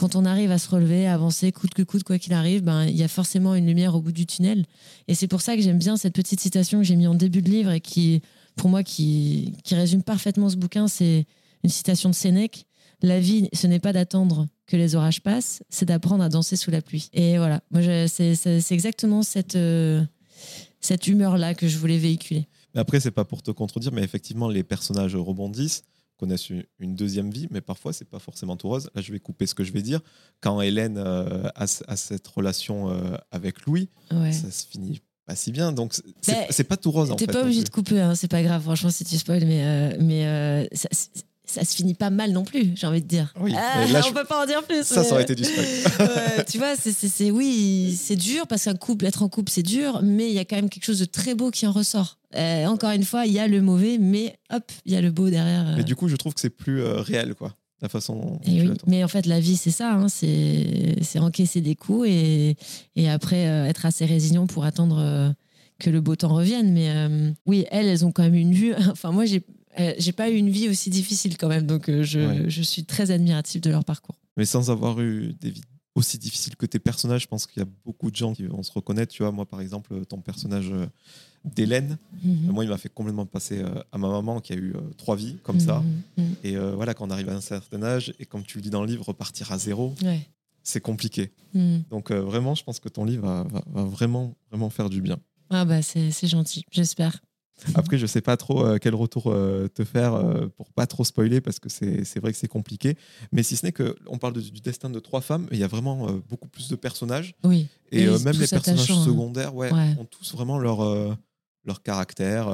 quand 0.00 0.16
on 0.16 0.24
arrive 0.24 0.50
à 0.50 0.56
se 0.56 0.70
relever, 0.70 1.06
à 1.06 1.12
avancer, 1.12 1.52
coûte 1.52 1.74
que 1.74 1.82
coûte, 1.82 2.04
quoi 2.04 2.18
qu'il 2.18 2.32
arrive, 2.32 2.62
ben 2.62 2.84
il 2.86 2.96
y 2.96 3.02
a 3.02 3.08
forcément 3.08 3.54
une 3.54 3.66
lumière 3.66 3.94
au 3.94 4.00
bout 4.00 4.12
du 4.12 4.24
tunnel. 4.24 4.64
Et 5.08 5.14
c'est 5.14 5.28
pour 5.28 5.42
ça 5.42 5.56
que 5.56 5.62
j'aime 5.62 5.78
bien 5.78 5.98
cette 5.98 6.14
petite 6.14 6.40
citation 6.40 6.78
que 6.78 6.84
j'ai 6.84 6.96
mis 6.96 7.06
en 7.06 7.14
début 7.14 7.42
de 7.42 7.50
livre 7.50 7.70
et 7.70 7.82
qui, 7.82 8.22
pour 8.56 8.70
moi, 8.70 8.82
qui, 8.82 9.52
qui 9.62 9.74
résume 9.74 10.02
parfaitement 10.02 10.48
ce 10.48 10.56
bouquin. 10.56 10.88
C'est 10.88 11.26
une 11.64 11.68
citation 11.68 12.08
de 12.08 12.14
Sénèque. 12.14 12.64
La 13.02 13.20
vie, 13.20 13.50
ce 13.52 13.66
n'est 13.66 13.78
pas 13.78 13.92
d'attendre 13.92 14.46
que 14.66 14.78
les 14.78 14.94
orages 14.94 15.20
passent, 15.20 15.62
c'est 15.68 15.84
d'apprendre 15.84 16.24
à 16.24 16.30
danser 16.30 16.56
sous 16.56 16.70
la 16.70 16.80
pluie. 16.80 17.10
Et 17.12 17.36
voilà, 17.36 17.60
moi, 17.70 17.82
c'est 18.08 18.72
exactement 18.72 19.22
cette, 19.22 19.56
euh, 19.56 20.02
cette 20.80 21.08
humeur-là 21.08 21.54
que 21.54 21.68
je 21.68 21.76
voulais 21.76 21.98
véhiculer. 21.98 22.48
Après, 22.74 23.00
c'est 23.00 23.10
pas 23.10 23.26
pour 23.26 23.42
te 23.42 23.50
contredire, 23.50 23.92
mais 23.92 24.02
effectivement, 24.02 24.48
les 24.48 24.62
personnages 24.62 25.14
rebondissent, 25.14 25.82
connaissent 26.20 26.50
une- 26.50 26.94
deuxième 26.94 27.30
vie, 27.30 27.48
mais 27.50 27.60
parfois, 27.60 27.92
c'est 27.92 28.04
pas 28.08 28.18
forcément 28.20 28.56
tout 28.56 28.68
rose. 28.68 28.90
Là, 28.94 29.00
je 29.02 29.10
vais 29.12 29.18
couper 29.18 29.46
ce 29.46 29.54
que 29.54 29.64
je 29.64 29.72
vais 29.72 29.82
dire. 29.82 30.00
Quand 30.40 30.60
Hélène 30.60 30.98
euh, 30.98 31.48
a, 31.56 31.66
cette 31.96 32.26
relation 32.28 32.90
euh, 32.90 33.16
avec 33.32 33.62
Louis, 33.66 33.88
Ouais. 34.12 34.32
ça 34.32 34.50
se 34.50 34.66
finit 34.66 35.00
pas 35.26 35.34
si 35.34 35.50
bien. 35.52 35.72
Donc, 35.72 35.94
c'est- 36.20 36.46
c'est 36.50 36.64
pas 36.64 36.76
tout 36.76 36.90
rose, 36.90 37.12
T'es 37.16 37.26
pas 37.26 37.34
non 37.34 37.40
obligé 37.42 37.62
de 37.64 37.68
couper, 37.70 38.00
hein, 38.00 38.14
c'est 38.14 38.28
pas 38.28 38.42
grave, 38.42 38.62
franchement, 38.62 38.90
si 38.90 39.04
tu 39.04 39.16
spoil, 39.18 39.44
mais, 39.46 39.64
euh, 39.64 39.96
mais 40.00 40.68
ça, 40.74 40.88
ça 41.50 41.64
se 41.64 41.74
finit 41.74 41.94
pas 41.94 42.10
mal 42.10 42.32
non 42.32 42.44
plus, 42.44 42.72
j'ai 42.76 42.86
envie 42.86 43.02
de 43.02 43.06
dire. 43.06 43.32
Oui, 43.40 43.52
Ah, 43.56 43.84
là, 43.86 44.02
on 44.08 44.12
peut 44.12 44.24
pas 44.24 44.42
en 44.42 44.46
dire 44.46 44.62
plus. 44.62 44.84
Ça, 44.84 45.00
mais- 45.00 45.06
ça 45.06 45.12
aurait 45.14 45.22
été 45.22 45.34
du 45.34 45.44
spoil. 45.44 45.66
Ouais, 46.00 46.44
tu 46.44 46.58
vois, 46.58 46.74
c'est, 46.76 47.30
oui, 47.30 47.98
c'est 48.00 48.16
dur 48.16 48.46
parce 48.46 48.64
qu'un 48.64 48.74
couple, 48.74 49.04
être 49.06 49.22
en 49.22 49.28
couple, 49.28 49.50
c'est 49.50 49.62
dur, 49.62 50.00
mais 50.02 50.28
il 50.28 50.34
y 50.34 50.38
a 50.38 50.44
quand 50.44 50.56
même 50.56 50.68
quelque 50.70 50.84
chose 50.84 50.98
de 51.00 51.04
très 51.04 51.34
beau 51.34 51.50
qui 51.50 51.66
en 51.66 51.72
ressort. 51.72 52.18
Euh, 52.36 52.66
encore 52.66 52.90
une 52.92 53.04
fois, 53.04 53.26
il 53.26 53.32
y 53.32 53.38
a 53.38 53.48
le 53.48 53.60
mauvais, 53.60 53.98
mais 53.98 54.36
hop, 54.52 54.62
il 54.86 54.92
y 54.92 54.96
a 54.96 55.00
le 55.00 55.10
beau 55.10 55.30
derrière. 55.30 55.66
euh. 55.68 55.74
Mais 55.76 55.84
du 55.84 55.96
coup, 55.96 56.08
je 56.08 56.16
trouve 56.16 56.34
que 56.34 56.40
c'est 56.40 56.50
plus 56.50 56.80
euh, 56.82 57.00
réel, 57.00 57.34
quoi. 57.34 57.54
La 57.82 57.88
façon 57.88 58.38
Et 58.44 58.50
tu 58.60 58.68
oui, 58.68 58.76
mais 58.86 59.02
en 59.02 59.08
fait, 59.08 59.24
la 59.26 59.40
vie, 59.40 59.56
c'est 59.56 59.70
ça, 59.70 59.94
hein, 59.94 60.08
c'est, 60.08 61.18
encaisser 61.18 61.62
des 61.62 61.74
coups 61.74 62.08
et, 62.10 62.56
et 62.94 63.08
après 63.08 63.46
euh, 63.48 63.64
être 63.64 63.86
assez 63.86 64.04
résilient 64.04 64.46
pour 64.46 64.64
attendre 64.66 65.34
que 65.78 65.88
le 65.88 66.00
beau 66.02 66.14
temps 66.14 66.34
revienne. 66.34 66.72
Mais 66.74 66.92
oui, 67.46 67.64
elles, 67.70 67.86
elles 67.86 68.04
ont 68.04 68.12
quand 68.12 68.22
même 68.22 68.34
une 68.34 68.52
vue. 68.52 68.74
Enfin, 68.90 69.12
moi, 69.12 69.24
j'ai, 69.24 69.42
euh, 69.78 69.94
j'ai 69.98 70.12
pas 70.12 70.30
eu 70.30 70.34
une 70.36 70.50
vie 70.50 70.68
aussi 70.68 70.90
difficile 70.90 71.36
quand 71.38 71.48
même, 71.48 71.66
donc 71.66 71.88
euh, 71.88 72.02
je, 72.02 72.20
Ouais. 72.20 72.50
je 72.50 72.62
suis 72.62 72.84
très 72.84 73.10
admirative 73.10 73.60
de 73.60 73.70
leur 73.70 73.84
parcours. 73.84 74.16
Mais 74.36 74.44
sans 74.44 74.70
avoir 74.70 75.00
eu 75.00 75.32
des 75.40 75.50
vies 75.50 75.62
aussi 75.94 76.18
difficiles 76.18 76.56
que 76.56 76.66
tes 76.66 76.78
personnages, 76.78 77.22
je 77.22 77.26
pense 77.26 77.46
qu'il 77.46 77.60
y 77.60 77.66
a 77.66 77.68
beaucoup 77.84 78.10
de 78.10 78.16
gens 78.16 78.32
qui 78.32 78.44
vont 78.46 78.62
se 78.62 78.72
reconnaître. 78.72 79.12
Tu 79.12 79.22
vois, 79.22 79.32
moi, 79.32 79.44
par 79.46 79.60
exemple, 79.60 80.04
ton 80.06 80.20
personnage 80.20 80.70
euh, 80.70 80.86
d'Hélène, 81.44 81.98
Mhm. 82.22 82.52
moi, 82.52 82.64
il 82.64 82.70
m'a 82.70 82.78
fait 82.78 82.88
complètement 82.88 83.26
passer 83.26 83.62
à 83.92 83.98
ma 83.98 84.08
maman 84.08 84.40
qui 84.40 84.52
a 84.52 84.56
eu 84.56 84.74
trois 84.96 85.16
vies 85.16 85.36
comme 85.42 85.58
ça. 85.60 85.80
Mhm, 86.16 86.24
mhm. 86.24 86.34
Et 86.44 86.56
euh, 86.56 86.74
voilà, 86.74 86.94
quand 86.94 87.06
on 87.06 87.10
arrive 87.10 87.28
à 87.28 87.34
un 87.34 87.40
certain 87.40 87.82
âge, 87.82 88.12
et 88.18 88.26
comme 88.26 88.42
tu 88.44 88.58
le 88.58 88.62
dis 88.62 88.70
dans 88.70 88.82
le 88.82 88.86
livre, 88.88 89.04
repartir 89.06 89.50
à 89.52 89.58
zéro, 89.58 89.94
Ouais. 90.04 90.20
c'est 90.62 90.80
compliqué. 90.80 91.32
Donc 91.90 92.12
vraiment, 92.12 92.54
je 92.54 92.62
pense 92.62 92.78
que 92.78 92.88
ton 92.88 93.04
livre 93.04 93.26
va, 93.26 93.42
va- 93.44 93.64
va 93.66 93.84
vraiment, 93.84 94.34
vraiment 94.50 94.70
faire 94.70 94.88
du 94.90 95.00
bien. 95.02 95.18
Ah 95.50 95.64
bah 95.64 95.82
c'est 95.82 96.12
gentil, 96.28 96.62
j'espère. 96.70 97.20
Après, 97.74 97.98
je 97.98 98.06
sais 98.06 98.20
pas 98.20 98.36
trop 98.36 98.64
euh, 98.64 98.78
quel 98.80 98.94
retour 98.94 99.24
euh, 99.28 99.68
te 99.68 99.84
faire 99.84 100.14
euh, 100.14 100.46
pour 100.56 100.72
pas 100.72 100.86
trop 100.86 101.04
spoiler, 101.04 101.40
parce 101.40 101.58
que 101.58 101.68
c'est 101.68 102.18
vrai 102.20 102.32
que 102.32 102.38
c'est 102.38 102.48
compliqué. 102.48 102.96
Mais 103.32 103.42
si 103.42 103.56
ce 103.56 103.66
n'est 103.66 103.72
que 103.72 103.96
on 104.06 104.18
parle 104.18 104.32
de- 104.34 104.40
du 104.40 104.60
destin 104.60 104.90
de 104.90 104.98
trois 105.00 105.20
femmes, 105.20 105.46
il 105.52 105.58
y 105.58 105.64
a 105.64 105.68
vraiment 105.68 106.08
beaucoup 106.28 106.48
plus 106.48 106.68
de 106.68 106.76
personnages. 106.76 107.34
Oui. 107.44 107.68
Et 107.92 108.06
même 108.06 108.38
les 108.38 108.46
personnages 108.46 108.90
hein. 108.90 109.04
secondaires 109.04 109.54
ouais, 109.54 109.72
Ouais. 109.72 109.96
ont 109.98 110.04
tous 110.04 110.32
vraiment 110.34 110.58
leur, 110.58 110.80
leur 111.64 111.82
caractère. 111.82 112.48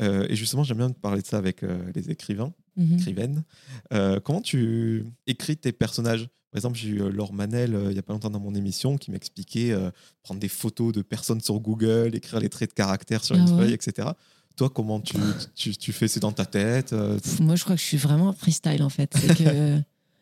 euh, 0.00 0.26
et 0.28 0.36
justement, 0.36 0.64
j'aime 0.64 0.78
bien 0.78 0.90
te 0.90 0.98
parler 0.98 1.22
de 1.22 1.26
ça 1.26 1.38
avec 1.38 1.62
les 1.94 2.10
écrivains. 2.10 2.52
Mhm. 2.76 2.94
écrivaine. 2.98 3.44
Euh, 3.92 4.18
comment 4.20 4.40
tu 4.40 5.04
écris 5.26 5.58
tes 5.58 5.72
personnages? 5.72 6.28
Par 6.50 6.58
exemple, 6.58 6.78
j'ai 6.78 6.88
eu 6.88 7.10
Laure 7.10 7.34
Manel 7.34 7.74
euh, 7.74 7.90
il 7.90 7.92
n'y 7.92 7.98
a 7.98 8.02
pas 8.02 8.14
longtemps 8.14 8.30
dans 8.30 8.40
mon 8.40 8.54
émission 8.54 8.96
qui 8.96 9.10
m'expliquait 9.10 9.72
euh, 9.72 9.90
prendre 10.22 10.40
des 10.40 10.48
photos 10.48 10.90
de 10.92 11.02
personnes 11.02 11.42
sur 11.42 11.60
Google, 11.60 12.12
écrire 12.14 12.40
les 12.40 12.48
traits 12.48 12.70
de 12.70 12.74
caractère 12.74 13.24
sur 13.24 13.36
Ah 13.36 13.38
une 13.40 13.50
ouais 13.50 13.64
feuille, 13.64 13.72
etc. 13.74 14.08
Toi, 14.56 14.70
comment 14.70 15.00
tu, 15.00 15.16
tu, 15.54 15.92
fais? 15.92 16.08
C'est 16.08 16.20
dans 16.20 16.32
ta 16.32 16.44
tête 16.44 16.92
euh, 16.92 17.18
Moi, 17.40 17.56
je 17.56 17.64
crois 17.64 17.74
que 17.76 17.80
je 17.80 17.86
suis 17.86 17.96
vraiment 17.96 18.32
freestyle 18.32 18.82
en 18.82 18.88
fait. 18.88 19.14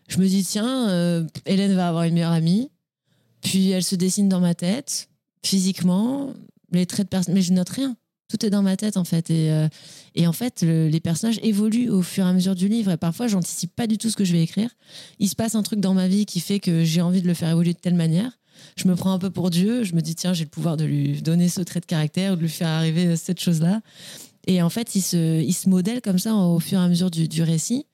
Je 0.08 0.18
me 0.18 0.26
dis 0.26 0.44
tiens, 0.44 0.88
euh, 0.88 1.24
Hélène 1.46 1.74
va 1.74 1.88
avoir 1.88 2.02
une 2.04 2.14
meilleure 2.14 2.32
amie, 2.32 2.70
puis 3.42 3.70
elle 3.70 3.84
se 3.84 3.94
dessine 3.94 4.28
dans 4.28 4.40
ma 4.40 4.54
tête, 4.54 5.08
physiquement, 5.44 6.32
les 6.72 6.86
traits 6.86 7.06
de 7.06 7.10
personne, 7.10 7.34
mais 7.34 7.42
je 7.42 7.52
note 7.52 7.68
rien. 7.68 7.96
Tout 8.28 8.44
est 8.46 8.50
dans 8.50 8.62
ma 8.62 8.76
tête 8.76 8.96
en 8.96 9.04
fait. 9.04 9.30
Et, 9.30 9.50
euh, 9.50 9.68
en 10.26 10.32
fait, 10.32 10.62
le- 10.62 10.88
les 10.88 11.00
personnages 11.00 11.40
évoluent 11.42 11.90
au 11.90 12.02
fur 12.02 12.24
et 12.24 12.28
à 12.28 12.32
mesure 12.32 12.54
du 12.54 12.68
livre. 12.68 12.92
Et 12.92 12.96
parfois, 12.96 13.26
j'anticipe 13.26 13.74
pas 13.74 13.86
du 13.88 13.98
tout 13.98 14.08
ce 14.10 14.16
que 14.16 14.24
je 14.24 14.32
vais 14.32 14.42
écrire. 14.42 14.70
Il 15.18 15.28
se 15.28 15.34
passe 15.34 15.54
un 15.56 15.62
truc 15.62 15.80
dans 15.80 15.94
ma 15.94 16.06
vie 16.06 16.26
qui 16.26 16.38
fait 16.40 16.60
que 16.60 16.84
j'ai 16.84 17.02
envie 17.02 17.22
de 17.22 17.26
le 17.26 17.34
faire 17.34 17.50
évoluer 17.50 17.72
de 17.74 17.78
telle 17.78 17.94
manière. 17.94 18.38
Je 18.76 18.88
me 18.88 18.94
prends 18.96 19.12
un 19.12 19.18
peu 19.18 19.30
pour 19.30 19.50
Dieu. 19.50 19.84
Je 19.84 19.94
me 19.94 20.00
dis 20.00 20.14
tiens, 20.14 20.32
j'ai 20.32 20.44
le 20.44 20.50
pouvoir 20.50 20.76
de 20.76 20.84
lui 20.84 21.22
donner 21.22 21.48
ce 21.48 21.61
trait 21.61 21.80
de 21.80 21.86
caractère 21.86 22.36
de 22.36 22.42
lui 22.42 22.48
faire 22.48 22.68
arriver 22.68 23.16
cette 23.16 23.40
chose-là. 23.40 23.80
Et 24.46 24.62
en 24.62 24.70
fait, 24.70 24.94
il 24.94 25.02
se, 25.02 25.40
il 25.42 25.52
se 25.52 25.68
modèle 25.68 26.00
comme 26.00 26.18
ça 26.18 26.34
au 26.34 26.58
fur 26.61 26.80
et 26.80 26.82
à 26.82 26.88
mesure 26.88 27.11
du, 27.11 27.28
du 27.28 27.42
récit. 27.42 27.86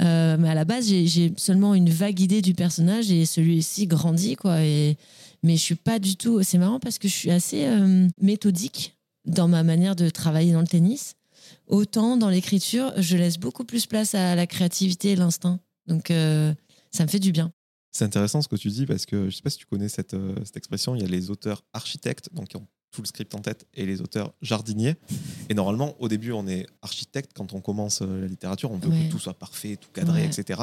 Euh, 0.00 0.36
mais 0.38 0.48
à 0.48 0.54
la 0.54 0.64
base, 0.64 0.88
j'ai- 0.88 1.06
j'ai 1.06 1.32
seulement 1.36 1.74
une 1.74 1.90
vague 1.90 2.18
idée 2.20 2.42
du 2.42 2.54
personnage 2.54 3.10
et 3.12 3.24
celui-ci 3.24 3.86
grandit, 3.86 4.34
quoi. 4.34 4.62
Et, 4.62 4.96
mais 5.44 5.56
je 5.56 5.62
suis 5.62 5.74
pas 5.76 5.98
du 6.00 6.16
tout. 6.16 6.42
C'est 6.42 6.58
marrant 6.58 6.80
parce 6.80 6.98
que 6.98 7.06
je 7.06 7.14
suis 7.14 7.30
assez 7.30 7.64
euh, 7.66 8.08
méthodique 8.20 8.96
dans 9.26 9.46
ma 9.46 9.62
manière 9.62 9.94
de 9.94 10.10
travailler 10.10 10.52
dans 10.52 10.60
le 10.60 10.66
tennis. 10.66 11.14
Autant 11.68 12.16
dans 12.16 12.28
l'écriture, 12.28 12.92
je 12.96 13.16
laisse 13.16 13.38
beaucoup 13.38 13.64
plus 13.64 13.86
place 13.86 14.14
à 14.16 14.34
la 14.34 14.46
créativité 14.48 15.12
et 15.12 15.16
l'instinct. 15.16 15.60
Donc, 15.86 16.10
euh, 16.10 16.52
ça 16.90 17.04
me 17.04 17.08
fait 17.08 17.20
du 17.20 17.30
bien. 17.30 17.52
C'est 17.92 18.04
intéressant 18.04 18.40
ce 18.42 18.48
que 18.48 18.56
tu 18.56 18.68
dis 18.68 18.86
parce 18.86 19.04
que 19.06 19.28
je 19.28 19.36
sais 19.36 19.42
pas 19.42 19.50
si 19.50 19.58
tu 19.58 19.66
connais 19.66 19.88
cette, 19.88 20.14
euh, 20.14 20.34
cette 20.44 20.56
expression. 20.56 20.94
Il 20.96 21.02
y 21.02 21.04
a 21.04 21.08
les 21.08 21.30
auteurs 21.30 21.62
architectes, 21.74 22.30
donc 22.32 22.48
qui 22.48 22.56
ont 22.56 22.66
tout 22.90 23.00
le 23.02 23.06
script 23.06 23.34
en 23.34 23.38
tête, 23.38 23.66
et 23.74 23.86
les 23.86 24.00
auteurs 24.02 24.32
jardiniers. 24.42 24.96
Et 25.48 25.54
normalement, 25.54 25.94
au 25.98 26.08
début, 26.08 26.32
on 26.32 26.46
est 26.46 26.66
architecte 26.82 27.32
quand 27.34 27.52
on 27.54 27.60
commence 27.60 28.00
euh, 28.02 28.20
la 28.22 28.26
littérature. 28.26 28.70
On 28.70 28.76
veut 28.78 28.88
Ouais. 28.90 29.06
que 29.06 29.10
tout 29.10 29.18
soit 29.18 29.34
parfait, 29.34 29.76
tout 29.80 29.88
cadré, 29.94 30.22
Ouais. 30.22 30.26
etc. 30.26 30.60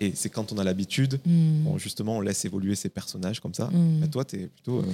Et 0.00 0.12
c'est 0.16 0.28
quand 0.30 0.50
on 0.52 0.58
a 0.58 0.64
l'habitude, 0.64 1.20
Hmm. 1.24 1.62
bon, 1.62 1.78
justement, 1.78 2.16
on 2.16 2.20
laisse 2.20 2.44
évoluer 2.44 2.74
ces 2.74 2.88
personnages 2.88 3.38
comme 3.38 3.54
ça. 3.54 3.70
Bah, 4.00 4.08
toi, 4.08 4.24
tu 4.24 4.36
es 4.42 4.46
plutôt. 4.48 4.80
euh, 4.80 4.86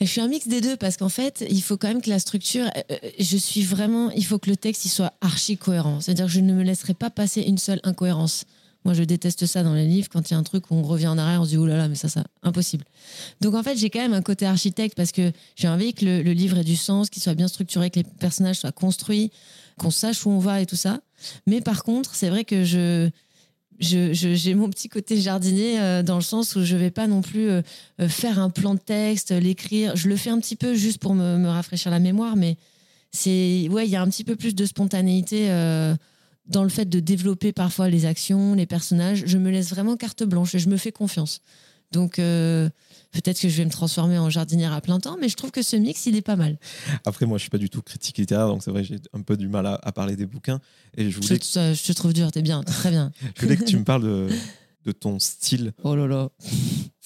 je 0.00 0.06
suis 0.06 0.20
un 0.20 0.26
mix 0.28 0.48
des 0.48 0.60
deux 0.60 0.76
parce 0.76 0.96
qu'en 0.96 1.08
fait, 1.10 1.44
il 1.48 1.62
faut 1.62 1.76
quand 1.76 1.86
même 1.88 2.02
que 2.02 2.10
la 2.10 2.18
structure, 2.18 2.66
euh, 2.90 2.96
je 3.20 3.36
suis 3.36 3.62
vraiment, 3.62 4.10
il 4.10 4.24
faut 4.24 4.38
que 4.40 4.50
le 4.50 4.56
texte 4.56 4.84
il 4.86 4.88
soit 4.88 5.12
archi 5.20 5.56
cohérent. 5.56 6.00
C'est-à-dire 6.00 6.26
que 6.26 6.32
je 6.32 6.40
ne 6.40 6.52
me 6.54 6.62
laisserai 6.64 6.94
pas 6.94 7.10
passer 7.10 7.42
une 7.42 7.58
seule 7.58 7.80
incohérence. 7.84 8.44
Moi, 8.84 8.94
je 8.94 9.02
déteste 9.02 9.44
ça 9.46 9.62
dans 9.62 9.74
les 9.74 9.86
livres 9.86 10.08
quand 10.10 10.30
il 10.30 10.34
y 10.34 10.36
a 10.36 10.38
un 10.38 10.42
truc 10.42 10.70
où 10.70 10.74
on 10.74 10.82
revient 10.82 11.08
en 11.08 11.18
arrière, 11.18 11.42
on 11.42 11.44
se 11.44 11.50
dit 11.50 11.56
oh 11.58 11.66
là 11.66 11.76
là, 11.76 11.88
mais 11.88 11.94
ça, 11.94 12.08
ça, 12.08 12.24
impossible. 12.42 12.84
Donc 13.40 13.54
en 13.54 13.62
fait, 13.62 13.76
j'ai 13.76 13.90
quand 13.90 14.00
même 14.00 14.14
un 14.14 14.22
côté 14.22 14.46
architecte 14.46 14.96
parce 14.96 15.12
que 15.12 15.32
j'ai 15.56 15.68
envie 15.68 15.92
que 15.92 16.04
le, 16.04 16.32
livre 16.32 16.56
ait 16.58 16.64
du 16.64 16.76
sens, 16.76 17.10
qu'il 17.10 17.22
soit 17.22 17.34
bien 17.34 17.48
structuré, 17.48 17.90
que 17.90 18.00
les 18.00 18.04
personnages 18.04 18.60
soient 18.60 18.72
construits, 18.72 19.30
qu'on 19.78 19.90
sache 19.90 20.24
où 20.24 20.30
on 20.30 20.38
va 20.38 20.62
et 20.62 20.66
tout 20.66 20.76
ça. 20.76 21.00
Mais 21.46 21.60
par 21.60 21.82
contre, 21.82 22.14
c'est 22.14 22.30
vrai 22.30 22.44
que 22.44 22.64
je 22.64 23.10
j'ai 23.80 24.54
mon 24.54 24.68
petit 24.68 24.88
côté 24.88 25.18
jardinier 25.18 25.80
euh, 25.80 26.02
dans 26.02 26.16
le 26.16 26.22
sens 26.22 26.54
où 26.54 26.64
je 26.64 26.76
vais 26.76 26.90
pas 26.90 27.06
non 27.06 27.22
plus 27.22 27.48
euh, 27.48 27.62
euh, 28.00 28.08
faire 28.08 28.38
un 28.38 28.50
plan 28.50 28.74
de 28.74 28.80
texte, 28.80 29.30
l'écrire. 29.30 29.96
Je 29.96 30.08
le 30.08 30.16
fais 30.16 30.30
un 30.30 30.38
petit 30.38 30.56
peu 30.56 30.74
juste 30.74 30.98
pour 30.98 31.14
me, 31.14 31.48
rafraîchir 31.48 31.90
la 31.90 31.98
mémoire, 31.98 32.36
mais 32.36 32.56
c'est 33.10 33.68
ouais, 33.70 33.86
il 33.86 33.90
y 33.90 33.96
a 33.96 34.02
un 34.02 34.08
petit 34.08 34.24
peu 34.24 34.36
plus 34.36 34.54
de 34.54 34.66
spontanéité 34.66 35.48
dans 36.50 36.62
le 36.62 36.68
fait 36.68 36.86
de 36.88 37.00
développer 37.00 37.52
parfois 37.52 37.88
les 37.88 38.04
actions, 38.04 38.54
les 38.54 38.66
personnages. 38.66 39.22
Je 39.26 39.38
me 39.38 39.50
laisse 39.50 39.70
vraiment 39.70 39.96
carte 39.96 40.22
blanche 40.24 40.54
et 40.54 40.58
je 40.58 40.68
me 40.68 40.76
fais 40.76 40.92
confiance. 40.92 41.40
Donc 41.92 42.18
euh, 42.20 42.68
peut-être 43.10 43.40
que 43.40 43.48
je 43.48 43.56
vais 43.56 43.64
me 43.64 43.70
transformer 43.70 44.16
en 44.18 44.30
jardinière 44.30 44.72
à 44.72 44.80
plein 44.80 45.00
temps, 45.00 45.16
mais 45.20 45.28
je 45.28 45.34
trouve 45.36 45.50
que 45.50 45.62
ce 45.62 45.74
mix 45.76 46.06
il 46.06 46.14
est 46.14 46.22
pas 46.22 46.36
mal. 46.36 46.56
Après, 47.04 47.26
moi, 47.26 47.36
je 47.38 47.42
suis 47.42 47.50
pas 47.50 47.58
du 47.58 47.68
tout 47.68 47.82
critique 47.82 48.18
littéraire, 48.18 48.46
donc 48.46 48.62
c'est 48.62 48.70
vrai, 48.70 48.84
j'ai 48.84 48.96
un 49.12 49.22
peu 49.22 49.36
du 49.36 49.48
mal 49.48 49.66
à, 49.66 49.74
à 49.82 49.90
parler 49.90 50.14
des 50.14 50.26
bouquins. 50.26 50.60
Et 50.96 51.06
je 51.10 51.10
Je, 51.10 51.20
voulais, 51.26 51.38
te- 51.38 51.74
je 51.74 51.82
te 51.84 51.92
trouve 51.92 52.12
dur, 52.12 52.30
t'es 52.30 52.42
bien, 52.42 52.62
très 52.62 52.90
bien. 52.90 53.10
je 53.36 53.42
voulais 53.42 53.56
que 53.56 53.64
tu 53.64 53.76
me 53.76 53.82
parles 53.84 54.04
de, 54.04 54.28
de 54.84 54.92
ton 54.92 55.18
style. 55.18 55.72
Oh 55.82 55.96
là 55.96 56.06
là. 56.06 56.28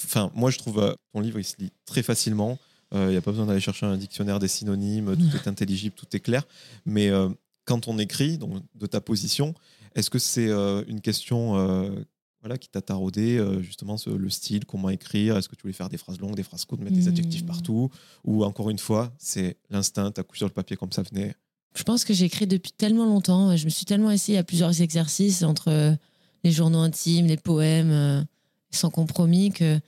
Enfin, 0.04 0.30
moi, 0.34 0.50
je 0.50 0.58
trouve 0.58 0.78
euh, 0.80 0.92
ton 1.14 1.20
livre, 1.20 1.38
il 1.38 1.44
se 1.44 1.54
lit 1.58 1.70
très 1.86 2.02
facilement. 2.02 2.58
Il 2.92 3.08
n'y 3.08 3.16
a 3.16 3.20
pas 3.22 3.32
besoin 3.32 3.46
d'aller 3.46 3.58
chercher 3.58 3.86
un 3.86 3.96
dictionnaire 3.96 4.38
des 4.38 4.46
synonymes, 4.46 5.16
tout 5.30 5.36
est 5.36 5.48
intelligible, 5.48 5.96
tout 5.96 6.06
est 6.14 6.20
clair. 6.20 6.44
Mais 6.86 7.08
euh, 7.08 7.28
quand 7.64 7.88
on 7.88 7.98
écrit, 7.98 8.38
donc, 8.38 8.62
de 8.74 8.86
ta 8.86 9.00
position, 9.00 9.54
est-ce 9.94 10.10
que 10.10 10.18
c'est 10.18 10.48
euh, 10.48 10.82
une 10.88 11.00
question 11.00 11.56
euh, 11.56 11.90
voilà, 12.40 12.58
qui 12.58 12.68
t'a 12.68 12.82
taraudé, 12.82 13.38
euh, 13.38 13.62
justement, 13.62 13.96
ce- 13.96 14.10
le 14.10 14.28
style, 14.28 14.64
comment 14.66 14.90
écrire? 14.90 15.36
Est-ce 15.36 15.48
que 15.48 15.56
tu 15.56 15.62
voulais 15.62 15.72
faire 15.72 15.88
des 15.88 15.96
phrases 15.96 16.18
longues, 16.20 16.34
des 16.34 16.42
phrases 16.42 16.64
courtes, 16.64 16.82
mettre 16.82 16.96
des 16.96 17.08
adjectifs 17.08 17.46
partout? 17.46 17.90
Ou 18.24 18.44
encore 18.44 18.68
une 18.70 18.78
fois, 18.78 19.12
c'est 19.18 19.56
l'instinct, 19.70 20.10
t'as 20.10 20.22
couché 20.24 20.38
sur 20.40 20.48
le 20.48 20.52
papier 20.52 20.76
comme 20.76 20.92
ça 20.92 21.02
venait? 21.02 21.34
Je 21.76 21.82
pense 21.82 22.04
que 22.04 22.12
j'écris 22.14 22.46
depuis 22.46 22.72
tellement 22.72 23.06
longtemps. 23.06 23.56
Je 23.56 23.64
me 23.64 23.70
suis 23.70 23.84
tellement 23.86 24.10
essayé 24.10 24.38
à 24.38 24.44
plusieurs 24.44 24.80
exercices 24.80 25.42
entre 25.42 25.96
les 26.44 26.52
journaux 26.52 26.78
intimes, 26.80 27.26
les 27.26 27.36
poèmes, 27.36 28.26
sans 28.70 28.90
compromis, 28.90 29.50
que 29.50 29.80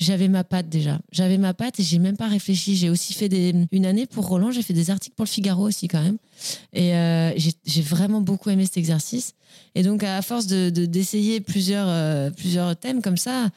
j'avais 0.00 0.28
ma 0.28 0.42
patte 0.42 0.68
déjà. 0.68 0.98
J'avais 1.12 1.38
ma 1.38 1.54
patte 1.54 1.78
et 1.78 1.82
j'ai 1.82 1.98
même 1.98 2.16
pas 2.16 2.26
réfléchi. 2.26 2.74
J'ai 2.74 2.90
aussi 2.90 3.12
fait 3.12 3.28
des... 3.28 3.54
une 3.70 3.86
année 3.86 4.06
pour 4.06 4.26
Roland, 4.26 4.50
j'ai 4.50 4.62
fait 4.62 4.72
des 4.72 4.90
articles 4.90 5.14
pour 5.14 5.24
le 5.24 5.30
Figaro 5.30 5.68
aussi 5.68 5.86
quand 5.86 6.02
même. 6.02 6.16
Et 6.72 6.94
euh, 6.94 7.32
j'ai 7.64 7.82
vraiment 7.82 8.20
beaucoup 8.20 8.50
aimé 8.50 8.64
cet 8.64 8.78
exercice. 8.78 9.34
Et 9.74 9.82
donc 9.82 10.02
à 10.02 10.22
force 10.22 10.46
de 10.46 10.70
de- 10.70 10.86
d'essayer 10.86 11.40
plusieurs, 11.40 11.86
euh, 11.88 12.30
plusieurs 12.30 12.76
thèmes 12.76 13.02
comme 13.02 13.18
ça, 13.18 13.50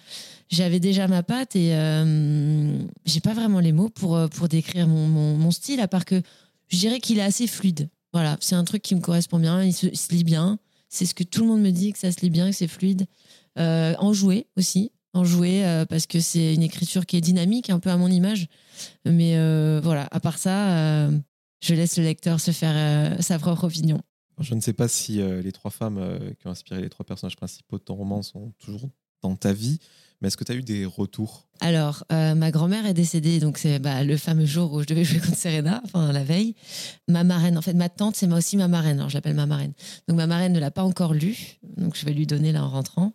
j'avais 0.49 0.79
déjà 0.79 1.07
ma 1.07 1.23
patte 1.23 1.55
et 1.55 1.73
euh, 1.73 2.77
j'ai 3.05 3.21
pas 3.21 3.33
vraiment 3.33 3.59
les 3.59 3.71
mots 3.71 3.89
pour, 3.89 4.15
euh, 4.15 4.27
pour 4.27 4.47
décrire 4.47 4.87
mon, 4.87 5.07
mon, 5.07 5.51
style, 5.51 5.79
à 5.79 5.87
part 5.87 6.05
que 6.05 6.21
je 6.67 6.77
dirais 6.77 6.99
qu'il 6.99 7.19
est 7.19 7.23
assez 7.23 7.47
fluide. 7.47 7.89
Voilà, 8.13 8.37
c'est 8.39 8.55
un 8.55 8.63
truc 8.63 8.83
qui 8.83 8.93
me 8.93 9.01
correspond 9.01 9.39
bien, 9.39 9.63
il 9.63 9.73
se, 9.73 9.87
lit 10.11 10.23
bien. 10.23 10.59
C'est 10.89 11.07
ce 11.07 11.15
que 11.15 11.23
tout 11.23 11.41
le 11.41 11.47
monde 11.47 11.61
me 11.61 11.71
dit, 11.71 11.91
que 11.91 11.97
ça 11.97 12.11
se 12.11 12.21
lit 12.21 12.29
bien, 12.29 12.51
que 12.51 12.55
c'est 12.55 12.67
fluide. 12.67 13.07
Euh, 13.57 13.95
enjoué 13.97 14.45
aussi, 14.55 14.91
enjoué 15.13 15.65
euh, 15.65 15.85
parce 15.85 16.07
que 16.07 16.19
c'est 16.19 16.53
une 16.53 16.63
écriture 16.63 17.05
qui 17.05 17.17
est 17.17 17.21
dynamique, 17.21 17.69
un 17.69 17.79
peu 17.79 17.89
à 17.89 17.97
mon 17.97 18.09
image. 18.09 18.47
Mais 19.05 19.37
euh, 19.37 19.79
voilà, 19.83 20.07
à 20.11 20.19
part 20.19 20.37
ça, 20.37 20.77
euh, 20.77 21.11
je 21.61 21.73
laisse 21.73 21.97
le 21.97 22.03
lecteur 22.03 22.39
se 22.39 22.51
faire 22.51 23.21
sa 23.21 23.39
propre 23.39 23.65
opinion. 23.65 24.01
Je 24.39 24.55
ne 24.55 24.59
sais 24.59 24.73
pas 24.73 24.87
si 24.87 25.21
les 25.21 25.51
trois 25.51 25.71
femmes 25.71 26.19
qui 26.39 26.47
ont 26.47 26.49
inspiré 26.49 26.81
les 26.81 26.89
trois 26.89 27.05
personnages 27.05 27.35
principaux 27.35 27.77
de 27.77 27.83
ton 27.83 27.95
roman 27.95 28.23
sont 28.23 28.51
toujours 28.57 28.89
dans 29.21 29.35
ta 29.35 29.53
vie, 29.53 29.79
mais 30.23 30.27
est-ce 30.27 30.37
que 30.37 30.45
tu 30.45 30.53
as 30.53 30.55
eu 30.55 30.63
des 30.63 30.85
retours? 30.85 31.49
Alors, 31.59 32.05
euh, 32.13 32.33
ma 32.33 32.49
grand-mère 32.49 32.85
est 32.85 32.93
décédée, 32.93 33.41
donc 33.41 33.57
c'est 33.57 33.77
bah, 33.79 34.05
le 34.05 34.15
fameux 34.15 34.45
jour 34.45 34.71
où 34.71 34.81
je 34.81 34.85
devais 34.85 35.03
jouer 35.03 35.19
contre 35.19 35.37
Serena, 35.37 35.81
enfin 35.83 36.13
la 36.13 36.23
veille. 36.23 36.55
Ma 37.09 37.25
marraine, 37.25 37.57
en 37.57 37.61
fait, 37.61 37.73
ma 37.73 37.89
tante, 37.89 38.15
c'est 38.15 38.25
moi 38.27 38.37
aussi 38.37 38.55
ma 38.55 38.69
marraine, 38.69 38.99
alors 38.99 39.09
je 39.09 39.15
l'appelle 39.15 39.35
ma 39.35 39.45
marraine. 39.45 39.73
Donc 40.07 40.15
ma 40.15 40.25
marraine 40.25 40.53
ne 40.53 40.59
l'a 40.59 40.71
pas 40.71 40.83
encore 40.83 41.13
lu, 41.13 41.59
donc 41.75 41.97
je 41.97 42.05
vais 42.05 42.13
lui 42.13 42.25
donner 42.25 42.53
là 42.53 42.63
en 42.63 42.69
rentrant. 42.69 43.11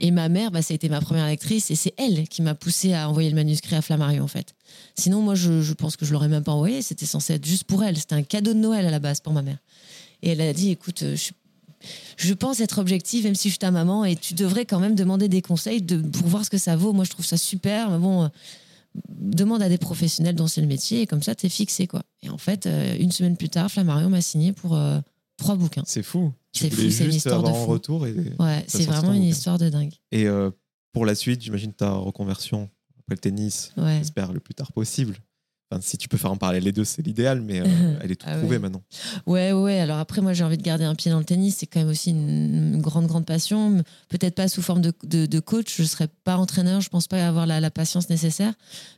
Et 0.00 0.10
ma 0.10 0.30
mère, 0.30 0.50
bah, 0.50 0.62
ça 0.62 0.72
a 0.72 0.76
été 0.76 0.88
ma 0.88 1.02
première 1.02 1.26
lectrice, 1.26 1.70
et 1.70 1.74
c'est 1.74 1.92
elle 1.98 2.26
qui 2.26 2.40
m'a 2.40 2.54
poussée 2.54 2.94
à 2.94 3.10
envoyer 3.10 3.28
le 3.28 3.36
manuscrit 3.36 3.76
à 3.76 3.82
Flammarion, 3.82 4.24
en 4.24 4.28
fait. 4.28 4.54
Sinon, 4.94 5.20
moi, 5.20 5.34
je, 5.34 5.60
je 5.60 5.74
pense 5.74 5.96
que 5.96 6.06
je 6.06 6.14
l'aurais 6.14 6.28
même 6.28 6.44
pas 6.44 6.52
envoyé, 6.52 6.80
c'était 6.80 7.04
censé 7.04 7.34
être 7.34 7.44
juste 7.44 7.64
pour 7.64 7.84
elle, 7.84 7.98
c'était 7.98 8.14
un 8.14 8.22
cadeau 8.22 8.54
de 8.54 8.58
Noël 8.58 8.86
à 8.86 8.90
la 8.90 8.98
base 8.98 9.20
pour 9.20 9.34
ma 9.34 9.42
mère. 9.42 9.58
Et 10.22 10.30
elle 10.30 10.40
a 10.40 10.54
dit, 10.54 10.70
écoute, 10.70 11.02
euh, 11.02 11.10
je 11.10 11.20
suis 11.20 11.34
je 12.16 12.34
pense 12.34 12.60
être 12.60 12.78
objective, 12.78 13.24
même 13.24 13.34
si 13.34 13.48
je 13.48 13.52
suis 13.54 13.58
ta 13.58 13.70
maman, 13.70 14.04
et 14.04 14.16
tu 14.16 14.34
devrais 14.34 14.64
quand 14.66 14.80
même 14.80 14.94
demander 14.94 15.28
des 15.28 15.42
conseils 15.42 15.82
de, 15.82 15.98
pour 15.98 16.26
voir 16.28 16.44
ce 16.44 16.50
que 16.50 16.58
ça 16.58 16.76
vaut. 16.76 16.92
Moi, 16.92 17.04
je 17.04 17.10
trouve 17.10 17.24
ça 17.26 17.36
super, 17.36 17.90
mais 17.90 17.98
bon, 17.98 18.24
euh, 18.24 18.28
demande 19.08 19.62
à 19.62 19.68
des 19.68 19.78
professionnels 19.78 20.34
dont 20.34 20.46
c'est 20.46 20.60
le 20.60 20.66
métier, 20.66 21.02
et 21.02 21.06
comme 21.06 21.22
ça, 21.22 21.34
t'es 21.34 21.48
fixé, 21.48 21.86
quoi. 21.86 22.02
Et 22.22 22.28
en 22.30 22.38
fait, 22.38 22.66
euh, 22.66 22.96
une 22.98 23.12
semaine 23.12 23.36
plus 23.36 23.48
tard, 23.48 23.70
Flammarion 23.70 24.08
m'a 24.10 24.20
signé 24.22 24.52
pour 24.52 24.74
euh, 24.76 24.98
trois 25.36 25.56
bouquins. 25.56 25.82
C'est 25.86 26.02
fou. 26.02 26.32
C'est 26.52 26.70
fou, 26.70 26.90
c'est 26.90 27.04
une 27.04 27.12
histoire 27.14 27.42
de 27.42 27.48
fou. 27.50 27.66
retour 27.66 28.06
et, 28.06 28.12
Ouais, 28.38 28.64
Ça 28.66 28.78
c'est 28.78 28.84
vraiment 28.84 29.12
une 29.12 29.18
bouquin. 29.20 29.30
histoire 29.30 29.58
de 29.58 29.68
dingue. 29.68 29.92
et 30.12 30.26
pour 30.92 31.04
la 31.04 31.14
suite, 31.14 31.42
j'imagine 31.42 31.74
ta 31.74 31.90
reconversion 31.92 32.70
après 33.00 33.16
le 33.16 33.18
tennis, 33.18 33.70
Ouais. 33.76 33.98
j'espère 33.98 34.32
le 34.32 34.40
plus 34.40 34.54
tard 34.54 34.72
possible. 34.72 35.16
Enfin, 35.68 35.80
si 35.84 35.98
tu 35.98 36.08
peux 36.08 36.16
faire 36.16 36.30
en 36.30 36.36
parler 36.36 36.60
les 36.60 36.70
deux, 36.70 36.84
c'est 36.84 37.02
l'idéal, 37.04 37.40
mais 37.40 37.60
euh, 37.60 37.64
elle 38.00 38.12
est 38.12 38.14
toute 38.14 38.28
Ah 38.28 38.34
ouais. 38.34 38.38
trouvée 38.38 38.60
maintenant. 38.60 38.82
Ouais, 39.26 39.50
ouais. 39.50 39.80
Alors 39.80 39.98
après, 39.98 40.20
moi, 40.22 40.32
j'ai 40.32 40.44
envie 40.44 40.56
de 40.56 40.62
garder 40.62 40.84
un 40.84 40.94
pied 40.94 41.10
dans 41.10 41.18
le 41.18 41.24
tennis. 41.24 41.56
C'est 41.58 41.66
quand 41.66 41.80
même 41.80 41.88
aussi 41.88 42.10
une, 42.10 42.80
grande, 42.80 43.08
grande 43.08 43.26
passion. 43.26 43.82
Peut-être 44.08 44.36
pas 44.36 44.46
sous 44.46 44.62
forme 44.62 44.80
de, 44.80 44.92
de, 45.02 45.26
de 45.26 45.40
coach. 45.40 45.74
Je 45.76 45.82
serais 45.82 46.06
pas 46.22 46.36
entraîneur. 46.36 46.80
Je 46.82 46.88
pense 46.88 47.08
pas 47.08 47.26
avoir 47.26 47.46
la, 47.46 47.58
la 47.58 47.70
patience 47.72 48.08
nécessaire. 48.10 48.52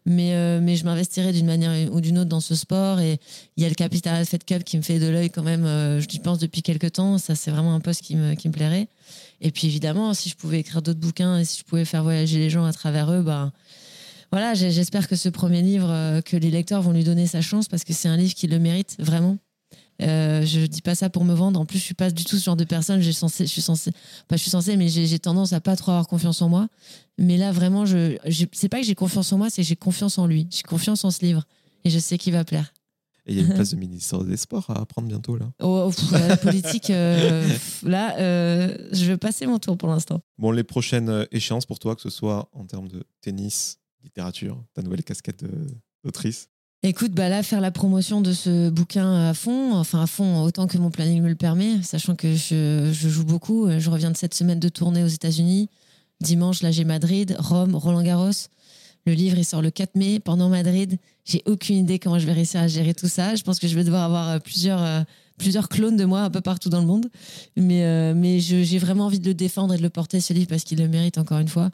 Mais, 0.05 0.35
euh, 0.35 0.61
mais 0.63 0.77
je 0.77 0.85
m'investirai 0.85 1.33
d'une 1.33 1.47
manière 1.47 1.91
ou 1.91 2.03
d'une 2.03 2.19
autre 2.19 2.29
dans 2.29 2.41
ce 2.41 2.55
sport. 2.55 3.01
Et 3.01 3.19
il 3.57 3.63
y 3.63 3.67
a 3.67 3.71
le 3.71 3.75
Capital 3.75 4.27
Fed 4.27 4.45
Cup 4.45 4.63
qui 4.63 4.77
me 4.77 4.83
fait 4.83 4.99
de 4.99 5.07
l'œil 5.07 5.31
quand 5.31 5.43
même. 5.43 5.65
euh, 5.65 6.01
je 6.03 6.07
y 6.13 6.19
pense 6.19 6.39
depuis 6.39 6.61
quelques 6.61 6.93
temps. 6.93 7.17
Ça, 7.17 7.35
c'est 7.35 7.51
vraiment 7.51 7.75
un 7.75 7.81
poste 7.81 8.03
qui 8.03 8.15
me, 8.15 8.35
qui 8.35 8.47
me 8.49 8.53
plairait. 8.53 8.89
Et 9.41 9.53
puis 9.53 9.69
évidemment, 9.69 10.13
si 10.13 10.29
je 10.29 10.37
pouvais 10.37 10.61
écrire 10.61 10.83
d'autres 10.83 11.01
bouquins 11.01 11.39
et 11.39 11.45
si 11.47 11.61
je 11.61 11.65
pouvais 11.65 11.87
faire 11.87 12.03
voyager 12.03 12.37
les 12.39 12.51
gens 12.51 12.67
à 12.67 12.73
travers 12.75 13.11
eux, 13.11 13.23
ben 13.23 13.53
voilà, 14.31 14.55
j'espère 14.55 15.09
que 15.09 15.17
ce 15.17 15.29
premier 15.29 15.63
livre, 15.63 15.89
euh, 15.91 16.21
que 16.21 16.37
les 16.37 16.51
lecteurs 16.51 16.83
vont 16.83 16.93
lui 16.93 17.05
donner 17.05 17.27
sa 17.27 17.41
chance 17.41 17.69
parce 17.69 17.85
que 17.85 17.93
c'est 17.93 18.09
un 18.09 18.17
livre 18.17 18.35
qui 18.35 18.47
le 18.47 18.59
mérite 18.59 18.97
vraiment. 18.99 19.39
Euh, 20.01 20.45
je 20.45 20.61
dis 20.67 20.83
pas 20.83 20.95
ça 20.95 21.11
pour 21.11 21.25
me 21.25 21.35
vendre. 21.35 21.59
En 21.59 21.67
plus, 21.67 21.79
je 21.79 21.85
suis 21.85 21.95
pas 21.95 22.11
du 22.11 22.25
tout 22.25 22.37
ce 22.37 22.45
genre 22.45 22.57
de 22.57 22.65
personne. 22.65 23.01
J'ai 23.01 23.13
censé, 23.13 23.47
je 23.47 23.51
suis 23.51 23.63
censée, 23.63 23.91
pas 24.29 24.37
je 24.37 24.43
suis 24.43 24.51
censée, 24.51 24.77
mais 24.77 24.89
j'ai 24.89 25.19
tendance 25.19 25.53
à 25.53 25.61
pas 25.61 25.77
trop 25.77 25.93
avoir 25.93 26.07
confiance 26.07 26.41
en 26.43 26.49
moi. 26.49 26.69
Mais 27.19 27.37
là, 27.37 27.51
vraiment, 27.51 27.85
je, 27.85 28.17
je 28.27 28.45
c'est 28.53 28.69
pas 28.69 28.81
que 28.81 28.87
j'ai 28.87 28.95
confiance 28.95 29.33
en 29.33 29.39
moi, 29.39 29.51
c'est 29.51 29.63
que 29.63 29.69
j'ai 29.69 29.77
confiance 29.77 30.19
en 30.19 30.27
lui. 30.27 30.47
J'ai 30.51 30.63
confiance 30.63 31.05
en 31.05 31.11
ce 31.11 31.25
livre 31.25 31.45
et 31.85 31.91
je 31.91 31.99
sais 31.99 32.17
qu'il 32.17 32.33
va 32.33 32.45
plaire. 32.45 32.73
Et 33.27 33.33
il 33.33 33.39
y 33.39 33.41
a 33.41 33.47
une 33.47 33.55
place 33.55 33.71
de 33.75 33.77
ministre 33.77 34.23
des 34.25 34.37
Sports 34.37 34.71
à 34.71 34.87
prendre 34.87 35.09
bientôt, 35.09 35.37
là. 35.37 35.51
Oh, 35.61 35.91
pff, 35.91 36.13
la 36.13 36.37
politique, 36.37 36.91
euh, 36.91 37.47
là, 37.83 38.19
euh, 38.19 38.77
je 38.93 39.05
vais 39.05 39.17
passer 39.19 39.47
mon 39.47 39.59
tour 39.59 39.77
pour 39.77 39.89
l'instant. 39.89 40.21
Bon, 40.39 40.53
les 40.53 40.65
prochaines 40.65 41.27
échéances 41.33 41.67
pour 41.67 41.79
toi, 41.79 41.97
que 41.97 42.03
ce 42.03 42.11
soit 42.11 42.49
en 42.53 42.65
termes 42.65 42.89
de 42.89 43.05
tennis, 43.21 43.81
littérature, 44.05 44.63
ta 44.75 44.83
nouvelle 44.83 45.03
casquette 45.05 45.45
de- 45.45 45.67
d'autrice. 46.05 46.49
Écoute, 46.85 47.11
bah 47.13 47.29
là, 47.29 47.43
faire 47.43 47.61
la 47.61 47.73
promotion 47.73 48.21
de 48.21 48.33
ce 48.33 48.71
bouquin 48.71 49.29
à 49.29 49.35
fond, 49.35 49.75
enfin 49.75 50.01
à 50.03 50.07
fond, 50.07 50.43
autant 50.43 50.69
que 50.69 50.79
mon 50.79 50.91
planning 50.91 51.21
me 51.23 51.29
le 51.29 51.35
permet, 51.35 51.83
sachant 51.83 52.15
que 52.15 52.35
je, 52.37 52.91
je 52.93 53.09
joue 53.09 53.25
beaucoup. 53.25 53.69
Je 53.79 53.91
reviens 53.91 54.13
de 54.13 54.17
cette 54.17 54.35
semaine 54.35 54.61
de 54.61 54.69
tournée 54.69 55.03
aux 55.03 55.09
États-Unis. 55.09 55.69
Dimanche, 56.21 56.63
là, 56.63 56.71
j'ai 56.71 56.85
Madrid, 56.85 57.35
Rome, 57.39 57.75
Roland 57.75 58.03
Garros. 58.03 58.31
Le 59.07 59.13
livre, 59.13 59.39
il 59.39 59.45
sort 59.45 59.61
le 59.63 59.71
4 59.71 59.97
mai. 59.97 60.21
Pendant 60.21 60.49
Madrid, 60.49 60.99
j'ai 61.25 61.43
aucune 61.47 61.79
idée 61.79 61.99
comment 61.99 62.19
je 62.21 62.27
vais 62.27 62.33
réussir 62.33 62.61
à 62.61 62.69
gérer 62.69 62.95
tout 62.95 63.09
ça. 63.09 63.35
Je 63.35 63.43
pense 63.43 63.59
que 63.59 63.67
je 63.67 63.75
vais 63.75 63.83
devoir 63.85 64.05
avoir 64.05 64.29
euh, 64.29 64.39
plusieurs, 64.39 64.83
euh, 64.83 65.01
plusieurs 65.39 65.69
clones 65.69 65.97
de 65.97 66.05
moi 66.05 66.21
un 66.21 66.31
peu 66.31 66.41
partout 66.41 66.69
dans 66.69 66.81
le 66.81 66.87
monde. 66.87 67.09
Mais, 67.57 67.85
euh, 67.85 68.13
mais 68.15 68.41
j'ai 68.41 68.79
vraiment 68.79 69.07
envie 69.07 69.21
de 69.21 69.27
le 69.27 69.35
défendre 69.35 69.75
et 69.75 69.79
de 69.79 69.83
le 69.83 69.91
porter, 69.91 70.21
ce 70.21 70.33
livre, 70.33 70.49
parce 70.49 70.65
qu'il 70.65 70.79
le 70.79 70.89
mérite, 70.89 71.17
encore 71.19 71.39
une 71.39 71.49
fois. 71.49 71.71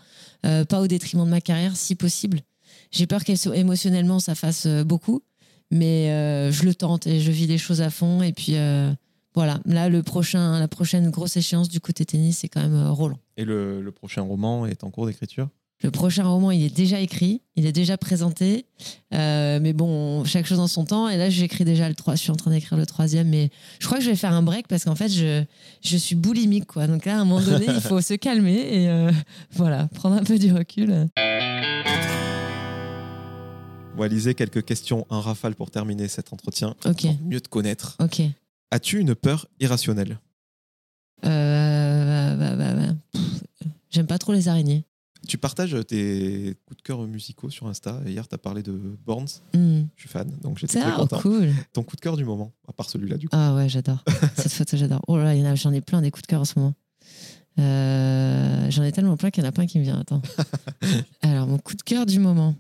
Euh, 0.47 0.65
pas 0.65 0.81
au 0.81 0.87
détriment 0.87 1.25
de 1.25 1.31
ma 1.31 1.41
carrière, 1.41 1.77
si 1.77 1.95
possible. 1.95 2.41
J'ai 2.93 3.07
peur 3.07 3.25
qu'émotionnellement, 3.25 4.21
ça 4.21 4.35
fasse 4.35 4.67
euh, 4.67 4.85
beaucoup. 4.85 5.23
Mais 5.71 6.07
je 6.53 6.65
le 6.65 6.75
tente 6.75 7.09
et 7.09 7.21
je 7.21 7.33
vis 7.33 7.47
les 7.49 7.59
choses 7.59 7.81
à 7.81 7.91
fond. 7.91 8.23
Et 8.23 8.33
puis, 8.33 8.55
voilà. 9.35 9.59
Là, 9.65 9.89
le 9.89 10.03
prochain, 10.05 10.61
la 10.61 10.69
prochaine 10.69 11.11
grosse 11.11 11.37
échéance 11.37 11.69
du 11.69 11.81
côté 11.81 12.05
tennis, 12.05 12.39
c'est 12.39 12.49
quand 12.49 12.61
même 12.61 12.89
Roland. 12.91 13.19
Et 13.37 13.45
le 13.45 13.91
prochain 13.91 14.23
roman 14.23 14.67
est 14.67 14.85
en 14.85 14.91
cours 14.91 15.07
d'écriture? 15.07 15.49
Le 15.85 15.91
prochain 15.91 16.27
roman, 16.27 16.51
il 16.51 16.65
est 16.65 16.75
déjà 16.75 16.99
écrit, 16.99 17.43
il 17.57 17.67
est 17.67 17.73
déjà 17.73 17.99
présenté. 17.99 18.65
Euh, 19.13 19.59
mais 19.61 19.75
bon, 19.75 20.25
chaque 20.25 20.47
chose 20.47 20.59
en 20.59 20.67
son 20.67 20.87
temps. 20.87 21.11
Et 21.11 21.19
là, 21.19 21.29
j'écris 21.29 21.67
déjà 21.67 21.91
le 21.91 21.95
3. 21.95 22.15
Je 22.15 22.21
suis 22.23 22.31
en 22.31 22.37
train 22.37 22.51
d'écrire 22.51 22.79
le 22.79 22.87
troisième. 22.87 23.29
Mais 23.29 23.51
je 23.81 23.85
crois 23.85 23.99
que 23.99 24.05
je 24.05 24.09
vais 24.09 24.17
faire 24.17 24.33
un 24.33 24.43
break 24.43 24.67
parce 24.67 24.85
qu'en 24.85 24.95
fait, 24.95 25.11
je, 25.11 25.45
je 25.83 25.97
suis 25.99 26.15
boulimique. 26.15 26.65
Quoi. 26.65 26.87
Donc 26.87 27.05
là, 27.05 27.19
à 27.19 27.21
un 27.21 27.27
moment 27.27 27.45
donné, 27.45 27.67
il 27.69 27.83
faut 27.83 28.01
se 28.01 28.15
calmer 28.15 28.55
et 28.55 28.89
euh, 28.89 29.13
voilà, 29.51 29.87
prendre 29.89 30.17
un 30.17 30.25
peu 30.25 30.39
du 30.39 30.55
recul. 30.55 31.07
Bon, 33.95 34.05
Alizé, 34.05 34.35
quelques 34.35 34.65
questions 34.65 35.07
en 35.11 35.21
rafale 35.21 35.55
pour 35.55 35.71
terminer 35.71 36.09
cet 36.09 36.33
entretien. 36.33 36.77
Ok, 36.87 37.03
Pour 37.03 37.27
mieux 37.27 37.43
te 37.43 37.49
connaître. 37.51 37.99
ok. 38.01 38.23
As-tu 38.71 39.01
une 39.01 39.15
peur 39.15 39.49
irrationnelle? 39.61 40.19
Euh, 41.27 42.37
bah, 42.37 42.57
bah, 42.57 42.75
bah, 42.75 43.21
J'aime 43.91 44.07
pas 44.07 44.17
trop 44.19 44.33
les 44.33 44.49
araignées. 44.49 44.87
Tu 45.27 45.39
partages 45.39 45.77
tes 45.87 46.55
coups 46.67 46.77
de 46.79 46.83
cœur 46.83 47.01
musicaux 47.07 47.51
sur 47.51 47.67
Insta. 47.67 48.01
Hier, 48.07 48.27
tu 48.29 48.35
as 48.35 48.39
parlé 48.39 48.63
de 48.63 48.73
Borns. 49.07 49.41
Hmm. 49.55 49.83
Je 49.97 50.03
suis 50.03 50.09
fan, 50.09 50.31
donc 50.43 50.59
j'étais 50.59 50.75
C'est 50.75 50.81
très 50.83 50.93
content. 50.93 51.21
cool. 51.21 51.51
Ton 51.73 51.83
coup 51.83 51.97
de 51.97 52.01
cœur 52.01 52.17
du 52.17 52.25
moment, 52.25 52.53
à 52.69 52.73
part 52.73 52.91
celui-là, 52.91 53.17
du 53.17 53.29
coup. 53.29 53.37
Ah 53.37 53.55
ouais, 53.55 53.69
j'adore. 53.69 54.03
Cette 54.37 54.53
photo, 54.53 54.77
j'adore. 54.77 55.01
Oh 55.09 55.17
là 55.17 55.35
là, 55.35 55.55
j'en 55.55 55.73
ai 55.73 55.81
plein 55.81 56.03
des 56.03 56.11
coups 56.11 56.23
de 56.23 56.27
cœur 56.27 56.41
en 56.41 56.45
ce 56.45 56.59
moment. 56.59 56.75
Euh, 57.59 58.71
J'en 58.71 58.83
ai 58.83 58.93
tellement 58.93 59.17
plein 59.17 59.31
qu'il 59.31 59.43
n'y 59.43 59.47
en 59.47 59.51
a 59.51 59.53
pas 59.53 59.63
un 59.63 59.67
qui 59.67 59.79
me 59.79 59.85
vient. 59.85 60.01
Attends. 60.01 60.23
Alors, 61.23 61.47
mon 61.47 61.59
coup 61.59 61.75
de 61.75 61.83
cœur 61.83 62.07
du 62.07 62.19
moment. 62.19 62.55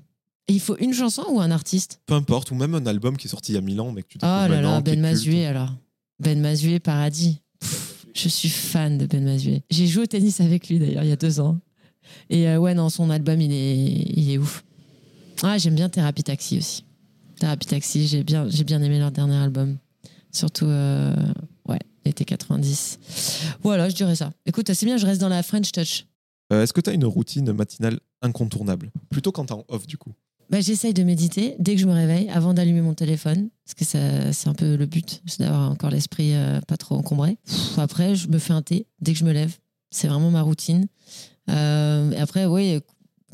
Et 0.46 0.52
il 0.52 0.60
faut 0.60 0.76
une 0.78 0.92
chanson 0.92 1.24
ou 1.30 1.40
un 1.40 1.50
artiste? 1.50 2.00
Peu 2.06 2.14
importe, 2.14 2.50
ou 2.50 2.54
même 2.54 2.74
un 2.74 2.86
album 2.86 3.16
qui 3.16 3.26
est 3.26 3.30
sorti 3.30 3.52
il 3.52 3.54
y 3.56 3.58
a 3.58 3.62
1000 3.62 3.80
ans, 3.80 3.92
mais 3.92 4.02
que 4.02 4.08
tu 4.08 4.18
Oh 4.22 4.26
là 4.26 4.60
là, 4.60 4.80
Ben. 4.80 5.00
Mazué 5.00 5.46
alors. 5.46 5.72
Ben 6.20 6.38
Mazué, 6.40 6.78
paradis. 6.80 7.40
Pff, 7.60 8.06
je 8.14 8.28
suis 8.28 8.48
fan 8.50 8.98
de 8.98 9.06
Ben 9.06 9.24
Mazué. 9.24 9.62
J'ai 9.70 9.86
joué 9.86 10.04
au 10.04 10.06
tennis 10.06 10.40
avec 10.40 10.68
lui 10.68 10.78
d'ailleurs 10.78 11.02
il 11.02 11.08
y 11.08 11.12
a 11.12 11.16
deux 11.16 11.40
ans. 11.40 11.58
Et 12.30 12.48
euh, 12.48 12.58
ouais, 12.58 12.74
non, 12.74 12.88
son 12.88 13.10
album, 13.10 13.40
il 13.40 13.52
est, 13.52 13.76
il 14.16 14.30
est 14.30 14.38
ouf. 14.38 14.64
Ah, 15.42 15.58
j'aime 15.58 15.74
bien 15.74 15.88
Thérapie 15.88 16.22
Taxi 16.22 16.58
aussi. 16.58 16.84
Thérapie 17.40 17.66
Taxi, 17.66 18.06
j'ai 18.06 18.22
bien, 18.24 18.48
j'ai 18.48 18.64
bien 18.64 18.80
aimé 18.82 18.98
leur 18.98 19.10
dernier 19.10 19.36
album. 19.36 19.76
Surtout, 20.32 20.66
euh, 20.66 21.14
ouais, 21.68 21.78
l'été 22.04 22.24
90. 22.24 22.98
Voilà, 23.62 23.88
je 23.88 23.94
dirais 23.94 24.16
ça. 24.16 24.30
Écoute, 24.46 24.72
c'est 24.72 24.86
bien, 24.86 24.96
je 24.96 25.06
reste 25.06 25.20
dans 25.20 25.28
la 25.28 25.42
French 25.42 25.70
Touch. 25.72 26.06
Euh, 26.52 26.62
Est-ce 26.62 26.72
que 26.72 26.80
tu 26.80 26.90
as 26.90 26.92
une 26.92 27.04
routine 27.04 27.52
matinale 27.52 27.98
incontournable? 28.22 28.90
Plutôt 29.10 29.32
quand 29.32 29.46
t'es 29.46 29.52
en 29.54 29.64
off, 29.68 29.86
du 29.86 29.96
coup. 29.96 30.12
Bah, 30.50 30.60
J'essaye 30.60 30.92
de 30.92 31.02
méditer 31.02 31.56
dès 31.58 31.74
que 31.74 31.80
je 31.80 31.86
me 31.86 31.92
réveille, 31.92 32.28
avant 32.30 32.52
d'allumer 32.54 32.82
mon 32.82 32.94
téléphone, 32.94 33.48
parce 33.64 33.74
que 33.74 33.84
ça- 33.84 34.32
c'est 34.32 34.48
un 34.48 34.54
peu 34.54 34.76
le 34.76 34.86
but, 34.86 35.22
c'est 35.26 35.40
d'avoir 35.40 35.70
encore 35.70 35.90
l'esprit 35.90 36.34
euh, 36.34 36.60
pas 36.62 36.76
trop 36.76 36.96
encombré. 36.96 37.38
Pff, 37.46 37.78
après, 37.78 38.14
je 38.14 38.28
me 38.28 38.38
fais 38.38 38.52
un 38.52 38.62
thé 38.62 38.86
dès 39.00 39.12
que 39.14 39.18
je 39.18 39.24
me 39.24 39.32
lève. 39.32 39.56
C'est 39.90 40.06
vraiment 40.08 40.30
ma 40.30 40.42
routine. 40.42 40.86
Euh, 41.50 42.10
et 42.12 42.16
après, 42.18 42.46
oui, 42.46 42.80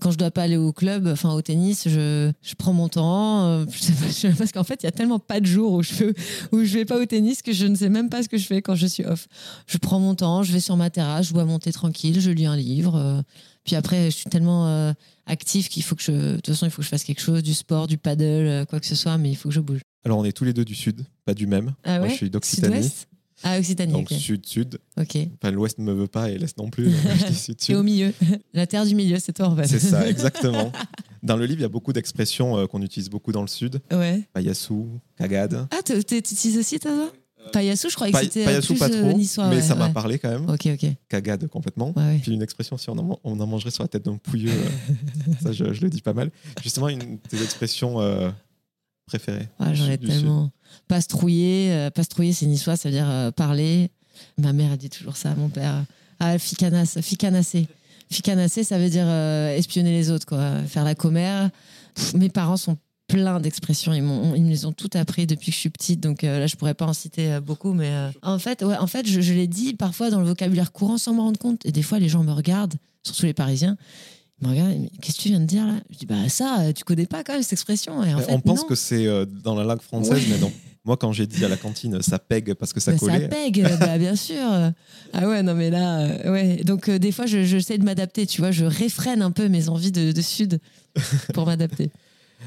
quand 0.00 0.11
je 0.11 0.16
dois 0.18 0.30
pas 0.30 0.42
aller 0.42 0.56
au 0.56 0.72
club, 0.72 1.06
enfin 1.08 1.32
au 1.34 1.42
tennis, 1.42 1.86
je, 1.86 2.32
je 2.42 2.54
prends 2.54 2.72
mon 2.72 2.88
temps. 2.88 3.44
euh, 3.44 3.64
je 3.70 3.78
sais 3.78 3.92
pas, 3.92 4.08
je 4.32 4.36
parce 4.36 4.50
qu'en 4.52 4.64
fait, 4.64 4.82
il 4.82 4.86
y 4.86 4.88
a 4.88 4.92
tellement 4.92 5.18
pas 5.18 5.40
de 5.40 5.46
jours 5.46 5.74
où 5.74 5.82
je, 5.82 5.92
fais- 5.92 6.14
où 6.52 6.64
je 6.64 6.72
vais 6.78 6.84
pas 6.84 6.98
au 6.98 7.04
tennis 7.04 7.42
que 7.42 7.52
je 7.52 7.66
ne 7.66 7.74
sais 7.74 7.88
même 7.90 8.08
pas 8.08 8.22
ce 8.22 8.28
que 8.28 8.38
je 8.38 8.46
fais 8.46 8.62
quand 8.62 8.74
je 8.74 8.86
suis 8.86 9.04
off. 9.04 9.28
Je 9.66 9.76
prends 9.78 10.00
mon 10.00 10.14
temps, 10.14 10.42
je 10.42 10.52
vais 10.52 10.61
sur 10.61 10.76
ma 10.76 10.88
terrasse, 10.90 11.28
je 11.28 11.32
bois 11.34 11.44
mon 11.44 11.58
thé 11.58 11.70
tranquille, 11.72 12.20
je 12.20 12.30
lis 12.30 12.46
un 12.46 12.56
livre. 12.56 12.96
euh, 12.96 13.22
puis 13.64 13.76
après, 13.76 14.06
je 14.06 14.16
suis 14.16 14.30
tellement 14.30 14.66
euh, 14.68 14.92
actif 15.26 15.68
qu'il 15.68 15.82
faut 15.82 15.94
que 15.94 16.02
je. 16.02 16.12
De 16.12 16.34
toute 16.36 16.46
façon, 16.46 16.64
il 16.66 16.70
faut 16.70 16.78
que 16.78 16.84
je 16.84 16.88
fasse 16.88 17.04
quelque 17.04 17.20
chose, 17.20 17.42
du 17.42 17.52
sport, 17.52 17.86
du 17.86 17.98
paddle, 17.98 18.24
euh, 18.24 18.64
quoi 18.64 18.80
que 18.80 18.86
ce 18.86 18.94
soit, 18.94 19.18
mais 19.18 19.30
il 19.30 19.36
faut 19.36 19.50
que 19.50 19.54
je 19.54 19.61
bouge. 19.61 19.80
Alors, 20.06 20.16
on 20.18 20.24
est 20.24 20.32
tous 20.32 20.44
les 20.46 20.54
deux 20.54 20.64
du 20.64 20.74
sud, 20.74 21.04
pas 21.26 21.34
du 21.34 21.46
même. 21.46 21.74
Ah 21.84 21.98
Moi, 21.98 22.06
ouais? 22.06 22.12
je 22.12 22.16
suis 22.16 22.30
d'Occitanie. 22.30 22.76
Sud-ouest? 22.76 23.06
Ah, 23.43 23.59
Occitanie, 23.59 23.93
Donc, 23.93 24.11
sud-sud. 24.11 24.78
Ok. 24.99 25.16
Et 25.16 25.30
Enfin, 25.43 25.51
l'ouest 25.53 25.78
ne 25.78 25.84
me 25.84 25.93
veut 25.93 26.07
pas 26.07 26.30
et 26.30 26.38
l'est 26.38 26.57
non 26.59 26.68
plus. 26.70 26.91
je 26.91 27.53
dis 27.53 27.74
au 27.74 27.82
milieu. 27.82 28.12
La 28.53 28.66
terre 28.66 28.84
du 28.84 28.95
milieu, 28.95 29.18
c'est 29.18 29.32
toi 29.32 29.47
en 29.49 29.57
fait. 29.57 29.66
C'est 29.66 29.78
ça, 29.80 30.09
exactement. 30.09 30.72
Dans 31.22 31.36
le 31.36 31.45
livre, 31.47 31.61
il 31.61 31.62
y 31.62 31.66
a 31.66 31.68
beaucoup 31.68 31.93
d'expressions 31.93 32.57
euh, 32.59 32.66
qu'on 32.66 32.82
utilise 32.82 33.09
beaucoup 33.11 33.32
dans 33.32 33.43
le 33.43 33.49
sud. 33.49 33.80
ouais. 33.93 34.22
Payassou, 34.32 34.88
cagade. 35.16 35.66
Ah, 35.70 35.80
tu 35.84 35.95
utilises 36.16 36.59
aussi, 36.59 36.78
toi 36.78 36.91
ça 36.91 37.12
Payassou, 37.53 37.88
je 37.88 37.95
croyais 37.95 38.12
que 38.12 38.18
c'était 38.20 38.43
euh, 38.43 38.47
Payassou, 38.47 38.74
pas 38.74 38.91
euh, 38.91 39.09
trop, 39.09 39.16
niçois. 39.16 39.49
mais 39.49 39.57
ouais, 39.57 39.62
ça 39.62 39.74
m'a 39.74 39.86
ouais. 39.86 39.93
parlé 39.95 40.18
quand 40.18 40.28
même. 40.28 40.49
Ok, 40.51 40.66
ok. 40.66 40.91
Cagade 41.09 41.47
complètement. 41.49 41.93
Ouais, 41.97 42.03
ouais. 42.03 42.18
Puis 42.22 42.32
une 42.32 42.43
expression, 42.43 42.76
si 42.76 42.91
on 42.91 42.99
en, 42.99 43.18
on 43.24 43.41
en 43.41 43.47
mangerait 43.47 43.70
sur 43.70 43.82
la 43.82 43.88
tête 43.88 44.05
d'un 44.05 44.18
pouilleux, 44.18 44.51
euh, 44.53 45.32
ça 45.43 45.51
je, 45.51 45.72
je 45.72 45.80
le 45.80 45.88
dis 45.88 46.03
pas 46.03 46.12
mal. 46.12 46.30
Justement, 46.62 46.88
une 46.88 46.99
de 46.99 47.18
tes 47.28 47.43
expressions 47.43 47.99
euh, 48.01 48.30
préférées. 49.11 49.48
Ah, 49.58 49.74
J'en 49.74 49.90
ai 49.90 49.98
tellement. 49.98 50.50
Pastrouiller, 50.88 51.72
euh, 51.72 51.90
pastrouiller, 51.90 52.32
c'est 52.32 52.46
niçois, 52.46 52.76
ça 52.76 52.88
veut 52.88 52.94
dire 52.94 53.08
euh, 53.08 53.30
parler. 53.30 53.90
Ma 54.38 54.52
mère, 54.52 54.70
elle 54.72 54.78
dit 54.78 54.90
toujours 54.90 55.16
ça 55.16 55.30
à 55.30 55.34
mon 55.34 55.48
père. 55.48 55.84
Ah, 56.20 56.38
ficanasse, 56.38 57.00
ficanasser. 57.00 57.66
Ficanasser, 58.11 58.64
ça 58.64 58.78
veut 58.78 58.88
dire 58.90 59.06
euh, 59.06 59.54
espionner 59.56 59.92
les 59.92 60.11
autres, 60.11 60.26
quoi. 60.26 60.62
Faire 60.66 60.84
la 60.84 60.94
commère. 60.94 61.50
Pff, 61.94 62.14
mes 62.14 62.28
parents 62.28 62.56
sont 62.56 62.76
pleins 63.06 63.40
d'expressions. 63.40 63.92
Ils, 63.94 64.02
m'ont- 64.02 64.34
ils 64.34 64.42
me 64.42 64.48
les 64.50 64.64
ont 64.66 64.72
toutes 64.72 64.96
appris 64.96 65.26
depuis 65.26 65.46
que 65.50 65.54
je 65.54 65.61
suis 65.61 65.70
petite. 65.70 66.00
Donc 66.00 66.22
euh, 66.24 66.40
là, 66.40 66.46
je 66.46 66.56
pourrais 66.56 66.74
pas 66.74 66.86
en 66.86 66.92
citer 66.92 67.32
euh, 67.32 67.40
beaucoup. 67.40 67.72
Mais 67.72 67.88
euh, 67.90 68.11
en 68.22 68.38
fait, 68.38 68.62
ouais, 68.64 68.76
en 68.76 68.86
fait 68.86 69.06
je, 69.06 69.20
je 69.20 69.32
les 69.32 69.46
dis 69.46 69.74
parfois 69.74 70.11
dans 70.11 70.20
le 70.20 70.26
vocabulaire 70.26 70.72
courant 70.72 70.98
sans 70.98 71.14
me 71.14 71.20
rendre 71.20 71.38
compte. 71.38 71.64
Et 71.66 71.72
des 71.72 71.82
fois, 71.82 71.98
les 71.98 72.08
gens 72.08 72.22
me 72.24 72.32
regardent, 72.32 72.74
surtout 73.04 73.26
les 73.26 73.34
Parisiens. 73.34 73.76
Me 74.43 74.49
disent, 74.55 74.91
qu'est-ce 75.03 75.16
que 75.18 75.22
tu 75.22 75.28
viens 75.28 75.41
de 75.41 75.45
dire 75.47 75.66
là? 75.66 75.74
Je 75.91 75.99
dis, 75.99 76.07
bah 76.07 76.28
ça, 76.28 76.61
euh, 76.61 76.72
tu 76.72 76.84
connais 76.84 77.07
pas 77.07 77.22
quand 77.24 77.32
même 77.34 77.43
cette 77.43 77.53
expression. 77.53 78.03
Et 78.05 78.14
en 78.14 78.18
Euh, 78.18 78.22
fait, 78.22 78.32
on 78.32 78.41
pense 78.41 78.61
non. 78.62 78.66
que 78.66 78.74
c'est 78.74 79.07
euh, 79.07 79.26
dans 79.26 79.55
la 79.55 79.64
langue 79.64 79.82
française, 79.82 80.12
Ouais. 80.14 80.26
mais 80.30 80.38
non. 80.38 80.53
Moi, 80.86 80.97
quand 80.97 81.12
j'ai 81.12 81.26
dit 81.26 81.45
à 81.45 81.49
la 81.49 81.59
cantine, 81.59 82.01
ça 82.01 82.18
pègue 82.18 82.55
parce 82.55 82.72
que 82.72 82.80
ça 82.80 82.93
Bah, 82.93 82.99
collait. 82.99 83.28
pègue, 83.28 83.62
bah, 83.80 83.99
bien 83.99 84.16
sûr. 84.16 84.41
Ah 85.12 85.28
ouais, 85.28 85.43
non, 85.43 85.55
mais 85.55 85.68
là, 85.70 86.30
ouais. 86.30 86.64
Donc, 86.64 86.88
euh, 86.88 86.99
des 86.99 87.12
fois, 87.12 87.26
je- 87.26 87.45
j'essaie 87.45 87.76
de 87.76 87.84
m'adapter, 87.84 88.26
tu 88.26 88.41
vois. 88.41 88.51
Je 88.51 88.64
réfrène 88.64 89.20
un 89.20 89.30
peu 89.30 89.49
mes 89.49 89.68
envies 89.68 89.93
de, 89.93 90.12
de 90.12 90.20
sud 90.22 90.59
pour 91.34 91.45
m'adapter. 91.45 91.91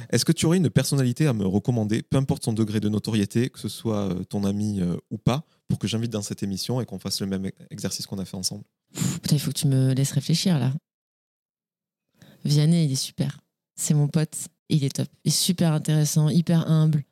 Est-ce 0.10 0.26
que 0.26 0.32
tu 0.32 0.48
aurais 0.48 0.58
une 0.58 0.72
personnalité 0.72 1.28
à 1.28 1.34
me 1.34 1.46
recommander, 1.46 2.02
peu 2.02 2.18
importe 2.18 2.44
son 2.44 2.54
degré 2.54 2.80
de 2.80 2.90
notoriété, 2.90 3.50
que 3.50 3.60
ce 3.60 3.70
soit 3.70 4.10
ton 4.30 4.44
ami 4.46 4.82
ou 5.12 5.20
pas, 5.20 5.44
pour 5.68 5.78
que 5.78 5.88
j'invite 5.88 6.12
dans 6.12 6.24
cette 6.24 6.42
émission 6.42 6.82
et 6.82 6.86
qu'on 6.86 6.98
fasse 6.98 7.22
le 7.22 7.28
même 7.28 7.52
exercice 7.70 8.08
qu'on 8.08 8.18
a 8.18 8.26
fait 8.26 8.36
ensemble? 8.36 8.64
Pff, 8.96 9.20
Putain, 9.22 9.36
il 9.36 9.40
faut 9.40 9.52
que 9.52 9.60
tu 9.60 9.68
me 9.68 9.94
laisses 9.94 10.12
réfléchir, 10.12 10.58
là. 10.58 10.74
Vianney, 12.44 12.86
il 12.86 12.92
est 12.92 12.96
super. 12.96 13.40
C'est 13.76 13.94
mon 13.94 14.08
pote. 14.08 14.36
Il 14.70 14.84
est 14.84 14.96
top. 14.96 15.08
Il 15.24 15.30
est 15.30 15.32
super 15.32 15.74
intéressant, 15.74 16.30
hyper 16.30 16.70
humble, 16.70 17.04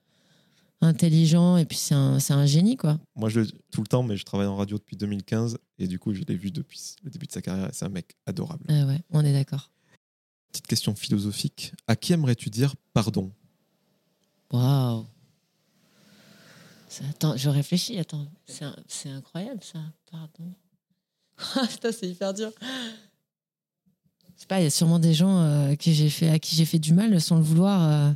intelligent, 0.82 1.58
et 1.58 1.66
puis 1.66 1.78
c'est 1.78 1.94
un, 1.94 2.18
un 2.30 2.46
génie, 2.46 2.78
quoi. 2.78 3.00
Moi, 3.16 3.30
je 3.30 3.40
le 3.42 3.46
dis 3.46 3.54
tout 3.72 3.82
le 3.82 3.88
temps, 3.88 4.04
mais 4.04 4.18
je 4.18 4.24
travaille 4.26 4.48
en 4.48 4.56
radio 4.56 4.78
depuis 4.78 4.96
2015 4.98 5.58
et 5.80 5.88
du 5.88 6.00
coup, 6.00 6.14
je 6.14 6.22
l'ai 6.22 6.36
vu 6.36 6.52
depuis 6.52 6.96
le 7.04 7.10
début 7.10 7.28
de 7.28 7.32
sa 7.32 7.42
carrière 7.42 7.70
c'est 7.74 7.86
un 7.86 7.90
mec 7.90 8.16
adorable. 8.26 8.66
Ah 8.70 8.86
ouais, 8.86 9.00
on 9.12 9.24
est 9.24 9.34
d'accord. 9.34 9.70
Petite 10.52 10.68
question 10.68 10.96
philosophique. 10.96 11.74
À 11.88 11.96
qui 11.96 12.14
aimerais-tu 12.14 12.50
dire 12.50 12.76
pardon? 12.94 13.32
Waouh. 14.52 15.06
Attends, 17.10 17.38
je 17.38 17.50
réfléchis, 17.50 17.98
attends. 18.00 18.28
C'est 18.88 19.10
incroyable 19.10 19.64
ça, 19.64 19.80
pardon. 20.12 20.54
Ah, 21.56 21.92
c'est 21.92 22.08
hyper 22.08 22.34
dur. 22.34 22.52
Sais 24.42 24.48
pas, 24.48 24.60
il 24.60 24.64
y 24.64 24.66
a 24.66 24.72
sûrement 24.72 24.98
des 24.98 25.14
gens 25.14 25.38
euh, 25.44 25.76
j'ai 25.80 26.10
fait, 26.10 26.28
à 26.30 26.40
qui 26.40 26.56
j'ai 26.56 26.66
fait 26.66 26.80
du 26.80 26.94
mal 26.94 27.22
sans 27.22 27.36
le 27.36 27.44
vouloir. 27.44 27.88
euh. 27.88 28.12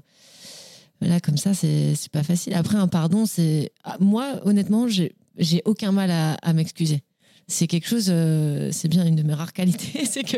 Là, 1.02 1.20
comme 1.20 1.38
ça, 1.38 1.54
c'est 1.54 1.96
pas 2.12 2.24
facile. 2.24 2.56
Après, 2.56 2.78
un 2.78 2.88
pardon, 2.88 3.28
c'est. 3.28 3.72
ah, 3.84 3.98
Moi, 4.00 4.40
honnêtement, 4.44 4.88
j'ai 4.88 5.62
aucun 5.66 5.92
mal 5.92 6.10
à, 6.10 6.54
m'excuser. 6.54 7.04
C'est 7.48 7.68
quelque 7.68 7.88
chose, 7.88 8.08
euh, 8.10 8.72
c'est 8.72 8.88
bien 8.88 9.06
une 9.06 9.16
de 9.16 9.22
mes 9.22 9.36
rares 9.36 9.54
qualités, 9.54 10.04
c'est 10.10 10.24
que 10.24 10.38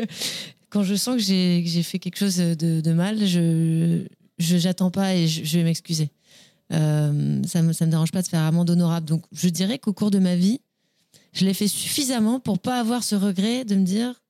quand 0.68 0.82
je 0.82 0.94
sens 0.94 1.16
que 1.16 1.22
j'ai 1.22 1.82
fait 1.82 1.98
quelque 1.98 2.18
chose 2.18 2.36
de, 2.36 2.92
mal, 2.92 3.26
je 3.26 4.04
j'attends 4.38 4.90
pas 4.90 5.14
et 5.14 5.26
je, 5.26 5.42
je 5.42 5.56
vais 5.56 5.64
m'excuser. 5.64 6.10
Euh, 6.70 7.42
ça 7.46 7.62
me 7.62 7.72
ça 7.72 7.86
me 7.86 7.90
dérange 7.90 8.12
pas 8.12 8.20
de 8.20 8.28
faire 8.28 8.42
amende 8.42 8.68
honorable. 8.68 9.06
Donc 9.06 9.24
je 9.32 9.48
dirais 9.48 9.78
qu'au 9.78 9.94
cours 9.94 10.10
de 10.10 10.18
ma 10.18 10.36
vie, 10.36 10.60
je 11.32 11.46
l'ai 11.46 11.54
fait 11.54 11.66
suffisamment 11.68 12.40
pour 12.40 12.58
pas 12.58 12.78
avoir 12.78 13.02
ce 13.04 13.14
regret 13.14 13.64
de 13.64 13.74
me 13.74 13.84
dire 13.84 14.20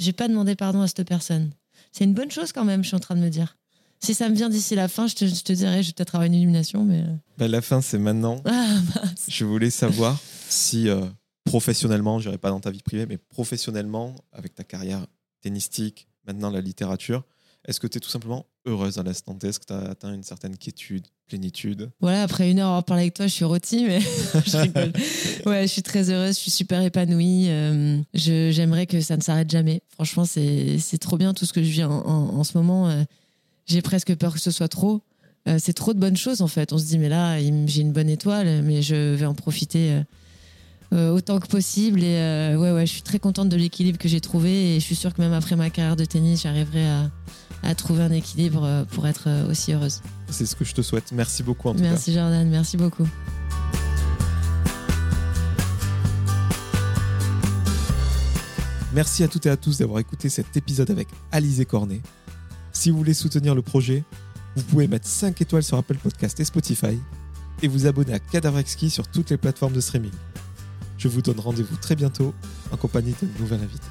j'ai 0.00 0.12
pas 0.12 0.26
demandé 0.28 0.56
pardon 0.56 0.80
à 0.82 0.88
cette 0.88 1.06
personne. 1.06 1.50
C'est 1.92 2.04
une 2.04 2.14
bonne 2.14 2.30
chose 2.30 2.52
quand 2.52 2.64
même, 2.64 2.82
je 2.82 2.88
suis 2.88 2.96
en 2.96 3.00
train 3.00 3.14
de 3.16 3.20
me 3.20 3.28
dire. 3.30 3.56
Si 4.02 4.14
ça 4.14 4.28
me 4.30 4.34
vient 4.34 4.48
d'ici 4.48 4.74
la 4.74 4.88
fin, 4.88 5.06
je 5.06 5.14
te, 5.14 5.26
je 5.26 5.42
te 5.42 5.52
dirais, 5.52 5.82
je 5.82 5.88
vais 5.88 5.92
peut-être 5.92 6.14
avoir 6.14 6.26
une 6.26 6.34
illumination, 6.34 6.84
mais. 6.84 7.00
euh, 7.02 7.14
Ben, 7.36 7.48
La 7.50 7.60
fin, 7.60 7.80
c'est 7.82 7.98
maintenant. 7.98 8.40
Ah 8.46 8.76
mince. 8.94 9.26
Je 9.28 9.44
voulais 9.44 9.68
savoir 9.70 10.18
si 10.48 10.88
euh, 10.88 11.04
professionnellement, 11.44 12.18
je 12.18 12.28
dirais 12.28 12.38
pas 12.38 12.48
dans 12.50 12.60
ta 12.60 12.70
vie 12.70 12.82
privée, 12.82 13.04
mais 13.06 13.18
professionnellement, 13.18 14.14
avec 14.32 14.54
ta 14.54 14.64
carrière 14.64 15.06
tennistique, 15.42 16.08
maintenant 16.26 16.50
la 16.50 16.60
littérature, 16.60 17.24
est-ce 17.66 17.78
que 17.80 17.86
tu 17.86 17.98
es 17.98 18.00
tout 18.00 18.08
simplement 18.10 18.46
heureuse 18.66 18.98
à 18.98 19.02
l'instant 19.02 19.34
T 19.34 19.48
Est-ce 19.48 19.58
que 19.60 19.66
tu 19.66 19.72
as 19.72 19.90
atteint 19.90 20.12
une 20.14 20.22
certaine 20.22 20.56
quiétude, 20.56 21.06
plénitude 21.26 21.90
Voilà, 22.00 22.22
après 22.22 22.50
une 22.50 22.58
heure 22.58 22.72
à 22.74 22.82
parlé 22.82 23.02
avec 23.04 23.14
toi, 23.14 23.26
je 23.26 23.32
suis 23.32 23.44
rôtie, 23.44 23.84
mais 23.86 24.00
je 24.46 24.56
rigole. 24.56 24.92
Ouais, 25.46 25.62
je 25.62 25.72
suis 25.72 25.82
très 25.82 26.10
heureuse, 26.10 26.36
je 26.36 26.40
suis 26.40 26.50
super 26.50 26.82
épanouie. 26.82 27.46
euh, 27.48 27.98
je- 28.14 28.50
J'aimerais 28.50 28.86
que 28.86 29.00
ça 29.00 29.16
ne 29.16 29.22
s'arrête 29.22 29.50
jamais. 29.50 29.82
Franchement, 29.88 30.24
c'est 30.24 30.78
c'est 30.78 30.98
trop 30.98 31.16
bien 31.16 31.32
tout 31.34 31.46
ce 31.46 31.52
que 31.52 31.62
je 31.62 31.70
vis 31.70 31.84
en, 31.84 31.90
en- 31.92 32.36
en 32.38 32.44
ce 32.44 32.56
moment. 32.58 32.88
euh, 32.88 33.02
J'ai 33.66 33.82
presque 33.82 34.14
peur 34.16 34.34
que 34.34 34.40
ce 34.40 34.50
soit 34.50 34.68
trop. 34.68 35.02
Euh, 35.48 35.56
c'est 35.58 35.72
trop 35.72 35.94
de 35.94 35.98
bonnes 35.98 36.16
choses 36.18 36.42
en 36.42 36.48
fait. 36.48 36.72
On 36.72 36.78
se 36.78 36.84
dit, 36.84 36.98
mais 36.98 37.08
là, 37.08 37.38
j'ai 37.40 37.80
une 37.80 37.92
bonne 37.92 38.10
étoile, 38.10 38.62
mais 38.62 38.82
je 38.82 39.14
vais 39.14 39.24
en 39.26 39.34
profiter 39.34 40.00
autant 40.92 41.38
que 41.38 41.46
possible. 41.46 42.02
Et 42.02 42.16
euh, 42.16 42.56
ouais, 42.56 42.72
ouais, 42.72 42.84
je 42.84 42.90
suis 42.92 43.02
très 43.02 43.18
contente 43.20 43.48
de 43.48 43.56
l'équilibre 43.56 43.96
que 43.96 44.08
j'ai 44.08 44.20
trouvé. 44.20 44.74
Et 44.76 44.80
je 44.80 44.84
suis 44.84 44.96
sûre 44.96 45.14
que 45.14 45.22
même 45.22 45.32
après 45.32 45.54
ma 45.56 45.70
carrière 45.70 45.96
de 45.96 46.04
tennis, 46.04 46.42
j'arriverai 46.42 46.84
à, 46.88 47.10
à 47.62 47.74
trouver 47.74 48.02
un 48.02 48.12
équilibre 48.12 48.64
euh, 48.64 48.84
pour 48.84 49.06
être 49.06 49.24
euh, 49.28 49.50
aussi 49.50 49.72
heureuse. 49.72 50.00
C'est 50.30 50.46
ce 50.46 50.56
que 50.56 50.64
je 50.64 50.74
te 50.74 50.82
souhaite. 50.82 51.12
Merci 51.12 51.42
beaucoup 51.42 51.68
en 51.68 51.74
tout 51.74 51.80
Merci 51.80 52.12
Jordan, 52.12 52.48
merci 52.48 52.76
beaucoup. 52.76 53.04
cas. 53.04 53.10
Merci 58.92 59.22
à 59.22 59.28
toutes 59.28 59.46
et 59.46 59.50
à 59.50 59.56
tous 59.56 59.78
d'avoir 59.78 60.00
écouté 60.00 60.28
cet 60.28 60.56
épisode 60.56 60.90
avec 60.90 61.08
Alizé 61.30 61.64
Cornet. 61.64 62.00
Si 62.72 62.90
vous 62.90 62.98
voulez 62.98 63.14
soutenir 63.14 63.54
le 63.54 63.62
projet, 63.62 64.04
vous 64.56 64.62
pouvez 64.64 64.88
mettre 64.88 65.06
5 65.06 65.40
étoiles 65.40 65.62
sur 65.62 65.78
Apple 65.78 65.96
Podcast 65.96 66.40
et 66.40 66.44
Spotify 66.44 66.98
et 67.62 67.68
vous 67.68 67.86
abonner 67.86 68.14
à 68.14 68.18
Cadavre 68.18 68.60
sur 68.66 69.06
toutes 69.06 69.30
les 69.30 69.36
plateformes 69.36 69.74
de 69.74 69.80
streaming. 69.80 70.10
Je 70.98 71.08
vous 71.08 71.22
donne 71.22 71.38
rendez-vous 71.38 71.76
très 71.76 71.94
bientôt 71.94 72.34
en 72.72 72.76
compagnie 72.76 73.14
d'un 73.20 73.28
nouvel 73.38 73.60
invité. 73.60 73.86